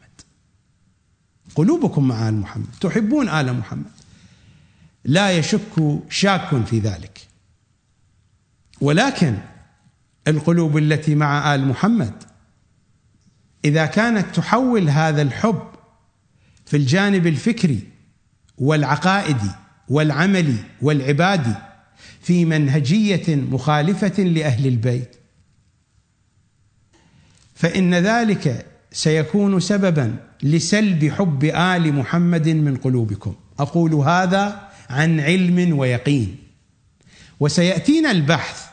قلوبكم 1.56 2.08
مع 2.08 2.30
آل 2.30 2.36
محمد 2.36 2.68
تحبون 2.82 3.30
آل 3.30 3.54
محمد. 3.54 3.92
لا 5.06 5.32
يشك 5.32 6.00
شاك 6.10 6.66
في 6.66 6.80
ذلك. 6.80 7.35
ولكن 8.82 9.38
القلوب 10.28 10.78
التي 10.78 11.16
مع 11.16 11.56
آل 11.56 11.68
محمد 11.68 12.14
إذا 13.66 13.86
كانت 13.86 14.36
تحول 14.36 14.90
هذا 14.90 15.22
الحب 15.22 15.68
في 16.66 16.78
الجانب 16.78 17.28
الفكري 17.28 17.80
والعقائدي 18.58 19.52
والعملي 19.90 20.58
والعبادي 20.82 21.54
في 22.22 22.46
منهجية 22.46 23.36
مخالفة 23.36 24.24
لأهل 24.24 24.68
البيت 24.68 25.16
فإن 27.56 27.94
ذلك 27.96 28.66
سيكون 28.92 29.60
سببا 29.60 30.16
لسلب 30.44 31.12
حب 31.12 31.44
آل 31.44 31.94
محمد 31.94 32.50
من 32.50 32.78
قلوبكم. 32.78 33.36
أقول 33.60 33.94
هذا 33.94 34.70
عن 34.90 35.20
علم 35.20 35.78
ويقين. 35.78 36.38
وسيأتينا 37.40 38.12
البحث 38.12 38.65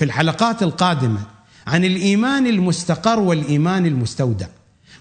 في 0.00 0.06
الحلقات 0.06 0.62
القادمة 0.62 1.26
عن 1.66 1.84
الإيمان 1.84 2.46
المستقر 2.46 3.18
والإيمان 3.18 3.86
المستودع. 3.86 4.46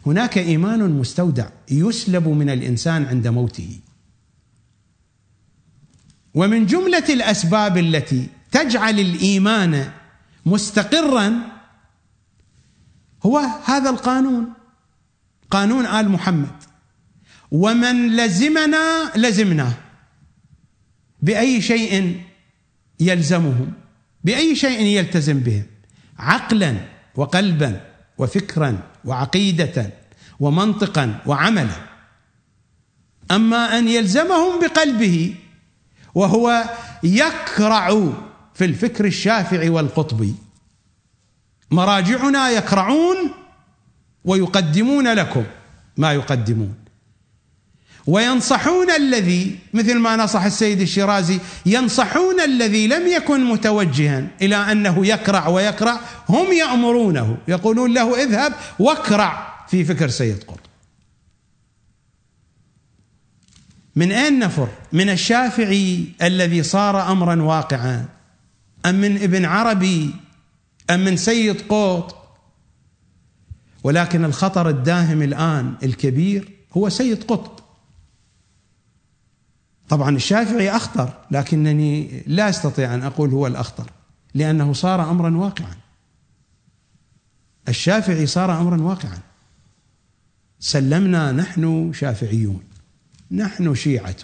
هناك 0.05 0.37
إيمان 0.37 0.89
مستودع 0.91 1.49
يسلب 1.71 2.27
من 2.27 2.49
الإنسان 2.49 3.05
عند 3.05 3.27
موته. 3.27 3.79
ومن 6.33 6.65
جملة 6.65 7.03
الأسباب 7.09 7.77
التي 7.77 8.27
تجعل 8.51 8.99
الإيمان 8.99 9.91
مستقرا 10.45 11.33
هو 13.25 13.37
هذا 13.65 13.89
القانون 13.89 14.53
قانون 15.51 15.85
آل 15.85 16.09
محمد. 16.09 16.55
ومن 17.51 18.15
لزمنا 18.15 19.11
لزمناه 19.15 19.73
بأي 21.21 21.61
شيء 21.61 22.21
يلزمهم. 22.99 23.78
بأي 24.23 24.55
شيء 24.55 24.81
يلتزم 24.81 25.39
بهم 25.39 25.63
عقلا 26.19 26.75
وقلبا 27.15 27.81
وفكرا 28.17 28.79
وعقيدة 29.05 29.93
ومنطقا 30.39 31.19
وعملا. 31.25 31.89
أما 33.31 33.77
أن 33.77 33.87
يلزمهم 33.87 34.59
بقلبه 34.59 35.35
وهو 36.15 36.63
يكرع 37.03 37.89
في 38.53 38.65
الفكر 38.65 39.05
الشافعي 39.05 39.69
والقطبي. 39.69 40.35
مراجعنا 41.71 42.49
يكرعون 42.49 43.17
ويقدمون 44.25 45.13
لكم 45.13 45.43
ما 45.97 46.13
يقدمون. 46.13 46.75
وينصحون 48.09 48.91
الذي 48.91 49.59
مثل 49.73 49.97
ما 49.99 50.15
نصح 50.15 50.43
السيد 50.43 50.81
الشيرازي 50.81 51.39
ينصحون 51.65 52.39
الذي 52.39 52.87
لم 52.87 53.07
يكن 53.07 53.45
متوجها 53.45 54.27
إلى 54.41 54.55
أنه 54.55 55.05
يكرع 55.07 55.47
ويكرع 55.47 55.99
هم 56.29 56.53
يأمرونه. 56.53 57.37
يقولون 57.47 57.93
له 57.93 58.23
اذهب 58.23 58.53
واكرع 58.79 59.65
في 59.67 59.85
فكر 59.85 60.07
سيد 60.09 60.43
قطب. 60.43 60.59
من 63.95 64.11
أين 64.11 64.39
نفر؟ 64.39 64.67
من 64.93 65.09
الشافعي 65.09 66.05
الذي 66.21 66.63
صار 66.63 67.11
امرا 67.11 67.41
واقعا 67.41 68.05
أم 68.85 68.95
من 68.95 69.15
ابن 69.15 69.45
عربي 69.45 70.15
أم 70.89 70.99
من 71.05 71.17
سيد 71.17 71.61
قوط 71.61 72.15
ولكن 73.83 74.25
الخطر 74.25 74.69
الداهم 74.69 75.21
الآن 75.21 75.73
الكبير 75.83 76.49
هو 76.73 76.89
سيد 76.89 77.23
قطب. 77.23 77.58
طبعا 79.89 80.15
الشافعي 80.15 80.69
أخطر 80.71 81.13
لكنني 81.31 82.23
لا 82.27 82.49
أستطيع 82.49 82.95
أن 82.95 83.03
أقول 83.03 83.31
هو 83.31 83.47
الأخطر 83.47 83.91
لأنه 84.33 84.73
صار 84.73 85.11
امرا 85.11 85.37
واقعا. 85.37 85.75
الشافعي 87.67 88.25
صار 88.25 88.61
امرا 88.61 88.81
واقعا. 88.81 89.19
سلمنا 90.59 91.31
نحن 91.31 91.93
شافعيون 91.93 92.63
نحن 93.31 93.75
شيعة 93.75 94.15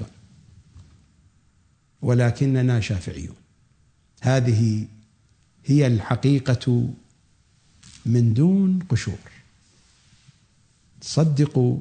ولكننا 2.02 2.80
شافعيون. 2.80 3.36
هذه 4.22 4.88
هي 5.66 5.88
الحقيقة 5.88 6.90
من 8.06 8.34
دون 8.34 8.80
قشور. 8.90 9.32
صدقوا 11.02 11.80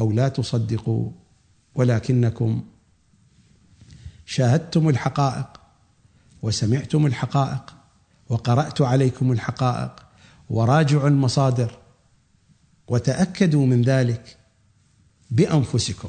أو 0.00 0.12
لا 0.12 0.28
تصدقوا 0.28 1.10
ولكنكم 1.78 2.64
شاهدتم 4.26 4.88
الحقائق 4.88 5.60
وسمعتم 6.42 7.06
الحقائق 7.06 7.74
وقرأت 8.28 8.80
عليكم 8.80 9.32
الحقائق 9.32 10.06
وراجعوا 10.50 11.08
المصادر 11.08 11.78
وتأكدوا 12.88 13.66
من 13.66 13.82
ذلك 13.82 14.38
بأنفسكم. 15.30 16.08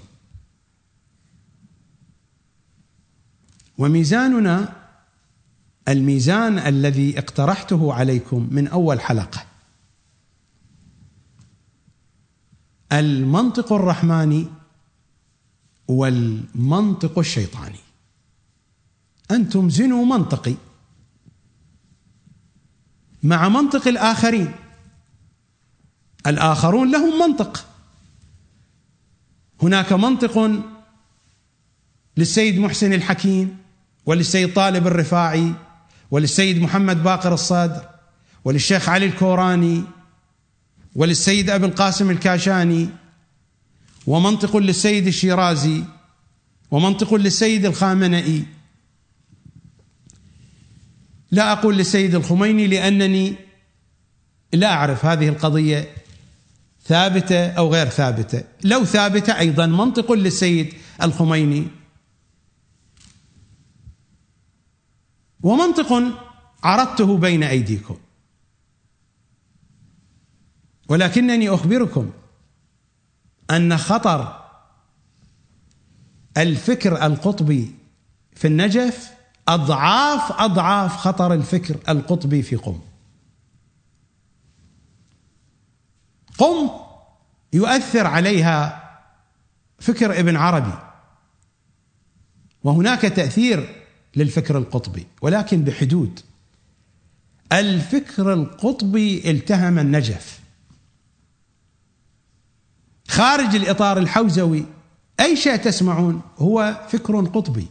وميزاننا 3.77 4.73
الميزان 5.87 6.59
الذي 6.59 7.19
اقترحته 7.19 7.93
عليكم 7.93 8.47
من 8.51 8.67
أول 8.67 9.01
حلقة. 9.01 9.45
المنطق 12.91 13.73
الرحماني 13.73 14.58
والمنطق 15.89 17.19
الشيطاني. 17.19 17.79
أنتم 19.31 19.69
زنوا 19.69 20.05
منطقي. 20.05 20.55
مع 23.23 23.49
منطق 23.49 23.87
الآخرين. 23.87 24.51
الآخرون 26.27 26.91
لهم 26.91 27.19
منطق. 27.19 27.65
هناك 29.61 29.93
منطق 29.93 30.63
للسيد 32.17 32.59
محسن 32.59 32.93
الحكيم 32.93 33.57
وللسيد 34.05 34.53
طالب 34.53 34.87
الرفاعي 34.87 35.53
وللسيد 36.11 36.61
محمد 36.61 37.03
باقر 37.03 37.33
الصدر 37.33 37.89
وللشيخ 38.45 38.89
علي 38.89 39.05
الكوراني 39.05 39.83
وللسيد 40.95 41.49
أبي 41.49 41.65
القاسم 41.65 42.09
الكاشاني 42.09 42.89
ومنطق 44.07 44.57
للسيد 44.57 45.07
الشيرازي 45.07 45.83
ومنطق 46.71 47.13
للسيد 47.13 47.65
الخامنئي. 47.65 48.45
لا 51.31 51.51
أقول 51.51 51.77
للسيد 51.77 52.15
الخميني 52.15 52.67
لأنني 52.67 53.35
لا 54.53 54.73
أعرف 54.73 55.05
هذه 55.05 55.27
القضية 55.29 55.93
ثابتة 56.83 57.47
أو 57.47 57.73
غير 57.73 57.87
ثابتة. 57.89 58.43
لو 58.63 58.85
ثابتة 58.85 59.39
أيضا 59.39 59.65
منطق 59.65 60.11
للسيد 60.11 60.73
الخميني. 61.03 61.67
ومنطق 65.43 66.03
عرضته 66.63 67.17
بين 67.17 67.43
أيديكم. 67.43 67.97
ولكنني 70.89 71.49
أخبركم 71.49 72.11
أن 73.51 73.77
خطر 73.77 74.39
الفكر 76.37 77.05
القطبي 77.05 77.75
في 78.35 78.47
النجف 78.47 79.11
أضعاف 79.47 80.31
أضعاف 80.41 80.97
خطر 80.97 81.33
الفكر 81.33 81.77
القطبي 81.89 82.41
في 82.41 82.55
قم. 82.55 82.79
قم 86.37 86.69
يؤثر 87.53 88.07
عليها 88.07 88.89
فكر 89.79 90.19
ابن 90.19 90.35
عربي. 90.35 90.73
وهناك 92.63 93.01
تأثير 93.01 93.85
للفكر 94.15 94.57
القطبي 94.57 95.07
ولكن 95.21 95.63
بحدود. 95.63 96.19
الفكر 97.51 98.33
القطبي 98.33 99.31
التهم 99.31 99.79
النجف. 99.79 100.38
خارج 103.09 103.55
الإطار 103.55 103.97
الحوزوي. 103.97 104.65
أي 105.19 105.35
شيء 105.35 105.55
تسمعون 105.55 106.21
هو 106.37 106.81
فكر 106.89 107.25
قطبي. 107.25 107.67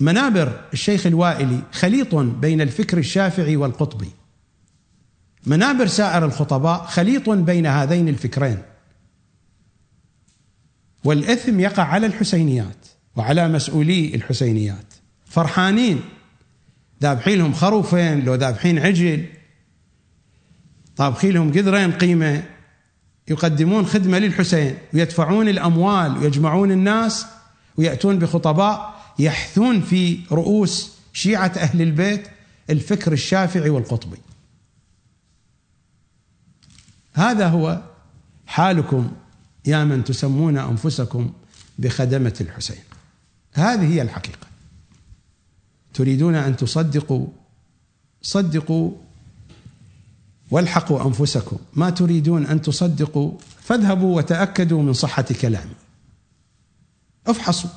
منابر 0.00 0.64
الشيخ 0.72 1.06
الوائلي 1.06 1.62
خليط 1.72 2.14
بين 2.14 2.60
الفكر 2.60 2.98
الشافعي 2.98 3.56
والقطبي. 3.56 4.10
منابر 5.46 5.86
سائر 5.86 6.24
الخطباء 6.24 6.84
خليط 6.84 7.30
بين 7.30 7.66
هذين 7.66 8.08
الفكرين. 8.08 8.62
والإثم 11.04 11.60
يقع 11.60 11.82
على 11.82 12.06
الحسينيات 12.06 12.86
وعلى 13.16 13.48
مسؤولي 13.48 14.14
الحسينيات. 14.14 14.94
فرحانين. 15.26 16.00
ذابحين 17.02 17.38
لهم 17.38 17.52
خروفين 17.52 18.24
لو 18.24 18.34
ذابحين 18.34 18.78
عجل. 18.78 19.26
طابخين 20.96 21.32
لهم 21.32 21.50
قدرين 21.50 21.92
قيمة. 21.92 22.55
يقدمون 23.28 23.86
خدمة 23.86 24.18
للحسين 24.18 24.78
ويدفعون 24.94 25.48
الأموال 25.48 26.18
ويجمعون 26.18 26.72
الناس 26.72 27.26
ويأتون 27.76 28.18
بخطباء 28.18 29.02
يحثون 29.18 29.80
في 29.80 30.20
رؤوس 30.32 30.92
شيعة 31.12 31.52
أهل 31.56 31.82
البيت 31.82 32.28
الفكر 32.70 33.12
الشافعي 33.12 33.70
والقطبي. 33.70 34.18
هذا 37.14 37.48
هو 37.48 37.82
حالكم 38.46 39.12
يا 39.66 39.84
من 39.84 40.04
تسمون 40.04 40.58
أنفسكم 40.58 41.32
بخدمة 41.78 42.34
الحسين. 42.40 42.82
هذه 43.52 43.94
هي 43.94 44.02
الحقيقة. 44.02 44.46
تريدون 45.94 46.34
أن 46.34 46.56
تصدقوا 46.56 47.26
صدقوا 48.22 48.92
والحقوا 50.50 51.06
أنفسكم. 51.06 51.58
ما 51.74 51.90
تريدون 51.90 52.46
أن 52.46 52.62
تصدقوا 52.62 53.32
فاذهبوا 53.60 54.16
وتأكدوا 54.16 54.82
من 54.82 54.92
صحة 54.92 55.26
كلامي. 55.40 55.74
افحصوا. 57.26 57.70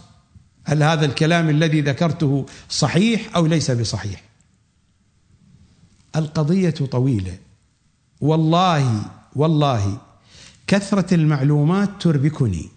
هل 0.64 0.83
هذا 0.83 1.06
الكلام 1.06 1.49
الذي 1.49 1.81
ذكرته 1.81 2.45
صحيح 2.69 3.35
أو 3.35 3.45
ليس 3.45 3.72
بصحيح؟ 3.72 4.23
القضية 6.15 6.69
طويلة. 6.69 7.38
والله 8.22 9.11
والله 9.35 9.98
كثرة 10.67 11.14
المعلومات 11.14 11.89
تربكني 11.99 12.69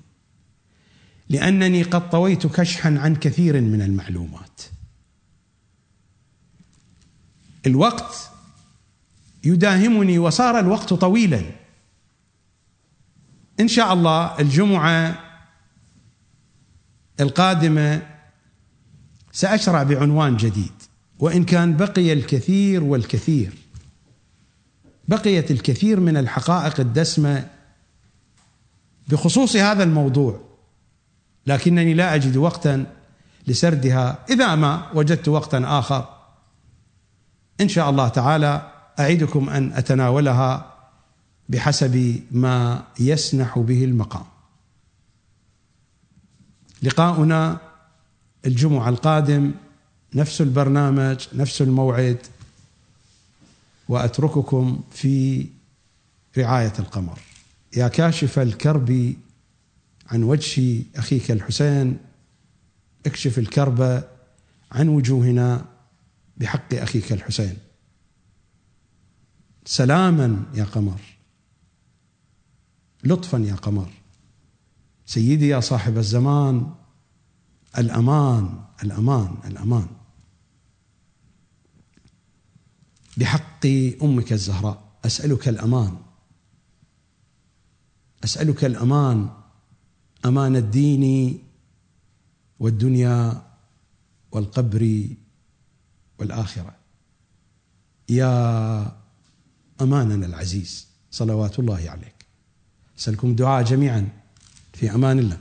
لأنني 1.28 1.82
قد 1.82 2.10
طويت 2.10 2.46
كشحا 2.46 2.98
عن 2.98 3.16
كثير 3.16 3.60
من 3.60 3.82
المعلومات. 3.82 4.60
الوقت 7.66 8.31
يداهمني 9.44 10.18
وصار 10.18 10.58
الوقت 10.58 10.94
طويلا. 10.94 11.42
إن 13.60 13.68
شاء 13.68 13.92
الله 13.92 14.38
الجمعة 14.38 15.18
القادمة 17.20 18.02
سأشرع 19.32 19.82
بعنوان 19.82 20.36
جديد. 20.36 20.72
وإن 21.18 21.44
كان 21.44 21.76
بقي 21.76 22.12
الكثير 22.12 22.84
والكثير. 22.84 23.52
بقيت 25.08 25.50
الكثير 25.50 26.00
من 26.00 26.16
الحقائق 26.16 26.80
الدسمة 26.80 27.50
بخصوص 29.08 29.56
هذا 29.56 29.82
الموضوع. 29.82 30.40
لكنني 31.46 31.94
لا 31.94 32.14
أجد 32.14 32.36
وقتا 32.36 32.86
لسردها. 33.46 34.24
إذا 34.30 34.54
ما 34.54 34.90
وجدت 34.94 35.28
وقتا 35.28 35.62
آخر. 35.64 36.08
إن 37.60 37.68
شاء 37.68 37.90
الله 37.90 38.08
تعالى 38.08 38.72
أعدكم 39.00 39.48
أن 39.48 39.72
أتناولها 39.72 40.74
بحسب 41.48 42.22
ما 42.30 42.84
يسنح 43.00 43.58
به 43.58 43.84
المقام. 43.84 44.24
لقاؤنا 46.82 47.60
الجمعة 48.46 48.88
القادم 48.88 49.52
نفس 50.14 50.40
البرنامج 50.40 51.26
نفس 51.34 51.62
الموعد 51.62 52.18
وأترككم 53.88 54.80
في 54.92 55.46
رعاية 56.38 56.72
القمر. 56.78 57.18
يا 57.76 57.88
كاشف 57.88 58.38
الكرب 58.38 59.14
عن 60.06 60.22
وجه 60.22 60.82
أخيك 60.96 61.30
الحسين 61.30 61.98
اكشف 63.06 63.38
الكرب 63.38 64.04
عن 64.72 64.88
وجوهنا 64.88 65.64
بحق 66.36 66.74
أخيك 66.74 67.12
الحسين. 67.12 67.56
سلاما 69.64 70.44
يا 70.54 70.64
قمر. 70.64 71.00
لطفا 73.04 73.38
يا 73.38 73.54
قمر. 73.54 73.90
سيدي 75.06 75.48
يا 75.48 75.60
صاحب 75.60 75.98
الزمان 75.98 76.74
الأمان 77.78 78.64
الأمان 78.82 79.36
الأمان. 79.44 79.86
بحق 83.16 83.66
أمك 84.02 84.32
الزهراء 84.32 84.92
أسألك 85.04 85.48
الأمان. 85.48 85.98
أسألك 88.24 88.64
الأمان 88.64 89.30
أمان 90.24 90.56
الدين 90.56 91.38
والدنيا 92.58 93.42
والقبر 94.32 95.08
والآخرة. 96.18 96.76
يا 98.08 99.01
أماننا 99.82 100.26
العزيز 100.26 100.86
صلوات 101.10 101.58
الله 101.58 101.90
عليك. 101.90 102.26
أسألكم 102.98 103.34
دعاء 103.34 103.64
جميعا 103.64 104.08
في 104.72 104.94
أمان 104.94 105.18
الله. 105.18 105.38